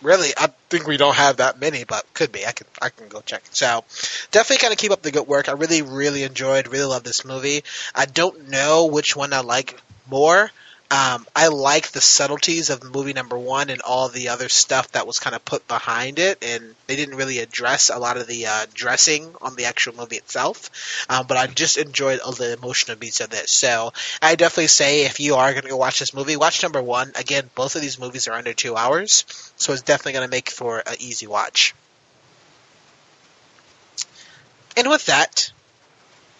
Really, 0.01 0.31
I 0.37 0.47
think 0.69 0.85
we 0.85 0.97
don't 0.97 1.15
have 1.15 1.37
that 1.37 1.61
many, 1.61 1.85
but 1.85 2.05
could 2.13 2.31
be. 2.31 2.45
I 2.45 2.51
can 2.51 2.67
I 2.81 2.89
can 2.89 3.07
go 3.07 3.21
check. 3.21 3.43
So, 3.51 3.85
definitely 4.31 4.61
kind 4.61 4.73
of 4.73 4.77
keep 4.77 4.91
up 4.91 5.01
the 5.01 5.11
good 5.11 5.27
work. 5.27 5.47
I 5.47 5.53
really 5.53 5.81
really 5.81 6.23
enjoyed, 6.23 6.67
really 6.67 6.85
love 6.85 7.03
this 7.03 7.23
movie. 7.23 7.63
I 7.95 8.05
don't 8.05 8.49
know 8.49 8.87
which 8.87 9.15
one 9.15 9.31
I 9.31 9.39
like 9.39 9.79
more. 10.09 10.51
Um, 10.93 11.25
I 11.35 11.47
like 11.47 11.87
the 11.89 12.01
subtleties 12.01 12.69
of 12.69 12.83
movie 12.83 13.13
number 13.13 13.35
one 13.35 13.71
and 13.71 13.81
all 13.81 14.09
the 14.09 14.29
other 14.29 14.47
stuff 14.47 14.91
that 14.91 15.07
was 15.07 15.17
kind 15.17 15.35
of 15.35 15.43
put 15.43 15.67
behind 15.67 16.19
it, 16.19 16.43
and 16.43 16.75
they 16.85 16.95
didn't 16.95 17.15
really 17.15 17.39
address 17.39 17.89
a 17.89 17.97
lot 17.97 18.17
of 18.17 18.27
the 18.27 18.45
uh, 18.45 18.67
dressing 18.75 19.33
on 19.41 19.55
the 19.55 19.65
actual 19.65 19.95
movie 19.95 20.17
itself. 20.17 20.69
Um, 21.09 21.25
but 21.25 21.35
I 21.35 21.47
just 21.47 21.77
enjoyed 21.77 22.19
all 22.19 22.33
the 22.33 22.53
emotional 22.53 22.95
beats 22.95 23.21
of 23.21 23.33
it. 23.33 23.49
So 23.49 23.91
I 24.21 24.35
definitely 24.35 24.67
say 24.67 25.05
if 25.05 25.19
you 25.19 25.33
are 25.33 25.51
going 25.53 25.63
to 25.63 25.69
go 25.69 25.77
watch 25.77 25.97
this 25.97 26.13
movie, 26.13 26.37
watch 26.37 26.61
number 26.61 26.79
one. 26.83 27.11
Again, 27.15 27.49
both 27.55 27.75
of 27.75 27.81
these 27.81 27.97
movies 27.97 28.27
are 28.27 28.33
under 28.33 28.53
two 28.53 28.75
hours, 28.75 29.25
so 29.55 29.73
it's 29.73 29.81
definitely 29.81 30.13
going 30.13 30.27
to 30.27 30.31
make 30.31 30.51
for 30.51 30.77
an 30.77 30.97
easy 30.99 31.25
watch. 31.25 31.73
And 34.77 34.87
with 34.91 35.07
that, 35.07 35.51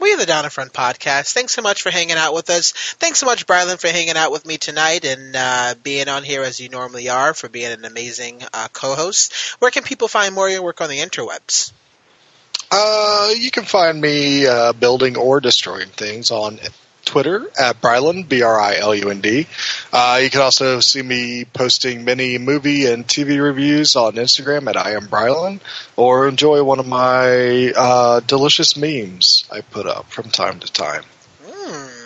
we 0.03 0.13
are 0.13 0.17
the 0.17 0.25
Down 0.25 0.43
in 0.43 0.51
Front 0.51 0.73
podcast. 0.73 1.33
Thanks 1.33 1.55
so 1.55 1.61
much 1.61 1.81
for 1.81 1.89
hanging 1.89 2.17
out 2.17 2.33
with 2.33 2.49
us. 2.49 2.73
Thanks 2.73 3.19
so 3.19 3.25
much, 3.25 3.47
Brylan, 3.47 3.79
for 3.79 3.87
hanging 3.87 4.17
out 4.17 4.33
with 4.33 4.45
me 4.45 4.57
tonight 4.57 5.05
and 5.05 5.33
uh, 5.33 5.75
being 5.81 6.09
on 6.09 6.23
here 6.23 6.43
as 6.43 6.59
you 6.59 6.67
normally 6.67 7.07
are, 7.07 7.33
for 7.33 7.47
being 7.47 7.71
an 7.71 7.85
amazing 7.85 8.41
uh, 8.53 8.67
co-host. 8.73 9.33
Where 9.59 9.71
can 9.71 9.83
people 9.83 10.09
find 10.09 10.35
more 10.35 10.47
of 10.47 10.51
your 10.51 10.61
work 10.61 10.81
on 10.81 10.89
the 10.89 10.99
interwebs? 10.99 11.71
Uh, 12.69 13.29
you 13.37 13.49
can 13.49 13.63
find 13.63 14.01
me 14.01 14.45
uh, 14.45 14.73
building 14.73 15.15
or 15.15 15.39
destroying 15.39 15.87
things 15.87 16.31
on 16.31 16.59
Twitter 17.05 17.45
at 17.59 17.81
Brilund, 17.81 18.27
B 18.29 18.41
R 18.41 18.59
I 18.59 18.77
L 18.77 18.95
U 18.95 19.09
N 19.09 19.21
D. 19.21 19.47
Uh, 19.91 20.19
you 20.23 20.29
can 20.29 20.41
also 20.41 20.79
see 20.79 21.01
me 21.01 21.45
posting 21.45 22.05
many 22.05 22.37
movie 22.37 22.85
and 22.85 23.05
TV 23.07 23.41
reviews 23.41 23.95
on 23.95 24.13
Instagram 24.13 24.67
at 24.69 24.77
I 24.77 24.91
am 24.91 25.07
Brilund, 25.07 25.61
or 25.95 26.27
enjoy 26.27 26.63
one 26.63 26.79
of 26.79 26.87
my 26.87 27.71
uh, 27.75 28.19
delicious 28.21 28.77
memes 28.77 29.45
I 29.51 29.61
put 29.61 29.85
up 29.85 30.09
from 30.09 30.29
time 30.29 30.59
to 30.59 30.71
time. 30.71 31.03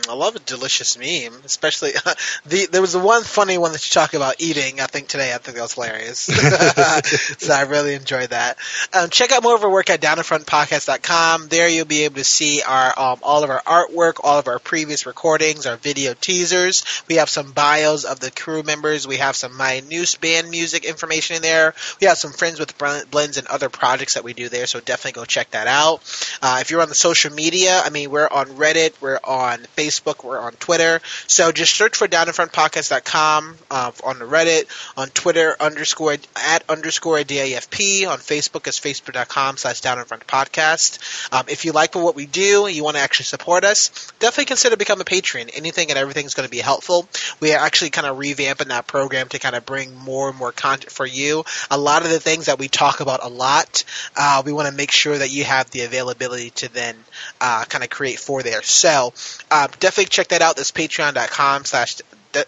I 0.10 0.14
love 0.14 0.36
a 0.36 0.40
delicious 0.40 0.98
meme, 0.98 1.42
especially 1.44 1.92
the 2.46 2.68
there 2.72 2.82
was 2.82 2.94
the 2.94 3.00
one 3.00 3.24
funny 3.24 3.58
one 3.58 3.74
that 3.74 3.86
you 3.86 3.92
talk 3.92 4.14
about 4.14 4.36
eating. 4.40 4.80
I 4.80 4.86
think 4.86 5.08
today 5.08 5.34
I 5.34 5.38
think 5.38 5.58
that 5.58 5.64
was 5.64 5.74
hilarious. 5.74 6.20
so 7.40 7.54
I 7.54 7.64
really 7.64 7.94
enjoyed 7.94 8.30
that. 8.30 8.58
Um, 8.94 9.10
check 9.10 9.32
out 9.32 9.44
more 9.44 9.56
of 9.56 9.64
our 9.64 9.70
work 9.70 9.90
at 9.90 10.02
downinfrontpodcast.com. 10.02 11.50
There 11.50 11.68
you'll 11.68 11.86
be 11.86 12.06
able 12.06 12.16
to 12.16 12.24
see 12.24 12.62
our 12.62 12.98
um, 12.98 13.20
all 13.22 13.44
of 13.44 13.50
our 13.50 13.62
artwork, 13.64 14.22
all 14.24 14.40
of 14.40 14.48
our 14.48 14.60
previous 14.60 15.06
recordings, 15.06 15.66
our 15.66 15.78
video 15.78 16.14
teasers. 16.14 16.84
We 17.10 17.16
have 17.16 17.30
some 17.30 17.52
bios 17.52 18.06
of 18.06 18.20
the 18.20 18.32
crew 18.32 18.64
members. 18.64 19.08
We 19.08 19.18
have 19.18 19.36
some 19.36 19.58
my 19.58 19.82
new 19.82 20.06
band 20.22 20.50
music 20.50 20.86
information 20.86 21.36
in 21.36 21.42
there. 21.42 21.74
We 22.00 22.08
have 22.08 22.18
some 22.18 22.32
friends 22.32 22.60
with 22.60 22.78
blends 23.12 23.38
and 23.38 23.48
other 23.48 23.70
projects 23.70 24.14
that 24.14 24.24
we 24.24 24.34
do 24.34 24.48
there. 24.48 24.68
So 24.68 24.80
definitely 24.80 25.20
go 25.20 25.26
check 25.26 25.52
that 25.52 25.68
out. 25.68 26.02
Uh, 26.42 26.60
if 26.62 26.72
you're 26.72 26.82
on 26.82 26.90
the 26.90 26.96
social 26.96 27.34
media, 27.34 27.82
I 27.84 27.90
mean 27.90 28.10
we're 28.10 28.28
on 28.28 28.48
Reddit, 28.48 29.02
we're 29.02 29.20
on 29.24 29.60
Facebook. 29.76 29.97
Facebook, 29.98 30.24
we're 30.24 30.40
on 30.40 30.54
Twitter. 30.54 31.02
So 31.28 31.52
just 31.52 31.76
search 31.76 31.98
for 31.98 32.08
downinfrontpodcast.com 32.08 33.58
uh, 33.70 33.92
on 34.04 34.20
the 34.20 34.26
Reddit, 34.26 34.66
on 34.98 35.10
Twitter 35.10 35.56
underscore 35.60 36.18
at 36.36 36.64
underscore 36.70 37.20
DAFP, 37.20 38.08
on 38.08 38.20
Facebook 38.20 38.68
is 38.68 38.80
facebook.com 38.80 39.58
slash 39.58 39.82
downinfrontpodcast. 39.82 41.34
Um, 41.34 41.46
if 41.50 41.66
you 41.66 41.72
like 41.72 41.96
what 41.96 42.16
we 42.16 42.26
do, 42.26 42.68
you 42.68 42.84
want 42.84 42.96
to 42.98 43.02
actually 43.02 43.26
support 43.26 43.64
us, 43.64 44.12
definitely 44.20 44.46
consider 44.46 44.76
becoming 44.76 45.02
a 45.02 45.06
patron. 45.06 45.50
Anything 45.56 45.90
and 45.90 45.98
everything 45.98 46.26
is 46.26 46.34
going 46.34 46.48
to 46.48 46.52
be 46.52 46.60
helpful. 46.60 47.08
We 47.40 47.54
are 47.54 47.60
actually 47.60 47.92
kind 47.92 48.08
of 48.08 48.18
revamping 48.18 48.68
that 48.68 48.88
program 48.88 49.28
to 49.30 49.40
kind 49.40 49.56
of 49.56 49.66
bring 49.66 49.96
more 49.96 50.30
and 50.30 50.38
more 50.38 50.52
content 50.52 50.92
for 50.92 51.06
you. 51.06 51.44
A 51.72 51.78
lot 51.78 52.04
of 52.04 52.10
the 52.10 52.20
things 52.20 52.46
that 52.46 52.60
we 52.60 52.68
talk 52.68 53.00
about 53.00 53.24
a 53.24 53.30
lot, 53.30 53.84
uh, 54.16 54.44
we 54.46 54.54
want 54.54 54.68
to 54.68 54.74
make 54.74 54.92
sure 54.92 55.18
that 55.18 55.32
you 55.32 55.44
have 55.44 55.70
the 55.72 55.82
availability 55.82 56.52
to 56.52 56.74
then 56.74 56.96
uh, 57.42 57.66
kind 57.66 57.84
of 57.84 57.90
create 57.90 58.20
for 58.20 58.44
there. 58.44 58.62
So 58.64 59.14
uh, 59.52 59.68
definitely 59.88 60.10
check 60.10 60.28
that 60.30 60.42
out. 60.42 60.58
That's 60.58 60.74
patreon.com 60.74 61.64
slash 61.64 62.02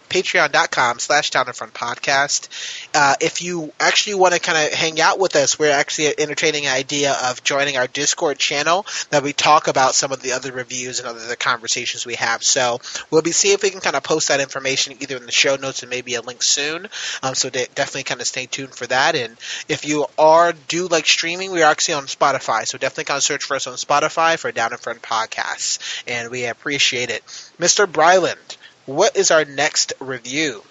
patreon.com 0.10 1.00
slash 1.00 1.30
down 1.32 1.46
front 1.54 1.74
podcast. 1.74 2.48
Uh, 2.94 3.16
if 3.22 3.42
you 3.42 3.72
actually 3.80 4.16
want 4.16 4.34
to 4.34 4.40
kind 4.40 4.58
of 4.58 4.74
hang 4.74 5.00
out 5.02 5.20
with 5.20 5.36
us 5.36 5.58
we're 5.58 5.72
actually 5.72 6.08
entertaining 6.20 6.66
an 6.66 6.74
idea 6.74 7.16
of 7.26 7.44
joining 7.44 7.78
our 7.78 7.88
discord 7.88 8.38
channel 8.38 8.86
that 9.10 9.24
we 9.24 9.34
talk 9.34 9.68
about 9.68 9.94
some 9.94 10.12
of 10.12 10.22
the 10.22 10.34
other 10.34 10.52
reviews 10.52 11.00
and 11.00 11.08
other 11.08 11.36
conversations 11.36 12.06
we 12.06 12.16
have. 12.16 12.44
So 12.44 12.80
we'll 13.12 13.22
be 13.22 13.32
seeing 13.32 13.56
if 13.56 13.64
we 13.64 13.70
can 13.70 13.82
kind 13.82 13.96
of 13.96 14.04
post 14.04 14.30
that 14.30 14.40
information 14.40 14.96
either 15.02 15.18
in 15.18 15.26
the 15.26 15.32
show 15.32 15.56
notes 15.56 15.84
and 15.84 15.90
maybe 15.90 16.16
a 16.16 16.22
link 16.22 16.44
soon. 16.44 16.88
Um, 17.24 17.36
so 17.36 17.50
de- 17.50 17.68
definitely 17.76 18.04
kind 18.04 18.22
of 18.22 18.28
stay 18.28 18.46
tuned 18.46 18.74
for 18.74 18.88
that. 18.88 19.16
And 19.16 19.38
if 19.68 19.86
you 19.86 20.06
are 20.18 20.54
do 20.68 20.88
like 20.88 21.06
streaming 21.06 21.52
we 21.52 21.64
are 21.64 21.72
actually 21.72 21.96
on 21.96 22.06
spotify. 22.06 22.68
So 22.68 22.78
definitely 22.78 23.06
kind 23.06 23.18
of 23.18 23.24
search 23.24 23.44
for 23.44 23.56
us 23.56 23.68
on 23.68 23.74
spotify 23.76 24.38
for 24.38 24.52
down 24.52 24.72
in 24.72 24.78
front 24.78 25.02
podcasts 25.02 26.04
and 26.08 26.30
we 26.30 26.46
appreciate 26.46 27.10
it. 27.10 27.24
Mr 27.60 27.92
bryland 27.92 28.58
what 28.90 29.16
is 29.16 29.32
our 29.32 29.46
next 29.46 29.94
review? 30.00 30.64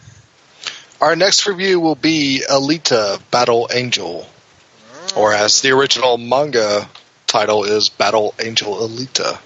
Our 1.00 1.14
next 1.14 1.46
review 1.46 1.78
will 1.80 1.94
be 1.94 2.42
Alita 2.48 3.20
Battle 3.30 3.68
Angel, 3.72 4.28
mm. 4.92 5.16
or 5.16 5.32
as 5.32 5.60
the 5.60 5.70
original 5.70 6.18
manga 6.18 6.88
title 7.26 7.64
is 7.64 7.88
Battle 7.88 8.34
Angel 8.40 8.74
Alita. 8.74 9.38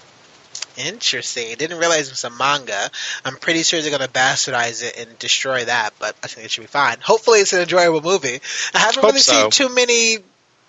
Interesting. 0.75 1.51
I 1.51 1.55
Didn't 1.55 1.77
realize 1.77 2.07
it 2.07 2.13
was 2.13 2.23
a 2.23 2.31
manga. 2.31 2.89
I'm 3.23 3.35
pretty 3.35 3.61
sure 3.61 3.79
they're 3.81 3.91
going 3.91 4.01
to 4.01 4.07
bastardize 4.07 4.81
it 4.81 4.97
and 4.97 5.19
destroy 5.19 5.65
that, 5.65 5.93
but 5.99 6.15
I 6.23 6.27
think 6.27 6.45
it 6.45 6.51
should 6.51 6.61
be 6.61 6.67
fine. 6.67 6.97
Hopefully, 6.99 7.39
it's 7.39 7.53
an 7.53 7.61
enjoyable 7.61 8.01
movie. 8.01 8.39
I 8.73 8.79
haven't 8.79 8.95
Hope 8.95 9.11
really 9.11 9.19
so. 9.19 9.49
seen 9.49 9.51
too 9.51 9.75
many 9.75 10.17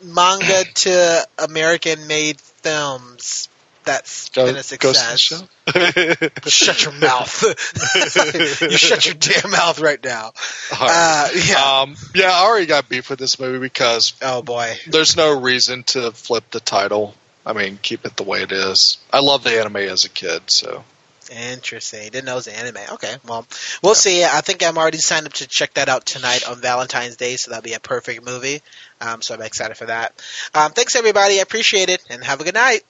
manga 0.02 0.64
to 0.64 1.26
American 1.39 2.06
made 2.06 2.39
films 2.39 3.48
that's 3.85 4.28
Go, 4.31 4.47
been 4.47 4.56
a 4.56 4.62
success. 4.62 5.20
shut 6.47 6.85
your 6.85 6.93
mouth. 6.94 7.43
you 8.62 8.77
shut 8.77 9.06
your 9.06 9.15
damn 9.15 9.51
mouth 9.51 9.81
right 9.81 10.02
now. 10.02 10.32
Uh, 10.73 11.28
yeah. 11.47 11.81
Um, 11.81 11.97
yeah, 12.15 12.31
I 12.31 12.44
already 12.44 12.66
got 12.66 12.89
beef 12.89 13.11
with 13.11 13.19
this 13.19 13.39
movie 13.39 13.59
because 13.59 14.15
oh 14.23 14.43
boy, 14.43 14.77
there's 14.89 15.16
no 15.16 15.40
reason 15.40 15.82
to 15.85 16.11
flip 16.12 16.51
the 16.51 16.61
title. 16.61 17.15
I 17.47 17.52
mean, 17.52 17.78
keep 17.81 18.05
it 18.06 18.16
the 18.16 18.23
way 18.23 18.43
it 18.43 18.52
is. 18.52 18.98
I 19.12 19.20
love 19.20 19.44
the 19.44 19.59
anime 19.61 19.77
as 19.77 20.05
a 20.05 20.11
kid, 20.11 20.43
so. 20.47 20.85
Interesting. 21.31 22.11
Didn't 22.11 22.27
know 22.27 22.32
it 22.32 22.36
was 22.36 22.48
anime. 22.48 22.82
Okay, 22.93 23.16
well, 23.27 23.47
we'll 23.82 23.93
yeah. 23.93 23.97
see. 23.97 24.24
I 24.24 24.40
think 24.40 24.62
I'm 24.62 24.77
already 24.77 24.98
signed 24.98 25.27
up 25.27 25.32
to 25.35 25.47
check 25.47 25.74
that 25.74 25.89
out 25.89 26.05
tonight 26.05 26.48
on 26.48 26.61
Valentine's 26.61 27.16
Day, 27.16 27.36
so 27.36 27.51
that'll 27.51 27.62
be 27.62 27.73
a 27.73 27.81
perfect 27.81 28.24
movie. 28.24 28.62
Um, 29.01 29.23
so 29.23 29.35
I'm 29.35 29.43
excited 29.43 29.77
for 29.77 29.86
that. 29.86 30.12
Um, 30.55 30.73
thanks, 30.73 30.97
everybody. 30.97 31.39
I 31.39 31.43
appreciate 31.43 31.89
it, 31.89 32.05
and 32.11 32.23
have 32.23 32.40
a 32.40 32.44
good 32.44 32.55
night. 32.55 32.82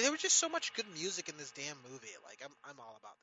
There 0.00 0.10
was 0.10 0.20
just 0.20 0.38
so 0.38 0.48
much 0.48 0.74
good 0.74 0.86
music 0.94 1.28
in 1.28 1.36
this 1.36 1.50
damn 1.52 1.76
movie. 1.90 2.14
Like, 2.24 2.40
I'm, 2.44 2.52
I'm 2.64 2.78
all 2.80 2.96
about 2.98 3.16